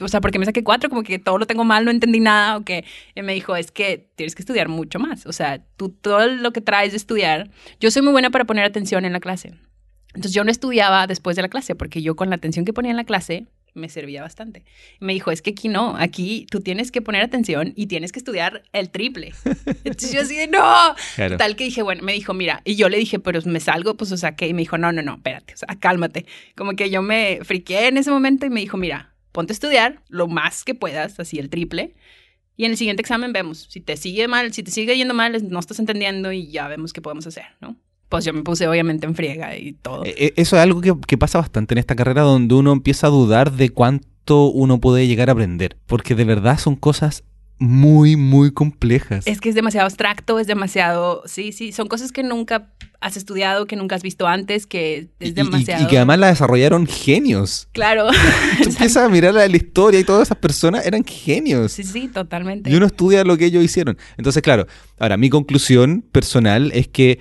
o 0.00 0.08
sea, 0.08 0.20
porque 0.20 0.38
me 0.38 0.44
saqué 0.44 0.64
cuatro, 0.64 0.88
como 0.88 1.02
que 1.02 1.18
todo 1.18 1.38
lo 1.38 1.46
tengo 1.46 1.64
mal, 1.64 1.84
no 1.84 1.90
entendí 1.90 2.20
nada, 2.20 2.56
o 2.56 2.64
que 2.64 2.84
y 3.14 3.22
me 3.22 3.34
dijo, 3.34 3.56
es 3.56 3.70
que 3.70 4.10
tienes 4.16 4.34
que 4.34 4.42
estudiar 4.42 4.68
mucho 4.68 4.98
más, 4.98 5.26
o 5.26 5.32
sea, 5.32 5.62
tú 5.76 5.90
todo 5.90 6.26
lo 6.26 6.52
que 6.52 6.60
traes 6.60 6.92
de 6.92 6.96
estudiar, 6.96 7.50
yo 7.80 7.90
soy 7.90 8.02
muy 8.02 8.12
buena 8.12 8.30
para 8.30 8.44
poner 8.44 8.64
atención 8.64 9.04
en 9.04 9.12
la 9.12 9.20
clase. 9.20 9.54
Entonces 10.08 10.32
yo 10.32 10.42
no 10.42 10.50
estudiaba 10.50 11.06
después 11.06 11.36
de 11.36 11.42
la 11.42 11.48
clase, 11.48 11.74
porque 11.74 12.02
yo 12.02 12.16
con 12.16 12.30
la 12.30 12.36
atención 12.36 12.64
que 12.64 12.72
ponía 12.72 12.90
en 12.90 12.96
la 12.96 13.04
clase 13.04 13.46
me 13.74 13.88
servía 13.88 14.22
bastante. 14.22 14.64
Y 15.00 15.04
me 15.04 15.12
dijo, 15.12 15.30
es 15.30 15.42
que 15.42 15.50
aquí 15.50 15.68
no, 15.68 15.96
aquí 15.96 16.46
tú 16.50 16.60
tienes 16.60 16.90
que 16.90 17.02
poner 17.02 17.22
atención 17.22 17.72
y 17.76 17.86
tienes 17.86 18.12
que 18.12 18.18
estudiar 18.18 18.62
el 18.72 18.90
triple. 18.90 19.32
Entonces 19.84 20.12
yo 20.12 20.20
así 20.22 20.36
de, 20.36 20.48
no, 20.48 20.94
Claro. 21.14 21.36
Tal 21.36 21.56
que 21.56 21.64
dije, 21.64 21.82
bueno, 21.82 22.02
me 22.02 22.12
dijo, 22.12 22.34
mira, 22.34 22.62
y 22.64 22.76
yo 22.76 22.88
le 22.88 22.98
dije, 22.98 23.18
pero 23.18 23.40
me 23.44 23.60
salgo, 23.60 23.96
pues, 23.96 24.10
o 24.12 24.16
sea, 24.16 24.34
que 24.34 24.48
y 24.48 24.54
me 24.54 24.62
dijo, 24.62 24.78
no, 24.78 24.92
no, 24.92 25.02
no, 25.02 25.16
espérate, 25.16 25.54
o 25.54 25.56
sea, 25.56 25.68
cálmate. 25.78 26.26
Como 26.56 26.72
que 26.72 26.90
yo 26.90 27.02
me 27.02 27.40
friqué 27.42 27.86
en 27.88 27.98
ese 27.98 28.10
momento 28.10 28.46
y 28.46 28.50
me 28.50 28.60
dijo, 28.60 28.76
mira, 28.76 29.14
ponte 29.32 29.52
a 29.52 29.54
estudiar 29.54 30.02
lo 30.08 30.28
más 30.28 30.64
que 30.64 30.74
puedas, 30.74 31.18
así 31.20 31.38
el 31.38 31.50
triple, 31.50 31.94
y 32.56 32.64
en 32.64 32.72
el 32.72 32.76
siguiente 32.76 33.02
examen 33.02 33.32
vemos, 33.32 33.68
si 33.70 33.80
te 33.80 33.96
sigue 33.96 34.26
mal, 34.26 34.52
si 34.52 34.64
te 34.64 34.72
sigue 34.72 34.96
yendo 34.96 35.14
mal, 35.14 35.48
no 35.48 35.60
estás 35.60 35.78
entendiendo 35.78 36.32
y 36.32 36.50
ya 36.50 36.66
vemos 36.66 36.92
qué 36.92 37.00
podemos 37.00 37.24
hacer, 37.26 37.44
¿no? 37.60 37.76
Pues 38.08 38.24
yo 38.24 38.32
me 38.32 38.42
puse 38.42 38.66
obviamente 38.66 39.06
en 39.06 39.14
friega 39.14 39.56
y 39.56 39.74
todo. 39.74 40.04
Eh, 40.04 40.14
eh, 40.16 40.32
Eso 40.36 40.56
es 40.56 40.62
algo 40.62 40.80
que, 40.80 40.92
que 41.06 41.16
pasa 41.16 41.38
bastante 41.38 41.74
en 41.74 41.78
esta 41.78 41.94
carrera 41.94 42.22
donde 42.22 42.54
uno 42.54 42.72
empieza 42.72 43.06
a 43.06 43.10
dudar 43.10 43.52
de 43.52 43.70
cuánto 43.70 44.46
uno 44.46 44.80
puede 44.80 45.06
llegar 45.06 45.28
a 45.28 45.32
aprender. 45.32 45.76
Porque 45.86 46.14
de 46.14 46.24
verdad 46.24 46.58
son 46.58 46.74
cosas 46.74 47.22
muy, 47.58 48.16
muy 48.16 48.52
complejas. 48.52 49.26
Es 49.26 49.40
que 49.40 49.48
es 49.48 49.54
demasiado 49.54 49.86
abstracto, 49.86 50.38
es 50.38 50.46
demasiado, 50.46 51.22
sí, 51.26 51.52
sí, 51.52 51.72
son 51.72 51.88
cosas 51.88 52.12
que 52.12 52.22
nunca 52.22 52.72
has 53.00 53.16
estudiado, 53.16 53.66
que 53.66 53.76
nunca 53.76 53.94
has 53.96 54.02
visto 54.02 54.26
antes, 54.26 54.66
que 54.66 55.08
es 55.20 55.28
y- 55.30 55.32
demasiado... 55.32 55.84
y, 55.84 55.86
que 55.86 55.96
además 55.98 56.18
la 56.18 56.26
desarrollaron 56.28 56.86
genios. 56.86 57.68
Claro. 57.72 58.08
Tú 58.62 58.68
empiezas 58.70 59.04
a 59.04 59.08
mirar 59.08 59.34
la, 59.34 59.46
la 59.48 59.56
historia 59.56 60.00
y 60.00 60.04
todas 60.04 60.28
esas 60.28 60.38
personas 60.38 60.86
eran 60.86 61.04
genios. 61.04 61.72
sí, 61.72 61.84
sí, 61.84 62.08
totalmente. 62.08 62.70
Y 62.70 62.74
uno 62.76 62.86
estudia 62.86 63.24
lo 63.24 63.36
que 63.36 63.46
ellos 63.46 63.62
hicieron. 63.64 63.98
Entonces, 64.16 64.42
claro, 64.42 64.66
ahora 64.98 65.16
mi 65.16 65.30
conclusión 65.30 66.04
personal 66.12 66.70
es 66.74 66.88
que 66.88 67.18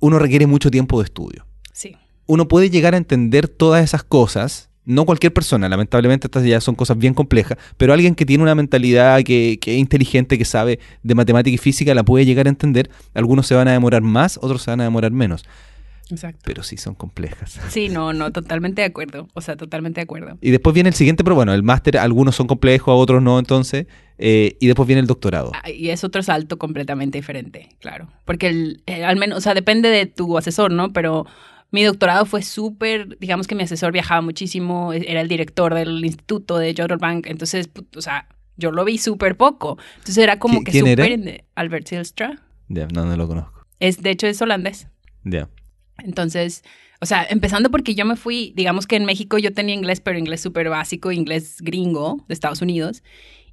uno 0.00 0.18
requiere 0.18 0.46
mucho 0.46 0.70
tiempo 0.70 0.98
de 1.00 1.04
estudio. 1.04 1.46
Sí. 1.72 1.96
Uno 2.26 2.46
puede 2.48 2.70
llegar 2.70 2.94
a 2.94 2.98
entender 2.98 3.48
todas 3.48 3.82
esas 3.84 4.04
cosas. 4.04 4.70
No 4.86 5.06
cualquier 5.06 5.32
persona, 5.32 5.68
lamentablemente 5.68 6.26
estas 6.26 6.44
ya 6.44 6.60
son 6.60 6.74
cosas 6.74 6.98
bien 6.98 7.14
complejas, 7.14 7.56
pero 7.78 7.92
alguien 7.94 8.14
que 8.14 8.26
tiene 8.26 8.42
una 8.42 8.54
mentalidad, 8.54 9.22
que, 9.22 9.58
que 9.60 9.74
es 9.74 9.78
inteligente, 9.78 10.36
que 10.36 10.44
sabe 10.44 10.78
de 11.02 11.14
matemática 11.14 11.54
y 11.54 11.58
física, 11.58 11.94
la 11.94 12.02
puede 12.02 12.26
llegar 12.26 12.46
a 12.46 12.50
entender. 12.50 12.90
Algunos 13.14 13.46
se 13.46 13.54
van 13.54 13.68
a 13.68 13.72
demorar 13.72 14.02
más, 14.02 14.38
otros 14.42 14.62
se 14.62 14.70
van 14.70 14.80
a 14.82 14.84
demorar 14.84 15.10
menos, 15.10 15.44
Exacto. 16.10 16.40
pero 16.44 16.62
sí 16.62 16.76
son 16.76 16.94
complejas. 16.94 17.58
Sí, 17.70 17.88
no, 17.88 18.12
no, 18.12 18.30
totalmente 18.30 18.82
de 18.82 18.86
acuerdo. 18.88 19.26
O 19.32 19.40
sea, 19.40 19.56
totalmente 19.56 20.00
de 20.00 20.04
acuerdo. 20.04 20.36
Y 20.42 20.50
después 20.50 20.74
viene 20.74 20.90
el 20.90 20.94
siguiente, 20.94 21.24
pero 21.24 21.34
bueno, 21.34 21.54
el 21.54 21.62
máster, 21.62 21.96
algunos 21.96 22.36
son 22.36 22.46
complejos, 22.46 22.94
otros 22.94 23.22
no, 23.22 23.38
entonces, 23.38 23.86
eh, 24.18 24.56
y 24.60 24.66
después 24.66 24.86
viene 24.86 25.00
el 25.00 25.06
doctorado. 25.06 25.50
Ah, 25.62 25.70
Y 25.70 25.88
es 25.88 26.04
otro 26.04 26.22
salto 26.22 26.58
completamente 26.58 27.16
diferente, 27.16 27.70
claro. 27.80 28.08
Porque 28.26 28.48
el, 28.48 28.82
el- 28.84 29.04
al 29.04 29.16
menos, 29.16 29.38
o 29.38 29.40
sea, 29.40 29.54
depende 29.54 29.88
de 29.88 30.04
tu 30.04 30.36
asesor, 30.36 30.70
¿no? 30.72 30.92
Pero 30.92 31.26
mi 31.74 31.82
doctorado 31.82 32.24
fue 32.24 32.42
súper, 32.42 33.18
digamos 33.18 33.46
que 33.46 33.54
mi 33.54 33.64
asesor 33.64 33.92
viajaba 33.92 34.20
muchísimo, 34.20 34.92
e- 34.92 35.04
era 35.10 35.20
el 35.20 35.28
director 35.28 35.74
del 35.74 36.04
instituto 36.04 36.56
de 36.58 36.72
Jodrell 36.76 36.98
Bank, 36.98 37.26
entonces, 37.28 37.68
o 37.96 38.00
sea, 38.00 38.28
yo 38.56 38.70
lo 38.70 38.84
vi 38.84 38.98
súper 38.98 39.36
poco. 39.36 39.76
Entonces 39.96 40.18
era 40.18 40.38
como 40.38 40.60
¿Qui- 40.60 40.64
que 40.66 40.70
quién 40.72 40.86
era? 40.86 41.04
súper... 41.04 41.18
inde- 41.18 41.44
Albert 41.56 41.88
Zylstra. 41.88 42.38
Ya, 42.68 42.86
no, 42.86 43.04
no 43.04 43.16
lo 43.16 43.26
conozco. 43.26 43.66
Es, 43.80 44.00
de 44.02 44.10
hecho, 44.10 44.26
es 44.28 44.40
holandés. 44.40 44.86
Ya. 45.24 45.48
Entonces, 45.98 46.62
o 47.00 47.06
sea, 47.06 47.26
empezando 47.28 47.70
porque 47.70 47.94
yo 47.94 48.04
me 48.04 48.16
fui, 48.16 48.52
digamos 48.56 48.86
que 48.86 48.96
en 48.96 49.04
México 49.04 49.38
yo 49.38 49.52
tenía 49.52 49.74
inglés, 49.74 50.00
pero 50.00 50.18
inglés 50.18 50.40
súper 50.40 50.68
básico, 50.68 51.12
inglés 51.12 51.56
gringo 51.60 52.24
de 52.28 52.34
Estados 52.34 52.62
Unidos. 52.62 53.02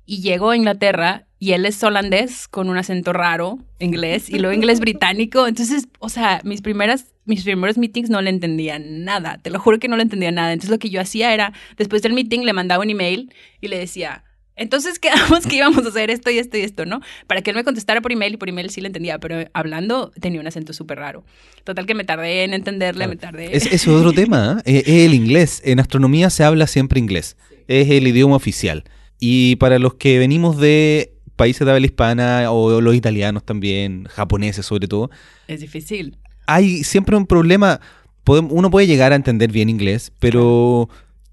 Y 0.06 0.22
llego 0.22 0.50
a 0.50 0.56
Inglaterra 0.58 1.28
y 1.40 1.54
él 1.54 1.66
es 1.66 1.82
holandés 1.84 2.48
con 2.48 2.70
un 2.70 2.78
acento 2.78 3.14
raro, 3.14 3.60
inglés, 3.80 4.30
y 4.30 4.40
luego 4.40 4.54
inglés 4.56 4.80
británico. 4.80 5.48
Entonces, 5.48 5.88
o 6.00 6.10
sea, 6.10 6.42
mis 6.44 6.62
primeras, 6.62 7.14
mis 7.32 7.46
primeros 7.46 7.78
meetings 7.78 8.10
no 8.10 8.22
le 8.22 8.30
entendía 8.30 8.78
nada. 8.78 9.40
Te 9.42 9.50
lo 9.50 9.58
juro 9.58 9.80
que 9.80 9.88
no 9.88 9.96
le 9.96 10.04
entendía 10.04 10.34
nada. 10.34 10.52
Entonces, 10.52 10.70
lo 10.70 10.80
que 10.80 10.90
yo 10.90 11.00
hacía 11.00 11.34
era, 11.34 11.54
después 11.78 12.02
del 12.02 12.12
meeting, 12.12 12.42
le 12.42 12.52
mandaba 12.52 12.84
un 12.84 12.90
email 12.90 13.34
y 13.62 13.70
le 13.70 13.78
decía, 13.80 14.26
entonces 14.58 15.00
quedamos 15.00 15.48
que 15.48 15.56
íbamos 15.56 15.86
a 15.86 15.88
hacer 15.88 16.12
esto 16.12 16.30
y 16.30 16.40
esto 16.40 16.58
y 16.58 16.62
esto, 16.62 16.86
¿no? 16.86 17.00
Para 17.28 17.42
que 17.42 17.52
él 17.52 17.56
me 17.56 17.64
contestara 17.64 18.02
por 18.02 18.12
email 18.12 18.34
y 18.34 18.38
por 18.38 18.50
email 18.50 18.70
sí 18.70 18.82
le 18.82 18.88
entendía, 18.88 19.18
pero 19.18 19.50
hablando 19.54 20.12
tenía 20.20 20.42
un 20.42 20.48
acento 20.48 20.74
súper 20.74 20.98
raro. 21.00 21.24
Total 21.64 21.86
que 21.86 21.94
me 21.96 22.04
tardé 22.04 22.44
en 22.44 22.54
entenderle, 22.54 23.08
me 23.08 23.16
tardé. 23.16 23.56
Es, 23.56 23.66
es 23.66 23.88
otro 23.88 24.12
tema, 24.22 24.62
¿eh? 24.66 24.84
es, 24.86 24.88
es 24.90 25.06
el 25.06 25.14
inglés. 25.14 25.62
En 25.64 25.80
astronomía 25.80 26.30
se 26.30 26.44
habla 26.44 26.68
siempre 26.68 27.00
inglés. 27.00 27.38
Es 27.70 27.90
el 27.90 28.06
idioma 28.06 28.36
oficial. 28.36 28.84
Y 29.22 29.56
para 29.56 29.80
los 29.80 29.94
que 29.94 30.20
venimos 30.20 30.58
de 30.58 31.14
países 31.38 31.66
de 31.66 31.72
habla 31.72 31.86
hispana 31.86 32.52
o 32.52 32.82
los 32.82 32.94
italianos 32.94 33.46
también, 33.46 34.04
japoneses 34.10 34.66
sobre 34.66 34.90
todo, 34.90 35.10
Es 35.48 35.62
difícil. 35.62 36.18
Hay 36.54 36.84
siempre 36.84 37.16
un 37.16 37.26
problema. 37.26 37.80
Uno 38.26 38.70
puede 38.70 38.88
llegar 38.88 39.12
a 39.12 39.16
entender 39.16 39.52
bien 39.52 39.68
inglés, 39.68 40.14
pero, 40.20 40.90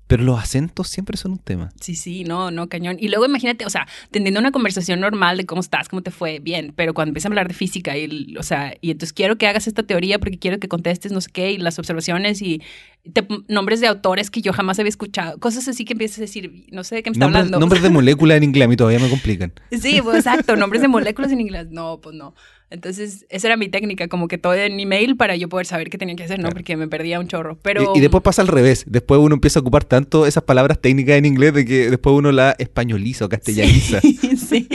pero 0.06 0.24
los 0.24 0.40
acentos 0.40 0.88
siempre 0.88 1.16
son 1.16 1.32
un 1.32 1.38
tema. 1.38 1.70
Sí, 1.80 1.94
sí, 1.94 2.24
no, 2.24 2.50
no, 2.50 2.68
cañón. 2.68 2.96
Y 2.98 3.08
luego 3.08 3.26
imagínate, 3.26 3.66
o 3.66 3.70
sea, 3.70 3.86
teniendo 4.10 4.40
una 4.40 4.50
conversación 4.50 4.98
normal 4.98 5.36
de 5.36 5.46
cómo 5.46 5.60
estás, 5.60 5.88
cómo 5.88 6.02
te 6.02 6.10
fue, 6.10 6.40
bien, 6.40 6.72
pero 6.74 6.94
cuando 6.94 7.10
empiezas 7.10 7.26
a 7.26 7.28
hablar 7.28 7.46
de 7.46 7.54
física 7.54 7.96
y, 7.96 8.34
o 8.36 8.42
sea, 8.42 8.74
y 8.80 8.90
entonces 8.90 9.12
quiero 9.12 9.36
que 9.36 9.46
hagas 9.46 9.68
esta 9.68 9.82
teoría 9.82 10.18
porque 10.18 10.38
quiero 10.38 10.58
que 10.58 10.66
contestes 10.66 11.12
no 11.12 11.20
sé 11.20 11.30
qué 11.30 11.52
y 11.52 11.58
las 11.58 11.78
observaciones 11.78 12.42
y 12.42 12.62
te- 13.12 13.26
nombres 13.48 13.80
de 13.80 13.86
autores 13.86 14.30
que 14.30 14.40
yo 14.42 14.52
jamás 14.52 14.78
había 14.78 14.88
escuchado, 14.90 15.38
cosas 15.38 15.66
así 15.68 15.84
que 15.84 15.92
empiezas 15.94 16.18
a 16.18 16.22
decir, 16.22 16.66
no 16.72 16.84
sé 16.84 16.96
de 16.96 17.02
qué 17.02 17.10
me 17.10 17.14
está 17.14 17.24
Nombres, 17.26 17.40
hablando. 17.44 17.60
nombres 17.60 17.82
de 17.82 17.90
molécula 17.90 18.36
en 18.36 18.44
inglés 18.44 18.66
a 18.66 18.68
mí 18.68 18.76
todavía 18.76 18.98
me 19.00 19.08
complican. 19.10 19.52
Sí, 19.72 20.00
pues 20.02 20.16
exacto, 20.18 20.56
nombres 20.56 20.82
de 20.82 20.88
moléculas 20.88 21.32
en 21.32 21.40
inglés. 21.40 21.68
No, 21.70 22.00
pues 22.00 22.14
no. 22.16 22.34
Entonces, 22.70 23.24
esa 23.30 23.46
era 23.48 23.56
mi 23.56 23.68
técnica, 23.70 24.08
como 24.08 24.28
que 24.28 24.36
todo 24.36 24.52
en 24.54 24.78
email 24.78 25.16
para 25.16 25.34
yo 25.36 25.48
poder 25.48 25.64
saber 25.64 25.88
qué 25.88 25.96
tenía 25.96 26.16
que 26.16 26.24
hacer, 26.24 26.36
¿no? 26.38 26.42
Claro. 26.42 26.54
Porque 26.56 26.76
me 26.76 26.86
perdía 26.86 27.18
un 27.18 27.26
chorro. 27.26 27.58
Pero 27.62 27.92
Y, 27.94 27.98
y 27.98 28.00
después 28.02 28.22
pasa 28.22 28.42
al 28.42 28.48
revés. 28.48 28.84
Después 28.86 29.18
uno 29.22 29.34
empieza 29.36 29.58
a 29.58 29.62
ocupar 29.62 29.84
tanto 29.84 30.26
esas 30.26 30.42
palabras 30.42 30.78
técnicas 30.78 31.16
en 31.16 31.24
inglés 31.24 31.54
de 31.54 31.64
que 31.64 31.88
después 31.88 32.14
uno 32.14 32.30
la 32.30 32.54
españoliza 32.58 33.24
o 33.24 33.28
castellaniza. 33.30 34.02
Sí, 34.02 34.18
sí, 34.36 34.68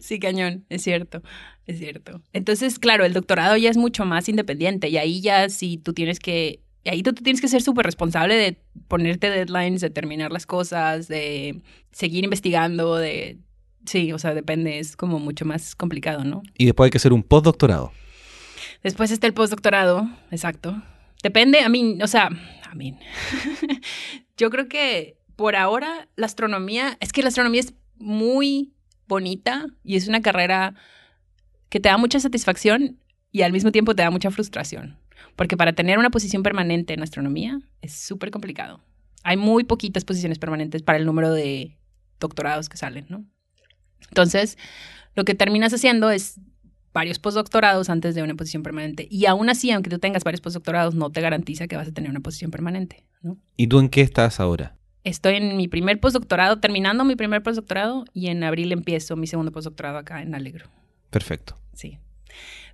sí, 0.00 0.18
cañón, 0.20 0.64
es 0.68 0.82
cierto, 0.82 1.22
es 1.66 1.78
cierto. 1.80 2.22
Entonces, 2.32 2.78
claro, 2.78 3.04
el 3.04 3.14
doctorado 3.14 3.56
ya 3.56 3.68
es 3.70 3.76
mucho 3.76 4.04
más 4.04 4.28
independiente 4.28 4.88
y 4.88 4.96
ahí 4.98 5.20
ya 5.20 5.48
sí 5.48 5.76
tú 5.82 5.92
tienes 5.92 6.20
que, 6.20 6.60
y 6.82 6.88
ahí 6.88 7.02
tú, 7.02 7.12
tienes 7.12 7.40
que 7.40 7.48
ser 7.48 7.62
súper 7.62 7.84
responsable 7.84 8.34
de 8.34 8.56
ponerte 8.88 9.28
deadlines, 9.28 9.80
de 9.80 9.90
terminar 9.90 10.32
las 10.32 10.46
cosas, 10.46 11.08
de 11.08 11.60
seguir 11.92 12.24
investigando, 12.24 12.96
de... 12.96 13.38
Sí, 13.86 14.12
o 14.12 14.18
sea, 14.18 14.34
depende, 14.34 14.78
es 14.78 14.96
como 14.96 15.18
mucho 15.18 15.44
más 15.44 15.74
complicado, 15.74 16.24
¿no? 16.24 16.42
Y 16.56 16.66
después 16.66 16.86
hay 16.86 16.90
que 16.90 16.98
hacer 16.98 17.12
un 17.12 17.22
postdoctorado. 17.22 17.92
Después 18.82 19.10
está 19.10 19.26
el 19.26 19.34
postdoctorado, 19.34 20.08
exacto. 20.30 20.82
Depende, 21.22 21.60
a 21.60 21.68
mí, 21.68 21.98
o 22.02 22.06
sea, 22.06 22.30
a 22.70 22.74
mí. 22.74 22.96
Yo 24.36 24.50
creo 24.50 24.68
que 24.68 25.16
por 25.36 25.56
ahora 25.56 26.08
la 26.16 26.26
astronomía, 26.26 26.96
es 27.00 27.12
que 27.12 27.22
la 27.22 27.28
astronomía 27.28 27.60
es 27.60 27.74
muy 27.96 28.72
bonita 29.08 29.66
y 29.82 29.96
es 29.96 30.08
una 30.08 30.20
carrera 30.20 30.74
que 31.68 31.80
te 31.80 31.88
da 31.88 31.96
mucha 31.96 32.20
satisfacción 32.20 32.98
y 33.32 33.42
al 33.42 33.52
mismo 33.52 33.72
tiempo 33.72 33.94
te 33.94 34.02
da 34.02 34.10
mucha 34.10 34.30
frustración. 34.30 34.99
Porque 35.40 35.56
para 35.56 35.72
tener 35.72 35.98
una 35.98 36.10
posición 36.10 36.42
permanente 36.42 36.92
en 36.92 37.02
astronomía 37.02 37.58
es 37.80 37.94
súper 37.94 38.30
complicado. 38.30 38.78
Hay 39.22 39.38
muy 39.38 39.64
poquitas 39.64 40.04
posiciones 40.04 40.38
permanentes 40.38 40.82
para 40.82 40.98
el 40.98 41.06
número 41.06 41.32
de 41.32 41.78
doctorados 42.18 42.68
que 42.68 42.76
salen, 42.76 43.06
¿no? 43.08 43.24
Entonces, 44.10 44.58
lo 45.14 45.24
que 45.24 45.34
terminas 45.34 45.72
haciendo 45.72 46.10
es 46.10 46.38
varios 46.92 47.18
postdoctorados 47.18 47.88
antes 47.88 48.14
de 48.14 48.22
una 48.22 48.34
posición 48.34 48.62
permanente. 48.62 49.08
Y 49.10 49.24
aún 49.24 49.48
así, 49.48 49.70
aunque 49.70 49.88
tú 49.88 49.98
tengas 49.98 50.24
varios 50.24 50.42
postdoctorados, 50.42 50.94
no 50.94 51.08
te 51.08 51.22
garantiza 51.22 51.68
que 51.68 51.76
vas 51.76 51.88
a 51.88 51.92
tener 51.92 52.10
una 52.10 52.20
posición 52.20 52.50
permanente, 52.50 53.06
¿no? 53.22 53.38
¿Y 53.56 53.66
tú 53.66 53.78
en 53.78 53.88
qué 53.88 54.02
estás 54.02 54.40
ahora? 54.40 54.76
estoy 55.04 55.36
en 55.36 55.56
mi 55.56 55.68
primer 55.68 56.00
postdoctorado, 56.00 56.60
terminando 56.60 57.02
mi 57.06 57.16
primer 57.16 57.42
postdoctorado, 57.42 58.04
y 58.12 58.26
en 58.26 58.44
abril 58.44 58.72
empiezo 58.72 59.16
mi 59.16 59.26
segundo 59.26 59.52
postdoctorado 59.52 59.96
acá 59.96 60.20
en 60.20 60.34
Alegro. 60.34 60.66
Perfecto. 61.08 61.54
Sí. 61.72 61.98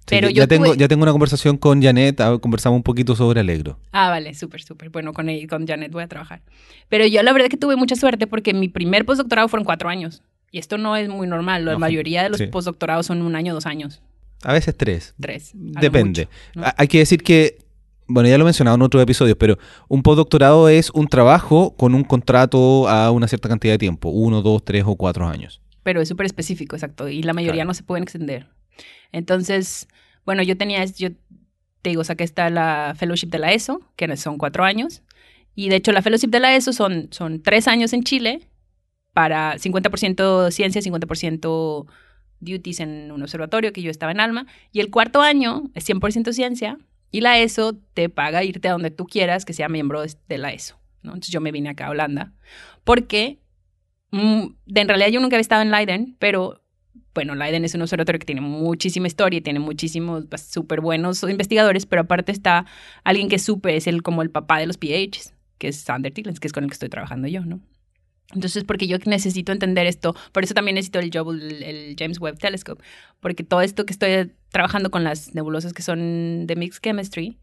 Pero 0.07 0.29
yo 0.29 0.43
ya, 0.43 0.47
tengo, 0.47 0.75
ya 0.75 0.89
tengo 0.89 1.03
una 1.03 1.13
conversación 1.13 1.57
con 1.57 1.83
Janet, 1.83 2.21
ah, 2.21 2.39
conversamos 2.39 2.77
un 2.77 2.83
poquito 2.83 3.17
sobre 3.17 3.41
Alegro. 3.41 3.79
Ah, 3.93 4.09
vale, 4.09 4.35
súper, 4.35 4.63
súper. 4.63 4.91
Bueno, 4.91 5.13
con, 5.13 5.29
con 5.49 5.67
Janet 5.67 5.91
voy 5.91 6.05
a 6.05 6.09
trabajar. 6.09 6.43
Pero 6.89 7.07
yo 7.07 7.23
la 7.23 7.33
verdad 7.33 7.49
que 7.49 7.57
tuve 7.57 7.77
mucha 7.77 7.97
suerte 7.97 8.27
porque 8.27 8.55
mi 8.55 8.69
primer 8.69 9.05
postdoctorado 9.05 9.49
fueron 9.49 9.65
cuatro 9.65 9.89
años. 9.89 10.23
Y 10.53 10.59
esto 10.59 10.79
no 10.79 10.97
es 10.97 11.09
muy 11.09 11.27
normal. 11.27 11.65
La 11.65 11.77
mayoría 11.77 12.23
de 12.23 12.31
los 12.31 12.43
postdoctorados 12.45 13.07
son 13.07 13.23
un 13.23 13.35
año, 13.35 13.53
dos 13.53 13.67
años. 13.67 14.01
A 14.43 14.53
veces 14.53 14.77
tres. 14.77 15.15
Tres. 15.21 15.51
Depende. 15.55 16.29
Hay 16.77 16.89
que 16.89 16.99
decir 16.99 17.23
que, 17.23 17.59
bueno, 18.07 18.29
ya 18.29 18.39
lo 18.39 18.45
he 18.45 18.47
mencionado 18.47 18.77
en 18.77 18.83
otros 18.83 19.03
episodios, 19.03 19.37
pero 19.39 19.59
un 19.89 20.03
postdoctorado 20.03 20.69
es 20.69 20.91
un 20.91 21.09
trabajo 21.09 21.75
con 21.77 21.95
un 21.95 22.05
contrato 22.05 22.89
a 22.89 23.11
una 23.11 23.27
cierta 23.27 23.49
cantidad 23.49 23.75
de 23.75 23.79
tiempo, 23.79 24.09
uno, 24.11 24.41
dos, 24.41 24.65
tres 24.65 24.85
o 24.87 24.95
cuatro 24.95 25.27
años. 25.27 25.61
Pero 25.83 26.01
es 26.01 26.09
súper 26.09 26.27
específico, 26.27 26.77
exacto. 26.77 27.09
Y 27.09 27.23
la 27.23 27.33
mayoría 27.33 27.65
no 27.65 27.75
se 27.75 27.83
pueden 27.83 28.05
extender. 28.05 28.47
Entonces, 29.13 29.89
bueno, 30.25 30.43
yo 30.43 30.57
tenía, 30.57 30.85
yo 30.85 31.11
te 31.83 31.91
digo, 31.91 32.05
saqué 32.05 32.25
esta 32.25 32.51
la 32.51 32.95
fellowship 32.97 33.29
de 33.29 33.39
la 33.39 33.53
ESO, 33.53 33.81
que 33.97 34.17
son 34.17 34.39
cuatro 34.39 34.65
años. 34.65 35.03
Y 35.55 35.69
de 35.69 35.77
hecho, 35.77 35.93
la 35.93 36.03
fellowship 36.03 36.29
de 36.29 36.41
la 36.41 36.55
ESO 36.55 36.73
son, 36.73 37.09
son 37.13 37.43
tres 37.43 37.69
años 37.69 37.93
en 37.93 38.03
Chile 38.03 38.49
para 39.13 39.57
50% 39.57 40.51
ciencia, 40.51 40.83
50% 40.83 41.87
duties 42.41 42.81
en 42.81 43.11
un 43.13 43.23
observatorio, 43.23 43.73
que 43.73 43.83
yo 43.83 43.91
estaba 43.91 44.13
en 44.13 44.21
Alma. 44.21 44.47
Y 44.73 44.81
el 44.81 44.91
cuarto 44.91 45.23
año 45.23 45.71
es 45.75 45.89
100% 45.89 46.33
ciencia 46.33 46.79
y 47.11 47.21
la 47.21 47.39
ESO 47.39 47.75
te 47.95 48.09
paga 48.09 48.45
irte 48.45 48.69
a 48.69 48.73
donde 48.73 48.91
tú 48.91 49.07
quieras 49.07 49.45
que 49.45 49.53
sea 49.53 49.69
miembro 49.69 50.03
de 50.03 50.39
la 50.39 50.53
ESO. 50.53 50.79
¿no? 51.03 51.13
Entonces 51.13 51.33
yo 51.33 51.41
me 51.41 51.53
vine 51.53 51.71
acá 51.71 51.87
a 51.87 51.91
Holanda 51.91 52.33
porque 52.85 53.39
mm, 54.11 54.47
en 54.75 54.89
realidad 54.89 55.09
yo 55.09 55.21
nunca 55.21 55.37
había 55.37 55.41
estado 55.43 55.63
en 55.63 55.71
Leiden, 55.71 56.17
pero 56.19 56.63
bueno, 57.17 57.35
Leiden 57.35 57.65
es 57.65 57.75
un 57.75 57.81
observatorio 57.81 58.19
que 58.19 58.27
tiene 58.27 58.43
muchísima 58.43 59.07
historia 59.07 59.41
tiene 59.41 59.59
muchísimos 59.59 60.27
pues, 60.27 60.43
súper 60.43 60.83
buenos 60.83 61.23
investigadores, 61.23 61.87
pero 61.87 62.03
aparte 62.03 62.31
está 62.31 62.67
alguien 63.05 63.31
que 63.31 63.39
supe, 63.39 63.75
es 63.75 63.87
el 63.87 64.03
como 64.03 64.21
el 64.21 64.31
papá 64.31 64.59
de 64.59 64.67
los 64.67 64.77
PHs, 64.77 65.33
que 65.57 65.69
es 65.69 65.77
Sander 65.77 66.13
Tillens, 66.13 66.41
que 66.41 66.47
es 66.47 66.53
con 66.53 66.65
el 66.65 66.71
que 66.71 66.75
estoy 66.75 66.91
trabajando 66.91 67.27
yo, 67.27 67.41
¿no? 67.41 67.61
Entonces, 68.35 68.65
porque 68.65 68.87
yo 68.87 68.99
necesito 69.07 69.51
entender 69.51 69.87
esto, 69.87 70.15
por 70.33 70.45
eso 70.45 70.53
también 70.53 70.75
necesito 70.75 70.99
el, 70.99 71.63
el 71.63 71.97
James 71.99 72.21
Webb 72.21 72.39
Telescope, 72.39 72.85
porque 73.21 73.45
todo 73.45 73.63
esto 73.63 73.87
que 73.87 73.95
estoy 73.95 74.33
trabajando 74.51 74.91
con 74.91 75.03
las 75.03 75.35
nebulosas 75.35 75.73
que 75.73 75.83
son 75.83 76.47
de 76.47 76.55
Mixed 76.55 76.83
Chemistry, 76.83 77.39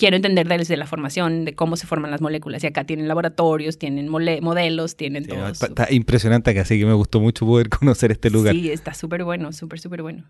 quiero 0.00 0.16
entender 0.16 0.48
desde 0.48 0.78
la 0.78 0.86
formación, 0.86 1.44
de 1.44 1.54
cómo 1.54 1.76
se 1.76 1.86
forman 1.86 2.10
las 2.10 2.22
moléculas. 2.22 2.64
Y 2.64 2.66
acá 2.66 2.84
tienen 2.84 3.06
laboratorios, 3.06 3.78
tienen 3.78 4.08
modelos, 4.08 4.96
tienen 4.96 5.26
todo. 5.26 5.46
Está 5.46 5.92
impresionante 5.92 6.54
que 6.54 6.60
así 6.60 6.78
que 6.78 6.86
me 6.86 6.94
gustó 6.94 7.20
mucho 7.20 7.44
poder 7.44 7.68
conocer 7.78 8.10
este 8.10 8.30
lugar. 8.30 8.54
Sí, 8.54 8.70
está 8.70 8.94
súper 8.94 9.24
bueno, 9.24 9.52
súper, 9.52 9.78
súper 9.78 10.00
bueno. 10.00 10.24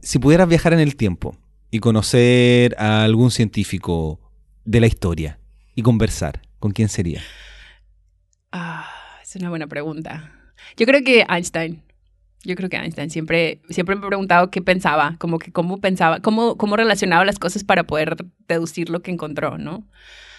Si 0.00 0.20
pudieras 0.20 0.48
viajar 0.48 0.72
en 0.72 0.78
el 0.78 0.94
tiempo 0.94 1.36
y 1.72 1.80
conocer 1.80 2.76
a 2.78 3.02
algún 3.02 3.32
científico 3.32 4.20
de 4.64 4.80
la 4.80 4.86
historia 4.86 5.40
y 5.74 5.82
conversar, 5.82 6.40
¿con 6.60 6.70
quién 6.70 6.88
sería? 6.88 7.22
Ah, 8.52 8.88
es 9.20 9.34
una 9.34 9.50
buena 9.50 9.66
pregunta. 9.66 10.32
Yo 10.76 10.86
creo 10.86 11.02
que 11.02 11.26
Einstein. 11.28 11.82
Yo 12.44 12.54
creo 12.56 12.68
que 12.68 12.76
Einstein 12.76 13.10
siempre, 13.10 13.60
siempre 13.70 13.94
me 13.94 14.04
he 14.04 14.08
preguntado 14.08 14.50
qué 14.50 14.62
pensaba, 14.62 15.16
como 15.18 15.38
que 15.38 15.52
cómo 15.52 15.78
pensaba, 15.80 16.20
cómo, 16.20 16.56
cómo 16.56 16.76
relacionaba 16.76 17.24
las 17.24 17.38
cosas 17.38 17.62
para 17.64 17.84
poder 17.84 18.16
deducir 18.48 18.90
lo 18.90 19.00
que 19.00 19.10
encontró, 19.10 19.58
¿no? 19.58 19.86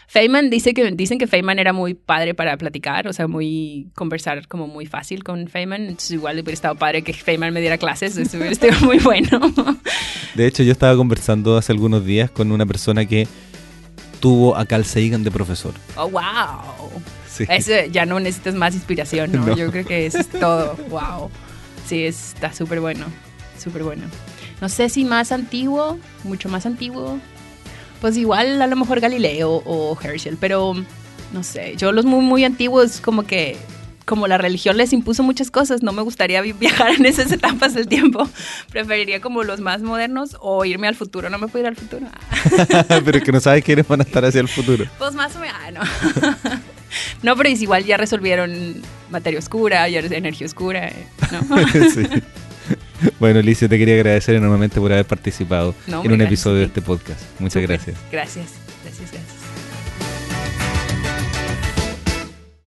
Feynman 0.07 0.49
dice 0.49 0.73
que, 0.73 0.91
dicen 0.91 1.17
que 1.17 1.27
Feynman 1.27 1.59
era 1.59 1.73
muy 1.73 1.93
padre 1.93 2.33
para 2.33 2.57
platicar, 2.57 3.07
o 3.07 3.13
sea, 3.13 3.27
muy 3.27 3.89
conversar 3.95 4.47
como 4.47 4.67
muy 4.67 4.85
fácil 4.85 5.23
con 5.23 5.47
Feynman. 5.47 5.83
Entonces 5.83 6.11
igual 6.11 6.35
hubiera 6.35 6.53
estado 6.53 6.75
padre 6.75 7.01
que 7.03 7.13
Feynman 7.13 7.53
me 7.53 7.61
diera 7.61 7.77
clases, 7.77 8.17
eso 8.17 8.37
hubiera 8.37 8.51
estado 8.51 8.79
muy 8.81 8.99
bueno. 8.99 9.39
De 10.35 10.45
hecho, 10.45 10.63
yo 10.63 10.71
estaba 10.71 10.95
conversando 10.95 11.57
hace 11.57 11.71
algunos 11.71 12.05
días 12.05 12.29
con 12.29 12.51
una 12.51 12.65
persona 12.65 13.05
que 13.05 13.27
tuvo 14.19 14.55
a 14.55 14.65
Carl 14.65 14.85
Sagan 14.85 15.23
de 15.23 15.31
profesor. 15.31 15.73
¡Oh, 15.95 16.09
wow! 16.09 16.91
Sí. 17.29 17.45
Eso 17.49 17.71
ya 17.91 18.05
no 18.05 18.19
necesitas 18.19 18.55
más 18.55 18.75
inspiración, 18.75 19.31
¿no? 19.31 19.55
Yo 19.57 19.71
creo 19.71 19.85
que 19.85 20.05
eso 20.05 20.19
es 20.19 20.29
todo. 20.29 20.75
¡Wow! 20.89 21.31
Sí, 21.85 22.05
está 22.05 22.53
súper 22.53 22.79
bueno, 22.79 23.05
súper 23.57 23.83
bueno. 23.83 24.03
No 24.61 24.69
sé 24.69 24.89
si 24.89 25.03
más 25.03 25.31
antiguo, 25.31 25.99
mucho 26.23 26.49
más 26.49 26.65
antiguo. 26.65 27.19
Pues 28.01 28.17
igual 28.17 28.61
a 28.61 28.67
lo 28.67 28.75
mejor 28.75 28.99
Galileo 28.99 29.61
o 29.65 29.97
Herschel, 30.01 30.37
pero 30.39 30.73
no 31.33 31.43
sé, 31.43 31.75
yo 31.77 31.91
los 31.91 32.05
muy, 32.05 32.23
muy 32.23 32.43
antiguos 32.43 32.99
como 33.01 33.23
que 33.23 33.57
como 34.05 34.27
la 34.27 34.37
religión 34.37 34.77
les 34.77 34.93
impuso 34.93 35.23
muchas 35.23 35.49
cosas, 35.51 35.81
no 35.81 35.91
me 35.91 36.01
gustaría 36.01 36.41
viajar 36.59 36.91
en 36.91 37.05
esas 37.05 37.31
etapas 37.31 37.73
del 37.73 37.87
tiempo. 37.87 38.27
Preferiría 38.69 39.21
como 39.21 39.43
los 39.43 39.59
más 39.59 39.81
modernos 39.81 40.37
o 40.39 40.65
irme 40.65 40.87
al 40.87 40.95
futuro. 40.95 41.29
No 41.29 41.37
me 41.37 41.47
puedo 41.47 41.63
ir 41.63 41.67
al 41.67 41.75
futuro. 41.75 42.07
pero 43.05 43.21
que 43.21 43.31
no 43.31 43.39
sabes 43.39 43.63
quiénes 43.63 43.87
van 43.87 44.01
a 44.01 44.03
estar 44.03 44.23
hacia 44.25 44.41
el 44.41 44.47
futuro. 44.47 44.85
Pues 44.97 45.13
más 45.13 45.35
o 45.35 45.39
menos. 45.39 45.55
Ah, 45.63 45.71
no. 45.71 45.81
no, 47.21 47.35
pero 47.35 47.49
es 47.49 47.61
igual 47.61 47.85
ya 47.85 47.97
resolvieron 47.97 48.75
materia 49.09 49.39
oscura, 49.39 49.87
ya 49.89 49.99
energía 49.99 50.47
oscura. 50.47 50.87
Eh, 50.87 51.05
¿no? 51.31 51.57
sí. 51.93 52.07
Bueno, 53.19 53.39
Alicia, 53.39 53.67
te 53.67 53.77
quería 53.77 53.95
agradecer 53.95 54.35
enormemente 54.35 54.79
por 54.79 54.91
haber 54.91 55.05
participado 55.05 55.75
en 55.87 56.11
un 56.11 56.21
episodio 56.21 56.59
de 56.59 56.65
este 56.65 56.81
podcast. 56.81 57.21
Muchas 57.39 57.61
gracias. 57.61 57.97
Gracias, 58.11 58.47
gracias, 58.83 59.11
gracias. 59.11 59.32